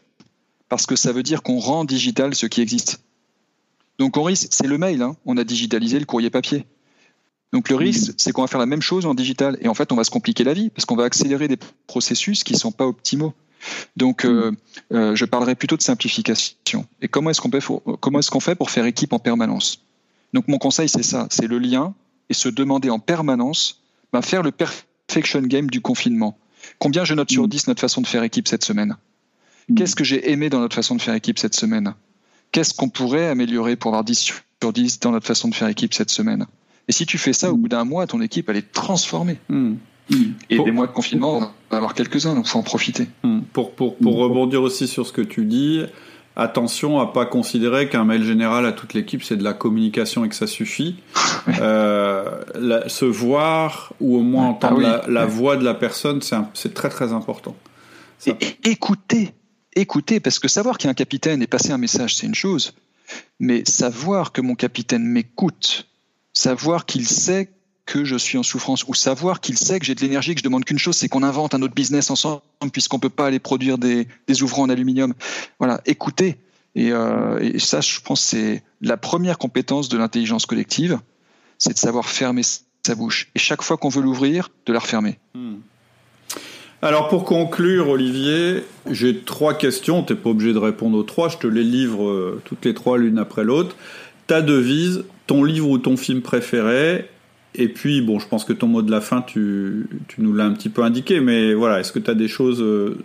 parce 0.68 0.86
que 0.86 0.96
ça 0.96 1.12
veut 1.12 1.22
dire 1.22 1.42
qu'on 1.42 1.58
rend 1.58 1.84
digital 1.84 2.34
ce 2.34 2.46
qui 2.46 2.60
existe. 2.60 3.00
Donc 3.98 4.16
on 4.16 4.22
risque, 4.22 4.48
c'est 4.50 4.66
le 4.66 4.78
mail, 4.78 5.02
hein. 5.02 5.16
on 5.26 5.36
a 5.36 5.44
digitalisé 5.44 5.98
le 5.98 6.04
courrier 6.04 6.30
papier. 6.30 6.66
Donc 7.52 7.70
le 7.70 7.76
risque, 7.76 8.12
c'est 8.18 8.32
qu'on 8.32 8.42
va 8.42 8.46
faire 8.46 8.60
la 8.60 8.66
même 8.66 8.82
chose 8.82 9.06
en 9.06 9.14
digital 9.14 9.56
et 9.60 9.68
en 9.68 9.74
fait 9.74 9.90
on 9.90 9.96
va 9.96 10.04
se 10.04 10.10
compliquer 10.10 10.44
la 10.44 10.52
vie 10.52 10.70
parce 10.70 10.84
qu'on 10.84 10.96
va 10.96 11.04
accélérer 11.04 11.48
des 11.48 11.58
processus 11.86 12.44
qui 12.44 12.54
sont 12.54 12.72
pas 12.72 12.86
optimaux. 12.86 13.34
Donc 13.96 14.24
euh, 14.24 14.52
euh, 14.92 15.14
je 15.14 15.24
parlerai 15.24 15.54
plutôt 15.54 15.76
de 15.76 15.82
simplification. 15.82 16.86
Et 17.02 17.08
comment 17.08 17.30
est-ce 17.30 17.40
qu'on 17.40 18.40
fait, 18.40 18.54
pour 18.54 18.70
faire 18.70 18.86
équipe 18.86 19.12
en 19.12 19.18
permanence? 19.18 19.84
Donc 20.32 20.48
mon 20.48 20.58
conseil 20.58 20.88
c'est 20.88 21.02
ça, 21.02 21.26
c'est 21.30 21.46
le 21.46 21.58
lien 21.58 21.94
et 22.28 22.34
se 22.34 22.48
demander 22.48 22.90
en 22.90 22.98
permanence, 22.98 23.82
ben, 24.12 24.22
faire 24.22 24.42
le 24.42 24.52
perfection 24.52 25.40
game 25.42 25.68
du 25.70 25.80
confinement. 25.80 26.38
Combien 26.78 27.04
je 27.04 27.14
note 27.14 27.30
sur 27.30 27.48
10 27.48 27.68
notre 27.68 27.80
façon 27.80 28.00
de 28.00 28.06
faire 28.06 28.22
équipe 28.22 28.48
cette 28.48 28.64
semaine? 28.64 28.96
Qu'est-ce 29.76 29.96
que 29.96 30.04
j'ai 30.04 30.30
aimé 30.30 30.48
dans 30.48 30.60
notre 30.60 30.74
façon 30.74 30.94
de 30.94 31.02
faire 31.02 31.14
équipe 31.14 31.38
cette 31.38 31.54
semaine? 31.54 31.94
Qu'est-ce 32.52 32.72
qu'on 32.72 32.88
pourrait 32.88 33.28
améliorer 33.28 33.76
pour 33.76 33.90
avoir 33.90 34.04
10 34.04 34.32
sur 34.62 34.72
10 34.72 35.00
dans 35.00 35.12
notre 35.12 35.26
façon 35.26 35.48
de 35.48 35.54
faire 35.54 35.68
équipe 35.68 35.92
cette 35.92 36.10
semaine? 36.10 36.46
Et 36.88 36.92
si 36.92 37.04
tu 37.04 37.18
fais 37.18 37.34
ça, 37.34 37.52
au 37.52 37.56
bout 37.56 37.68
d'un 37.68 37.84
mois, 37.84 38.06
ton 38.06 38.20
équipe, 38.22 38.48
elle 38.48 38.56
est 38.56 38.72
transformée. 38.72 39.38
Hmm. 40.10 40.32
Et 40.48 40.58
des 40.58 40.70
mois 40.70 40.86
de 40.86 40.92
confinement, 40.92 41.36
on 41.36 41.40
va 41.70 41.76
avoir 41.76 41.94
quelques-uns, 41.94 42.34
donc 42.34 42.46
faut 42.46 42.58
en 42.58 42.62
profiter. 42.62 43.08
Hmm. 43.22 43.40
Pour, 43.52 43.72
pour, 43.72 43.96
pour 43.96 44.16
rebondir 44.16 44.62
aussi 44.62 44.88
sur 44.88 45.06
ce 45.06 45.12
que 45.12 45.20
tu 45.20 45.44
dis, 45.44 45.84
attention 46.38 47.00
à 47.00 47.12
pas 47.12 47.26
considérer 47.26 47.88
qu'un 47.88 48.04
mail 48.04 48.22
général 48.22 48.64
à 48.64 48.72
toute 48.72 48.94
l'équipe 48.94 49.24
c'est 49.24 49.36
de 49.36 49.42
la 49.42 49.52
communication 49.52 50.24
et 50.24 50.28
que 50.28 50.36
ça 50.36 50.46
suffit. 50.46 50.96
euh, 51.60 52.42
se 52.86 53.04
voir 53.04 53.92
ou 54.00 54.16
au 54.16 54.22
moins 54.22 54.46
entendre 54.46 54.86
ah 54.86 55.04
la, 55.08 55.26
voix 55.26 55.56
de 55.56 55.64
la 55.64 55.74
personne, 55.74 56.20
c'est 56.54 56.74
très 56.74 56.88
très 56.88 57.12
important. 57.12 57.56
Et, 58.26 58.34
écouter, 58.64 59.32
écouter, 59.74 60.20
parce 60.20 60.38
que 60.38 60.48
savoir 60.48 60.78
qu'il 60.78 60.86
y 60.86 60.88
a 60.88 60.92
un 60.92 60.94
capitaine 60.94 61.42
et 61.42 61.46
passer 61.46 61.72
un 61.72 61.78
message, 61.78 62.16
c'est 62.16 62.26
une 62.26 62.34
chose, 62.34 62.72
mais 63.40 63.64
savoir 63.64 64.32
que 64.32 64.40
mon 64.40 64.54
capitaine 64.54 65.04
m'écoute, 65.04 65.88
savoir 66.32 66.86
qu'il 66.86 67.06
sait 67.06 67.50
que 67.88 68.04
je 68.04 68.16
suis 68.16 68.36
en 68.36 68.42
souffrance, 68.42 68.84
ou 68.86 68.92
savoir 68.92 69.40
qu'il 69.40 69.56
sait 69.56 69.80
que 69.80 69.86
j'ai 69.86 69.94
de 69.94 70.02
l'énergie, 70.02 70.34
que 70.34 70.40
je 70.40 70.44
demande 70.44 70.66
qu'une 70.66 70.78
chose, 70.78 70.94
c'est 70.94 71.08
qu'on 71.08 71.22
invente 71.22 71.54
un 71.54 71.62
autre 71.62 71.74
business 71.74 72.10
ensemble, 72.10 72.42
puisqu'on 72.70 72.98
peut 72.98 73.08
pas 73.08 73.26
aller 73.26 73.38
produire 73.38 73.78
des, 73.78 74.06
des 74.26 74.42
ouvrants 74.42 74.64
en 74.64 74.68
aluminium. 74.68 75.14
Voilà, 75.58 75.80
écouter. 75.86 76.36
Et, 76.74 76.92
euh, 76.92 77.58
ça, 77.58 77.80
je 77.80 77.98
pense, 78.00 78.20
c'est 78.20 78.62
la 78.82 78.98
première 78.98 79.38
compétence 79.38 79.88
de 79.88 79.96
l'intelligence 79.96 80.44
collective, 80.44 81.00
c'est 81.56 81.72
de 81.72 81.78
savoir 81.78 82.06
fermer 82.06 82.42
sa 82.42 82.94
bouche. 82.94 83.30
Et 83.34 83.38
chaque 83.38 83.62
fois 83.62 83.78
qu'on 83.78 83.88
veut 83.88 84.02
l'ouvrir, 84.02 84.50
de 84.66 84.74
la 84.74 84.80
refermer. 84.80 85.18
Hmm. 85.34 85.56
Alors 86.82 87.08
pour 87.08 87.24
conclure, 87.24 87.88
Olivier, 87.88 88.64
j'ai 88.88 89.20
trois 89.20 89.54
questions. 89.54 90.02
Tu 90.02 90.12
n'es 90.12 90.18
pas 90.18 90.28
obligé 90.28 90.52
de 90.52 90.58
répondre 90.58 90.98
aux 90.98 91.02
trois. 91.02 91.30
Je 91.30 91.38
te 91.38 91.46
les 91.46 91.64
livre 91.64 92.06
euh, 92.06 92.42
toutes 92.44 92.66
les 92.66 92.74
trois 92.74 92.98
l'une 92.98 93.18
après 93.18 93.44
l'autre. 93.44 93.74
Ta 94.26 94.42
devise, 94.42 95.04
ton 95.26 95.42
livre 95.42 95.70
ou 95.70 95.78
ton 95.78 95.96
film 95.96 96.20
préféré. 96.20 97.08
Et 97.60 97.68
puis, 97.68 98.00
bon, 98.02 98.20
je 98.20 98.28
pense 98.28 98.44
que 98.44 98.52
ton 98.52 98.68
mot 98.68 98.82
de 98.82 98.90
la 98.92 99.00
fin, 99.00 99.20
tu, 99.20 99.88
nous 100.16 100.32
l'as 100.32 100.44
un 100.44 100.52
petit 100.52 100.68
peu 100.68 100.84
indiqué, 100.84 101.18
mais 101.18 101.54
voilà, 101.54 101.80
est-ce 101.80 101.90
que 101.90 101.98
tu 101.98 102.08
as 102.08 102.14
des 102.14 102.28
choses 102.28 102.62
euh, 102.62 102.96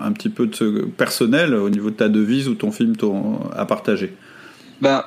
un 0.00 0.12
petit 0.12 0.30
peu 0.30 0.46
de, 0.46 0.86
personnelles 0.96 1.54
au 1.54 1.68
niveau 1.68 1.90
de 1.90 1.94
ta 1.94 2.08
devise 2.08 2.48
ou 2.48 2.54
ton 2.54 2.72
film 2.72 2.94
à 3.54 3.66
partager? 3.66 4.16
Ben, 4.80 5.04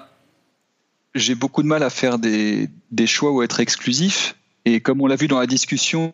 J'ai 1.15 1.34
beaucoup 1.34 1.64
de 1.64 1.68
mal 1.68 1.82
à 1.82 1.90
faire 1.90 2.19
des, 2.19 2.69
des 2.91 3.07
choix 3.07 3.32
ou 3.32 3.41
être 3.41 3.60
exclusif. 3.60 4.36
Et 4.65 4.82
comme 4.82 5.02
on 5.02 5.07
l'a 5.07 5.15
vu 5.15 5.28
dans 5.28 5.40
la 5.40 5.48
discussion, 5.48 6.14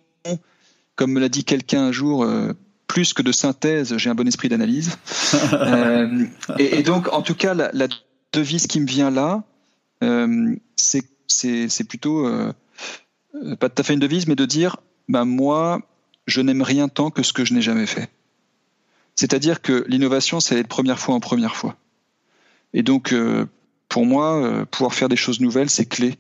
comme 0.96 1.12
me 1.12 1.20
l'a 1.20 1.28
dit 1.28 1.44
quelqu'un 1.44 1.88
un 1.88 1.92
jour, 1.92 2.24
euh, 2.24 2.54
plus 2.88 3.12
que 3.12 3.22
de 3.22 3.34
synthèse, 3.34 3.98
j'ai 3.98 4.10
un 4.10 4.16
bon 4.16 4.28
esprit 4.28 4.48
d'analyse. 4.48 4.98
Euh, 5.54 6.26
et, 6.58 6.84
donc, 6.84 7.12
en 7.12 7.22
tout 7.22 7.36
cas, 7.36 7.54
la, 7.54 7.88
devise 8.32 8.66
qui 8.66 8.80
me 8.80 8.88
vient 8.88 9.12
là, 9.12 9.44
c'est 10.78 11.84
plutôt 11.90 12.26
pas 13.60 13.70
tout 13.70 13.82
à 13.82 13.84
fait 13.84 13.94
une 13.94 14.00
devise, 14.00 14.28
mais 14.28 14.36
de 14.36 14.46
dire, 14.46 14.78
ben 15.10 15.26
moi, 15.26 15.82
je 16.26 16.42
n'aime 16.42 16.62
rien 16.62 16.88
tant 16.88 17.12
que 17.12 17.24
ce 17.24 17.34
que 17.34 17.46
je 17.46 17.54
n'ai 17.54 17.62
jamais 17.62 17.86
fait. 17.86 18.10
C'est-à-dire 19.16 19.62
que 19.62 19.86
l'innovation, 19.88 20.40
c'est 20.40 20.56
aller 20.56 20.64
de 20.64 20.68
première 20.68 21.00
fois 21.00 21.16
en 21.16 21.20
première 21.20 21.56
fois. 21.56 21.76
Et 22.74 22.84
donc, 22.84 23.16
pour 23.90 24.06
moi, 24.06 24.66
pouvoir 24.70 24.94
faire 24.94 25.10
des 25.10 25.16
choses 25.16 25.40
nouvelles, 25.40 25.70
c'est 25.70 25.86
clé 25.86 26.16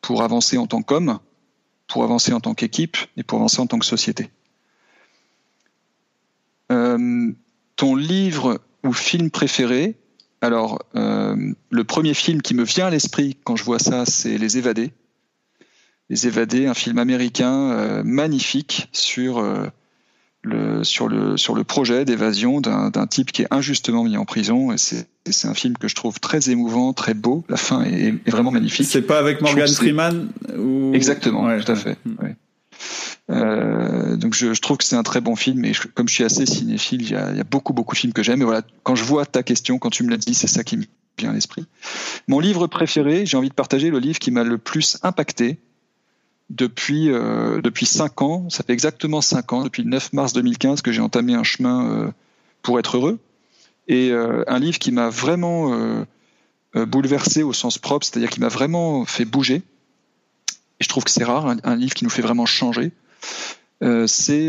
pour 0.00 0.22
avancer 0.22 0.56
en 0.56 0.66
tant 0.66 0.82
qu'homme 0.82 1.18
pour 1.90 2.04
avancer 2.04 2.32
en 2.32 2.40
tant 2.40 2.54
qu'équipe 2.54 2.96
et 3.16 3.22
pour 3.22 3.38
avancer 3.38 3.60
en 3.60 3.66
tant 3.66 3.78
que 3.78 3.84
société. 3.84 4.30
Euh, 6.70 7.32
ton 7.76 7.96
livre 7.96 8.60
ou 8.84 8.92
film 8.92 9.30
préféré 9.30 9.96
Alors, 10.40 10.82
euh, 10.94 11.52
le 11.68 11.84
premier 11.84 12.14
film 12.14 12.40
qui 12.40 12.54
me 12.54 12.62
vient 12.62 12.86
à 12.86 12.90
l'esprit 12.90 13.36
quand 13.44 13.56
je 13.56 13.64
vois 13.64 13.80
ça, 13.80 14.06
c'est 14.06 14.38
Les 14.38 14.56
Évadés. 14.56 14.92
Les 16.10 16.26
Évadés, 16.26 16.66
un 16.66 16.74
film 16.74 16.98
américain 16.98 17.70
euh, 17.70 18.02
magnifique 18.04 18.88
sur 18.92 19.42
le, 20.42 20.84
sur, 20.84 21.08
le, 21.08 21.36
sur 21.36 21.54
le 21.54 21.64
projet 21.64 22.04
d'évasion 22.04 22.60
d'un 22.60 23.06
type 23.06 23.32
qui 23.32 23.42
est 23.42 23.48
injustement 23.50 24.04
mis 24.04 24.16
en 24.16 24.24
prison. 24.24 24.72
Et 24.72 24.76
c'est 24.78 25.48
un 25.48 25.54
film 25.54 25.76
que 25.76 25.88
je 25.88 25.94
trouve 25.94 26.20
très 26.20 26.50
émouvant, 26.50 26.92
très 26.92 27.14
beau. 27.14 27.44
La 27.48 27.56
fin 27.56 27.82
est, 27.82 28.14
vraiment 28.28 28.50
magnifique. 28.50 28.86
C'est 28.86 29.02
pas 29.02 29.18
avec 29.18 29.40
Morgan 29.40 29.68
Freeman 29.68 30.28
ou... 30.56 30.92
Exactement, 30.94 31.58
tout 31.60 31.72
à 31.72 31.76
fait. 31.76 31.98
Euh, 33.30 34.16
donc 34.16 34.34
je, 34.34 34.54
je, 34.54 34.60
trouve 34.60 34.78
que 34.78 34.84
c'est 34.84 34.96
un 34.96 35.02
très 35.02 35.20
bon 35.20 35.36
film 35.36 35.64
et 35.64 35.72
comme 35.94 36.08
je 36.08 36.14
suis 36.14 36.24
assez 36.24 36.46
cinéphile, 36.46 37.02
il 37.02 37.10
y 37.10 37.14
a, 37.14 37.30
il 37.30 37.36
y 37.36 37.40
a 37.40 37.44
beaucoup 37.44 37.72
beaucoup 37.72 37.94
de 37.94 38.00
films 38.00 38.12
que 38.12 38.22
j'aime. 38.22 38.42
Et 38.42 38.44
voilà, 38.44 38.62
quand 38.82 38.96
je 38.96 39.04
vois 39.04 39.24
ta 39.26 39.42
question, 39.42 39.78
quand 39.78 39.90
tu 39.90 40.02
me 40.02 40.10
l'as 40.10 40.16
dit, 40.16 40.34
c'est 40.34 40.48
ça 40.48 40.64
qui 40.64 40.78
me 40.78 40.84
vient 41.18 41.30
à 41.30 41.34
l'esprit. 41.34 41.66
Mon 42.26 42.40
livre 42.40 42.66
préféré, 42.66 43.26
j'ai 43.26 43.36
envie 43.36 43.50
de 43.50 43.54
partager 43.54 43.90
le 43.90 43.98
livre 43.98 44.18
qui 44.18 44.30
m'a 44.30 44.42
le 44.42 44.58
plus 44.58 44.98
impacté 45.02 45.58
depuis 46.50 47.10
euh, 47.10 47.62
depuis 47.62 47.86
cinq 47.86 48.20
ans. 48.20 48.50
Ça 48.50 48.64
fait 48.64 48.72
exactement 48.72 49.20
cinq 49.20 49.52
ans, 49.52 49.64
depuis 49.64 49.82
le 49.82 49.88
9 49.88 50.12
mars 50.12 50.32
2015, 50.32 50.82
que 50.82 50.92
j'ai 50.92 51.00
entamé 51.00 51.34
un 51.34 51.44
chemin 51.44 51.90
euh, 51.90 52.10
pour 52.62 52.78
être 52.78 52.96
heureux. 52.96 53.18
Et 53.88 54.10
euh, 54.10 54.44
un 54.46 54.58
livre 54.58 54.78
qui 54.78 54.92
m'a 54.92 55.08
vraiment 55.08 55.72
euh, 55.72 56.04
bouleversé 56.86 57.42
au 57.42 57.52
sens 57.52 57.78
propre, 57.78 58.04
c'est-à-dire 58.04 58.30
qui 58.30 58.40
m'a 58.40 58.48
vraiment 58.48 59.04
fait 59.04 59.24
bouger. 59.24 59.62
Et 60.80 60.84
je 60.84 60.88
trouve 60.88 61.04
que 61.04 61.10
c'est 61.10 61.24
rare, 61.24 61.46
un, 61.46 61.76
livre 61.76 61.94
qui 61.94 62.04
nous 62.04 62.10
fait 62.10 62.22
vraiment 62.22 62.46
changer. 62.46 62.92
c'est 64.06 64.48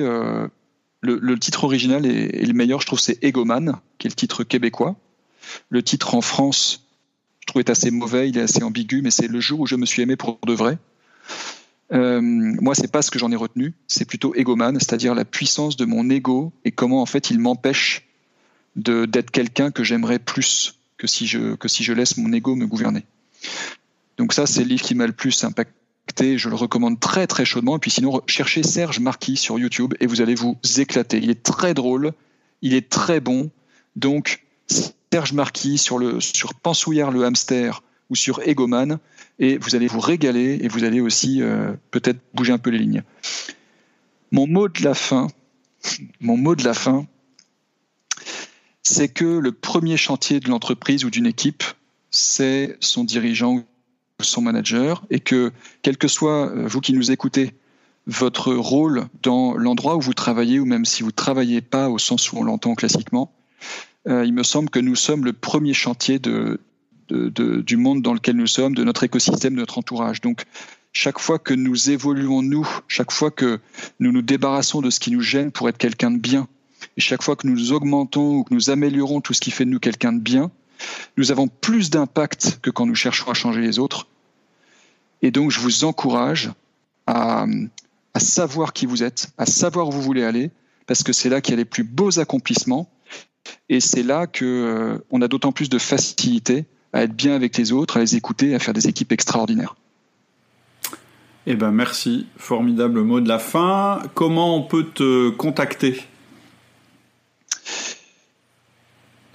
le, 1.01 1.39
titre 1.39 1.63
original 1.65 2.05
est, 2.05 2.45
le 2.45 2.53
meilleur, 2.53 2.79
je 2.79 2.85
trouve, 2.85 2.99
c'est 2.99 3.21
Egoman, 3.23 3.79
qui 3.97 4.07
est 4.07 4.11
le 4.11 4.15
titre 4.15 4.43
québécois. 4.43 4.95
Le 5.69 5.83
titre 5.83 6.15
en 6.15 6.21
France, 6.21 6.85
je 7.41 7.47
trouve, 7.47 7.59
est 7.59 7.69
assez 7.69 7.91
mauvais, 7.91 8.29
il 8.29 8.37
est 8.37 8.43
assez 8.43 8.63
ambigu, 8.63 9.01
mais 9.01 9.11
c'est 9.11 9.27
le 9.27 9.41
jour 9.41 9.59
où 9.59 9.65
je 9.65 9.75
me 9.75 9.85
suis 9.85 10.01
aimé 10.01 10.15
pour 10.15 10.39
de 10.45 10.53
vrai. 10.53 10.77
Euh, 11.93 12.21
moi, 12.21 12.73
c'est 12.73 12.91
pas 12.91 13.01
ce 13.01 13.11
que 13.11 13.19
j'en 13.19 13.31
ai 13.31 13.35
retenu, 13.35 13.73
c'est 13.87 14.05
plutôt 14.05 14.33
égoman, 14.35 14.79
c'est-à-dire 14.79 15.13
la 15.13 15.25
puissance 15.25 15.75
de 15.75 15.85
mon 15.85 16.09
ego 16.09 16.53
et 16.63 16.71
comment 16.71 17.01
en 17.01 17.05
fait 17.05 17.29
il 17.29 17.39
m'empêche 17.39 18.07
d'être 18.75 19.31
quelqu'un 19.31 19.71
que 19.71 19.83
j'aimerais 19.83 20.19
plus 20.19 20.79
que 20.97 21.05
si 21.05 21.27
je 21.27 21.55
que 21.55 21.67
si 21.67 21.83
je 21.83 21.91
laisse 21.91 22.15
mon 22.15 22.31
ego 22.31 22.55
me 22.55 22.65
gouverner. 22.65 23.03
Donc 24.17 24.33
ça, 24.33 24.45
c'est 24.45 24.61
le 24.61 24.69
livre 24.69 24.83
qui 24.83 24.95
m'a 24.95 25.07
le 25.07 25.13
plus 25.13 25.43
impacté. 25.43 26.37
Je 26.37 26.47
le 26.47 26.55
recommande 26.55 26.99
très 26.99 27.27
très 27.27 27.43
chaudement. 27.43 27.75
Et 27.75 27.79
puis 27.79 27.91
sinon, 27.91 28.21
cherchez 28.27 28.63
Serge 28.63 28.99
Marquis 28.99 29.35
sur 29.35 29.59
YouTube 29.59 29.93
et 29.99 30.07
vous 30.07 30.21
allez 30.21 30.35
vous 30.35 30.57
éclater. 30.77 31.17
Il 31.17 31.29
est 31.29 31.43
très 31.43 31.73
drôle, 31.73 32.13
il 32.61 32.73
est 32.73 32.89
très 32.89 33.19
bon. 33.19 33.49
Donc 33.97 34.45
Serge 34.67 35.33
Marquis 35.33 35.77
sur 35.77 35.97
le 35.97 36.21
sur 36.21 36.53
Pansouillard 36.53 37.11
le 37.11 37.25
hamster 37.25 37.83
ou 38.11 38.15
sur 38.15 38.41
Egoman 38.47 38.99
et 39.39 39.57
vous 39.57 39.75
allez 39.75 39.87
vous 39.87 40.01
régaler 40.01 40.59
et 40.61 40.67
vous 40.67 40.83
allez 40.83 40.99
aussi 40.99 41.41
euh, 41.41 41.73
peut-être 41.89 42.19
bouger 42.35 42.51
un 42.51 42.57
peu 42.59 42.69
les 42.69 42.77
lignes. 42.77 43.03
Mon 44.31 44.45
mot 44.45 44.67
de 44.67 44.83
la 44.83 44.93
fin, 44.93 45.27
mon 46.19 46.37
mot 46.37 46.55
de 46.55 46.63
la 46.63 46.73
fin, 46.73 47.07
c'est 48.83 49.07
que 49.07 49.25
le 49.25 49.51
premier 49.53 49.97
chantier 49.97 50.41
de 50.41 50.49
l'entreprise 50.49 51.05
ou 51.05 51.09
d'une 51.09 51.25
équipe, 51.25 51.63
c'est 52.11 52.75
son 52.81 53.05
dirigeant 53.05 53.55
ou 54.19 54.23
son 54.23 54.41
manager 54.41 55.05
et 55.09 55.21
que 55.21 55.53
quel 55.81 55.97
que 55.97 56.09
soit 56.09 56.49
euh, 56.49 56.67
vous 56.67 56.81
qui 56.81 56.93
nous 56.93 57.11
écoutez, 57.11 57.53
votre 58.07 58.53
rôle 58.53 59.05
dans 59.23 59.55
l'endroit 59.55 59.95
où 59.95 60.01
vous 60.01 60.13
travaillez 60.13 60.59
ou 60.59 60.65
même 60.65 60.85
si 60.85 61.01
vous 61.01 61.09
ne 61.09 61.15
travaillez 61.15 61.61
pas 61.61 61.89
au 61.89 61.97
sens 61.97 62.33
où 62.33 62.37
on 62.37 62.43
l'entend 62.43 62.75
classiquement, 62.75 63.31
euh, 64.07 64.25
il 64.25 64.33
me 64.33 64.43
semble 64.43 64.69
que 64.69 64.79
nous 64.79 64.95
sommes 64.95 65.23
le 65.23 65.33
premier 65.33 65.73
chantier 65.73 66.19
de, 66.19 66.59
du 67.11 67.77
monde 67.77 68.01
dans 68.01 68.13
lequel 68.13 68.35
nous 68.35 68.47
sommes, 68.47 68.75
de 68.75 68.83
notre 68.83 69.03
écosystème, 69.03 69.53
de 69.53 69.59
notre 69.59 69.77
entourage. 69.77 70.21
Donc, 70.21 70.45
chaque 70.93 71.19
fois 71.19 71.39
que 71.39 71.53
nous 71.53 71.89
évoluons, 71.89 72.41
nous, 72.41 72.67
chaque 72.87 73.11
fois 73.11 73.31
que 73.31 73.59
nous 73.99 74.11
nous 74.11 74.21
débarrassons 74.21 74.81
de 74.81 74.89
ce 74.89 74.99
qui 74.99 75.11
nous 75.11 75.21
gêne 75.21 75.51
pour 75.51 75.69
être 75.69 75.77
quelqu'un 75.77 76.11
de 76.11 76.17
bien, 76.17 76.47
et 76.97 77.01
chaque 77.01 77.23
fois 77.23 77.35
que 77.35 77.47
nous 77.47 77.71
augmentons 77.71 78.37
ou 78.37 78.43
que 78.43 78.53
nous 78.53 78.69
améliorons 78.69 79.21
tout 79.21 79.33
ce 79.33 79.41
qui 79.41 79.51
fait 79.51 79.65
de 79.65 79.69
nous 79.69 79.79
quelqu'un 79.79 80.13
de 80.13 80.19
bien, 80.19 80.51
nous 81.17 81.31
avons 81.31 81.47
plus 81.47 81.89
d'impact 81.89 82.59
que 82.61 82.69
quand 82.69 82.85
nous 82.85 82.95
cherchons 82.95 83.29
à 83.29 83.33
changer 83.33 83.61
les 83.61 83.79
autres. 83.79 84.07
Et 85.21 85.31
donc, 85.31 85.51
je 85.51 85.59
vous 85.59 85.83
encourage 85.83 86.51
à, 87.07 87.45
savoir 88.17 88.73
qui 88.73 88.85
vous 88.85 89.03
êtes, 89.03 89.31
à 89.37 89.45
savoir 89.45 89.87
où 89.87 89.91
vous 89.91 90.01
voulez 90.01 90.23
aller, 90.23 90.51
parce 90.87 91.03
que 91.03 91.13
c'est 91.13 91.29
là 91.29 91.41
qu'il 91.41 91.53
y 91.53 91.55
a 91.55 91.57
les 91.57 91.65
plus 91.65 91.83
beaux 91.83 92.19
accomplissements 92.19 92.89
et 93.69 93.79
c'est 93.79 94.03
là 94.03 94.27
qu'on 94.27 94.45
euh, 94.45 95.21
a 95.21 95.27
d'autant 95.27 95.51
plus 95.51 95.69
de 95.69 95.77
facilité 95.77 96.65
à 96.93 97.03
être 97.03 97.15
bien 97.15 97.35
avec 97.35 97.57
les 97.57 97.71
autres, 97.71 97.97
à 97.97 97.99
les 97.99 98.15
écouter, 98.15 98.55
à 98.55 98.59
faire 98.59 98.73
des 98.73 98.87
équipes 98.87 99.11
extraordinaires. 99.11 99.75
Eh 101.47 101.55
ben 101.55 101.71
merci, 101.71 102.27
formidable 102.37 103.01
mot 103.01 103.19
de 103.19 103.27
la 103.27 103.39
fin. 103.39 104.01
Comment 104.13 104.55
on 104.55 104.61
peut 104.61 104.85
te 104.93 105.29
contacter? 105.29 106.03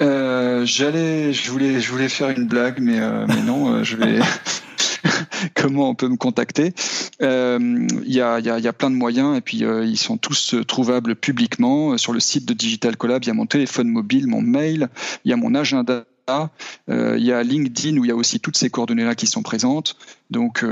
Euh, 0.00 0.64
J'allais, 0.64 1.32
je 1.32 1.50
voulais, 1.50 1.80
je 1.80 1.90
voulais 1.90 2.08
faire 2.08 2.30
une 2.30 2.46
blague, 2.46 2.78
mais, 2.80 3.00
euh, 3.00 3.26
mais 3.26 3.42
non, 3.42 3.82
je 3.82 3.96
vais. 3.96 4.20
comment 5.54 5.90
on 5.90 5.94
peut 5.94 6.08
me 6.08 6.16
contacter? 6.16 6.72
Euh, 7.22 7.58
il 8.04 8.12
y, 8.12 8.20
a, 8.20 8.38
y, 8.40 8.50
a, 8.50 8.58
y, 8.58 8.68
a, 8.68 8.72
plein 8.72 8.90
de 8.90 8.96
moyens 8.96 9.36
et 9.36 9.40
puis 9.40 9.64
euh, 9.64 9.84
ils 9.84 9.96
sont 9.96 10.18
tous 10.18 10.54
euh, 10.54 10.64
trouvables 10.64 11.16
publiquement. 11.16 11.96
Sur 11.98 12.12
le 12.12 12.20
site 12.20 12.46
de 12.46 12.54
Digital 12.54 12.96
Collab, 12.96 13.24
il 13.24 13.28
y 13.28 13.30
a 13.30 13.34
mon 13.34 13.46
téléphone 13.46 13.88
mobile, 13.88 14.26
mon 14.26 14.42
mail, 14.42 14.88
il 15.24 15.30
y 15.30 15.32
a 15.32 15.36
mon 15.36 15.54
agenda. 15.54 16.04
Il 16.88 17.24
y 17.24 17.32
a 17.32 17.42
LinkedIn 17.42 17.98
où 17.98 18.04
il 18.04 18.08
y 18.08 18.12
a 18.12 18.16
aussi 18.16 18.40
toutes 18.40 18.56
ces 18.56 18.70
coordonnées-là 18.70 19.14
qui 19.14 19.26
sont 19.26 19.42
présentes. 19.42 19.96
Donc, 20.30 20.64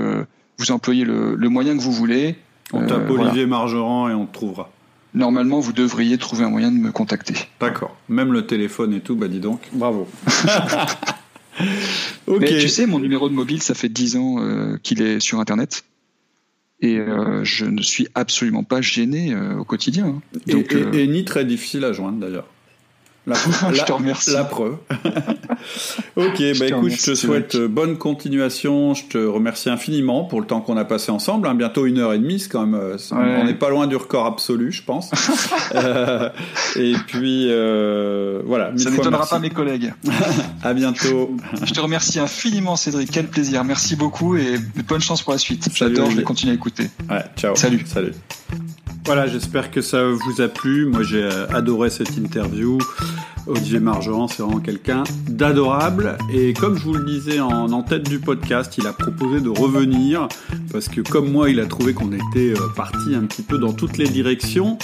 vous 0.59 0.71
employez 0.71 1.05
le, 1.05 1.35
le, 1.35 1.49
moyen 1.49 1.77
que 1.77 1.83
vous 1.83 1.93
voulez. 1.93 2.37
On 2.73 2.87
tape 2.87 3.11
Olivier 3.11 3.47
Margeran 3.47 4.09
et 4.09 4.15
on 4.15 4.27
te 4.27 4.33
trouvera. 4.33 4.71
Normalement, 5.15 5.61
vous 5.61 5.73
devriez 5.73 6.19
trouver 6.19 6.45
un 6.45 6.51
moyen 6.51 6.73
de 6.73 6.77
me 6.77 6.91
contacter. 6.91 7.35
D'accord. 7.61 7.97
Même 8.09 8.33
le 8.33 8.47
téléphone 8.47 8.93
et 8.93 9.01
tout, 9.01 9.15
bah 9.15 9.29
dis 9.29 9.39
donc. 9.39 9.61
Bravo. 9.73 10.09
Mais 12.27 12.59
tu 12.59 12.69
sais, 12.69 12.87
mon 12.87 12.99
numéro 12.99 13.29
de 13.29 13.35
mobile, 13.35 13.63
ça 13.63 13.75
fait 13.75 13.89
10 13.89 14.17
ans 14.17 14.41
euh, 14.41 14.77
qu'il 14.83 15.03
est 15.03 15.21
sur 15.21 15.39
Internet. 15.39 15.85
Et 16.81 16.99
euh, 16.99 17.45
je 17.45 17.65
ne 17.65 17.81
suis 17.81 18.09
absolument 18.17 18.65
pas 18.65 18.81
gêné 18.81 19.33
euh, 19.33 19.59
au 19.59 19.65
quotidien. 19.65 20.07
Hein. 20.07 20.21
Donc, 20.49 20.75
et, 20.75 21.05
et, 21.05 21.07
ni 21.07 21.25
très 21.25 21.45
difficile 21.45 21.85
à 21.85 21.93
joindre 21.93 22.19
d'ailleurs. 22.19 22.49
La, 23.27 23.37
je 23.73 23.83
te 23.85 23.93
remercie. 23.93 24.33
La 24.33 24.45
preuve. 24.45 24.77
ok, 26.17 26.37
je 26.37 26.59
bah 26.59 26.67
écoute, 26.67 26.93
je 26.93 27.05
te 27.07 27.15
souhaite 27.15 27.57
bonne 27.57 27.97
continuation. 27.97 28.93
Je 28.93 29.05
te 29.05 29.19
remercie 29.19 29.71
infiniment 29.71 30.25
pour 30.25 30.43
le 30.43 30.47
temps 30.47 30.61
qu'on 30.61 30.77
a 30.77 30.85
passé 30.85 31.11
ensemble. 31.11 31.49
Hein. 31.49 31.55
Bientôt 31.55 31.87
une 31.87 31.99
heure 31.99 32.13
et 32.13 32.19
demie, 32.19 32.39
c'est 32.39 32.51
quand 32.51 32.67
même. 32.67 32.79
Euh, 32.79 32.99
on 33.13 33.45
n'est 33.45 33.55
pas 33.55 33.71
loin 33.71 33.87
du 33.87 33.97
record 33.97 34.27
absolu, 34.27 34.73
je 34.73 34.83
pense. 34.83 35.11
euh, 35.75 36.29
et 36.77 36.95
puis 37.07 37.47
euh, 37.49 38.43
voilà. 38.45 38.73
Ça 38.77 38.91
n'étonnera 38.91 39.27
pas 39.27 39.39
mes 39.39 39.51
collègues. 39.51 39.95
à 40.63 40.75
bientôt. 40.75 41.35
je 41.63 41.73
te 41.73 41.81
remercie 41.81 42.21
infiniment, 42.21 42.77
Cédric. 42.77 43.11
Quel 43.11 43.29
plaisir. 43.29 43.65
Merci 43.65 43.97
beaucoup 43.97 44.37
et 44.37 44.59
bonne 44.87 45.01
chance 45.01 45.23
pour 45.23 45.33
la 45.33 45.39
suite. 45.39 45.71
J'adore. 45.75 46.11
Je 46.11 46.17
vais 46.17 46.23
continuer 46.25 46.53
à 46.53 46.57
écouter. 46.57 46.91
Ouais. 47.09 47.25
Ciao. 47.39 47.57
Salut. 47.57 47.83
Salut. 47.87 48.13
Voilà, 49.07 49.27
j'espère 49.27 49.71
que 49.71 49.83
ça 49.83 50.03
vous 50.07 50.41
a 50.41 50.49
plu. 50.49 50.87
Moi, 50.87 51.03
j'ai 51.03 51.29
adoré 51.53 51.91
cette 51.91 52.17
interview. 52.17 52.79
Olivier 53.47 53.79
Margeant, 53.79 54.27
c'est 54.27 54.43
vraiment 54.43 54.61
quelqu'un 54.61 55.05
d'adorable. 55.29 56.17
Et 56.33 56.55
comme 56.55 56.79
je 56.79 56.85
vous 56.85 56.95
le 56.95 57.05
disais 57.05 57.41
en, 57.41 57.71
en, 57.71 57.83
tête 57.83 58.09
du 58.09 58.19
podcast, 58.19 58.79
il 58.79 58.87
a 58.87 58.95
proposé 58.95 59.43
de 59.43 59.51
revenir 59.51 60.29
parce 60.73 60.89
que 60.89 61.03
comme 61.03 61.31
moi, 61.31 61.51
il 61.51 61.61
a 61.61 61.67
trouvé 61.67 61.93
qu'on 61.93 62.13
était 62.13 62.55
euh, 62.55 62.69
parti 62.75 63.15
un 63.15 63.25
petit 63.27 63.43
peu 63.43 63.59
dans 63.59 63.75
toutes 63.75 63.99
les 63.99 64.09
directions. 64.09 64.79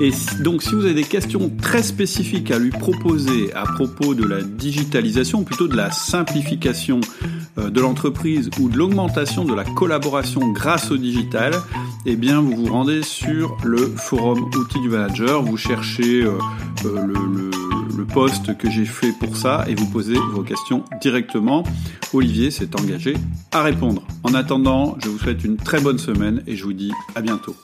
Et 0.00 0.10
donc, 0.40 0.62
si 0.62 0.70
vous 0.70 0.84
avez 0.84 0.94
des 0.94 1.04
questions 1.04 1.50
très 1.60 1.82
spécifiques 1.82 2.50
à 2.50 2.58
lui 2.58 2.70
proposer 2.70 3.52
à 3.52 3.64
propos 3.64 4.14
de 4.14 4.24
la 4.24 4.42
digitalisation, 4.42 5.44
plutôt 5.44 5.68
de 5.68 5.76
la 5.76 5.90
simplification 5.90 7.00
euh, 7.02 7.26
de 7.56 7.80
l'entreprise 7.80 8.50
ou 8.60 8.68
de 8.68 8.76
l'augmentation 8.76 9.44
de 9.44 9.54
la 9.54 9.64
collaboration 9.64 10.52
grâce 10.52 10.90
au 10.90 10.96
digital, 10.96 11.54
eh 12.04 12.16
bien, 12.16 12.40
vous 12.40 12.54
vous 12.54 12.72
rendez 12.72 13.02
sur 13.02 13.56
le 13.64 13.78
forum 13.96 14.50
Outils 14.56 14.80
du 14.80 14.88
Manager, 14.88 15.42
vous 15.42 15.56
cherchez 15.56 16.22
euh, 16.22 16.38
euh, 16.84 17.06
le, 17.06 17.14
le, 17.14 17.50
le 17.96 18.04
post 18.04 18.56
que 18.56 18.70
j'ai 18.70 18.84
fait 18.84 19.12
pour 19.18 19.36
ça 19.36 19.64
et 19.68 19.74
vous 19.74 19.86
posez 19.86 20.16
vos 20.32 20.42
questions 20.42 20.84
directement. 21.00 21.64
Olivier 22.12 22.50
s'est 22.50 22.78
engagé 22.80 23.14
à 23.52 23.62
répondre. 23.62 24.02
En 24.22 24.34
attendant, 24.34 24.96
je 25.02 25.08
vous 25.08 25.18
souhaite 25.18 25.42
une 25.44 25.56
très 25.56 25.80
bonne 25.80 25.98
semaine 25.98 26.42
et 26.46 26.56
je 26.56 26.64
vous 26.64 26.72
dis 26.72 26.92
à 27.14 27.20
bientôt. 27.20 27.56